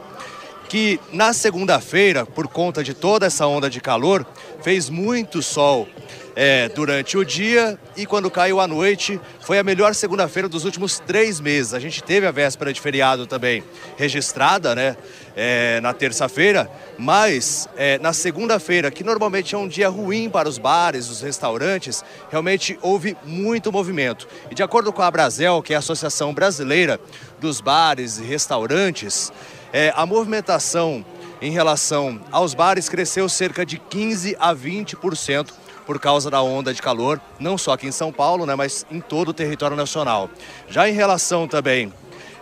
que 0.69 0.97
na 1.11 1.33
segunda-feira, 1.33 2.25
por 2.25 2.47
conta 2.47 2.81
de 2.81 2.93
toda 2.93 3.25
essa 3.25 3.45
onda 3.45 3.69
de 3.69 3.81
calor, 3.81 4.25
fez 4.61 4.89
muito 4.89 5.43
sol 5.43 5.89
é, 6.35 6.67
durante 6.69 7.17
o 7.17 7.23
dia 7.23 7.79
e 7.95 8.05
quando 8.05 8.29
caiu 8.29 8.59
à 8.59 8.67
noite 8.67 9.19
foi 9.39 9.57
a 9.57 9.63
melhor 9.63 9.95
segunda-feira 9.95 10.49
dos 10.49 10.65
últimos 10.65 10.99
três 10.99 11.39
meses. 11.39 11.73
A 11.73 11.79
gente 11.79 12.03
teve 12.03 12.27
a 12.27 12.31
véspera 12.31 12.73
de 12.73 12.81
feriado 12.81 13.25
também 13.25 13.63
registrada, 13.95 14.75
né, 14.75 14.97
é, 15.35 15.79
na 15.79 15.93
terça-feira, 15.93 16.69
mas 16.97 17.69
é, 17.77 17.97
na 17.99 18.11
segunda-feira, 18.11 18.91
que 18.91 19.03
normalmente 19.03 19.55
é 19.55 19.57
um 19.57 19.67
dia 19.67 19.87
ruim 19.87 20.29
para 20.29 20.49
os 20.49 20.57
bares, 20.57 21.09
os 21.09 21.21
restaurantes, 21.21 22.03
realmente 22.29 22.77
houve 22.81 23.15
muito 23.23 23.71
movimento. 23.71 24.27
E 24.51 24.55
de 24.55 24.63
acordo 24.63 24.91
com 24.91 25.01
a 25.01 25.09
Brasel, 25.09 25.61
que 25.61 25.73
é 25.73 25.75
a 25.77 25.79
Associação 25.79 26.33
Brasileira 26.33 26.99
dos 27.39 27.61
Bares 27.61 28.17
e 28.17 28.23
Restaurantes, 28.23 29.31
é, 29.71 29.93
a 29.95 30.05
movimentação 30.05 31.05
em 31.41 31.51
relação 31.51 32.19
aos 32.31 32.53
bares 32.53 32.89
cresceu 32.89 33.27
cerca 33.27 33.65
de 33.65 33.77
15 33.77 34.35
a 34.39 34.55
20% 34.55 35.64
por 35.85 35.99
causa 35.99 36.29
da 36.29 36.41
onda 36.41 36.73
de 36.73 36.81
calor, 36.81 37.21
não 37.39 37.57
só 37.57 37.73
aqui 37.73 37.87
em 37.87 37.91
São 37.91 38.11
Paulo, 38.11 38.45
né, 38.45 38.55
mas 38.55 38.85
em 38.89 38.99
todo 38.99 39.29
o 39.29 39.33
território 39.33 39.77
nacional. 39.77 40.29
Já 40.69 40.89
em 40.89 40.93
relação 40.93 41.47
também 41.47 41.93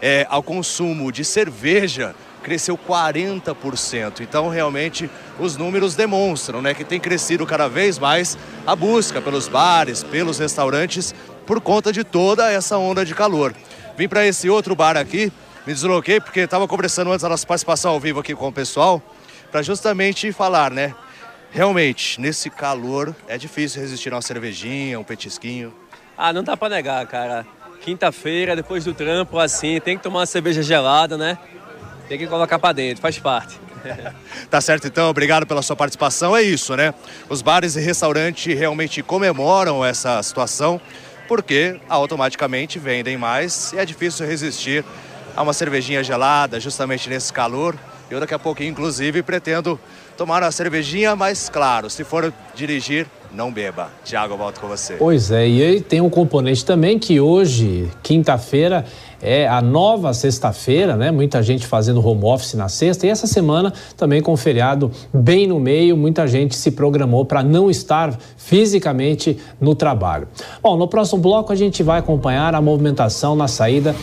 é, 0.02 0.26
ao 0.30 0.42
consumo 0.42 1.12
de 1.12 1.24
cerveja, 1.24 2.16
cresceu 2.44 2.78
40%. 2.78 4.20
Então, 4.20 4.50
realmente, 4.50 5.10
os 5.40 5.56
números 5.56 5.96
demonstram 5.96 6.62
né, 6.62 6.74
que 6.74 6.84
tem 6.84 7.00
crescido 7.00 7.46
cada 7.46 7.68
vez 7.68 7.98
mais 7.98 8.38
a 8.68 8.76
busca 8.76 9.22
pelos 9.22 9.48
bares, 9.48 10.04
pelos 10.04 10.38
restaurantes, 10.38 11.16
por 11.48 11.62
conta 11.62 11.92
de 11.92 12.04
toda 12.04 12.52
essa 12.52 12.78
onda 12.78 13.06
de 13.06 13.16
calor. 13.16 13.56
Vim 13.98 14.08
para 14.08 14.26
esse 14.26 14.50
outro 14.50 14.76
bar 14.76 14.98
aqui, 14.98 15.32
me 15.66 15.74
desloquei 15.74 16.20
porque 16.20 16.42
estava 16.42 16.68
conversando 16.68 17.12
antes 17.12 17.24
da 17.24 17.30
nossa 17.30 17.48
participação 17.48 17.92
ao 17.92 18.00
vivo 18.00 18.20
aqui 18.20 18.36
com 18.36 18.48
o 18.48 18.52
pessoal, 18.52 19.02
para 19.52 19.62
justamente 19.62 20.32
falar, 20.32 20.72
né? 20.72 20.94
Realmente, 21.54 22.20
nesse 22.20 22.50
calor 22.50 23.16
é 23.28 23.38
difícil 23.38 23.80
resistir 23.80 24.12
a 24.12 24.16
uma 24.16 24.22
cervejinha, 24.24 25.00
um 25.00 25.04
petisquinho. 25.04 25.72
Ah, 26.18 26.34
não 26.34 26.44
dá 26.44 26.58
para 26.58 26.70
negar, 26.76 27.06
cara. 27.06 27.46
Quinta-feira, 27.80 28.56
depois 28.56 28.84
do 28.86 28.94
trampo, 28.94 29.38
assim, 29.38 29.80
tem 29.80 29.96
que 29.96 30.02
tomar 30.02 30.22
uma 30.22 30.26
cerveja 30.26 30.64
gelada, 30.64 31.16
né? 31.16 31.38
Tem 32.10 32.18
que 32.18 32.26
colocar 32.26 32.58
para 32.58 32.74
dentro, 32.74 33.04
faz 33.04 33.20
parte. 33.20 33.60
tá 34.50 34.60
certo 34.62 34.88
então, 34.88 35.08
obrigado 35.12 35.46
pela 35.46 35.62
sua 35.62 35.76
participação. 35.76 36.36
É 36.36 36.42
isso, 36.42 36.76
né? 36.76 36.92
Os 37.30 37.44
bares 37.44 37.76
e 37.76 37.82
restaurantes 37.82 38.58
realmente 38.58 39.04
comemoram 39.04 39.86
essa 39.86 40.24
situação 40.24 40.82
porque 41.28 41.80
automaticamente 41.88 42.80
vendem 42.80 43.16
mais 43.16 43.74
e 43.74 43.78
é 43.78 43.86
difícil 43.86 44.26
resistir 44.26 44.84
a 45.36 45.44
uma 45.44 45.54
cervejinha 45.54 46.04
gelada 46.04 46.60
justamente 46.60 47.08
nesse 47.10 47.32
calor. 47.32 47.76
Eu 48.10 48.20
daqui 48.20 48.34
a 48.34 48.40
pouquinho, 48.40 48.72
inclusive, 48.72 49.22
pretendo 49.22 49.80
tomar 50.18 50.44
uma 50.44 50.52
cervejinha, 50.52 51.16
mas 51.16 51.50
claro, 51.50 51.90
se 51.90 52.04
for 52.04 52.34
dirigir, 52.56 53.08
não 53.34 53.52
beba. 53.52 53.90
Tiago, 54.04 54.38
volto 54.38 54.60
com 54.60 54.68
você. 54.68 54.94
Pois 54.94 55.32
é, 55.32 55.48
e 55.48 55.62
aí 55.62 55.82
tem 55.82 56.00
um 56.00 56.10
componente 56.10 56.64
também 56.64 57.00
que 57.00 57.20
hoje, 57.20 57.90
quinta-feira, 58.04 58.86
é 59.22 59.48
a 59.48 59.62
nova 59.62 60.14
sexta-feira, 60.14 60.96
né? 60.98 61.10
Muita 61.10 61.42
gente 61.42 61.66
fazendo 61.66 62.06
home 62.06 62.26
office 62.26 62.54
na 62.56 62.68
sexta 62.68 63.08
e 63.08 63.10
essa 63.10 63.26
semana 63.26 63.74
também 63.96 64.22
com 64.22 64.34
o 64.34 64.38
feriado 64.38 64.92
bem 65.14 65.48
no 65.48 65.60
meio, 65.60 65.96
muita 65.96 66.28
gente 66.28 66.56
se 66.56 66.72
programou 66.72 67.26
para 67.26 67.42
não 67.42 67.72
estar 67.72 68.18
fisicamente 68.38 69.38
no 69.62 69.74
trabalho. 69.74 70.28
Bom, 70.62 70.76
no 70.76 70.88
próximo 70.88 71.22
bloco 71.22 71.54
a 71.54 71.56
gente 71.56 71.82
vai 71.82 72.00
acompanhar 72.00 72.54
a 72.54 72.62
movimentação 72.62 73.36
na 73.36 73.48
saída 73.48 73.96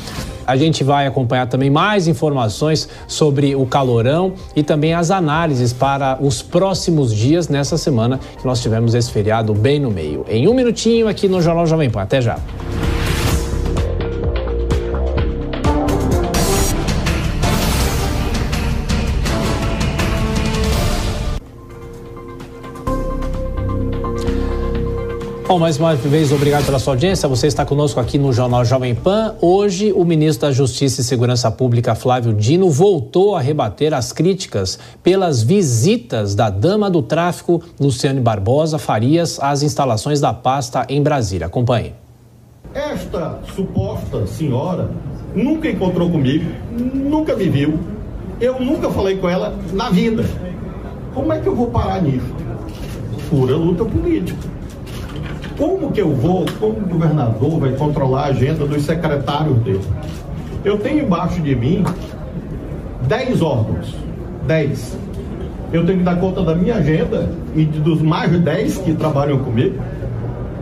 a 0.51 0.57
gente 0.57 0.82
vai 0.82 1.07
acompanhar 1.07 1.47
também 1.47 1.70
mais 1.70 2.09
informações 2.09 2.89
sobre 3.07 3.55
o 3.55 3.65
calorão 3.66 4.32
e 4.57 4.65
também 4.65 4.93
as 4.93 5.12
análises 5.12 5.73
para 5.73 6.19
os 6.20 6.43
próximos 6.43 7.15
dias 7.15 7.48
nessa 7.48 7.78
semana 7.78 8.19
que 8.19 8.44
nós 8.44 8.61
tivemos 8.61 8.93
esse 8.94 9.12
feriado 9.12 9.19
bem 9.55 9.78
no 9.78 9.90
meio. 9.90 10.24
Em 10.28 10.48
um 10.48 10.55
minutinho 10.55 11.09
aqui 11.09 11.28
no 11.28 11.40
Jornal 11.40 11.66
Jovem 11.66 11.90
Pan. 11.90 12.02
Até 12.02 12.20
já. 12.20 12.38
Bom, 25.51 25.59
mais 25.59 25.78
uma 25.78 25.97
vez, 25.97 26.31
obrigado 26.31 26.64
pela 26.64 26.78
sua 26.78 26.93
audiência. 26.93 27.28
Você 27.28 27.48
está 27.48 27.66
conosco 27.66 27.98
aqui 27.98 28.16
no 28.16 28.32
Jornal 28.32 28.64
Jovem 28.64 28.94
Pan. 28.94 29.35
Hoje, 29.40 29.93
o 29.93 30.05
ministro 30.05 30.47
da 30.47 30.52
Justiça 30.52 31.01
e 31.01 31.05
Segurança 31.05 31.51
Pública, 31.51 31.93
Flávio 31.97 32.32
Dino, 32.32 32.70
voltou 32.70 33.35
a 33.35 33.40
rebater 33.40 33.93
as 33.93 34.12
críticas 34.12 34.78
pelas 35.02 35.43
visitas 35.43 36.36
da 36.36 36.51
dama 36.51 36.89
do 36.89 37.02
tráfico, 37.02 37.60
Luciane 37.81 38.20
Barbosa 38.20 38.78
Farias, 38.78 39.40
às 39.40 39.64
instalações 39.64 40.20
da 40.20 40.32
pasta 40.32 40.86
em 40.89 41.02
Brasília. 41.02 41.48
Acompanhe. 41.48 41.94
Esta 42.72 43.40
suposta 43.52 44.28
senhora 44.28 44.89
nunca 45.35 45.68
encontrou 45.68 46.09
comigo, 46.09 46.48
nunca 46.94 47.35
me 47.35 47.48
viu, 47.48 47.77
eu 48.40 48.60
nunca 48.60 48.89
falei 48.89 49.16
com 49.16 49.28
ela 49.28 49.59
na 49.72 49.90
vida. 49.90 50.24
Como 51.12 51.32
é 51.32 51.40
que 51.40 51.48
eu 51.48 51.56
vou 51.56 51.66
parar 51.66 52.01
nisso? 52.01 52.32
Pura 53.28 53.56
luta 53.56 53.85
política. 53.85 54.60
Como 55.61 55.93
que 55.93 56.01
eu 56.01 56.15
vou, 56.15 56.47
como 56.59 56.78
o 56.78 56.89
governador 56.89 57.61
vai 57.61 57.73
controlar 57.73 58.23
a 58.23 58.27
agenda 58.28 58.66
dos 58.66 58.82
secretários 58.82 59.59
dele? 59.59 59.85
Eu 60.65 60.78
tenho 60.78 61.05
embaixo 61.05 61.39
de 61.43 61.55
mim 61.55 61.85
10 63.07 63.43
órgãos. 63.43 63.95
10. 64.47 64.97
Eu 65.70 65.85
tenho 65.85 65.99
que 65.99 66.05
dar 66.05 66.16
conta 66.16 66.43
da 66.43 66.55
minha 66.55 66.77
agenda 66.77 67.28
e 67.55 67.66
dos 67.66 68.01
mais 68.01 68.32
de 68.32 68.39
10 68.39 68.78
que 68.78 68.95
trabalham 68.95 69.39
comigo. 69.41 69.78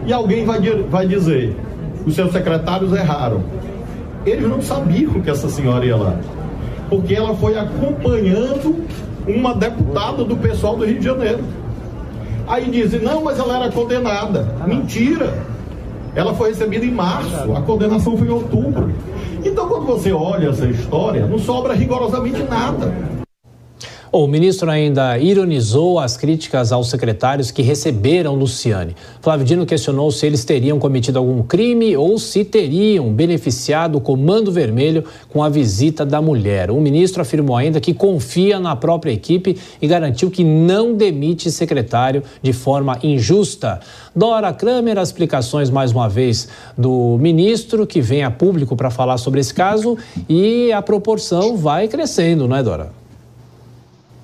E 0.04 0.12
alguém 0.12 0.44
vai, 0.44 0.60
vai 0.90 1.06
dizer: 1.06 1.56
os 2.04 2.16
seus 2.16 2.32
secretários 2.32 2.92
erraram. 2.92 3.44
Eles 4.26 4.48
não 4.48 4.60
sabiam 4.60 5.20
que 5.20 5.30
essa 5.30 5.48
senhora 5.48 5.86
ia 5.86 5.96
lá. 5.96 6.16
Porque 6.90 7.14
ela 7.14 7.36
foi 7.36 7.56
acompanhando 7.56 8.84
uma 9.28 9.54
deputada 9.54 10.24
do 10.24 10.36
pessoal 10.36 10.76
do 10.76 10.84
Rio 10.84 10.98
de 10.98 11.04
Janeiro. 11.04 11.44
Aí 12.48 12.70
dizem, 12.70 13.00
não, 13.00 13.22
mas 13.22 13.38
ela 13.38 13.56
era 13.56 13.70
condenada. 13.70 14.56
Mentira! 14.66 15.46
Ela 16.14 16.34
foi 16.34 16.48
recebida 16.48 16.84
em 16.84 16.90
março, 16.90 17.52
a 17.54 17.60
condenação 17.60 18.16
foi 18.16 18.26
em 18.26 18.30
outubro. 18.30 18.92
Então, 19.44 19.68
quando 19.68 19.86
você 19.86 20.10
olha 20.10 20.48
essa 20.48 20.66
história, 20.66 21.26
não 21.26 21.38
sobra 21.38 21.74
rigorosamente 21.74 22.42
nada. 22.42 22.92
O 24.10 24.26
ministro 24.26 24.70
ainda 24.70 25.18
ironizou 25.18 25.98
as 25.98 26.16
críticas 26.16 26.72
aos 26.72 26.88
secretários 26.88 27.50
que 27.50 27.60
receberam 27.60 28.34
Luciane. 28.34 28.96
Flávio 29.20 29.44
Dino 29.44 29.66
questionou 29.66 30.10
se 30.10 30.24
eles 30.26 30.46
teriam 30.46 30.78
cometido 30.78 31.18
algum 31.18 31.42
crime 31.42 31.94
ou 31.94 32.18
se 32.18 32.42
teriam 32.42 33.12
beneficiado 33.12 33.98
o 33.98 34.00
Comando 34.00 34.50
Vermelho 34.50 35.04
com 35.28 35.44
a 35.44 35.50
visita 35.50 36.06
da 36.06 36.22
mulher. 36.22 36.70
O 36.70 36.80
ministro 36.80 37.20
afirmou 37.20 37.54
ainda 37.54 37.82
que 37.82 37.92
confia 37.92 38.58
na 38.58 38.74
própria 38.74 39.12
equipe 39.12 39.58
e 39.80 39.86
garantiu 39.86 40.30
que 40.30 40.42
não 40.42 40.94
demite 40.94 41.50
secretário 41.50 42.22
de 42.42 42.54
forma 42.54 42.98
injusta. 43.02 43.78
Dora 44.16 44.54
Kramer, 44.54 44.96
as 44.96 45.08
explicações 45.08 45.68
mais 45.68 45.92
uma 45.92 46.08
vez 46.08 46.48
do 46.78 47.18
ministro 47.20 47.86
que 47.86 48.00
vem 48.00 48.24
a 48.24 48.30
público 48.30 48.74
para 48.74 48.88
falar 48.88 49.18
sobre 49.18 49.40
esse 49.40 49.52
caso 49.52 49.98
e 50.26 50.72
a 50.72 50.80
proporção 50.80 51.58
vai 51.58 51.88
crescendo, 51.88 52.48
não 52.48 52.56
é, 52.56 52.62
Dora? 52.62 53.07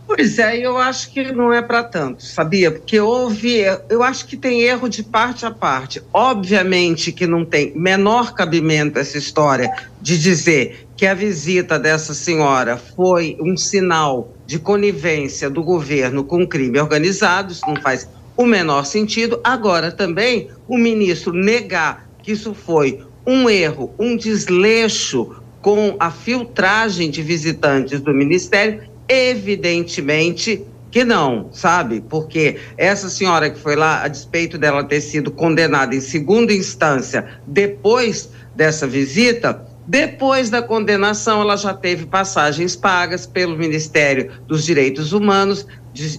Pois 0.06 0.38
é, 0.38 0.58
eu 0.58 0.76
acho 0.76 1.10
que 1.10 1.32
não 1.32 1.52
é 1.52 1.62
para 1.62 1.82
tanto, 1.82 2.22
sabia? 2.22 2.70
Porque 2.70 3.00
houve, 3.00 3.62
eu 3.88 4.02
acho 4.02 4.26
que 4.26 4.36
tem 4.36 4.60
erro 4.62 4.88
de 4.88 5.02
parte 5.02 5.46
a 5.46 5.50
parte. 5.50 6.02
Obviamente 6.12 7.10
que 7.10 7.26
não 7.26 7.44
tem 7.44 7.72
menor 7.74 8.34
cabimento 8.34 8.98
essa 8.98 9.16
história 9.16 9.70
de 10.00 10.18
dizer 10.18 10.86
que 10.94 11.06
a 11.06 11.14
visita 11.14 11.78
dessa 11.78 12.12
senhora 12.12 12.76
foi 12.76 13.36
um 13.40 13.56
sinal 13.56 14.32
de 14.46 14.58
conivência 14.58 15.48
do 15.48 15.62
governo 15.62 16.22
com 16.22 16.46
crime 16.46 16.78
organizado, 16.78 17.52
isso 17.52 17.66
não 17.66 17.76
faz 17.76 18.06
o 18.36 18.44
menor 18.44 18.84
sentido. 18.84 19.40
Agora 19.42 19.90
também 19.90 20.50
o 20.68 20.76
ministro 20.76 21.32
negar 21.32 22.08
que 22.22 22.32
isso 22.32 22.54
foi 22.54 23.00
um 23.26 23.48
erro, 23.48 23.94
um 23.98 24.16
desleixo 24.16 25.42
com 25.62 25.96
a 25.98 26.10
filtragem 26.10 27.10
de 27.10 27.22
visitantes 27.22 28.00
do 28.00 28.12
ministério 28.12 28.82
Evidentemente 29.08 30.64
que 30.94 31.04
não, 31.04 31.48
sabe? 31.50 32.00
Porque 32.08 32.56
essa 32.78 33.10
senhora 33.10 33.50
que 33.50 33.58
foi 33.58 33.74
lá, 33.74 34.04
a 34.04 34.06
despeito 34.08 34.56
dela 34.56 34.84
ter 34.84 35.00
sido 35.00 35.32
condenada 35.32 35.92
em 35.92 36.00
segunda 36.00 36.52
instância 36.52 37.26
depois 37.44 38.30
dessa 38.54 38.86
visita, 38.86 39.66
depois 39.86 40.50
da 40.50 40.62
condenação, 40.62 41.40
ela 41.40 41.56
já 41.56 41.74
teve 41.74 42.06
passagens 42.06 42.76
pagas 42.76 43.26
pelo 43.26 43.56
Ministério 43.56 44.30
dos 44.46 44.64
Direitos 44.64 45.12
Humanos. 45.12 45.66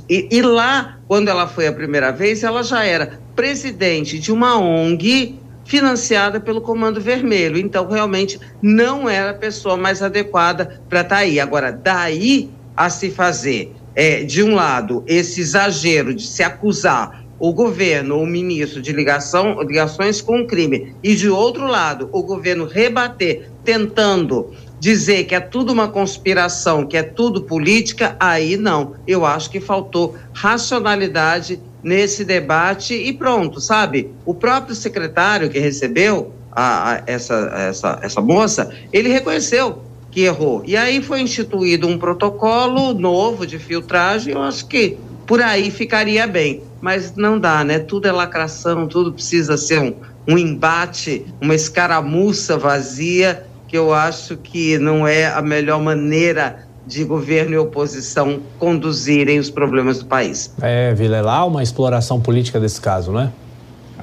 E, 0.10 0.28
e, 0.30 0.42
lá, 0.42 1.00
quando 1.08 1.30
ela 1.30 1.48
foi 1.48 1.68
a 1.68 1.74
primeira 1.74 2.12
vez, 2.12 2.44
ela 2.44 2.62
já 2.62 2.84
era 2.84 3.18
presidente 3.34 4.20
de 4.20 4.30
uma 4.30 4.58
ONG 4.58 5.40
financiada 5.64 6.40
pelo 6.40 6.60
Comando 6.60 7.00
Vermelho. 7.00 7.58
Então, 7.58 7.88
realmente, 7.88 8.40
não 8.62 9.10
era 9.10 9.32
a 9.32 9.36
pessoa 9.36 9.78
mais 9.78 10.04
adequada 10.04 10.82
para 10.90 11.00
estar 11.00 11.16
tá 11.16 11.22
aí. 11.22 11.40
Agora, 11.40 11.72
daí 11.72 12.52
a 12.76 12.90
se 12.90 13.10
fazer, 13.10 13.74
é, 13.96 14.24
de 14.24 14.44
um 14.44 14.56
lado, 14.56 15.04
esse 15.08 15.42
exagero 15.42 16.14
de 16.14 16.26
se 16.26 16.44
acusar 16.44 17.24
o 17.38 17.52
governo, 17.54 18.20
o 18.20 18.26
ministro 18.26 18.82
de 18.82 18.94
ligação, 18.94 19.62
ligações 19.62 20.22
com 20.22 20.42
o 20.42 20.48
crime, 20.48 20.96
e 21.04 21.16
de 21.16 21.30
outro 21.30 21.68
lado, 21.68 22.10
o 22.12 22.24
governo 22.24 22.66
rebater, 22.66 23.50
tentando 23.64 24.54
dizer 24.80 25.26
que 25.26 25.36
é 25.36 25.40
tudo 25.40 25.74
uma 25.74 25.88
conspiração, 25.88 26.86
que 26.86 26.96
é 26.96 27.04
tudo 27.04 27.42
política, 27.42 28.16
aí 28.20 28.56
não. 28.56 28.96
Eu 29.08 29.26
acho 29.26 29.50
que 29.50 29.60
faltou 29.60 30.16
racionalidade 30.34 31.60
nesse 31.84 32.24
debate 32.24 32.94
e 32.94 33.14
pronto, 33.14 33.60
sabe? 33.60 34.12
O 34.26 34.34
próprio 34.34 34.76
secretário 34.76 35.50
que 35.50 35.60
recebeu 35.60 36.34
a, 36.52 36.94
a 36.94 37.04
essa, 37.06 37.36
essa, 37.58 38.00
essa 38.02 38.22
moça, 38.22 38.74
ele 38.94 39.10
reconheceu 39.10 39.84
que 40.16 40.22
errou. 40.22 40.64
E 40.66 40.78
aí 40.78 41.04
foi 41.04 41.20
instituído 41.20 41.90
um 41.90 41.98
protocolo 41.98 42.94
novo 42.94 43.46
de 43.46 43.60
filtragem, 43.60 44.34
eu 44.34 44.42
acho 44.42 44.66
que 44.66 44.98
por 45.28 45.42
aí 45.42 45.70
ficaria 45.70 46.26
bem. 46.26 46.64
Mas 46.80 47.14
não 47.18 47.38
dá, 47.38 47.66
né? 47.66 47.80
Tudo 47.80 48.08
é 48.08 48.14
lacração, 48.14 48.88
tudo 48.88 49.12
precisa 49.12 49.58
ser 49.58 49.82
um, 49.82 49.94
um 50.26 50.38
embate, 50.38 51.26
uma 51.42 51.54
escaramuça 51.54 52.58
vazia, 52.58 53.46
que 53.68 53.78
eu 53.78 53.94
acho 53.94 54.38
que 54.38 54.78
não 54.78 55.06
é 55.06 55.28
a 55.28 55.42
melhor 55.42 55.82
maneira 55.82 56.66
de 56.88 57.04
governo 57.04 57.54
e 57.54 57.58
oposição 57.58 58.40
conduzirem 58.58 59.38
os 59.38 59.50
problemas 59.50 60.00
do 60.00 60.06
país. 60.06 60.54
É, 60.62 60.94
Vilela, 60.94 61.44
uma 61.44 61.62
exploração 61.62 62.22
política 62.22 62.58
desse 62.58 62.80
caso, 62.80 63.12
não 63.12 63.20
é? 63.20 63.32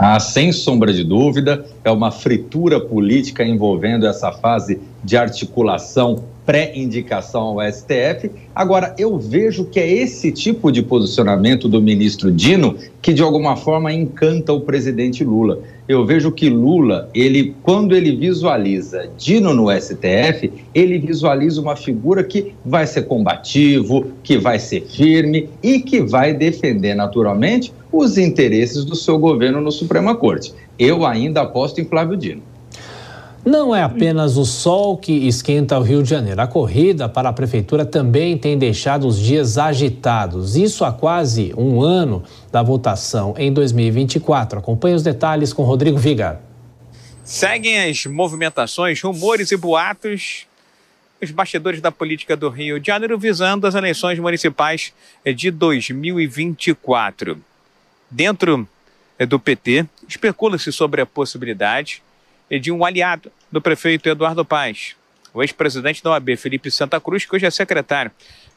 Ah, 0.04 0.18
sem 0.18 0.50
sombra 0.50 0.92
de 0.92 1.04
dúvida, 1.04 1.64
é 1.84 1.90
uma 1.92 2.10
fritura 2.10 2.80
política 2.80 3.44
envolvendo 3.44 4.04
essa 4.04 4.32
fase 4.32 4.80
de 5.04 5.16
articulação 5.16 6.24
pré-indicação 6.44 7.60
ao 7.60 7.72
STF. 7.72 8.30
Agora, 8.54 8.94
eu 8.98 9.18
vejo 9.18 9.64
que 9.64 9.78
é 9.78 9.90
esse 9.90 10.32
tipo 10.32 10.70
de 10.70 10.82
posicionamento 10.82 11.68
do 11.68 11.80
ministro 11.80 12.30
Dino 12.30 12.76
que, 13.00 13.12
de 13.12 13.22
alguma 13.22 13.56
forma, 13.56 13.92
encanta 13.92 14.52
o 14.52 14.60
presidente 14.60 15.24
Lula. 15.24 15.60
Eu 15.88 16.04
vejo 16.06 16.30
que 16.30 16.48
Lula, 16.48 17.08
ele, 17.14 17.54
quando 17.62 17.94
ele 17.94 18.14
visualiza 18.14 19.08
Dino 19.16 19.52
no 19.52 19.70
STF, 19.70 20.52
ele 20.74 20.98
visualiza 20.98 21.60
uma 21.60 21.76
figura 21.76 22.22
que 22.22 22.54
vai 22.64 22.86
ser 22.86 23.02
combativo, 23.02 24.06
que 24.22 24.38
vai 24.38 24.58
ser 24.58 24.82
firme 24.82 25.48
e 25.62 25.80
que 25.80 26.00
vai 26.00 26.32
defender, 26.32 26.94
naturalmente, 26.94 27.72
os 27.90 28.16
interesses 28.16 28.84
do 28.84 28.96
seu 28.96 29.18
governo 29.18 29.60
no 29.60 29.70
Suprema 29.70 30.14
Corte. 30.14 30.54
Eu 30.78 31.04
ainda 31.04 31.42
aposto 31.42 31.80
em 31.80 31.84
Flávio 31.84 32.16
Dino. 32.16 32.51
Não 33.44 33.74
é 33.74 33.82
apenas 33.82 34.36
o 34.36 34.44
sol 34.44 34.96
que 34.96 35.26
esquenta 35.26 35.76
o 35.76 35.82
Rio 35.82 36.00
de 36.02 36.10
Janeiro. 36.10 36.40
A 36.40 36.46
corrida 36.46 37.08
para 37.08 37.28
a 37.28 37.32
prefeitura 37.32 37.84
também 37.84 38.38
tem 38.38 38.56
deixado 38.56 39.04
os 39.06 39.18
dias 39.18 39.58
agitados. 39.58 40.54
Isso 40.54 40.84
há 40.84 40.92
quase 40.92 41.52
um 41.56 41.82
ano 41.82 42.22
da 42.52 42.62
votação 42.62 43.34
em 43.36 43.52
2024. 43.52 44.60
Acompanhe 44.60 44.94
os 44.94 45.02
detalhes 45.02 45.52
com 45.52 45.64
Rodrigo 45.64 45.98
Viga. 45.98 46.40
Seguem 47.24 47.90
as 47.90 48.06
movimentações, 48.06 49.00
rumores 49.00 49.50
e 49.50 49.56
boatos 49.56 50.46
os 51.20 51.30
bastidores 51.30 51.80
da 51.80 51.92
política 51.92 52.36
do 52.36 52.48
Rio 52.48 52.80
de 52.80 52.88
Janeiro 52.88 53.16
visando 53.16 53.66
as 53.66 53.76
eleições 53.76 54.18
municipais 54.18 54.92
de 55.36 55.52
2024. 55.52 57.40
Dentro 58.10 58.68
do 59.28 59.38
PT, 59.38 59.86
especula-se 60.08 60.72
sobre 60.72 61.00
a 61.00 61.06
possibilidade 61.06 62.02
de 62.58 62.70
um 62.70 62.84
aliado 62.84 63.30
do 63.50 63.60
prefeito 63.60 64.08
Eduardo 64.08 64.44
Paes. 64.44 64.96
O 65.34 65.42
ex-presidente 65.42 66.02
da 66.02 66.10
OAB, 66.10 66.36
Felipe 66.36 66.70
Santa 66.70 67.00
Cruz, 67.00 67.24
que 67.24 67.34
hoje 67.34 67.46
é 67.46 67.50
secretário 67.50 68.10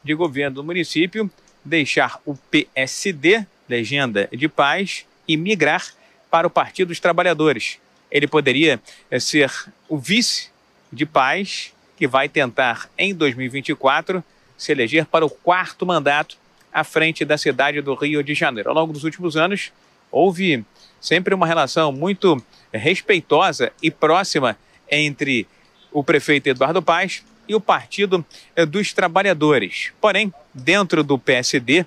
de 0.03 0.13
governo 0.13 0.55
do 0.55 0.63
município, 0.63 1.29
deixar 1.63 2.19
o 2.25 2.35
PSD, 2.35 3.45
legenda 3.67 4.29
de 4.31 4.47
paz, 4.47 5.05
e 5.27 5.35
migrar 5.37 5.85
para 6.29 6.45
o 6.45 6.49
Partido 6.49 6.89
dos 6.89 6.99
Trabalhadores. 6.99 7.79
Ele 8.11 8.27
poderia 8.27 8.79
eh, 9.09 9.19
ser 9.19 9.51
o 9.89 9.97
vice 9.97 10.49
de 10.91 11.05
paz 11.05 11.73
que 11.97 12.07
vai 12.07 12.29
tentar, 12.29 12.89
em 12.97 13.15
2024, 13.15 14.23
se 14.57 14.71
eleger 14.71 15.05
para 15.05 15.25
o 15.25 15.29
quarto 15.29 15.85
mandato 15.85 16.37
à 16.71 16.83
frente 16.83 17.23
da 17.23 17.37
cidade 17.37 17.81
do 17.81 17.93
Rio 17.95 18.21
de 18.21 18.33
Janeiro. 18.33 18.69
Ao 18.69 18.75
longo 18.75 18.93
dos 18.93 19.03
últimos 19.03 19.37
anos, 19.37 19.71
houve 20.11 20.63
sempre 20.99 21.33
uma 21.33 21.47
relação 21.47 21.91
muito 21.91 22.41
respeitosa 22.71 23.71
e 23.81 23.89
próxima 23.89 24.57
entre 24.89 25.47
o 25.91 26.03
prefeito 26.03 26.47
Eduardo 26.47 26.81
Paes 26.81 27.23
e 27.47 27.55
o 27.55 27.61
Partido 27.61 28.25
dos 28.67 28.91
Trabalhadores. 28.93 29.91
Porém, 30.01 30.33
dentro 30.53 31.03
do 31.03 31.17
PSD, 31.17 31.85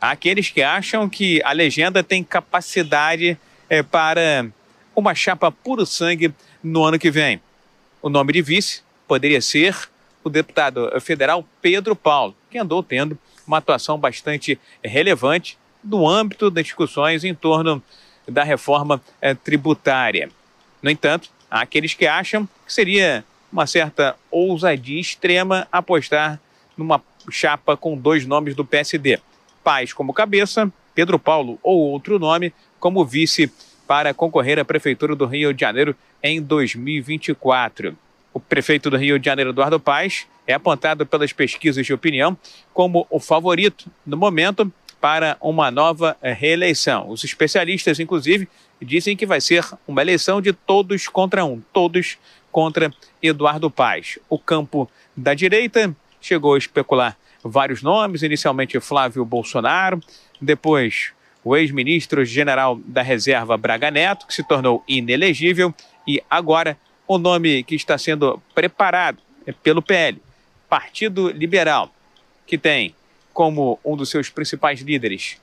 há 0.00 0.10
aqueles 0.12 0.50
que 0.50 0.62
acham 0.62 1.08
que 1.08 1.42
a 1.44 1.52
legenda 1.52 2.02
tem 2.02 2.24
capacidade 2.24 3.38
é, 3.68 3.82
para 3.82 4.46
uma 4.94 5.14
chapa 5.14 5.50
puro 5.50 5.84
sangue 5.84 6.32
no 6.62 6.84
ano 6.84 6.98
que 6.98 7.10
vem. 7.10 7.40
O 8.00 8.08
nome 8.08 8.32
de 8.32 8.42
vice 8.42 8.82
poderia 9.06 9.40
ser 9.40 9.76
o 10.24 10.30
deputado 10.30 10.90
federal 11.00 11.46
Pedro 11.60 11.94
Paulo, 11.96 12.34
que 12.50 12.58
andou 12.58 12.82
tendo 12.82 13.18
uma 13.46 13.58
atuação 13.58 13.98
bastante 13.98 14.58
relevante 14.82 15.58
no 15.82 16.06
âmbito 16.08 16.50
das 16.50 16.64
discussões 16.64 17.24
em 17.24 17.34
torno 17.34 17.82
da 18.28 18.42
reforma 18.42 19.00
é, 19.20 19.34
tributária. 19.34 20.30
No 20.82 20.90
entanto, 20.90 21.30
há 21.50 21.60
aqueles 21.60 21.94
que 21.94 22.06
acham 22.06 22.48
que 22.66 22.72
seria 22.72 23.24
uma 23.52 23.66
certa 23.66 24.16
ousadia 24.30 25.00
extrema 25.00 25.66
apostar 25.72 26.40
numa 26.76 27.02
chapa 27.30 27.76
com 27.76 27.96
dois 27.96 28.24
nomes 28.24 28.54
do 28.54 28.64
PSD. 28.64 29.18
Paz 29.62 29.92
como 29.92 30.12
cabeça, 30.12 30.72
Pedro 30.94 31.18
Paulo 31.18 31.58
ou 31.62 31.90
outro 31.90 32.18
nome 32.18 32.52
como 32.78 33.04
vice 33.04 33.52
para 33.86 34.14
concorrer 34.14 34.58
à 34.58 34.64
Prefeitura 34.64 35.16
do 35.16 35.26
Rio 35.26 35.52
de 35.52 35.60
Janeiro 35.60 35.96
em 36.22 36.40
2024. 36.40 37.96
O 38.32 38.38
prefeito 38.38 38.88
do 38.88 38.96
Rio 38.96 39.18
de 39.18 39.26
Janeiro, 39.26 39.50
Eduardo 39.50 39.80
Paes, 39.80 40.26
é 40.46 40.54
apontado 40.54 41.04
pelas 41.04 41.32
pesquisas 41.32 41.84
de 41.84 41.92
opinião 41.92 42.36
como 42.72 43.06
o 43.10 43.18
favorito 43.18 43.90
no 44.06 44.16
momento 44.16 44.72
para 45.00 45.36
uma 45.40 45.70
nova 45.70 46.16
reeleição. 46.22 47.08
Os 47.08 47.24
especialistas, 47.24 47.98
inclusive, 47.98 48.48
dizem 48.80 49.16
que 49.16 49.26
vai 49.26 49.40
ser 49.40 49.64
uma 49.86 50.02
eleição 50.02 50.40
de 50.40 50.52
todos 50.52 51.08
contra 51.08 51.44
um, 51.44 51.60
todos 51.72 52.18
contra 52.52 52.92
Eduardo 53.22 53.70
Paes. 53.70 54.18
O 54.28 54.38
campo 54.38 54.90
da 55.16 55.34
direita 55.34 55.94
chegou 56.20 56.54
a 56.54 56.58
especular 56.58 57.16
vários 57.42 57.82
nomes, 57.82 58.22
inicialmente 58.22 58.78
Flávio 58.80 59.24
Bolsonaro, 59.24 60.00
depois 60.40 61.12
o 61.42 61.56
ex-ministro 61.56 62.24
general 62.24 62.78
da 62.84 63.02
Reserva 63.02 63.56
Braga 63.56 63.90
Neto, 63.90 64.26
que 64.26 64.34
se 64.34 64.46
tornou 64.46 64.84
inelegível, 64.86 65.74
e 66.06 66.22
agora 66.28 66.76
o 67.06 67.18
nome 67.18 67.62
que 67.62 67.74
está 67.74 67.96
sendo 67.96 68.40
preparado 68.54 69.18
é 69.46 69.52
pelo 69.52 69.80
PL, 69.80 70.20
Partido 70.68 71.30
Liberal, 71.30 71.90
que 72.46 72.58
tem 72.58 72.94
como 73.40 73.80
um 73.82 73.96
dos 73.96 74.10
seus 74.10 74.28
principais 74.28 74.82
líderes 74.82 75.38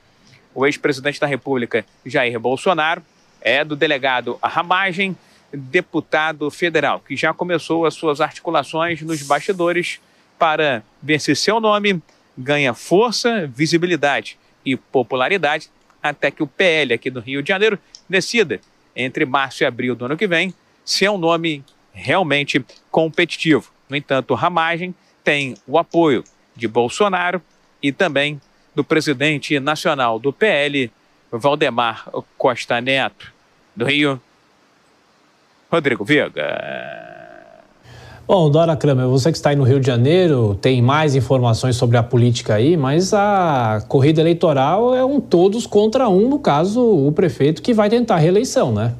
o 0.54 0.64
ex-presidente 0.64 1.18
da 1.18 1.26
República, 1.26 1.84
Jair 2.06 2.38
Bolsonaro, 2.38 3.02
é 3.40 3.64
do 3.64 3.74
delegado 3.74 4.38
Ramagem, 4.40 5.16
deputado 5.52 6.48
federal, 6.48 7.00
que 7.00 7.16
já 7.16 7.34
começou 7.34 7.86
as 7.86 7.94
suas 7.94 8.20
articulações 8.20 9.02
nos 9.02 9.20
bastidores 9.22 9.98
para 10.38 10.80
ver 11.02 11.20
se 11.20 11.34
seu 11.34 11.58
nome 11.58 12.00
ganha 12.36 12.72
força, 12.72 13.50
visibilidade 13.52 14.38
e 14.64 14.76
popularidade 14.76 15.68
até 16.00 16.30
que 16.30 16.44
o 16.44 16.46
PL 16.46 16.94
aqui 16.94 17.10
do 17.10 17.18
Rio 17.18 17.42
de 17.42 17.48
Janeiro 17.48 17.80
decida, 18.08 18.60
entre 18.94 19.24
março 19.24 19.64
e 19.64 19.66
abril 19.66 19.96
do 19.96 20.04
ano 20.04 20.16
que 20.16 20.28
vem, 20.28 20.54
se 20.84 21.04
é 21.04 21.10
um 21.10 21.18
nome 21.18 21.64
realmente 21.92 22.64
competitivo. 22.92 23.72
No 23.88 23.96
entanto, 23.96 24.34
Ramagem 24.34 24.94
tem 25.24 25.56
o 25.66 25.76
apoio 25.76 26.22
de 26.54 26.68
Bolsonaro 26.68 27.42
e 27.82 27.92
também 27.92 28.40
do 28.74 28.84
presidente 28.84 29.58
nacional 29.58 30.18
do 30.18 30.32
PL, 30.32 30.90
Valdemar 31.30 32.08
Costa 32.36 32.80
Neto. 32.80 33.32
Do 33.74 33.84
Rio, 33.84 34.20
Rodrigo 35.70 36.04
Viga. 36.04 37.08
Bom, 38.26 38.50
Dora 38.50 38.76
Kramer, 38.76 39.06
você 39.06 39.30
que 39.30 39.38
está 39.38 39.50
aí 39.50 39.56
no 39.56 39.64
Rio 39.64 39.80
de 39.80 39.86
Janeiro, 39.86 40.54
tem 40.60 40.82
mais 40.82 41.14
informações 41.14 41.76
sobre 41.76 41.96
a 41.96 42.02
política 42.02 42.56
aí, 42.56 42.76
mas 42.76 43.14
a 43.14 43.82
corrida 43.88 44.20
eleitoral 44.20 44.94
é 44.94 45.02
um 45.02 45.18
todos 45.18 45.66
contra 45.66 46.08
um, 46.08 46.28
no 46.28 46.38
caso, 46.38 46.80
o 46.80 47.10
prefeito 47.10 47.62
que 47.62 47.72
vai 47.72 47.88
tentar 47.88 48.16
a 48.16 48.18
reeleição, 48.18 48.70
né? 48.70 48.92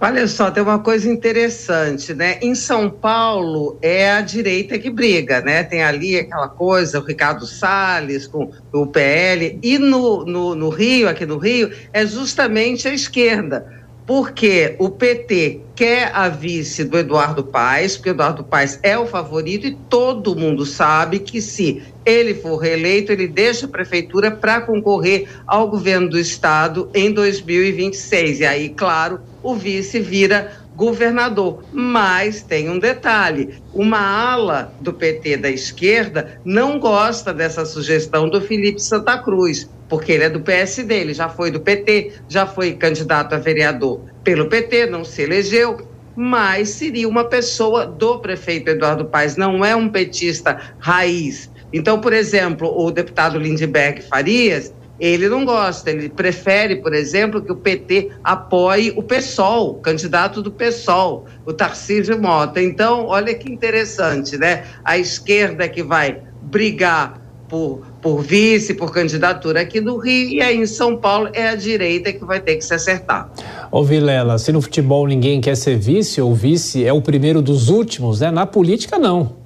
Olha 0.00 0.28
só, 0.28 0.48
tem 0.48 0.62
uma 0.62 0.78
coisa 0.78 1.10
interessante, 1.10 2.14
né? 2.14 2.38
Em 2.40 2.54
São 2.54 2.88
Paulo 2.88 3.76
é 3.82 4.12
a 4.12 4.20
direita 4.20 4.78
que 4.78 4.90
briga, 4.90 5.40
né? 5.40 5.64
Tem 5.64 5.82
ali 5.82 6.16
aquela 6.16 6.46
coisa, 6.46 7.00
o 7.00 7.04
Ricardo 7.04 7.44
Salles 7.44 8.24
com 8.28 8.48
o 8.72 8.86
PL, 8.86 9.58
e 9.60 9.76
no, 9.76 10.24
no, 10.24 10.54
no 10.54 10.68
Rio, 10.68 11.08
aqui 11.08 11.26
no 11.26 11.36
Rio, 11.36 11.72
é 11.92 12.06
justamente 12.06 12.86
a 12.86 12.94
esquerda 12.94 13.76
porque 14.08 14.74
o 14.78 14.88
PT 14.88 15.60
quer 15.76 16.10
a 16.14 16.30
vice 16.30 16.82
do 16.82 16.96
Eduardo 16.96 17.44
Paes, 17.44 17.94
porque 17.94 18.08
o 18.08 18.12
Eduardo 18.12 18.42
Paes 18.42 18.78
é 18.82 18.96
o 18.96 19.06
favorito 19.06 19.66
e 19.66 19.76
todo 19.90 20.34
mundo 20.34 20.64
sabe 20.64 21.18
que 21.18 21.42
se 21.42 21.82
ele 22.06 22.32
for 22.32 22.56
reeleito, 22.56 23.12
ele 23.12 23.28
deixa 23.28 23.66
a 23.66 23.68
prefeitura 23.68 24.30
para 24.30 24.62
concorrer 24.62 25.28
ao 25.46 25.68
governo 25.68 26.08
do 26.08 26.18
estado 26.18 26.88
em 26.94 27.12
2026. 27.12 28.40
E 28.40 28.46
aí, 28.46 28.70
claro, 28.70 29.20
o 29.50 29.54
vice 29.54 30.00
vira 30.00 30.52
governador. 30.76 31.64
Mas 31.72 32.42
tem 32.42 32.68
um 32.68 32.78
detalhe: 32.78 33.54
uma 33.72 33.98
ala 33.98 34.72
do 34.80 34.92
PT 34.92 35.38
da 35.38 35.50
esquerda 35.50 36.40
não 36.44 36.78
gosta 36.78 37.32
dessa 37.32 37.64
sugestão 37.64 38.28
do 38.28 38.40
Felipe 38.40 38.80
Santa 38.80 39.18
Cruz 39.18 39.68
porque 39.88 40.12
ele 40.12 40.24
é 40.24 40.28
do 40.28 40.40
PSD, 40.40 40.94
ele 40.94 41.14
já 41.14 41.30
foi 41.30 41.50
do 41.50 41.60
PT, 41.60 42.12
já 42.28 42.46
foi 42.46 42.74
candidato 42.74 43.34
a 43.34 43.38
vereador 43.38 44.02
pelo 44.22 44.46
PT, 44.46 44.84
não 44.84 45.02
se 45.02 45.22
elegeu, 45.22 45.80
mas 46.14 46.68
seria 46.68 47.08
uma 47.08 47.24
pessoa 47.24 47.86
do 47.86 48.18
prefeito 48.18 48.68
Eduardo 48.68 49.06
Paes, 49.06 49.36
não 49.36 49.64
é 49.64 49.74
um 49.74 49.88
petista 49.88 50.74
raiz. 50.78 51.50
Então, 51.72 52.00
por 52.00 52.12
exemplo, 52.12 52.70
o 52.76 52.90
deputado 52.90 53.38
Lindbergh 53.38 54.02
Farias, 54.02 54.74
ele 54.98 55.28
não 55.28 55.44
gosta, 55.44 55.90
ele 55.90 56.08
prefere, 56.08 56.76
por 56.76 56.92
exemplo, 56.92 57.40
que 57.40 57.52
o 57.52 57.56
PT 57.56 58.10
apoie 58.22 58.92
o 58.96 59.02
PSOL, 59.02 59.74
candidato 59.74 60.42
do 60.42 60.50
PSOL, 60.50 61.26
o 61.46 61.52
Tarcísio 61.52 62.20
Mota. 62.20 62.60
Então, 62.60 63.06
olha 63.06 63.32
que 63.34 63.50
interessante, 63.50 64.36
né? 64.36 64.64
A 64.84 64.98
esquerda 64.98 65.68
que 65.68 65.82
vai 65.82 66.20
brigar 66.42 67.20
por, 67.48 67.82
por 68.02 68.22
vice, 68.22 68.74
por 68.74 68.92
candidatura 68.92 69.60
aqui 69.60 69.80
no 69.80 69.96
Rio, 69.96 70.30
e 70.30 70.42
aí 70.42 70.56
em 70.56 70.66
São 70.66 70.96
Paulo 70.96 71.30
é 71.32 71.48
a 71.48 71.54
direita 71.54 72.12
que 72.12 72.24
vai 72.24 72.40
ter 72.40 72.56
que 72.56 72.64
se 72.64 72.74
acertar. 72.74 73.30
Ô 73.70 73.82
Vilela, 73.82 74.38
se 74.38 74.52
no 74.52 74.60
futebol 74.60 75.06
ninguém 75.06 75.40
quer 75.40 75.56
ser 75.56 75.78
vice, 75.78 76.20
ou 76.20 76.34
vice 76.34 76.84
é 76.84 76.92
o 76.92 77.00
primeiro 77.00 77.40
dos 77.40 77.68
últimos, 77.68 78.20
né? 78.20 78.30
Na 78.30 78.46
política, 78.46 78.98
não. 78.98 79.36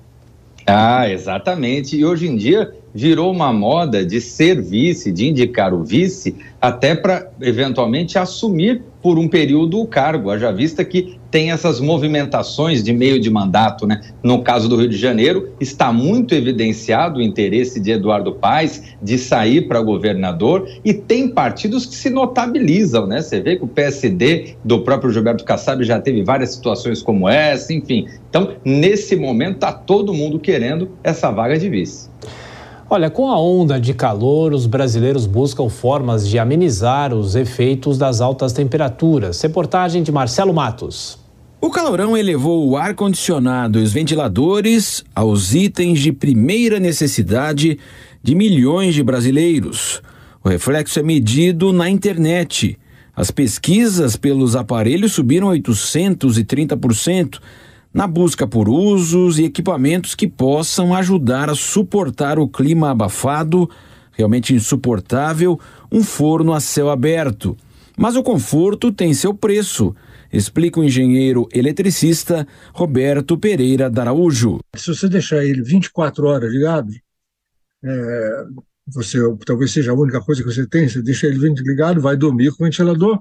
Ah, 0.66 1.08
exatamente. 1.08 1.96
E 1.96 2.04
hoje 2.04 2.26
em 2.26 2.36
dia 2.36 2.72
virou 2.94 3.30
uma 3.30 3.52
moda 3.52 4.04
de 4.04 4.20
ser 4.20 4.60
vice, 4.60 5.12
de 5.12 5.28
indicar 5.28 5.72
o 5.72 5.82
vice, 5.82 6.36
até 6.60 6.94
para 6.94 7.30
eventualmente 7.40 8.18
assumir 8.18 8.82
por 9.02 9.18
um 9.18 9.26
período 9.26 9.80
o 9.80 9.86
cargo, 9.86 10.30
haja 10.30 10.52
vista 10.52 10.84
que 10.84 11.18
tem 11.28 11.50
essas 11.50 11.80
movimentações 11.80 12.84
de 12.84 12.92
meio 12.92 13.18
de 13.18 13.28
mandato, 13.30 13.84
né? 13.84 14.00
No 14.22 14.42
caso 14.42 14.68
do 14.68 14.76
Rio 14.76 14.88
de 14.88 14.96
Janeiro, 14.96 15.50
está 15.58 15.92
muito 15.92 16.34
evidenciado 16.34 17.18
o 17.18 17.22
interesse 17.22 17.80
de 17.80 17.90
Eduardo 17.90 18.32
Paes 18.34 18.94
de 19.02 19.18
sair 19.18 19.66
para 19.66 19.80
governador 19.80 20.68
e 20.84 20.94
tem 20.94 21.28
partidos 21.28 21.84
que 21.84 21.96
se 21.96 22.10
notabilizam, 22.10 23.06
né? 23.06 23.20
Você 23.22 23.40
vê 23.40 23.56
que 23.56 23.64
o 23.64 23.68
PSD 23.68 24.54
do 24.62 24.82
próprio 24.82 25.10
Gilberto 25.10 25.42
Kassab 25.42 25.82
já 25.82 25.98
teve 25.98 26.22
várias 26.22 26.52
situações 26.54 27.02
como 27.02 27.28
essa, 27.28 27.72
enfim. 27.72 28.06
Então, 28.28 28.52
nesse 28.64 29.16
momento, 29.16 29.54
está 29.54 29.72
todo 29.72 30.14
mundo 30.14 30.38
querendo 30.38 30.90
essa 31.02 31.30
vaga 31.30 31.58
de 31.58 31.68
vice. 31.68 32.08
Olha, 32.94 33.08
com 33.08 33.26
a 33.30 33.40
onda 33.40 33.80
de 33.80 33.94
calor, 33.94 34.52
os 34.52 34.66
brasileiros 34.66 35.24
buscam 35.24 35.70
formas 35.70 36.28
de 36.28 36.38
amenizar 36.38 37.14
os 37.14 37.34
efeitos 37.34 37.96
das 37.96 38.20
altas 38.20 38.52
temperaturas. 38.52 39.40
Reportagem 39.40 40.02
de 40.02 40.12
Marcelo 40.12 40.52
Matos. 40.52 41.18
O 41.58 41.70
calorão 41.70 42.14
elevou 42.14 42.68
o 42.68 42.76
ar-condicionado 42.76 43.78
e 43.78 43.82
os 43.82 43.94
ventiladores 43.94 45.02
aos 45.14 45.54
itens 45.54 46.00
de 46.00 46.12
primeira 46.12 46.78
necessidade 46.78 47.78
de 48.22 48.34
milhões 48.34 48.94
de 48.94 49.02
brasileiros. 49.02 50.02
O 50.44 50.50
reflexo 50.50 51.00
é 51.00 51.02
medido 51.02 51.72
na 51.72 51.88
internet. 51.88 52.78
As 53.16 53.30
pesquisas 53.30 54.16
pelos 54.16 54.54
aparelhos 54.54 55.14
subiram 55.14 55.48
830% 55.48 57.40
na 57.92 58.06
busca 58.06 58.46
por 58.46 58.68
usos 58.68 59.38
e 59.38 59.44
equipamentos 59.44 60.14
que 60.14 60.26
possam 60.26 60.94
ajudar 60.94 61.50
a 61.50 61.54
suportar 61.54 62.38
o 62.38 62.48
clima 62.48 62.90
abafado, 62.90 63.68
realmente 64.12 64.54
insuportável, 64.54 65.58
um 65.90 66.02
forno 66.02 66.52
a 66.52 66.60
céu 66.60 66.90
aberto. 66.90 67.56
Mas 67.96 68.16
o 68.16 68.22
conforto 68.22 68.90
tem 68.90 69.12
seu 69.12 69.34
preço, 69.34 69.94
explica 70.32 70.80
o 70.80 70.84
engenheiro 70.84 71.46
eletricista 71.52 72.46
Roberto 72.72 73.36
Pereira 73.36 73.90
Daraújo. 73.90 74.58
Se 74.74 74.94
você 74.94 75.08
deixar 75.08 75.44
ele 75.44 75.62
24 75.62 76.26
horas 76.26 76.50
ligado, 76.50 76.90
é, 77.84 78.44
você 78.86 79.18
talvez 79.44 79.72
seja 79.72 79.92
a 79.92 79.94
única 79.94 80.20
coisa 80.20 80.42
que 80.42 80.50
você 80.50 80.66
tem, 80.66 80.88
você 80.88 81.02
deixa 81.02 81.26
ele 81.26 81.38
ligado, 81.38 82.00
vai 82.00 82.16
dormir 82.16 82.50
com 82.50 82.64
o 82.64 82.66
ventilador, 82.66 83.20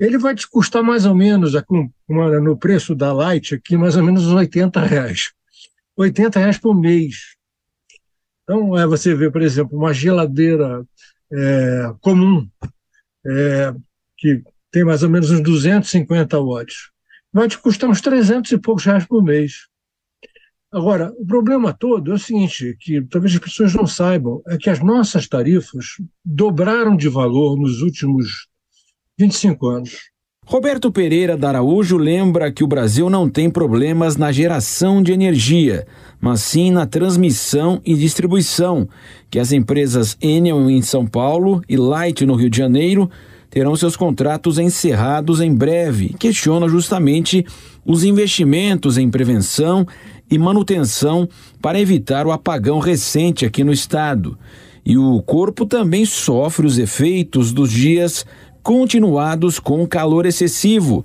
ele 0.00 0.16
vai 0.16 0.34
te 0.34 0.48
custar 0.48 0.82
mais 0.82 1.04
ou 1.04 1.14
menos, 1.14 1.52
no 2.08 2.56
preço 2.56 2.94
da 2.94 3.12
Light 3.12 3.54
aqui, 3.54 3.76
mais 3.76 3.96
ou 3.96 4.02
menos 4.02 4.26
uns 4.26 4.32
80 4.32 4.80
reais. 4.80 5.30
80 5.94 6.38
reais 6.38 6.58
por 6.58 6.74
mês. 6.74 7.36
Então, 8.42 8.76
é, 8.78 8.86
você 8.86 9.14
vê, 9.14 9.30
por 9.30 9.42
exemplo, 9.42 9.76
uma 9.76 9.92
geladeira 9.92 10.82
é, 11.30 11.92
comum, 12.00 12.48
é, 13.26 13.74
que 14.16 14.42
tem 14.72 14.84
mais 14.84 15.02
ou 15.02 15.10
menos 15.10 15.30
uns 15.30 15.42
250 15.42 16.38
watts, 16.40 16.90
vai 17.30 17.46
te 17.46 17.58
custar 17.58 17.90
uns 17.90 18.00
300 18.00 18.52
e 18.52 18.58
poucos 18.58 18.86
reais 18.86 19.04
por 19.04 19.22
mês. 19.22 19.68
Agora, 20.72 21.12
o 21.18 21.26
problema 21.26 21.74
todo 21.74 22.12
é 22.12 22.14
o 22.14 22.18
seguinte, 22.18 22.74
que 22.80 23.02
talvez 23.02 23.34
as 23.34 23.40
pessoas 23.40 23.74
não 23.74 23.86
saibam, 23.86 24.40
é 24.46 24.56
que 24.56 24.70
as 24.70 24.80
nossas 24.80 25.28
tarifas 25.28 25.96
dobraram 26.24 26.96
de 26.96 27.08
valor 27.08 27.58
nos 27.58 27.82
últimos 27.82 28.49
25 29.20 29.68
anos. 29.68 29.90
Roberto 30.46 30.90
Pereira 30.90 31.36
da 31.36 31.50
Araújo 31.50 31.98
lembra 31.98 32.50
que 32.50 32.64
o 32.64 32.66
Brasil 32.66 33.10
não 33.10 33.28
tem 33.28 33.50
problemas 33.50 34.16
na 34.16 34.32
geração 34.32 35.02
de 35.02 35.12
energia, 35.12 35.86
mas 36.18 36.40
sim 36.40 36.70
na 36.70 36.86
transmissão 36.86 37.80
e 37.84 37.94
distribuição, 37.94 38.88
que 39.30 39.38
as 39.38 39.52
empresas 39.52 40.16
Enel 40.20 40.70
em 40.70 40.80
São 40.80 41.06
Paulo 41.06 41.62
e 41.68 41.76
Light 41.76 42.24
no 42.24 42.34
Rio 42.34 42.50
de 42.50 42.56
Janeiro 42.56 43.10
terão 43.50 43.76
seus 43.76 43.94
contratos 43.94 44.58
encerrados 44.58 45.40
em 45.40 45.54
breve. 45.54 46.14
Questiona 46.18 46.68
justamente 46.68 47.44
os 47.84 48.02
investimentos 48.02 48.96
em 48.96 49.10
prevenção 49.10 49.86
e 50.30 50.38
manutenção 50.38 51.28
para 51.60 51.80
evitar 51.80 52.26
o 52.26 52.32
apagão 52.32 52.78
recente 52.78 53.44
aqui 53.44 53.62
no 53.62 53.72
estado. 53.72 54.38
E 54.84 54.96
o 54.96 55.22
corpo 55.22 55.66
também 55.66 56.04
sofre 56.04 56.66
os 56.66 56.78
efeitos 56.78 57.52
dos 57.52 57.70
dias 57.70 58.24
continuados 58.70 59.58
com 59.58 59.84
calor 59.84 60.26
excessivo. 60.26 61.04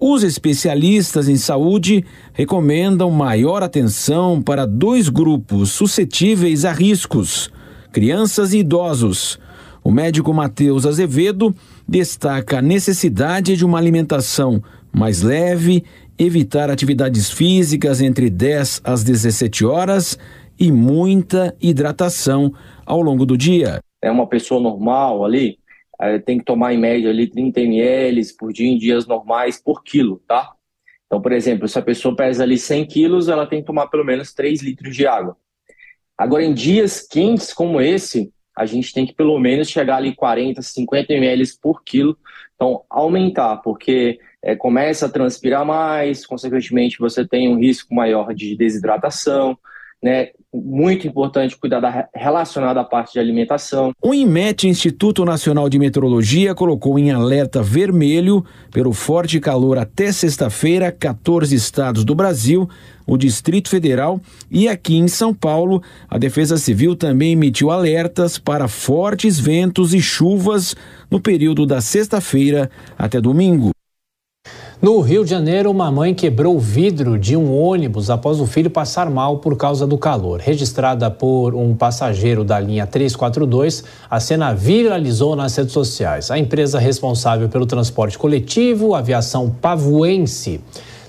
Os 0.00 0.22
especialistas 0.22 1.28
em 1.28 1.36
saúde 1.36 2.06
recomendam 2.32 3.10
maior 3.10 3.62
atenção 3.62 4.40
para 4.40 4.64
dois 4.64 5.10
grupos 5.10 5.72
suscetíveis 5.72 6.64
a 6.64 6.72
riscos: 6.72 7.52
crianças 7.92 8.54
e 8.54 8.60
idosos. 8.60 9.38
O 9.84 9.90
médico 9.90 10.32
Matheus 10.32 10.86
Azevedo 10.86 11.54
destaca 11.86 12.60
a 12.60 12.62
necessidade 12.62 13.58
de 13.58 13.64
uma 13.66 13.76
alimentação 13.76 14.62
mais 14.90 15.20
leve, 15.20 15.84
evitar 16.18 16.70
atividades 16.70 17.30
físicas 17.30 18.00
entre 18.00 18.30
10 18.30 18.80
às 18.84 19.04
17 19.04 19.66
horas 19.66 20.18
e 20.58 20.72
muita 20.72 21.54
hidratação 21.60 22.54
ao 22.86 23.02
longo 23.02 23.26
do 23.26 23.36
dia. 23.36 23.80
É 24.00 24.10
uma 24.10 24.26
pessoa 24.26 24.62
normal 24.62 25.26
ali, 25.26 25.58
tem 26.24 26.38
que 26.38 26.44
tomar 26.44 26.74
em 26.74 26.78
média 26.78 27.10
ali 27.10 27.26
30 27.26 27.60
ml 27.60 28.22
por 28.38 28.52
dia 28.52 28.68
em 28.68 28.78
dias 28.78 29.06
normais 29.06 29.60
por 29.62 29.82
quilo, 29.82 30.22
tá? 30.26 30.52
Então, 31.06 31.20
por 31.20 31.32
exemplo, 31.32 31.68
se 31.68 31.78
a 31.78 31.82
pessoa 31.82 32.16
pesa 32.16 32.42
ali 32.42 32.56
100 32.56 32.86
quilos, 32.86 33.28
ela 33.28 33.46
tem 33.46 33.60
que 33.60 33.66
tomar 33.66 33.86
pelo 33.88 34.04
menos 34.04 34.32
3 34.32 34.62
litros 34.62 34.96
de 34.96 35.06
água. 35.06 35.36
Agora, 36.16 36.42
em 36.42 36.54
dias 36.54 37.06
quentes 37.06 37.52
como 37.52 37.80
esse, 37.80 38.32
a 38.56 38.66
gente 38.66 38.92
tem 38.92 39.06
que 39.06 39.14
pelo 39.14 39.38
menos 39.38 39.68
chegar 39.68 39.96
ali 39.96 40.14
40, 40.14 40.60
50 40.62 41.12
ml 41.12 41.44
por 41.60 41.82
quilo. 41.82 42.16
Então, 42.54 42.84
aumentar, 42.88 43.58
porque 43.58 44.18
é, 44.42 44.56
começa 44.56 45.06
a 45.06 45.08
transpirar 45.08 45.64
mais, 45.64 46.26
consequentemente 46.26 46.98
você 46.98 47.26
tem 47.26 47.48
um 47.48 47.58
risco 47.58 47.94
maior 47.94 48.34
de 48.34 48.56
desidratação, 48.56 49.58
né? 50.02 50.28
Muito 50.52 51.06
importante 51.06 51.56
cuidar 51.56 51.80
da, 51.80 52.08
relacionada 52.14 52.80
à 52.80 52.84
parte 52.84 53.14
de 53.14 53.18
alimentação. 53.18 53.92
O 54.02 54.12
INMET, 54.12 54.68
Instituto 54.68 55.24
Nacional 55.24 55.68
de 55.68 55.78
Meteorologia, 55.78 56.54
colocou 56.54 56.98
em 56.98 57.10
alerta 57.10 57.62
vermelho 57.62 58.44
pelo 58.70 58.92
forte 58.92 59.40
calor 59.40 59.78
até 59.78 60.12
sexta-feira 60.12 60.92
14 60.92 61.54
estados 61.54 62.04
do 62.04 62.14
Brasil, 62.14 62.68
o 63.06 63.16
Distrito 63.16 63.70
Federal 63.70 64.20
e 64.50 64.68
aqui 64.68 64.96
em 64.96 65.08
São 65.08 65.32
Paulo. 65.32 65.82
A 66.08 66.18
Defesa 66.18 66.58
Civil 66.58 66.96
também 66.96 67.32
emitiu 67.32 67.70
alertas 67.70 68.38
para 68.38 68.68
fortes 68.68 69.38
ventos 69.38 69.94
e 69.94 70.02
chuvas 70.02 70.74
no 71.10 71.20
período 71.20 71.64
da 71.64 71.80
sexta-feira 71.80 72.70
até 72.98 73.20
domingo. 73.20 73.70
No 74.82 74.98
Rio 74.98 75.22
de 75.22 75.30
Janeiro, 75.30 75.70
uma 75.70 75.92
mãe 75.92 76.12
quebrou 76.12 76.56
o 76.56 76.58
vidro 76.58 77.16
de 77.16 77.36
um 77.36 77.56
ônibus 77.56 78.10
após 78.10 78.40
o 78.40 78.46
filho 78.48 78.68
passar 78.68 79.08
mal 79.08 79.38
por 79.38 79.56
causa 79.56 79.86
do 79.86 79.96
calor. 79.96 80.40
Registrada 80.40 81.08
por 81.08 81.54
um 81.54 81.72
passageiro 81.72 82.42
da 82.42 82.58
linha 82.58 82.84
342, 82.84 83.84
a 84.10 84.18
cena 84.18 84.52
viralizou 84.52 85.36
nas 85.36 85.54
redes 85.54 85.72
sociais. 85.72 86.32
A 86.32 86.36
empresa 86.36 86.80
responsável 86.80 87.48
pelo 87.48 87.64
transporte 87.64 88.18
coletivo, 88.18 88.96
Aviação 88.96 89.48
Pavuense, 89.50 90.60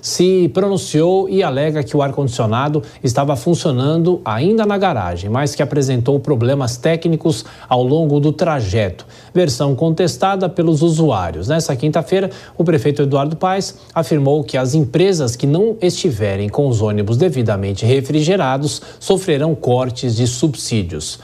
se 0.03 0.49
pronunciou 0.49 1.29
e 1.29 1.41
alega 1.41 1.81
que 1.81 1.95
o 1.95 2.01
ar-condicionado 2.01 2.83
estava 3.01 3.37
funcionando 3.37 4.19
ainda 4.25 4.65
na 4.65 4.77
garagem, 4.77 5.29
mas 5.29 5.55
que 5.55 5.63
apresentou 5.63 6.19
problemas 6.19 6.75
técnicos 6.75 7.45
ao 7.69 7.81
longo 7.81 8.19
do 8.19 8.33
trajeto. 8.33 9.07
Versão 9.33 9.73
contestada 9.73 10.49
pelos 10.49 10.81
usuários. 10.81 11.47
Nessa 11.47 11.73
quinta-feira, 11.73 12.29
o 12.57 12.65
prefeito 12.65 13.03
Eduardo 13.03 13.37
Paes 13.37 13.77
afirmou 13.95 14.43
que 14.43 14.57
as 14.57 14.73
empresas 14.73 15.37
que 15.37 15.47
não 15.47 15.77
estiverem 15.81 16.49
com 16.49 16.67
os 16.67 16.81
ônibus 16.81 17.15
devidamente 17.15 17.85
refrigerados 17.85 18.81
sofrerão 18.99 19.55
cortes 19.55 20.17
de 20.17 20.27
subsídios. 20.27 21.17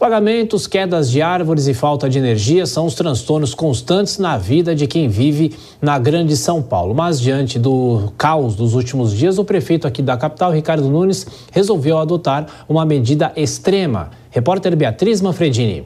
Alagamentos, 0.00 0.68
quedas 0.68 1.10
de 1.10 1.20
árvores 1.20 1.66
e 1.66 1.74
falta 1.74 2.08
de 2.08 2.18
energia 2.18 2.66
são 2.66 2.86
os 2.86 2.94
transtornos 2.94 3.52
constantes 3.52 4.16
na 4.16 4.38
vida 4.38 4.72
de 4.72 4.86
quem 4.86 5.08
vive 5.08 5.56
na 5.82 5.98
Grande 5.98 6.36
São 6.36 6.62
Paulo. 6.62 6.94
Mas, 6.94 7.20
diante 7.20 7.58
do 7.58 8.12
caos 8.16 8.54
dos 8.54 8.74
últimos 8.74 9.12
dias, 9.12 9.38
o 9.38 9.44
prefeito 9.44 9.88
aqui 9.88 10.00
da 10.00 10.16
capital, 10.16 10.52
Ricardo 10.52 10.88
Nunes, 10.88 11.26
resolveu 11.50 11.98
adotar 11.98 12.46
uma 12.68 12.86
medida 12.86 13.32
extrema. 13.34 14.10
Repórter 14.30 14.76
Beatriz 14.76 15.20
Manfredini. 15.20 15.84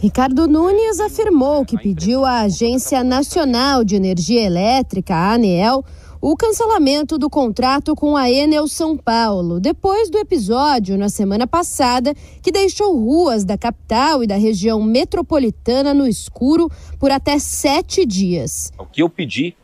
Ricardo 0.00 0.48
Nunes 0.48 0.98
afirmou 0.98 1.66
que 1.66 1.76
pediu 1.76 2.24
à 2.24 2.40
Agência 2.40 3.04
Nacional 3.04 3.84
de 3.84 3.94
Energia 3.94 4.42
Elétrica, 4.42 5.14
a 5.14 5.34
ANEEL, 5.34 5.84
o 6.20 6.36
cancelamento 6.36 7.16
do 7.16 7.30
contrato 7.30 7.94
com 7.94 8.16
a 8.16 8.30
Enel 8.30 8.66
São 8.66 8.96
Paulo, 8.96 9.60
depois 9.60 10.10
do 10.10 10.18
episódio 10.18 10.98
na 10.98 11.08
semana 11.08 11.46
passada 11.46 12.12
que 12.42 12.50
deixou 12.50 12.96
ruas 12.96 13.44
da 13.44 13.56
capital 13.56 14.24
e 14.24 14.26
da 14.26 14.36
região 14.36 14.82
metropolitana 14.82 15.94
no 15.94 16.06
escuro 16.06 16.70
por 16.98 17.10
até 17.10 17.38
sete 17.38 18.04
dias. 18.04 18.72
O 18.78 18.84
que 18.84 19.02
eu 19.02 19.08
pedi 19.08 19.54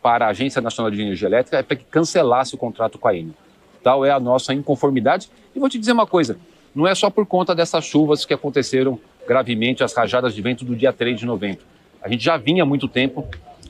para 0.00 0.26
a 0.26 0.28
Agência 0.28 0.62
Nacional 0.62 0.90
de 0.90 1.02
Energia 1.02 1.26
Elétrica 1.26 1.58
é 1.58 1.62
para 1.62 1.76
que 1.76 1.84
cancelasse 1.84 2.54
o 2.54 2.58
contrato 2.58 2.98
com 2.98 3.08
a 3.08 3.16
Enel. 3.16 3.34
Tal 3.82 4.04
é 4.04 4.10
a 4.10 4.20
nossa 4.20 4.54
inconformidade. 4.54 5.28
E 5.54 5.58
vou 5.58 5.68
te 5.68 5.78
dizer 5.78 5.92
uma 5.92 6.06
coisa: 6.06 6.38
não 6.74 6.86
é 6.86 6.94
só 6.94 7.10
por 7.10 7.26
conta 7.26 7.54
dessas 7.54 7.84
chuvas 7.84 8.24
que 8.24 8.32
aconteceram 8.32 8.98
gravemente, 9.26 9.82
as 9.82 9.92
rajadas 9.92 10.34
de 10.34 10.40
vento 10.40 10.64
do 10.64 10.76
dia 10.76 10.92
3 10.92 11.18
de 11.18 11.26
novembro. 11.26 11.64
A 12.00 12.08
gente 12.08 12.24
já 12.24 12.36
vinha 12.36 12.62
há 12.62 12.66
muito 12.66 12.86
tempo 12.86 13.26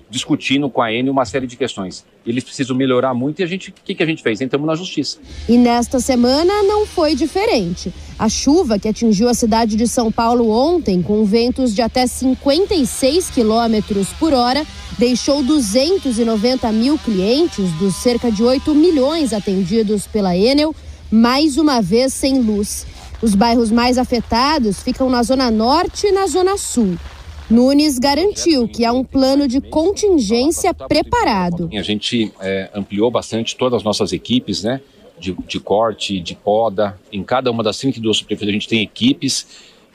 discutindo 0.09 0.71
com 0.71 0.81
a 0.81 0.93
Eni 0.93 1.11
uma 1.11 1.25
série 1.25 1.47
de 1.47 1.57
questões. 1.57 2.05
Eles 2.25 2.45
precisam 2.45 2.77
melhorar 2.77 3.13
muito 3.15 3.41
e 3.41 3.43
a 3.43 3.47
gente, 3.47 3.71
o 3.71 3.73
que, 3.73 3.95
que 3.95 4.03
a 4.03 4.07
gente 4.07 4.23
fez? 4.23 4.41
Entramos 4.41 4.67
na 4.67 4.75
justiça. 4.75 5.19
E 5.49 5.57
nesta 5.59 6.01
semana 6.01 6.63
não 6.63 6.87
foi 6.87 7.15
diferente. 7.15 7.93
A 8.19 8.29
chuva 8.29 8.79
que 8.79 8.89
atingiu 8.89 9.29
a 9.29 9.35
cidade 9.35 9.77
de 9.77 9.87
São 9.87 10.11
Paulo 10.11 10.51
ontem, 10.51 11.03
com 11.03 11.25
ventos 11.25 11.75
de 11.75 11.83
até 11.83 12.07
56 12.07 13.31
quilômetros 13.31 14.09
por 14.15 14.33
hora, 14.33 14.65
deixou 14.99 15.43
290 15.43 16.73
mil 16.73 16.99
clientes 16.99 17.71
dos 17.73 17.97
cerca 17.97 18.31
de 18.31 18.43
8 18.43 18.75
milhões 18.75 19.33
atendidos 19.33 20.07
pela 20.07 20.37
Enel, 20.37 20.75
mais 21.11 21.57
uma 21.57 21.83
vez 21.83 22.13
sem 22.15 22.41
luz. 22.41 22.87
Os 23.23 23.35
bairros 23.35 23.71
mais 23.71 23.99
afetados 23.99 24.83
ficam 24.83 25.09
na 25.09 25.23
Zona 25.23 25.51
Norte 25.51 26.07
e 26.07 26.13
na 26.13 26.27
Zona 26.27 26.57
Sul. 26.57 26.97
Nunes 27.49 27.99
garantiu 27.99 28.67
que 28.67 28.85
há 28.85 28.93
um 28.93 29.05
plano 29.05 29.47
de 29.47 29.61
contingência 29.61 30.75
preparado. 30.75 31.69
A 31.73 31.83
gente 31.83 32.33
é, 32.41 32.71
ampliou 32.75 33.11
bastante 33.11 33.57
todas 33.57 33.79
as 33.79 33.83
nossas 33.85 34.13
equipes, 34.13 34.63
né? 34.63 34.81
De, 35.19 35.35
de, 35.47 35.61
corte, 35.61 36.21
de 36.21 36.35
poda. 36.35 36.99
Em 37.13 37.23
cada 37.23 37.51
uma 37.51 37.63
das 37.63 37.79
32 37.79 38.21
prefeituras 38.23 38.51
a 38.51 38.53
gente 38.53 38.69
tem 38.69 38.83
equipes 38.83 39.47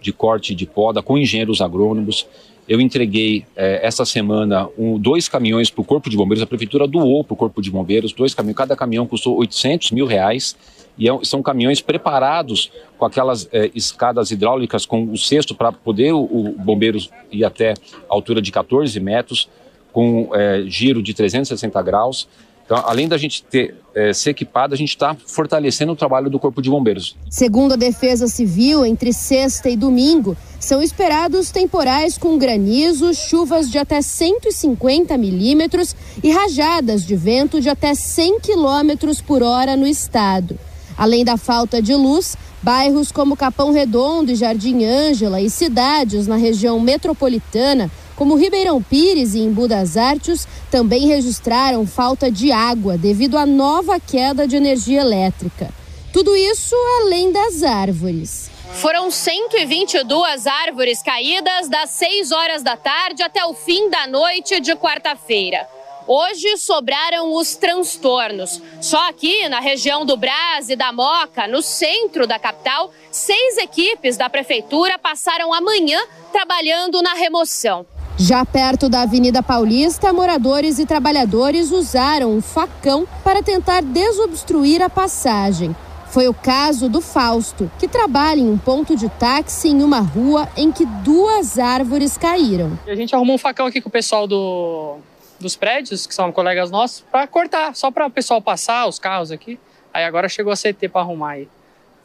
de 0.01 0.11
corte 0.11 0.53
e 0.53 0.55
de 0.55 0.65
poda 0.65 1.01
com 1.01 1.17
engenheiros 1.17 1.61
agrônomos. 1.61 2.25
Eu 2.67 2.79
entreguei 2.79 3.45
é, 3.55 3.85
essa 3.85 4.05
semana 4.05 4.67
um, 4.77 4.97
dois 4.97 5.27
caminhões 5.27 5.69
para 5.69 5.81
o 5.81 5.85
Corpo 5.85 6.09
de 6.09 6.15
Bombeiros. 6.15 6.41
A 6.41 6.47
prefeitura 6.47 6.87
doou 6.87 7.23
para 7.23 7.33
o 7.33 7.37
Corpo 7.37 7.61
de 7.61 7.69
Bombeiros 7.69 8.13
dois 8.13 8.33
caminhões. 8.33 8.57
Cada 8.57 8.75
caminhão 8.75 9.05
custou 9.05 9.37
800 9.37 9.91
mil 9.91 10.05
reais 10.05 10.55
e 11.01 11.09
é, 11.09 11.19
são 11.23 11.41
caminhões 11.41 11.81
preparados 11.81 12.71
com 12.95 13.05
aquelas 13.05 13.49
é, 13.51 13.71
escadas 13.73 14.29
hidráulicas 14.29 14.85
com 14.85 15.05
o 15.05 15.17
cesto 15.17 15.55
para 15.55 15.71
poder 15.71 16.13
o, 16.13 16.21
o, 16.21 16.51
bombeiro 16.59 16.99
ir 17.31 17.43
até 17.43 17.73
altura 18.07 18.39
de 18.39 18.51
14 18.51 18.99
metros, 18.99 19.49
com 19.91 20.29
é, 20.35 20.61
giro 20.67 21.01
de 21.01 21.15
360 21.15 21.81
graus. 21.81 22.27
Então, 22.63 22.77
além 22.85 23.07
da 23.07 23.17
gente 23.17 23.43
ter 23.43 23.73
é, 23.95 24.13
ser 24.13 24.29
equipado, 24.29 24.75
a 24.75 24.77
gente 24.77 24.89
está 24.89 25.15
fortalecendo 25.25 25.91
o 25.91 25.95
trabalho 25.95 26.29
do 26.29 26.37
Corpo 26.37 26.61
de 26.61 26.69
Bombeiros. 26.69 27.17
Segundo 27.31 27.73
a 27.73 27.75
Defesa 27.75 28.27
Civil, 28.27 28.85
entre 28.85 29.11
sexta 29.11 29.71
e 29.71 29.75
domingo, 29.75 30.37
são 30.59 30.83
esperados 30.83 31.49
temporais 31.49 32.15
com 32.15 32.37
granizo, 32.37 33.11
chuvas 33.15 33.71
de 33.71 33.79
até 33.79 34.03
150 34.03 35.17
milímetros 35.17 35.95
e 36.23 36.29
rajadas 36.29 37.03
de 37.03 37.15
vento 37.15 37.59
de 37.59 37.69
até 37.69 37.95
100 37.95 38.39
quilômetros 38.39 39.19
por 39.19 39.41
hora 39.41 39.75
no 39.75 39.87
estado. 39.87 40.59
Além 40.97 41.23
da 41.23 41.37
falta 41.37 41.81
de 41.81 41.95
luz, 41.95 42.37
bairros 42.61 43.11
como 43.11 43.37
Capão 43.37 43.71
Redondo 43.71 44.31
e 44.31 44.35
Jardim 44.35 44.83
Ângela 44.85 45.41
e 45.41 45.49
cidades 45.49 46.27
na 46.27 46.35
região 46.35 46.79
metropolitana, 46.79 47.89
como 48.15 48.35
Ribeirão 48.35 48.81
Pires 48.81 49.33
e 49.33 49.39
Embu 49.39 49.67
das 49.67 49.97
Artes, 49.97 50.47
também 50.69 51.07
registraram 51.07 51.87
falta 51.87 52.29
de 52.29 52.51
água 52.51 52.97
devido 52.97 53.37
à 53.37 53.45
nova 53.45 53.99
queda 53.99 54.47
de 54.47 54.55
energia 54.55 55.01
elétrica. 55.01 55.69
Tudo 56.13 56.35
isso 56.35 56.75
além 57.01 57.31
das 57.31 57.63
árvores. 57.63 58.51
Foram 58.73 59.09
122 59.09 60.47
árvores 60.47 61.01
caídas 61.01 61.67
das 61.69 61.89
6 61.91 62.31
horas 62.31 62.63
da 62.63 62.77
tarde 62.77 63.23
até 63.23 63.43
o 63.45 63.53
fim 63.53 63.89
da 63.89 64.07
noite 64.07 64.59
de 64.59 64.75
quarta-feira. 64.75 65.67
Hoje 66.13 66.57
sobraram 66.57 67.33
os 67.33 67.55
transtornos. 67.55 68.61
Só 68.81 69.07
aqui 69.07 69.47
na 69.47 69.61
região 69.61 70.05
do 70.05 70.17
Brás 70.17 70.67
e 70.67 70.75
da 70.75 70.91
Moca, 70.91 71.47
no 71.47 71.61
centro 71.61 72.27
da 72.27 72.37
capital, 72.37 72.91
seis 73.09 73.55
equipes 73.55 74.17
da 74.17 74.29
prefeitura 74.29 74.99
passaram 74.99 75.53
a 75.53 75.61
manhã 75.61 75.97
trabalhando 76.29 77.01
na 77.01 77.13
remoção. 77.13 77.85
Já 78.17 78.45
perto 78.45 78.89
da 78.89 79.03
Avenida 79.03 79.41
Paulista, 79.41 80.11
moradores 80.11 80.79
e 80.79 80.85
trabalhadores 80.85 81.71
usaram 81.71 82.35
um 82.35 82.41
facão 82.41 83.07
para 83.23 83.41
tentar 83.41 83.81
desobstruir 83.81 84.81
a 84.81 84.89
passagem. 84.89 85.73
Foi 86.07 86.27
o 86.27 86.33
caso 86.33 86.89
do 86.89 86.99
Fausto, 86.99 87.71
que 87.79 87.87
trabalha 87.87 88.41
em 88.41 88.49
um 88.49 88.57
ponto 88.57 88.97
de 88.97 89.07
táxi 89.07 89.69
em 89.69 89.81
uma 89.81 90.01
rua 90.01 90.49
em 90.57 90.73
que 90.73 90.85
duas 90.85 91.57
árvores 91.57 92.17
caíram. 92.17 92.77
A 92.85 92.95
gente 92.95 93.15
arrumou 93.15 93.35
um 93.35 93.39
facão 93.39 93.65
aqui 93.65 93.79
com 93.79 93.87
o 93.87 93.91
pessoal 93.91 94.27
do, 94.27 94.97
dos 95.41 95.55
prédios, 95.55 96.07
que 96.07 96.13
são 96.13 96.31
colegas 96.31 96.71
nossos, 96.71 97.01
para 97.11 97.27
cortar, 97.27 97.75
só 97.75 97.91
para 97.91 98.05
o 98.05 98.11
pessoal 98.11 98.41
passar 98.41 98.87
os 98.87 98.99
carros 98.99 99.31
aqui. 99.31 99.59
Aí 99.93 100.03
agora 100.03 100.29
chegou 100.29 100.53
a 100.53 100.55
CT 100.55 100.89
para 100.89 101.01
arrumar 101.01 101.31
aí. 101.31 101.49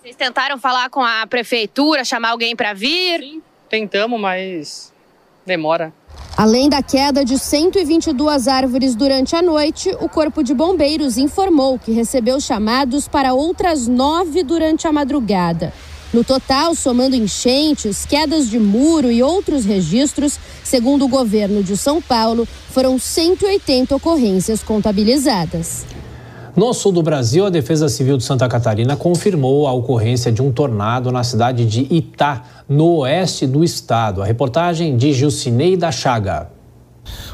Vocês 0.03 0.17
tentaram 0.17 0.59
falar 0.59 0.89
com 0.89 1.03
a 1.03 1.27
prefeitura, 1.27 2.05
chamar 2.05 2.31
alguém 2.31 2.55
para 2.57 2.73
vir? 2.73 3.21
Sim, 3.21 3.43
tentamos, 3.69 4.21
mas 4.21 4.93
demora. 5.45 5.93
Além 6.37 6.69
da 6.69 6.83
queda 6.83 7.25
de 7.25 7.39
122 7.39 8.47
árvores 8.47 8.95
durante 8.95 9.35
a 9.35 9.41
noite, 9.41 9.91
o 10.01 10.09
Corpo 10.09 10.43
de 10.43 10.53
Bombeiros 10.53 11.17
informou 11.17 11.79
que 11.79 11.93
recebeu 11.93 12.39
chamados 12.41 13.09
para 13.09 13.33
outras 13.33 13.89
nove 13.89 14.43
durante 14.43 14.87
a 14.87 14.93
madrugada. 14.93 15.73
No 16.17 16.25
total, 16.25 16.75
somando 16.75 17.15
enchentes, 17.15 18.07
quedas 18.07 18.49
de 18.49 18.59
muro 18.59 19.13
e 19.13 19.23
outros 19.23 19.67
registros, 19.67 20.39
segundo 20.65 21.05
o 21.05 21.09
governo 21.09 21.63
de 21.63 21.77
São 21.77 22.01
Paulo, 22.01 22.49
foram 22.71 22.99
180 22.99 23.95
ocorrências 23.95 24.63
contabilizadas. 24.63 25.85
No 26.57 26.73
sul 26.73 26.91
do 26.91 27.03
Brasil, 27.03 27.45
a 27.45 27.51
Defesa 27.51 27.87
Civil 27.91 28.17
de 28.17 28.25
Santa 28.25 28.49
Catarina 28.49 28.97
confirmou 28.97 29.69
a 29.69 29.75
ocorrência 29.75 30.33
de 30.33 30.41
um 30.41 30.51
tornado 30.51 31.13
na 31.13 31.23
cidade 31.23 31.67
de 31.67 31.87
Itá, 31.95 32.45
no 32.67 33.01
oeste 33.01 33.47
do 33.47 33.63
estado. 33.63 34.23
A 34.23 34.25
reportagem 34.25 34.97
de 34.97 35.13
Jucinei 35.13 35.77
da 35.77 35.93
Chaga. 35.93 36.56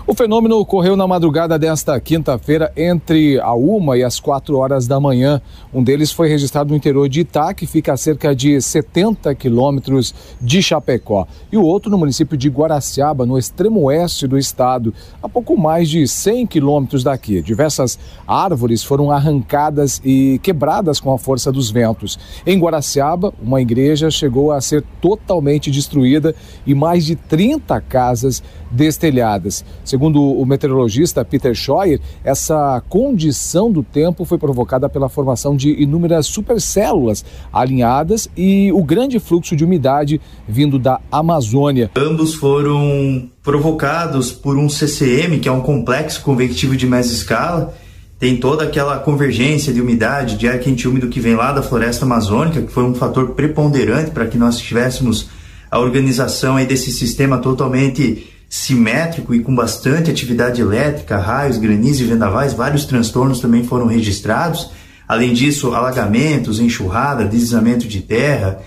O 0.05 0.15
fenômeno 0.15 0.59
ocorreu 0.59 0.97
na 0.97 1.07
madrugada 1.07 1.57
desta 1.57 1.99
quinta-feira, 2.01 2.73
entre 2.77 3.39
a 3.39 3.55
uma 3.55 3.97
e 3.97 4.03
as 4.03 4.19
quatro 4.19 4.59
horas 4.59 4.89
da 4.89 4.99
manhã. 4.99 5.41
Um 5.73 5.81
deles 5.81 6.11
foi 6.11 6.29
registrado 6.29 6.71
no 6.71 6.77
interior 6.77 7.09
de 7.09 7.21
Itá, 7.21 7.55
que 7.55 7.69
fica 7.69 7.93
a 7.93 7.97
cerca 7.97 8.35
de 8.35 8.61
70 8.61 9.33
quilômetros 9.37 10.13
de 10.41 10.61
Chapecó, 10.61 11.25
e 11.53 11.57
o 11.57 11.63
outro 11.63 11.89
no 11.89 11.97
município 11.97 12.37
de 12.37 12.49
Guaraciaba, 12.49 13.25
no 13.25 13.39
extremo 13.39 13.83
oeste 13.83 14.27
do 14.27 14.37
estado, 14.37 14.93
a 15.23 15.29
pouco 15.29 15.57
mais 15.57 15.89
de 15.89 16.07
100 16.09 16.49
quilômetros 16.49 17.05
daqui. 17.05 17.41
Diversas 17.41 17.97
árvores 18.27 18.83
foram 18.83 19.09
arrancadas 19.09 20.03
e 20.05 20.41
quebradas 20.43 20.99
com 20.99 21.13
a 21.13 21.19
força 21.19 21.53
dos 21.53 21.71
ventos. 21.71 22.19
Em 22.45 22.59
Guaraciaba, 22.59 23.33
uma 23.41 23.63
igreja 23.63 24.11
chegou 24.11 24.51
a 24.51 24.61
ser 24.61 24.83
totalmente 25.01 25.71
destruída 25.71 26.35
e 26.67 26.75
mais 26.75 27.07
de 27.07 27.15
30 27.15 27.81
casas 27.83 28.43
destelhadas. 28.69 29.65
Segundo 29.93 30.23
o 30.23 30.47
meteorologista 30.47 31.23
Peter 31.23 31.55
Scheuer, 31.55 32.01
essa 32.25 32.83
condição 32.89 33.71
do 33.71 33.83
tempo 33.83 34.25
foi 34.25 34.39
provocada 34.39 34.89
pela 34.89 35.07
formação 35.07 35.55
de 35.55 35.69
inúmeras 35.71 36.25
supercélulas 36.25 37.23
alinhadas 37.53 38.27
e 38.35 38.73
o 38.73 38.83
grande 38.83 39.21
fluxo 39.21 39.55
de 39.55 39.67
umidade 39.67 40.19
vindo 40.49 40.79
da 40.79 40.99
Amazônia. 41.13 41.91
Ambos 41.95 42.33
foram 42.33 43.29
provocados 43.43 44.33
por 44.33 44.57
um 44.57 44.67
CCM, 44.67 45.39
que 45.39 45.47
é 45.47 45.53
um 45.53 45.61
complexo 45.61 46.23
convectivo 46.23 46.75
de 46.75 46.87
mesescala, 46.87 47.75
tem 48.19 48.39
toda 48.39 48.65
aquela 48.65 48.99
convergência 48.99 49.75
de 49.75 49.83
umidade, 49.83 50.39
de 50.39 50.49
ar 50.49 50.59
quente 50.59 50.89
úmido 50.89 51.09
que 51.09 51.21
vem 51.21 51.35
lá 51.35 51.53
da 51.53 51.63
floresta 51.63 52.07
amazônica, 52.07 52.63
que 52.63 52.73
foi 52.73 52.85
um 52.85 52.95
fator 52.95 53.33
preponderante 53.33 54.11
para 54.11 54.27
que 54.27 54.39
nós 54.39 54.59
tivéssemos 54.59 55.29
a 55.71 55.79
organização 55.79 56.57
desse 56.65 56.91
sistema 56.91 57.37
totalmente 57.37 58.32
simétrico 58.53 59.35
e 59.35 59.41
com 59.41 59.55
bastante 59.55 60.11
atividade 60.11 60.61
elétrica, 60.61 61.17
raios, 61.17 61.57
granizos 61.57 62.03
e 62.03 62.05
vendavais, 62.05 62.53
vários 62.53 62.85
transtornos 62.85 63.41
também 63.41 63.65
foram 63.65 63.87
registrados. 63.87 64.71
Além 65.09 65.33
disso, 65.33 65.75
alagamentos, 65.75 66.61
enxurrada, 66.61 67.25
deslizamento 67.25 67.89
de 67.89 68.03
terra. 68.03 68.61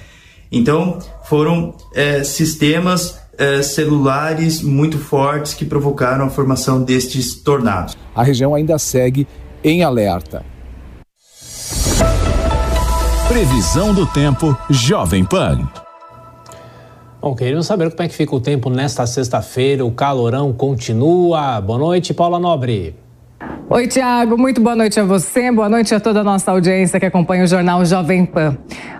Então, 0.51 0.97
foram 1.25 1.75
é, 1.93 2.23
sistemas 2.23 3.19
é, 3.37 3.61
celulares 3.61 4.59
muito 4.59 4.97
fortes 4.97 5.53
que 5.53 5.63
provocaram 5.63 6.25
a 6.25 6.29
formação 6.31 6.81
destes 6.81 7.35
tornados. 7.35 7.95
A 8.15 8.23
região 8.23 8.55
ainda 8.55 8.79
segue 8.79 9.27
em 9.63 9.83
alerta. 9.83 10.43
Previsão 13.27 13.93
do 13.93 14.07
tempo 14.07 14.57
Jovem 14.71 15.23
Pan. 15.23 15.84
Bom, 17.25 17.33
queremos 17.33 17.65
saber 17.65 17.89
como 17.89 18.03
é 18.03 18.07
que 18.07 18.13
fica 18.13 18.35
o 18.35 18.39
tempo 18.39 18.69
nesta 18.69 19.03
sexta-feira. 19.07 19.83
O 19.83 19.89
calorão 19.89 20.53
continua. 20.53 21.59
Boa 21.59 21.79
noite, 21.79 22.13
Paula 22.13 22.37
Nobre. 22.37 22.95
Oi, 23.67 23.87
Tiago. 23.87 24.37
Muito 24.37 24.61
boa 24.61 24.75
noite 24.75 24.99
a 24.99 25.03
você. 25.03 25.51
Boa 25.51 25.67
noite 25.67 25.95
a 25.95 25.99
toda 25.99 26.21
a 26.21 26.23
nossa 26.23 26.51
audiência 26.51 26.99
que 26.99 27.05
acompanha 27.07 27.43
o 27.43 27.47
jornal 27.47 27.83
Jovem 27.83 28.27
Pan. 28.27 28.55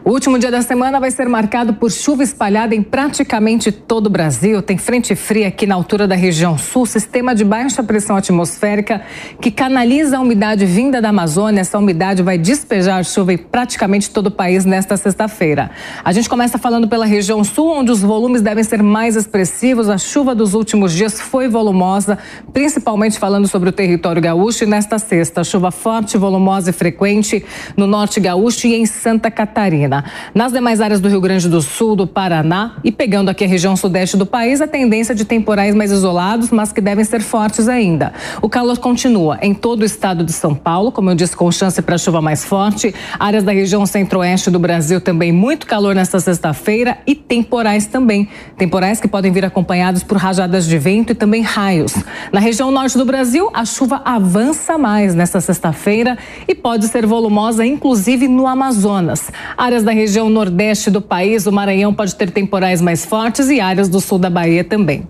O 0.08 0.12
último 0.12 0.38
dia 0.38 0.52
da 0.52 0.62
semana 0.62 1.00
vai 1.00 1.10
ser 1.10 1.28
marcado 1.28 1.74
por 1.74 1.92
chuva 1.92 2.22
espalhada 2.22 2.76
em 2.76 2.84
praticamente 2.84 3.72
todo 3.72 4.06
o 4.06 4.10
Brasil. 4.10 4.62
Tem 4.62 4.78
frente 4.78 5.16
fria 5.16 5.48
aqui 5.48 5.66
na 5.66 5.74
altura 5.74 6.08
da 6.08 6.14
região 6.14 6.60
sul, 6.60 6.86
sistema 6.86 7.34
de 7.34 7.44
baixa 7.44 7.82
pressão 7.82 8.16
atmosférica 8.16 9.02
que 9.42 9.50
canaliza 9.50 10.18
a 10.18 10.20
umidade 10.20 10.64
vinda 10.64 11.02
da 11.02 11.10
Amazônia. 11.10 11.62
Essa 11.62 11.80
umidade 11.80 12.22
vai 12.22 12.38
despejar 12.38 13.04
chuva 13.04 13.34
em 13.34 13.38
praticamente 13.40 14.12
todo 14.12 14.28
o 14.28 14.32
país 14.32 14.64
nesta 14.64 14.96
sexta-feira. 14.96 15.72
A 16.04 16.14
gente 16.14 16.30
começa 16.30 16.60
falando 16.60 16.88
pela 16.88 17.08
região 17.08 17.44
sul, 17.44 17.72
onde 17.72 17.90
os 17.90 18.04
volumes 18.04 18.44
devem 18.44 18.64
ser 18.64 18.84
mais 18.84 19.16
expressivos. 19.16 19.90
A 19.90 19.98
chuva 19.98 20.36
dos 20.36 20.54
últimos 20.54 20.94
dias 20.94 21.20
foi 21.20 21.48
volumosa, 21.48 22.20
principalmente 22.54 23.18
falando 23.18 23.48
sobre 23.48 23.70
o 23.70 23.72
território 23.72 24.22
gaúcho. 24.22 24.66
E 24.66 24.68
nesta 24.68 25.00
sexta, 25.00 25.44
chuva 25.44 25.72
forte, 25.72 26.16
volumosa 26.16 26.70
e 26.70 26.74
frequente 26.74 27.44
no 27.76 27.88
norte 27.88 28.20
gaúcho 28.20 28.68
e 28.68 28.76
em 28.76 28.86
Santa 28.86 29.32
Catarina. 29.32 29.95
Nas 30.34 30.52
demais 30.52 30.82
áreas 30.82 31.00
do 31.00 31.08
Rio 31.08 31.22
Grande 31.22 31.48
do 31.48 31.62
Sul, 31.62 31.96
do 31.96 32.08
Paraná 32.08 32.74
e 32.84 32.92
pegando 32.92 33.30
aqui 33.30 33.44
a 33.44 33.48
região 33.48 33.76
sudeste 33.76 34.18
do 34.18 34.26
país, 34.26 34.62
a 34.62 34.68
tendência 34.68 35.14
de 35.16 35.24
temporais 35.26 35.74
mais 35.76 35.92
isolados, 35.92 36.52
mas 36.52 36.72
que 36.72 36.82
devem 36.82 37.06
ser 37.06 37.22
fortes 37.22 37.68
ainda. 37.68 38.14
O 38.42 38.50
calor 38.50 38.78
continua 38.80 39.38
em 39.42 39.54
todo 39.54 39.82
o 39.82 39.86
estado 39.86 40.24
de 40.24 40.34
São 40.34 40.54
Paulo, 40.54 40.92
como 40.92 41.10
eu 41.10 41.16
disse, 41.16 41.36
com 41.36 41.52
chance 41.52 41.82
para 41.82 41.98
chuva 41.98 42.22
mais 42.22 42.44
forte. 42.44 42.94
Áreas 43.20 43.44
da 43.44 43.52
região 43.52 43.86
centro-oeste 43.86 44.50
do 44.50 44.60
Brasil 44.60 45.00
também 45.00 45.32
muito 45.32 45.66
calor 45.66 45.96
nesta 45.96 46.20
sexta-feira 46.20 46.98
e 47.06 47.16
temporais 47.16 47.86
também. 47.86 48.28
Temporais 48.58 49.00
que 49.00 49.08
podem 49.08 49.32
vir 49.32 49.46
acompanhados 49.46 50.04
por 50.04 50.18
rajadas 50.18 50.66
de 50.66 50.78
vento 50.78 51.12
e 51.12 51.16
também 51.16 51.42
raios. 51.42 51.94
Na 52.32 52.40
região 52.40 52.72
norte 52.72 52.98
do 52.98 53.06
Brasil, 53.06 53.50
a 53.54 53.64
chuva 53.66 54.02
avança 54.04 54.78
mais 54.78 55.16
nesta 55.16 55.40
sexta-feira 55.40 56.18
e 56.48 56.54
pode 56.54 56.88
ser 56.88 57.06
volumosa, 57.06 57.66
inclusive 57.66 58.28
no 58.28 58.48
Amazonas. 58.48 59.32
Áreas 59.58 59.84
da 59.86 59.92
região 59.92 60.30
nordeste 60.30 60.90
do 60.90 61.02
país, 61.02 61.46
o 61.48 61.52
Maranhão 61.52 61.94
pode 61.94 62.16
ter 62.16 62.32
temporais 62.32 62.82
mais 62.82 63.06
fortes 63.06 63.50
e 63.50 63.62
áreas 63.62 63.88
do 63.88 64.02
sul 64.02 64.20
da 64.20 64.30
Bahia 64.30 64.64
também. 64.64 65.08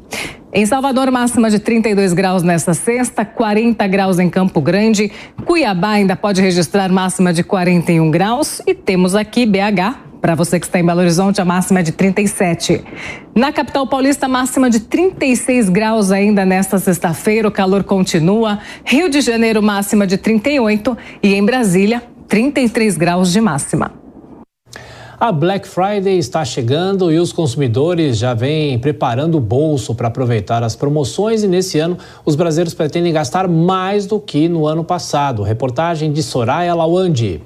Em 0.54 0.66
Salvador, 0.66 1.10
máxima 1.12 1.50
de 1.50 1.60
32 1.60 2.14
graus 2.14 2.44
nesta 2.44 2.74
sexta, 2.74 3.26
40 3.26 3.86
graus 3.88 4.20
em 4.20 4.30
Campo 4.30 4.62
Grande. 4.62 5.12
Cuiabá 5.46 5.90
ainda 5.90 6.16
pode 6.16 6.42
registrar 6.42 6.90
máxima 6.92 7.34
de 7.34 7.44
41 7.44 8.10
graus. 8.12 8.62
E 8.66 8.74
temos 8.74 9.16
aqui 9.16 9.46
BH, 9.46 10.06
para 10.22 10.34
você 10.34 10.60
que 10.60 10.66
está 10.66 10.80
em 10.80 10.86
Belo 10.86 11.02
Horizonte, 11.02 11.42
a 11.42 11.46
máxima 11.46 11.82
é 11.82 11.84
de 11.84 11.92
37. 11.92 12.84
Na 13.36 13.52
capital 13.52 13.86
paulista, 13.86 14.28
máxima 14.28 14.70
de 14.70 14.80
36 14.80 15.70
graus 15.70 16.12
ainda 16.12 16.46
nesta 16.46 16.80
sexta-feira. 16.80 17.48
O 17.48 17.52
calor 17.52 17.84
continua. 17.84 18.60
Rio 18.84 19.10
de 19.10 19.22
Janeiro, 19.22 19.62
máxima 19.62 20.08
de 20.08 20.18
38. 20.18 20.98
E 21.22 21.34
em 21.34 21.46
Brasília, 21.46 22.02
33 22.28 22.98
graus 22.98 23.32
de 23.32 23.42
máxima. 23.42 24.05
A 25.18 25.32
Black 25.32 25.66
Friday 25.66 26.18
está 26.18 26.44
chegando 26.44 27.10
e 27.10 27.18
os 27.18 27.32
consumidores 27.32 28.18
já 28.18 28.34
vêm 28.34 28.78
preparando 28.78 29.38
o 29.38 29.40
bolso 29.40 29.96
para 29.96 30.10
aproveitar 30.10 30.62
as 30.62 30.76
promoções 30.76 31.42
e 31.42 31.48
nesse 31.48 31.80
ano 31.80 31.98
os 32.26 32.36
brasileiros 32.36 32.74
pretendem 32.74 33.14
gastar 33.14 33.48
mais 33.48 34.06
do 34.06 34.20
que 34.20 34.50
no 34.50 34.68
ano 34.68 34.84
passado. 34.84 35.42
Reportagem 35.42 36.12
de 36.12 36.22
Soraya 36.22 36.76
Lawandi. 36.76 37.42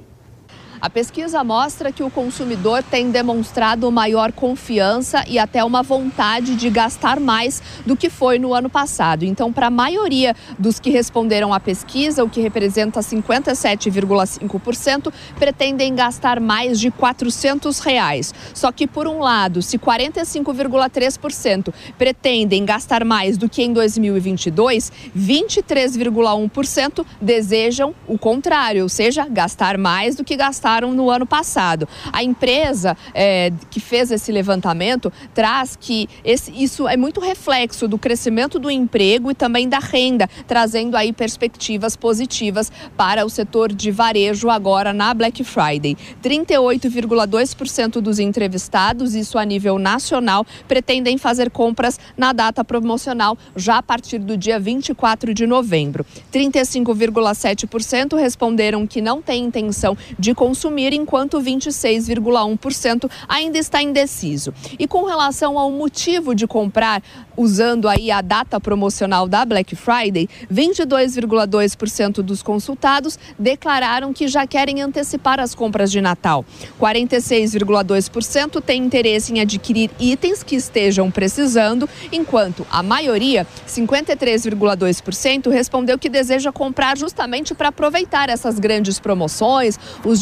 A 0.82 0.90
pesquisa 0.90 1.44
mostra 1.44 1.92
que 1.92 2.02
o 2.02 2.10
consumidor 2.10 2.82
tem 2.82 3.12
demonstrado 3.12 3.92
maior 3.92 4.32
confiança 4.32 5.26
e 5.28 5.38
até 5.38 5.62
uma 5.62 5.84
vontade 5.84 6.56
de 6.56 6.70
gastar 6.70 7.20
mais 7.20 7.62
do 7.86 7.98
que 7.98 8.10
foi 8.10 8.40
no 8.40 8.54
ano 8.54 8.70
passado. 8.70 9.26
Então, 9.26 9.52
para 9.52 9.68
a 9.68 9.70
maioria 9.70 10.34
dos 10.58 10.80
que 10.80 10.90
responderam 10.90 11.54
à 11.54 11.60
pesquisa, 11.60 12.24
o 12.24 12.30
que 12.30 12.40
representa 12.40 13.02
57,5%, 13.02 15.12
pretendem 15.38 15.94
gastar 15.94 16.40
mais 16.40 16.80
de 16.80 16.90
400 16.90 17.80
reais. 17.80 18.34
Só 18.54 18.72
que, 18.72 18.88
por 18.88 19.06
um 19.06 19.20
lado, 19.20 19.62
se 19.62 19.78
45,3% 19.78 21.74
pretendem 21.98 22.64
gastar 22.64 23.04
mais 23.04 23.38
do 23.38 23.50
que 23.50 23.64
em 23.64 23.74
2022, 23.74 24.94
23,1% 25.18 27.06
desejam 27.22 27.94
o 28.08 28.18
contrário, 28.18 28.84
ou 28.84 28.90
seja, 28.90 29.28
gastar 29.28 29.78
mais 29.78 30.16
do 30.16 30.24
que 30.24 30.38
gastar 30.38 30.69
no 30.78 31.10
ano 31.10 31.26
passado. 31.26 31.88
A 32.14 32.24
empresa 32.24 32.96
é, 33.14 33.52
que 33.70 33.80
fez 33.80 34.12
esse 34.12 34.32
levantamento 34.32 35.12
traz 35.34 35.76
que 35.76 36.08
esse, 36.24 36.52
isso 36.52 36.88
é 36.88 36.96
muito 36.96 37.20
reflexo 37.20 37.88
do 37.88 37.98
crescimento 37.98 38.60
do 38.60 38.70
emprego 38.70 39.32
e 39.32 39.36
também 39.36 39.68
da 39.68 39.80
renda, 39.80 40.30
trazendo 40.48 40.96
aí 40.96 41.12
perspectivas 41.12 41.96
positivas 41.96 42.72
para 42.96 43.26
o 43.26 43.30
setor 43.30 43.74
de 43.74 43.92
varejo 43.92 44.50
agora 44.50 44.94
na 44.94 45.14
Black 45.14 45.44
Friday. 45.44 45.98
38,2% 46.24 48.00
dos 48.00 48.20
entrevistados, 48.20 49.16
isso 49.16 49.38
a 49.38 49.46
nível 49.46 49.80
nacional, 49.80 50.46
pretendem 50.68 51.18
fazer 51.18 51.50
compras 51.50 52.00
na 52.16 52.32
data 52.32 52.64
promocional 52.64 53.38
já 53.56 53.78
a 53.78 53.84
partir 53.84 54.20
do 54.20 54.38
dia 54.38 54.60
24 54.60 55.34
de 55.34 55.48
novembro. 55.48 56.06
35,7% 56.32 58.18
responderam 58.18 58.86
que 58.86 59.02
não 59.02 59.22
têm 59.22 59.46
intenção 59.46 59.98
de 60.18 60.34
consumir 60.34 60.59
consumir, 60.60 60.94
enquanto 60.94 61.40
26,1% 61.40 63.10
ainda 63.30 63.58
está 63.58 63.82
indeciso. 63.82 64.54
E 64.78 64.86
com 64.86 65.06
relação 65.06 65.58
ao 65.58 65.72
motivo 65.72 66.36
de 66.36 66.46
comprar, 66.46 67.02
usando 67.38 67.88
aí 67.88 68.12
a 68.12 68.20
data 68.20 68.60
promocional 68.60 69.26
da 69.26 69.46
Black 69.46 69.74
Friday, 69.74 70.28
22,2% 70.52 72.16
dos 72.16 72.44
consultados 72.44 73.18
declararam 73.38 74.12
que 74.12 74.28
já 74.28 74.46
querem 74.46 74.82
antecipar 74.82 75.40
as 75.40 75.56
compras 75.56 75.90
de 75.90 76.02
Natal. 76.02 76.44
46,2% 76.78 78.62
têm 78.62 78.84
interesse 78.84 79.32
em 79.32 79.40
adquirir 79.40 79.90
itens 79.98 80.44
que 80.44 80.58
estejam 80.58 81.10
precisando, 81.10 81.88
enquanto 82.12 82.68
a 82.70 82.84
maioria, 82.84 83.48
53,2%, 83.66 85.50
respondeu 85.50 85.98
que 85.98 86.10
deseja 86.10 86.52
comprar 86.52 86.98
justamente 86.98 87.56
para 87.56 87.70
aproveitar 87.70 88.30
essas 88.30 88.60
grandes 88.60 89.00
promoções, 89.00 89.80
os 90.04 90.20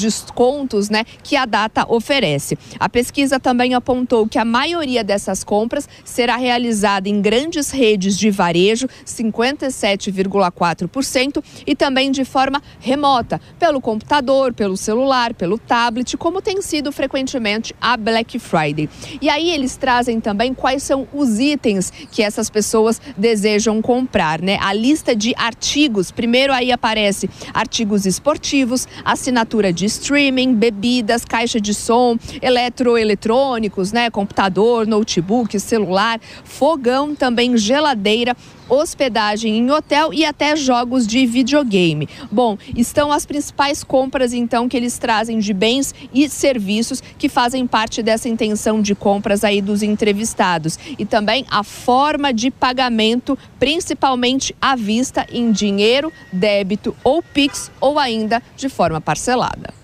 né, 0.90 1.04
que 1.24 1.36
a 1.36 1.46
data 1.46 1.86
oferece. 1.88 2.56
A 2.80 2.88
pesquisa 2.88 3.40
também 3.40 3.74
apontou 3.74 4.28
que 4.28 4.38
a 4.38 4.46
maioria 4.46 5.04
dessas 5.04 5.44
compras 5.44 5.90
será 6.06 6.38
realizada 6.38 7.10
em 7.10 7.20
grandes 7.22 7.72
redes 7.72 8.16
de 8.18 8.30
varejo, 8.30 8.88
57,4%, 9.06 11.44
e 11.66 11.76
também 11.76 12.12
de 12.12 12.24
forma 12.24 12.62
remota, 12.80 13.42
pelo 13.60 13.82
computador, 13.82 14.54
pelo 14.54 14.78
celular, 14.78 15.34
pelo 15.34 15.58
tablet, 15.58 16.16
como 16.18 16.40
tem 16.42 16.62
sido 16.62 16.92
frequentemente 16.92 17.74
a 17.82 17.98
Black 17.98 18.38
Friday. 18.40 18.88
E 19.22 19.30
aí 19.30 19.50
eles 19.50 19.78
trazem 19.78 20.20
também 20.20 20.54
quais 20.54 20.84
são 20.84 21.08
os 21.14 21.40
itens 21.40 21.90
que 22.12 22.22
essas 22.22 22.50
pessoas 22.50 23.02
desejam 23.18 23.82
comprar, 23.82 24.42
né? 24.42 24.58
A 24.62 24.74
lista 24.74 25.16
de 25.16 25.34
artigos, 25.38 26.12
primeiro 26.12 26.52
aí 26.54 26.70
aparece 26.72 27.30
artigos 27.54 28.06
esportivos, 28.06 28.88
assinatura 29.04 29.74
de 29.74 29.86
streaming, 29.86 30.17
streaming, 30.18 30.56
bebidas, 30.56 31.24
caixa 31.24 31.62
de 31.62 31.76
som, 31.76 32.18
eletroeletrônicos, 32.42 33.92
né, 33.92 34.10
computador, 34.10 34.88
notebook, 34.88 35.60
celular, 35.60 36.20
fogão, 36.44 37.14
também 37.14 37.56
geladeira, 37.56 38.36
hospedagem 38.68 39.60
em 39.60 39.70
hotel 39.70 40.12
e 40.12 40.26
até 40.26 40.56
jogos 40.56 41.06
de 41.06 41.24
videogame. 41.28 42.10
Bom, 42.32 42.58
estão 42.76 43.12
as 43.12 43.28
principais 43.28 43.84
compras 43.84 44.34
então 44.34 44.68
que 44.68 44.76
eles 44.76 44.98
trazem 44.98 45.38
de 45.38 45.54
bens 45.54 45.94
e 46.12 46.28
serviços 46.28 47.02
que 47.18 47.30
fazem 47.30 47.68
parte 47.68 48.02
dessa 48.02 48.28
intenção 48.28 48.82
de 48.82 48.96
compras 48.96 49.44
aí 49.44 49.62
dos 49.62 49.84
entrevistados 49.84 50.80
e 50.98 51.06
também 51.06 51.46
a 51.48 51.64
forma 51.64 52.34
de 52.34 52.50
pagamento, 52.50 53.38
principalmente 53.60 54.56
à 54.60 54.76
vista 54.76 55.28
em 55.32 55.52
dinheiro, 55.52 56.12
débito 56.34 56.96
ou 57.04 57.22
Pix 57.22 57.72
ou 57.80 58.00
ainda 58.00 58.42
de 58.56 58.68
forma 58.68 59.00
parcelada. 59.00 59.77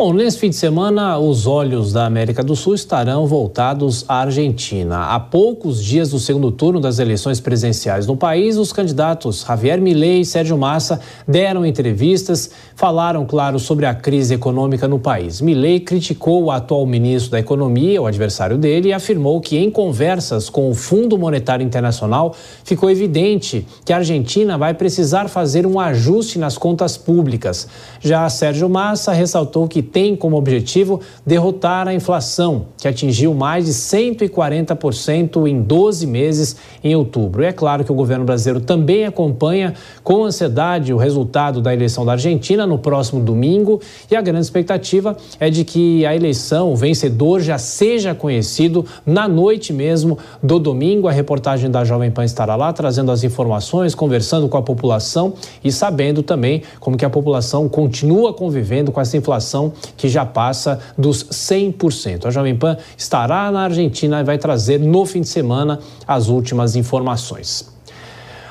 Bom, 0.00 0.12
nesse 0.12 0.38
fim 0.38 0.48
de 0.48 0.54
semana, 0.54 1.18
os 1.18 1.44
olhos 1.44 1.92
da 1.92 2.06
América 2.06 2.40
do 2.40 2.54
Sul 2.54 2.72
estarão 2.72 3.26
voltados 3.26 4.04
à 4.06 4.20
Argentina. 4.20 5.06
Há 5.06 5.18
poucos 5.18 5.82
dias 5.82 6.10
do 6.10 6.20
segundo 6.20 6.52
turno 6.52 6.78
das 6.78 7.00
eleições 7.00 7.40
presidenciais 7.40 8.06
no 8.06 8.16
país, 8.16 8.56
os 8.56 8.72
candidatos 8.72 9.44
Javier 9.44 9.80
Milei 9.80 10.20
e 10.20 10.24
Sérgio 10.24 10.56
Massa 10.56 11.00
deram 11.26 11.66
entrevistas, 11.66 12.48
falaram, 12.76 13.26
claro, 13.26 13.58
sobre 13.58 13.86
a 13.86 13.92
crise 13.92 14.34
econômica 14.34 14.86
no 14.86 15.00
país. 15.00 15.40
Milei 15.40 15.80
criticou 15.80 16.44
o 16.44 16.52
atual 16.52 16.86
ministro 16.86 17.32
da 17.32 17.40
Economia, 17.40 18.00
o 18.00 18.06
adversário 18.06 18.56
dele, 18.56 18.90
e 18.90 18.92
afirmou 18.92 19.40
que 19.40 19.58
em 19.58 19.68
conversas 19.68 20.48
com 20.48 20.70
o 20.70 20.76
Fundo 20.76 21.18
Monetário 21.18 21.66
Internacional 21.66 22.36
ficou 22.62 22.88
evidente 22.88 23.66
que 23.84 23.92
a 23.92 23.96
Argentina 23.96 24.56
vai 24.56 24.74
precisar 24.74 25.26
fazer 25.26 25.66
um 25.66 25.80
ajuste 25.80 26.38
nas 26.38 26.56
contas 26.56 26.96
públicas. 26.96 27.66
Já 28.00 28.30
Sérgio 28.30 28.68
Massa 28.68 29.10
ressaltou 29.12 29.66
que 29.66 29.87
tem 29.92 30.14
como 30.14 30.36
objetivo 30.36 31.00
derrotar 31.24 31.88
a 31.88 31.94
inflação, 31.94 32.66
que 32.76 32.86
atingiu 32.86 33.34
mais 33.34 33.66
de 33.66 33.72
140% 33.72 35.46
em 35.46 35.60
12 35.62 36.06
meses 36.06 36.56
em 36.82 36.94
outubro. 36.94 37.42
E 37.42 37.46
é 37.46 37.52
claro 37.52 37.84
que 37.84 37.92
o 37.92 37.94
governo 37.94 38.24
brasileiro 38.24 38.64
também 38.64 39.04
acompanha 39.04 39.74
com 40.04 40.24
ansiedade 40.24 40.92
o 40.92 40.96
resultado 40.96 41.60
da 41.60 41.72
eleição 41.72 42.04
da 42.04 42.12
Argentina 42.12 42.66
no 42.66 42.78
próximo 42.78 43.20
domingo 43.20 43.80
e 44.10 44.16
a 44.16 44.20
grande 44.20 44.42
expectativa 44.42 45.16
é 45.40 45.50
de 45.50 45.64
que 45.64 46.04
a 46.06 46.14
eleição, 46.14 46.72
o 46.72 46.76
vencedor 46.76 47.40
já 47.40 47.58
seja 47.58 48.14
conhecido 48.14 48.84
na 49.04 49.26
noite 49.26 49.72
mesmo 49.72 50.18
do 50.42 50.58
domingo. 50.58 51.08
A 51.08 51.12
reportagem 51.12 51.70
da 51.70 51.84
Jovem 51.84 52.10
Pan 52.10 52.24
estará 52.24 52.56
lá 52.56 52.72
trazendo 52.72 53.10
as 53.10 53.24
informações, 53.24 53.94
conversando 53.94 54.48
com 54.48 54.56
a 54.56 54.62
população 54.62 55.34
e 55.62 55.72
sabendo 55.72 56.22
também 56.22 56.62
como 56.80 56.96
que 56.96 57.04
a 57.04 57.10
população 57.10 57.68
continua 57.68 58.32
convivendo 58.32 58.92
com 58.92 59.00
essa 59.00 59.16
inflação 59.16 59.72
que 59.96 60.08
já 60.08 60.24
passa 60.24 60.80
dos 60.96 61.24
100%. 61.24 62.26
A 62.26 62.30
Jovem 62.30 62.56
Pan 62.56 62.76
estará 62.96 63.50
na 63.50 63.62
Argentina 63.62 64.20
e 64.20 64.24
vai 64.24 64.38
trazer 64.38 64.78
no 64.78 65.04
fim 65.04 65.20
de 65.20 65.28
semana 65.28 65.78
as 66.06 66.28
últimas 66.28 66.76
informações. 66.76 67.76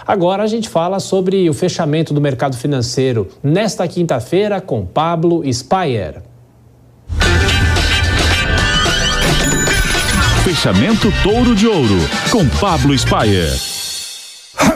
Agora 0.05 0.43
a 0.43 0.47
gente 0.47 0.69
fala 0.69 0.99
sobre 1.01 1.49
o 1.49 1.53
fechamento 1.53 2.13
do 2.13 2.21
mercado 2.21 2.55
financeiro 2.55 3.27
nesta 3.43 3.85
quinta-feira 3.87 4.61
com 4.61 4.85
Pablo 4.85 5.43
Spayer. 5.51 6.21
Fechamento 10.45 11.11
Touro 11.21 11.53
de 11.53 11.67
Ouro 11.67 11.99
com 12.31 12.47
Pablo 12.57 12.97
Spayer. 12.97 13.76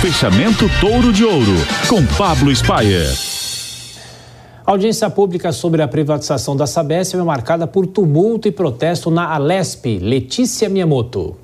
Fechamento 0.00 0.70
Touro 0.80 1.12
de 1.12 1.24
Ouro 1.24 1.56
com 1.88 2.04
Pablo 2.16 2.54
Spayer. 2.54 3.12
A 4.66 4.72
audiência 4.72 5.10
pública 5.10 5.52
sobre 5.52 5.82
a 5.82 5.88
privatização 5.88 6.56
da 6.56 6.66
Sabesp 6.66 7.14
é 7.16 7.22
marcada 7.22 7.66
por 7.66 7.86
tumulto 7.86 8.46
e 8.46 8.52
protesto 8.52 9.10
na 9.10 9.34
Alesp. 9.34 9.98
Letícia 9.98 10.68
Miyamoto. 10.68 11.36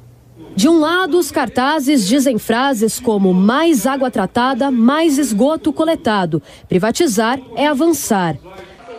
De 0.57 0.71
um 0.71 0.81
lado, 0.81 1.19
os 1.19 1.31
cartazes 1.31 2.09
dizem 2.09 2.39
frases 2.39 2.99
como 2.99 3.35
mais 3.35 3.87
água 3.87 4.11
tratada, 4.11 4.71
mais 4.71 5.19
esgoto 5.19 5.71
coletado. 5.71 6.43
Privatizar 6.67 7.39
é 7.55 7.67
avançar. 7.67 8.39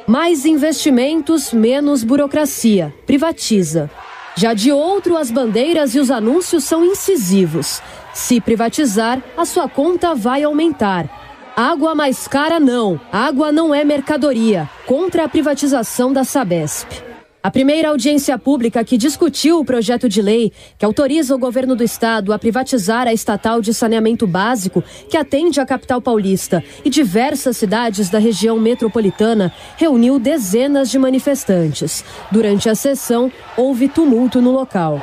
Mais 0.07 0.45
investimentos, 0.45 1.51
menos 1.51 2.03
burocracia. 2.03 2.93
Privatiza. 3.07 3.89
Já 4.35 4.53
de 4.53 4.71
outro, 4.71 5.17
as 5.17 5.31
bandeiras 5.31 5.95
e 5.95 5.99
os 5.99 6.11
anúncios 6.11 6.63
são 6.63 6.85
incisivos. 6.85 7.81
Se 8.13 8.39
privatizar, 8.39 9.19
a 9.35 9.43
sua 9.43 9.67
conta 9.67 10.13
vai 10.13 10.43
aumentar. 10.43 11.09
Água 11.55 11.95
mais 11.95 12.27
cara 12.27 12.59
não. 12.59 13.01
Água 13.11 13.51
não 13.51 13.73
é 13.73 13.83
mercadoria. 13.83 14.69
Contra 14.85 15.23
a 15.23 15.27
privatização 15.27 16.13
da 16.13 16.23
Sabesp. 16.23 17.16
A 17.41 17.51
primeira 17.51 17.89
audiência 17.89 18.37
pública 18.37 18.83
que 18.83 18.97
discutiu 18.97 19.59
o 19.59 19.65
projeto 19.65 20.09
de 20.09 20.21
lei 20.21 20.51
que 20.77 20.83
autoriza 20.83 21.35
o 21.35 21.37
governo 21.37 21.75
do 21.75 21.83
estado 21.83 22.33
a 22.33 22.39
privatizar 22.39 23.07
a 23.07 23.13
estatal 23.13 23.61
de 23.61 23.73
saneamento 23.73 24.25
básico 24.25 24.83
que 25.07 25.15
atende 25.15 25.59
a 25.59 25.65
capital 25.65 26.01
paulista 26.01 26.63
e 26.83 26.89
diversas 26.89 27.55
cidades 27.55 28.09
da 28.09 28.17
região 28.17 28.59
metropolitana 28.59 29.53
reuniu 29.77 30.17
dezenas 30.17 30.89
de 30.89 30.97
manifestantes. 30.97 32.03
Durante 32.31 32.69
a 32.69 32.75
sessão, 32.75 33.31
houve 33.55 33.87
tumulto 33.87 34.41
no 34.41 34.51
local. 34.51 35.01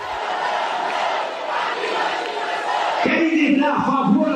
A 3.65 3.83
favor 3.83 4.29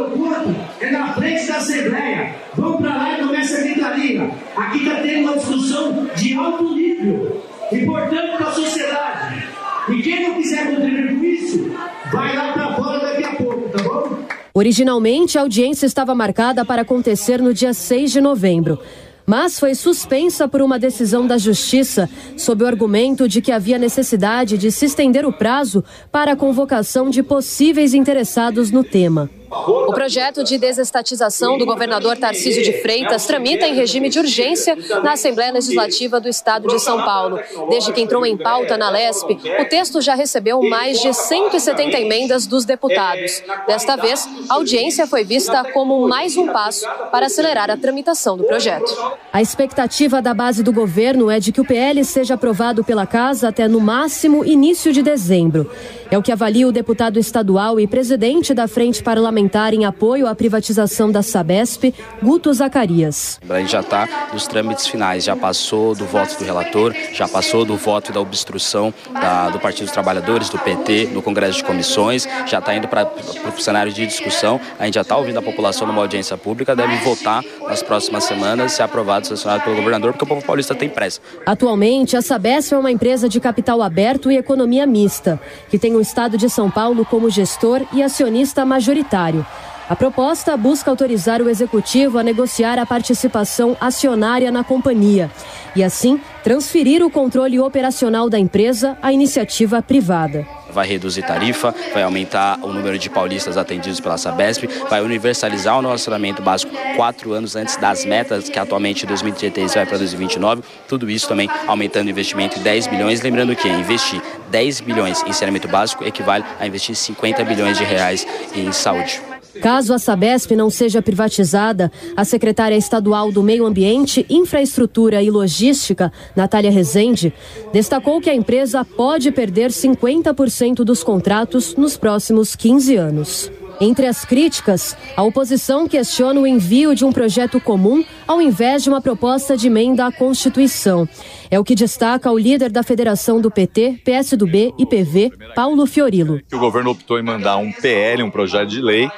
é 0.81 0.91
na 0.91 1.13
frente 1.13 1.47
da 1.47 1.57
Assembleia. 1.57 2.35
Para 2.55 2.97
lá 2.97 3.19
e 3.19 3.23
começa 3.23 3.57
a. 3.57 4.63
Aqui 4.63 4.79
está 4.79 5.01
tendo 5.03 5.21
uma 5.21 5.37
discussão 5.37 6.09
de 6.17 6.35
alto 6.35 6.75
nível 6.75 7.43
importante 7.73 8.37
para 8.37 8.49
a 8.49 8.53
sociedade. 8.53 9.49
E 9.91 10.03
quem 10.03 10.29
não 10.29 10.35
quiser 10.35 10.75
contribuir 10.75 11.19
com 11.19 11.25
isso, 11.25 11.71
vai 12.13 12.37
lá 12.37 12.53
para 12.53 12.75
fora 12.75 12.99
daqui 13.01 13.25
a 13.25 13.35
pouco, 13.37 13.69
tá 13.71 13.83
bom? 13.83 14.19
Originalmente, 14.53 15.39
a 15.39 15.43
audiência 15.43 15.87
estava 15.87 16.15
marcada 16.15 16.65
para 16.65 16.83
acontecer 16.83 17.41
no 17.41 17.55
dia 17.55 17.73
6 17.73 18.11
de 18.13 18.21
novembro. 18.21 18.79
Mas 19.25 19.61
foi 19.61 19.75
suspensa 19.75 20.49
por 20.49 20.63
uma 20.63 20.79
decisão 20.79 21.27
da 21.27 21.37
Justiça, 21.37 22.09
sob 22.37 22.65
o 22.65 22.67
argumento 22.67 23.29
de 23.29 23.43
que 23.43 23.53
havia 23.53 23.79
necessidade 23.79 24.57
de 24.57 24.73
se 24.73 24.87
estender 24.87 25.27
o 25.27 25.33
prazo 25.33 25.85
para 26.11 26.33
a 26.33 26.37
convocação 26.37 27.11
de 27.11 27.23
possíveis 27.23 27.93
interessados 27.95 28.71
no 28.71 28.83
tema. 28.83 29.31
O 29.51 29.93
projeto 29.93 30.45
de 30.45 30.59
desestatização 30.59 31.57
do 31.57 31.65
governador 31.65 32.19
Tarcísio 32.19 32.63
de 32.63 32.83
Freitas 32.83 33.25
tramita 33.27 33.67
em 33.67 33.75
regime 33.75 34.11
de 34.11 34.19
urgência 34.19 34.77
na 35.03 35.13
Assembleia 35.13 35.53
Legislativa 35.53 36.21
do 36.21 36.29
Estado 36.29 36.69
de 36.69 36.79
São 36.79 37.03
Paulo. 37.03 37.41
Desde 37.71 37.93
que 37.93 38.01
entrou 38.01 38.27
em 38.27 38.37
pauta 38.37 38.77
na 38.77 38.91
LESP, 38.91 39.39
o 39.61 39.65
texto 39.65 40.03
já 40.03 40.15
recebeu 40.15 40.63
mais 40.63 41.01
de 41.01 41.15
170 41.15 41.99
emendas 41.99 42.47
dos 42.47 42.67
deputados. 42.67 43.43
Desta 43.67 43.97
vez, 43.97 44.29
a 44.51 44.55
audiência 44.55 45.07
foi 45.07 45.25
vista 45.25 45.65
como 45.73 46.07
mais 46.07 46.37
um 46.37 46.49
passo 46.49 46.87
para 47.11 47.27
acelerar 47.27 47.71
a 47.71 47.77
tramitação 47.77 48.37
do 48.37 48.45
projeto. 48.45 48.95
A 49.33 49.41
expectativa 49.41 50.21
da 50.21 50.35
base 50.35 50.63
do 50.63 50.73
governo 50.73 51.31
é 51.31 51.41
de 51.41 51.53
que 51.53 51.61
o 51.61 51.65
PL 51.65 52.05
seja 52.05 52.35
aprovado 52.35 52.85
pela 52.85 53.07
Casa 53.07 53.49
até 53.49 53.67
no 53.67 53.81
máximo 53.81 54.45
início 54.45 54.93
de 54.93 55.03
dezembro. 55.03 55.71
É 56.11 56.19
o 56.19 56.23
que 56.23 56.33
avalia 56.33 56.69
o 56.69 56.73
deputado 56.73 57.19
estadual 57.19 57.79
e 57.79 57.87
presidente 57.87 58.53
da 58.53 58.69
Frente 58.69 59.03
Parlamentar 59.03 59.38
em 59.39 59.85
apoio 59.85 60.27
à 60.27 60.35
privatização 60.35 61.11
da 61.11 61.23
Sabesp, 61.23 61.95
Guto 62.23 62.53
Zacarias. 62.53 63.41
A 63.49 63.59
gente 63.59 63.73
já 63.73 63.81
está 63.81 64.09
nos 64.33 64.47
trâmites 64.47 64.87
finais, 64.87 65.25
já 65.25 65.37
passou 65.37 65.95
do 65.95 66.05
voto 66.05 66.39
do 66.39 66.45
relator, 66.45 66.95
já 67.13 67.29
passou 67.29 67.65
do 67.65 67.77
voto 67.77 68.13
da 68.13 68.21
obstrução 68.21 68.93
da, 69.13 69.51
do 69.51 69.59
Partido 69.61 69.85
dos 69.85 69.93
Trabalhadores, 69.93 70.49
do 70.49 70.59
PT, 70.59 71.11
no 71.13 71.23
Congresso 71.23 71.59
de 71.59 71.65
Comissões, 71.65 72.27
já 72.47 72.59
está 72.59 72.75
indo 72.75 72.89
para 72.89 73.09
o 73.57 73.61
cenário 73.61 73.93
de 73.93 74.07
discussão. 74.07 74.61
A 74.79 74.85
gente 74.85 74.95
já 74.95 75.03
está 75.03 75.17
ouvindo 75.17 75.39
a 75.39 75.43
população 75.43 75.87
numa 75.87 76.01
audiência 76.03 76.37
pública, 76.37 76.75
deve 76.75 76.97
votar 76.97 77.45
nas 77.67 77.83
próximas 77.83 78.25
semanas, 78.25 78.73
se 78.73 78.83
aprovado, 78.83 79.27
sancionado 79.27 79.63
pelo 79.63 79.77
governador, 79.77 80.13
porque 80.13 80.25
o 80.25 80.29
povo 80.29 80.45
paulista 80.45 80.75
tem 80.75 80.89
pressa. 80.89 81.21
Atualmente, 81.47 82.17
a 82.17 82.23
Sabesp 82.23 82.73
é 82.73 82.79
uma 82.79 82.91
empresa 82.91 83.29
de 83.29 83.39
capital 83.41 83.83
aberto 83.83 84.31
e 84.31 84.37
economia 84.37 84.87
mista, 84.87 85.41
que 85.69 85.79
tem 85.79 85.95
o 85.95 86.01
Estado 86.01 86.37
de 86.37 86.49
São 86.49 86.71
Paulo 86.71 87.05
como 87.05 87.31
gestor 87.31 87.83
e 87.93 88.03
acionista 88.03 88.65
majoritário. 88.65 89.28
Salário. 89.29 89.47
A 89.89 89.97
proposta 89.97 90.55
busca 90.55 90.91
autorizar 90.91 91.41
o 91.41 91.49
executivo 91.49 92.19
a 92.19 92.23
negociar 92.23 92.79
a 92.79 92.85
participação 92.85 93.75
acionária 93.81 94.53
na 94.53 94.63
companhia 94.63 95.31
e, 95.75 95.83
assim, 95.83 96.21
transferir 96.45 97.03
o 97.03 97.09
controle 97.09 97.59
operacional 97.59 98.29
da 98.29 98.39
empresa 98.39 98.99
à 99.01 99.15
iniciativa 99.15 99.81
privada. 99.81 100.47
Vai 100.71 100.87
reduzir 100.87 101.23
tarifa, 101.23 101.75
vai 101.95 102.03
aumentar 102.03 102.59
o 102.63 102.71
número 102.71 102.99
de 102.99 103.09
paulistas 103.09 103.57
atendidos 103.57 103.99
pela 103.99 104.19
Sabesp, 104.19 104.65
vai 104.91 105.01
universalizar 105.01 105.79
o 105.79 105.81
nosso 105.81 106.05
saneamento 106.05 106.43
básico 106.43 106.71
quatro 106.95 107.33
anos 107.33 107.57
antes 107.57 107.77
das 107.77 108.05
metas, 108.05 108.51
que 108.51 108.59
atualmente 108.59 109.05
em 109.05 109.09
2033 109.09 109.73
vai 109.73 109.87
para 109.87 109.97
2029. 109.97 110.63
Tudo 110.87 111.09
isso 111.09 111.27
também 111.27 111.49
aumentando 111.67 112.09
o 112.09 112.11
investimento 112.11 112.59
em 112.59 112.63
10 112.63 112.89
bilhões. 112.89 113.23
Lembrando 113.23 113.57
que 113.57 113.67
investir 113.67 114.21
10 114.51 114.83
bilhões 114.83 115.23
em 115.27 115.33
saneamento 115.33 115.67
básico 115.67 116.05
equivale 116.05 116.45
a 116.61 116.67
investir 116.67 116.95
50 116.95 117.43
bilhões 117.45 117.79
de 117.79 117.85
reais 117.85 118.27
em 118.55 118.71
saúde. 118.71 119.38
Caso 119.61 119.93
a 119.93 119.99
Sabesp 119.99 120.53
não 120.53 120.71
seja 120.71 121.03
privatizada, 121.03 121.91
a 122.17 122.25
secretária 122.25 122.77
estadual 122.77 123.33
do 123.33 123.43
Meio 123.43 123.67
Ambiente, 123.67 124.25
Infraestrutura 124.31 125.23
e 125.23 125.31
Logística, 125.31 126.13
Natália 126.37 126.71
Rezende, 126.71 127.33
destacou 127.73 128.21
que 128.21 128.31
a 128.31 128.35
empresa 128.35 128.85
pode 128.85 129.31
perder 129.33 129.71
50% 129.71 130.77
dos 130.85 131.03
contratos 131.03 131.75
nos 131.75 131.97
próximos 131.97 132.55
15 132.55 132.97
anos. 132.97 133.51
Entre 133.81 134.07
as 134.07 134.25
críticas, 134.25 134.97
a 135.17 135.23
oposição 135.23 135.87
questiona 135.87 136.41
o 136.41 136.47
envio 136.47 136.97
de 136.97 137.05
um 137.05 137.13
projeto 137.13 137.61
comum 137.61 138.05
ao 138.27 138.43
invés 138.43 138.83
de 138.83 138.89
uma 138.89 139.01
proposta 139.01 139.57
de 139.57 139.69
emenda 139.69 140.05
à 140.05 140.11
Constituição. 140.11 141.09
É 141.49 141.61
o 141.61 141.65
que 141.65 141.77
destaca 141.77 142.31
o 142.31 142.37
líder 142.37 142.73
da 142.73 142.83
Federação 142.83 143.41
do 143.41 143.51
PT, 143.51 144.01
PSDB 144.05 144.75
e 144.77 144.85
PV, 144.85 145.31
Paulo 145.55 145.87
Fiorilo. 145.87 146.41
O 146.53 146.59
governo 146.59 146.91
optou 146.91 147.21
em 147.21 147.23
mandar 147.23 147.57
um 147.59 147.71
PL, 147.71 148.23
um 148.25 148.31
projeto 148.31 148.69
de 148.69 148.81
lei, 148.81 149.09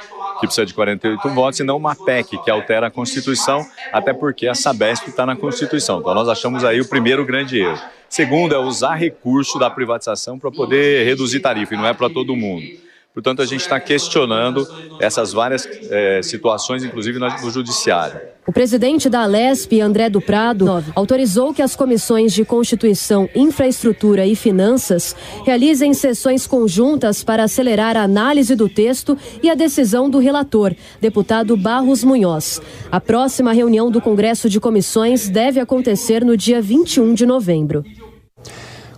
que 0.41 0.47
precisa 0.47 0.65
de 0.65 0.73
48 0.73 1.29
votos, 1.29 1.59
e 1.59 1.63
não 1.63 1.77
uma 1.77 1.95
PEC, 1.95 2.37
que 2.43 2.51
altera 2.51 2.87
a 2.87 2.91
Constituição, 2.91 3.63
até 3.93 4.11
porque 4.11 4.47
a 4.47 4.55
Sabesp 4.55 5.07
está 5.07 5.25
na 5.25 5.35
Constituição. 5.35 5.99
Então 5.99 6.13
nós 6.13 6.27
achamos 6.27 6.63
aí 6.63 6.81
o 6.81 6.89
primeiro 6.89 7.23
grande 7.23 7.59
erro. 7.59 7.79
Segundo 8.09 8.53
é 8.53 8.57
usar 8.57 8.95
recurso 8.95 9.57
da 9.57 9.69
privatização 9.69 10.37
para 10.37 10.51
poder 10.51 11.05
reduzir 11.05 11.39
tarifa, 11.39 11.75
e 11.75 11.77
não 11.77 11.85
é 11.85 11.93
para 11.93 12.09
todo 12.09 12.35
mundo. 12.35 12.65
Portanto, 13.13 13.41
a 13.41 13.45
gente 13.45 13.61
está 13.61 13.79
questionando 13.79 14.65
essas 14.99 15.33
várias 15.33 15.67
é, 15.89 16.21
situações, 16.21 16.83
inclusive 16.83 17.19
no 17.19 17.51
judiciário. 17.51 18.31
O 18.47 18.51
presidente 18.51 19.07
da 19.07 19.21
Alesp, 19.21 19.79
André 19.79 20.09
do 20.09 20.19
Prado, 20.19 20.65
autorizou 20.95 21.53
que 21.53 21.61
as 21.61 21.75
comissões 21.75 22.33
de 22.33 22.43
Constituição, 22.43 23.29
Infraestrutura 23.35 24.25
e 24.25 24.35
Finanças 24.35 25.15
realizem 25.45 25.93
sessões 25.93 26.47
conjuntas 26.47 27.23
para 27.23 27.43
acelerar 27.43 27.95
a 27.95 28.03
análise 28.03 28.55
do 28.55 28.67
texto 28.67 29.15
e 29.43 29.49
a 29.49 29.55
decisão 29.55 30.09
do 30.09 30.17
relator, 30.17 30.73
deputado 30.99 31.55
Barros 31.55 32.03
Munhoz. 32.03 32.59
A 32.91 32.99
próxima 32.99 33.53
reunião 33.53 33.91
do 33.91 34.01
Congresso 34.01 34.49
de 34.49 34.59
Comissões 34.59 35.29
deve 35.29 35.59
acontecer 35.59 36.25
no 36.25 36.35
dia 36.35 36.61
21 36.61 37.13
de 37.13 37.27
novembro. 37.27 37.85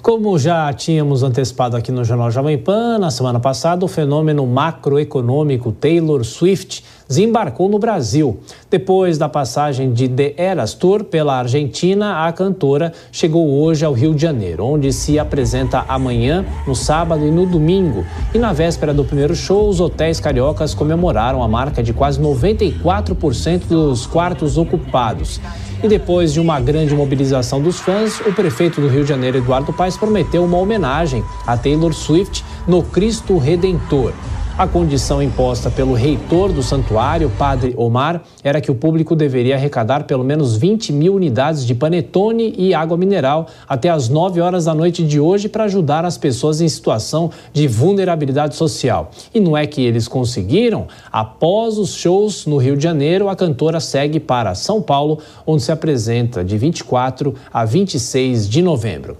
Como 0.03 0.37
já 0.37 0.73
tínhamos 0.73 1.23
antecipado 1.23 1.77
aqui 1.77 1.89
no 1.89 2.03
Jornal 2.03 2.29
Jovem 2.29 2.57
Pan, 2.57 2.97
na 2.99 3.09
semana 3.09 3.39
passada, 3.39 3.85
o 3.85 3.87
fenômeno 3.87 4.45
macroeconômico 4.45 5.71
Taylor 5.71 6.25
Swift 6.25 6.83
desembarcou 7.07 7.69
no 7.69 7.79
Brasil. 7.79 8.37
Depois 8.69 9.17
da 9.17 9.29
passagem 9.29 9.93
de 9.93 10.09
The 10.09 10.33
Eras 10.35 10.73
Tour 10.73 11.05
pela 11.05 11.39
Argentina, 11.39 12.27
a 12.27 12.33
cantora 12.33 12.91
chegou 13.13 13.49
hoje 13.49 13.85
ao 13.85 13.93
Rio 13.93 14.13
de 14.13 14.21
Janeiro, 14.21 14.65
onde 14.65 14.91
se 14.91 15.17
apresenta 15.17 15.85
amanhã, 15.87 16.45
no 16.67 16.75
sábado 16.75 17.25
e 17.25 17.31
no 17.31 17.45
domingo. 17.45 18.03
E 18.33 18.37
na 18.37 18.51
véspera 18.51 18.93
do 18.93 19.05
primeiro 19.05 19.33
show, 19.33 19.69
os 19.69 19.79
hotéis 19.79 20.19
cariocas 20.19 20.73
comemoraram 20.73 21.41
a 21.41 21.47
marca 21.47 21.81
de 21.81 21.93
quase 21.93 22.19
94% 22.19 23.67
dos 23.67 24.05
quartos 24.05 24.57
ocupados. 24.57 25.39
E 25.83 25.87
depois 25.89 26.31
de 26.31 26.39
uma 26.39 26.61
grande 26.61 26.95
mobilização 26.95 27.61
dos 27.61 27.77
fãs, 27.77 28.21
o 28.21 28.31
prefeito 28.31 28.79
do 28.79 28.87
Rio 28.87 29.03
de 29.03 29.09
Janeiro, 29.09 29.39
Eduardo 29.39 29.73
Paes, 29.73 29.97
prometeu 29.97 30.45
uma 30.45 30.57
homenagem 30.57 31.21
a 31.45 31.57
Taylor 31.57 31.91
Swift 31.93 32.45
no 32.65 32.81
Cristo 32.81 33.37
Redentor. 33.37 34.13
A 34.55 34.67
condição 34.67 35.19
imposta 35.19 35.71
pelo 35.71 35.95
reitor 35.95 36.53
do 36.53 36.61
santuário, 36.61 37.27
Padre 37.39 37.73
Omar, 37.75 38.21
era 38.43 38.61
que 38.61 38.69
o 38.69 38.75
público 38.75 39.15
deveria 39.15 39.55
arrecadar 39.55 40.03
pelo 40.03 40.23
menos 40.23 40.55
20 40.55 40.93
mil 40.93 41.15
unidades 41.15 41.65
de 41.65 41.73
panetone 41.73 42.53
e 42.55 42.71
água 42.71 42.95
mineral 42.95 43.47
até 43.67 43.89
as 43.89 44.09
9 44.09 44.39
horas 44.39 44.65
da 44.65 44.75
noite 44.75 45.03
de 45.03 45.19
hoje 45.19 45.49
para 45.49 45.63
ajudar 45.63 46.05
as 46.05 46.19
pessoas 46.19 46.61
em 46.61 46.69
situação 46.69 47.31
de 47.51 47.67
vulnerabilidade 47.67 48.55
social. 48.55 49.09
E 49.33 49.39
não 49.39 49.57
é 49.57 49.65
que 49.65 49.81
eles 49.81 50.07
conseguiram? 50.07 50.87
Após 51.11 51.79
os 51.79 51.95
shows 51.95 52.45
no 52.45 52.57
Rio 52.57 52.77
de 52.77 52.83
Janeiro, 52.83 53.29
a 53.29 53.35
cantora 53.35 53.79
segue 53.79 54.19
para 54.19 54.53
São 54.53 54.83
Paulo, 54.83 55.17
onde 55.47 55.63
se 55.63 55.71
apresenta 55.71 56.43
de 56.43 56.59
24 56.59 57.33
a 57.51 57.65
26 57.65 58.47
de 58.47 58.61
novembro. 58.61 59.17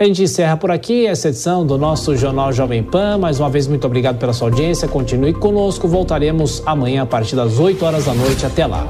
A 0.00 0.04
gente 0.04 0.22
encerra 0.22 0.56
por 0.56 0.70
aqui 0.70 1.06
essa 1.06 1.28
edição 1.28 1.66
do 1.66 1.76
nosso 1.76 2.16
Jornal 2.16 2.50
Jovem 2.54 2.82
Pan. 2.82 3.18
Mais 3.18 3.38
uma 3.38 3.50
vez, 3.50 3.66
muito 3.66 3.86
obrigado 3.86 4.18
pela 4.18 4.32
sua 4.32 4.48
audiência. 4.48 4.88
Continue 4.88 5.34
conosco. 5.34 5.86
Voltaremos 5.86 6.62
amanhã 6.64 7.02
a 7.02 7.06
partir 7.06 7.36
das 7.36 7.58
8 7.58 7.84
horas 7.84 8.06
da 8.06 8.14
noite. 8.14 8.46
Até 8.46 8.66
lá. 8.66 8.88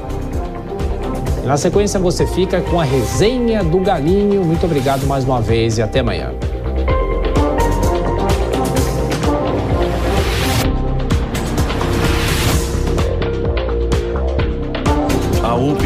Na 1.43 1.57
sequência, 1.57 1.99
você 1.99 2.25
fica 2.25 2.61
com 2.61 2.79
a 2.79 2.85
resenha 2.85 3.61
do 3.61 3.79
Galinho. 3.79 4.45
Muito 4.45 4.65
obrigado 4.65 5.05
mais 5.05 5.25
uma 5.25 5.41
vez 5.41 5.77
e 5.77 5.81
até 5.81 5.99
amanhã. 5.99 6.31